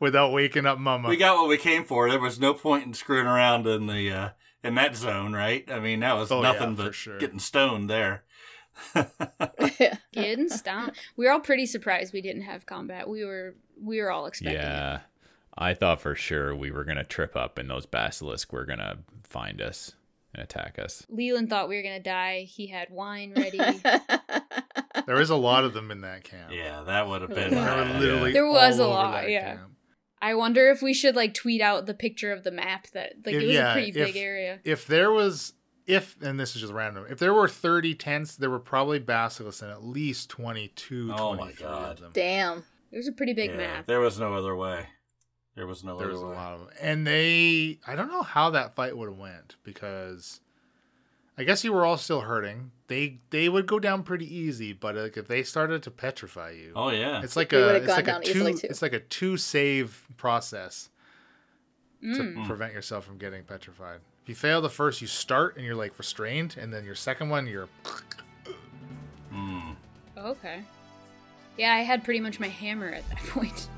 without 0.00 0.32
waking 0.32 0.64
up 0.64 0.78
mama. 0.78 1.10
We 1.10 1.18
got 1.18 1.36
what 1.36 1.48
we 1.48 1.58
came 1.58 1.84
for. 1.84 2.08
There 2.08 2.18
was 2.18 2.40
no 2.40 2.54
point 2.54 2.86
in 2.86 2.94
screwing 2.94 3.26
around 3.26 3.66
in 3.66 3.86
the 3.86 4.10
uh, 4.10 4.28
in 4.64 4.74
that 4.76 4.96
zone, 4.96 5.34
right? 5.34 5.70
I 5.70 5.78
mean, 5.78 6.00
that 6.00 6.14
was 6.14 6.30
Oh, 6.32 6.40
nothing 6.40 6.74
for 6.76 6.84
but 6.84 6.94
sure. 6.94 7.18
getting 7.18 7.38
stoned 7.38 7.90
there. 7.90 8.24
Getting 10.12 10.48
stomped. 10.48 10.98
We 11.16 11.26
were 11.26 11.32
all 11.32 11.40
pretty 11.40 11.66
surprised 11.66 12.12
we 12.12 12.20
didn't 12.22 12.42
have 12.42 12.66
combat. 12.66 13.08
We 13.08 13.24
were 13.24 13.54
we 13.82 14.00
were 14.00 14.10
all 14.10 14.26
expecting 14.26 14.60
it. 14.60 14.64
yeah, 14.64 15.00
I 15.56 15.74
thought 15.74 16.00
for 16.00 16.14
sure 16.14 16.54
we 16.54 16.70
were 16.70 16.84
gonna 16.84 17.04
trip 17.04 17.36
up, 17.36 17.58
and 17.58 17.68
those 17.68 17.86
basilisk 17.86 18.52
were 18.52 18.64
gonna 18.66 18.98
find 19.24 19.60
us 19.60 19.92
and 20.34 20.42
attack 20.42 20.78
us. 20.78 21.06
Leland 21.08 21.50
thought 21.50 21.68
we 21.68 21.76
were 21.76 21.82
gonna 21.82 22.00
die. 22.00 22.42
He 22.42 22.66
had 22.68 22.88
wine 22.90 23.34
ready. 23.36 23.58
there 25.06 25.20
is 25.20 25.30
a 25.30 25.36
lot 25.36 25.64
of 25.64 25.74
them 25.74 25.90
in 25.90 26.02
that 26.02 26.24
camp. 26.24 26.52
Yeah, 26.52 26.82
that 26.84 27.08
would 27.08 27.22
have 27.22 27.30
been. 27.30 27.50
There 27.50 27.60
There 27.64 27.76
were 27.76 27.84
bad. 27.84 28.00
literally 28.00 28.32
There 28.32 28.46
was 28.50 28.78
a 28.78 28.86
lot, 28.86 29.28
yeah. 29.30 29.56
camp. 29.56 29.68
I 30.20 30.34
wonder 30.34 30.70
if 30.70 30.82
we 30.82 30.94
should 30.94 31.16
like 31.16 31.34
tweet 31.34 31.60
out 31.60 31.86
the 31.86 31.94
picture 31.94 32.30
of 32.32 32.44
the 32.44 32.52
map 32.52 32.86
that 32.94 33.14
like 33.26 33.34
it 33.34 33.42
was 33.46 33.54
Yeah, 33.54 33.70
a 33.70 33.72
pretty 33.72 33.90
big 33.92 34.10
if- 34.16 34.22
area. 34.22 34.60
If 34.64 34.86
there 34.86 35.10
was, 35.10 35.52
if 35.92 36.16
and 36.22 36.38
this 36.40 36.54
is 36.54 36.62
just 36.62 36.72
random, 36.72 37.06
if 37.10 37.18
there 37.18 37.34
were 37.34 37.48
thirty 37.48 37.94
tents, 37.94 38.36
there 38.36 38.50
were 38.50 38.58
probably 38.58 38.98
basilisks 38.98 39.62
in 39.62 39.68
at 39.70 39.84
least 39.84 40.30
22, 40.30 41.12
Oh 41.16 41.34
my 41.34 41.52
God. 41.52 41.92
of 41.94 42.00
them. 42.00 42.10
Damn. 42.14 42.64
It 42.90 42.96
was 42.98 43.08
a 43.08 43.12
pretty 43.12 43.32
big 43.32 43.50
Yeah, 43.50 43.56
map. 43.56 43.86
There 43.86 44.00
was 44.00 44.18
no 44.18 44.34
other 44.34 44.54
way. 44.54 44.86
There 45.54 45.66
was 45.66 45.82
no 45.84 45.96
There 45.98 46.06
other 46.06 46.12
was 46.14 46.22
a 46.22 46.26
lot 46.26 46.54
of 46.54 46.60
them, 46.60 46.68
and 46.80 47.06
they. 47.06 47.78
I 47.86 47.94
don't 47.96 48.08
know 48.08 48.22
how 48.22 48.50
that 48.50 48.74
fight 48.74 48.96
would 48.96 49.08
have 49.10 49.18
went 49.18 49.56
because. 49.62 50.40
I 51.38 51.44
guess 51.44 51.64
you 51.64 51.72
were 51.72 51.86
all 51.86 51.96
still 51.96 52.20
hurting. 52.20 52.72
They 52.88 53.20
they 53.30 53.48
would 53.48 53.66
go 53.66 53.78
down 53.78 54.02
pretty 54.02 54.26
easy, 54.32 54.74
but 54.74 54.94
like 54.94 55.16
if 55.16 55.28
they 55.28 55.42
started 55.42 55.82
to 55.84 55.90
petrify 55.90 56.50
you, 56.50 56.72
Oh 56.76 56.90
yeah. 56.90 57.22
it's 57.22 57.36
like 57.36 57.52
We 57.52 57.58
a 57.58 57.60
would've 57.66 57.84
it's 57.84 57.86
gone 57.86 58.04
like 58.04 58.08
a 58.08 58.32
two 58.32 58.46
it's 58.64 58.82
like 58.82 58.92
a 58.92 59.00
two 59.00 59.36
save 59.38 60.06
process 60.18 60.90
Mm. 62.04 62.16
to 62.16 62.46
prevent 62.46 62.72
yourself 62.74 63.04
from 63.06 63.16
getting 63.16 63.44
petrified. 63.44 64.00
If 64.22 64.28
you 64.28 64.34
fail 64.34 64.60
the 64.60 64.70
first, 64.70 65.00
you 65.00 65.06
start 65.08 65.56
and 65.56 65.64
you're 65.64 65.74
like 65.74 65.98
restrained, 65.98 66.56
and 66.58 66.72
then 66.72 66.84
your 66.84 66.94
second 66.94 67.28
one, 67.28 67.46
you're 67.46 67.68
Mm. 69.32 69.74
Okay. 70.16 70.62
Yeah, 71.56 71.72
I 71.74 71.80
had 71.80 72.04
pretty 72.04 72.20
much 72.20 72.38
my 72.38 72.48
hammer 72.48 72.88
at 72.90 73.08
that 73.08 73.18
point 73.28 73.68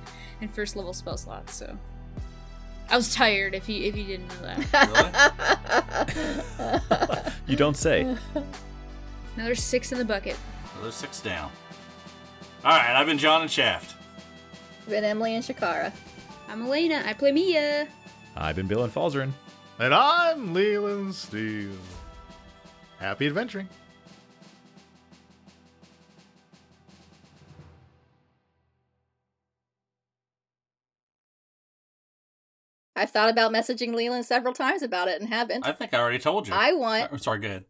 in 0.41 0.49
first 0.49 0.77
level 0.77 0.93
spell 0.93 1.17
slots, 1.17 1.55
so 1.55 1.79
I 2.91 2.97
was 2.97 3.15
tired 3.15 3.55
if 3.55 3.69
you 3.69 3.85
if 3.85 3.97
you 3.97 4.05
didn't 4.05 4.29
know 4.29 4.43
that. 4.43 6.13
You 7.47 7.57
don't 7.57 7.77
say. 7.77 8.17
Another 9.37 9.55
six 9.55 9.93
in 9.93 9.99
the 9.99 10.05
bucket. 10.05 10.37
Well, 10.75 10.85
there's 10.85 10.95
six 10.95 11.21
down. 11.21 11.51
All 12.65 12.71
right, 12.71 12.97
I've 12.99 13.07
been 13.07 13.19
John 13.19 13.43
and 13.43 13.51
Shaft. 13.51 13.97
I've 14.83 14.89
been 14.89 15.05
Emily 15.05 15.35
and 15.35 15.45
Shakara. 15.45 15.93
I'm 16.49 16.63
Elena. 16.63 17.03
I 17.05 17.13
play 17.13 17.33
Mia. 17.33 17.87
I've 18.37 18.57
been 18.57 18.67
Bill 18.67 18.85
and 18.85 18.93
Falzarin. 18.93 19.33
And 19.79 19.95
I'm 19.95 20.55
Leland 20.55 21.15
Steele. 21.15 21.71
Happy 22.99 23.27
adventuring. 23.27 23.69
I've 32.97 33.11
thought 33.11 33.29
about 33.29 33.53
messaging 33.53 33.93
Leland 33.95 34.25
several 34.25 34.55
times 34.55 34.83
about 34.83 35.09
it 35.09 35.21
and 35.21 35.29
haven't. 35.29 35.67
I 35.67 35.73
think 35.73 35.93
I 35.93 35.99
already 35.99 36.21
told 36.21 36.47
you. 36.47 36.55
I 36.55 36.73
want 36.73 37.13
I'm 37.13 37.19
sorry. 37.19 37.41
good. 37.41 37.65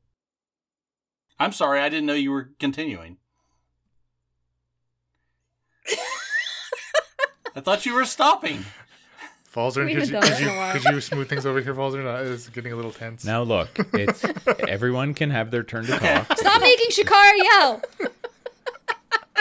I'm 1.38 1.52
sorry. 1.52 1.80
I 1.80 1.88
didn't 1.88 2.06
know 2.06 2.14
you 2.14 2.30
were 2.30 2.50
continuing. 2.60 3.16
I 7.56 7.60
thought 7.60 7.86
you 7.86 7.94
were 7.94 8.04
stopping. 8.04 8.64
Falzer, 9.54 9.86
We 9.86 9.94
could 9.94 10.08
haven't 10.10 10.40
you, 10.40 10.46
could, 10.48 10.74
you, 10.74 10.80
could 10.80 10.94
you 10.94 11.00
smooth 11.00 11.28
things 11.28 11.46
over 11.46 11.60
here, 11.60 11.74
Falzer? 11.74 12.02
No, 12.02 12.32
It's 12.32 12.48
getting 12.48 12.72
a 12.72 12.76
little 12.76 12.90
tense. 12.90 13.24
Now 13.24 13.42
look, 13.42 13.68
it's 13.92 14.24
everyone 14.68 15.14
can 15.14 15.30
have 15.30 15.52
their 15.52 15.62
turn 15.62 15.84
to 15.86 15.96
talk. 15.96 16.36
Stop 16.36 16.60
making 16.60 16.90
Shakara 16.90 17.36
yell. 17.36 17.82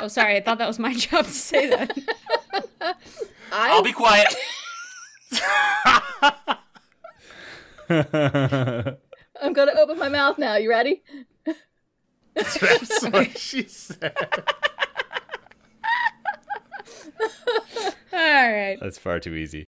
oh, 0.01 0.07
sorry. 0.07 0.35
I 0.35 0.41
thought 0.41 0.59
that 0.59 0.67
was 0.67 0.77
my 0.77 0.93
job 0.97 1.25
to 1.25 1.31
say 1.31 1.67
that. 1.69 1.97
I 3.51 3.71
I'll 3.71 3.81
be 3.81 3.91
quiet. 3.91 4.35
I'm 9.41 9.53
gonna 9.53 9.73
open 9.79 9.97
my 9.97 10.09
mouth 10.09 10.37
now. 10.37 10.57
You 10.57 10.69
ready? 10.69 11.01
That's 12.35 13.01
what 13.01 13.35
she 13.37 13.63
said. 13.63 14.13
All 18.11 18.19
right. 18.19 18.77
That's 18.79 18.99
far 18.99 19.19
too 19.19 19.33
easy. 19.33 19.65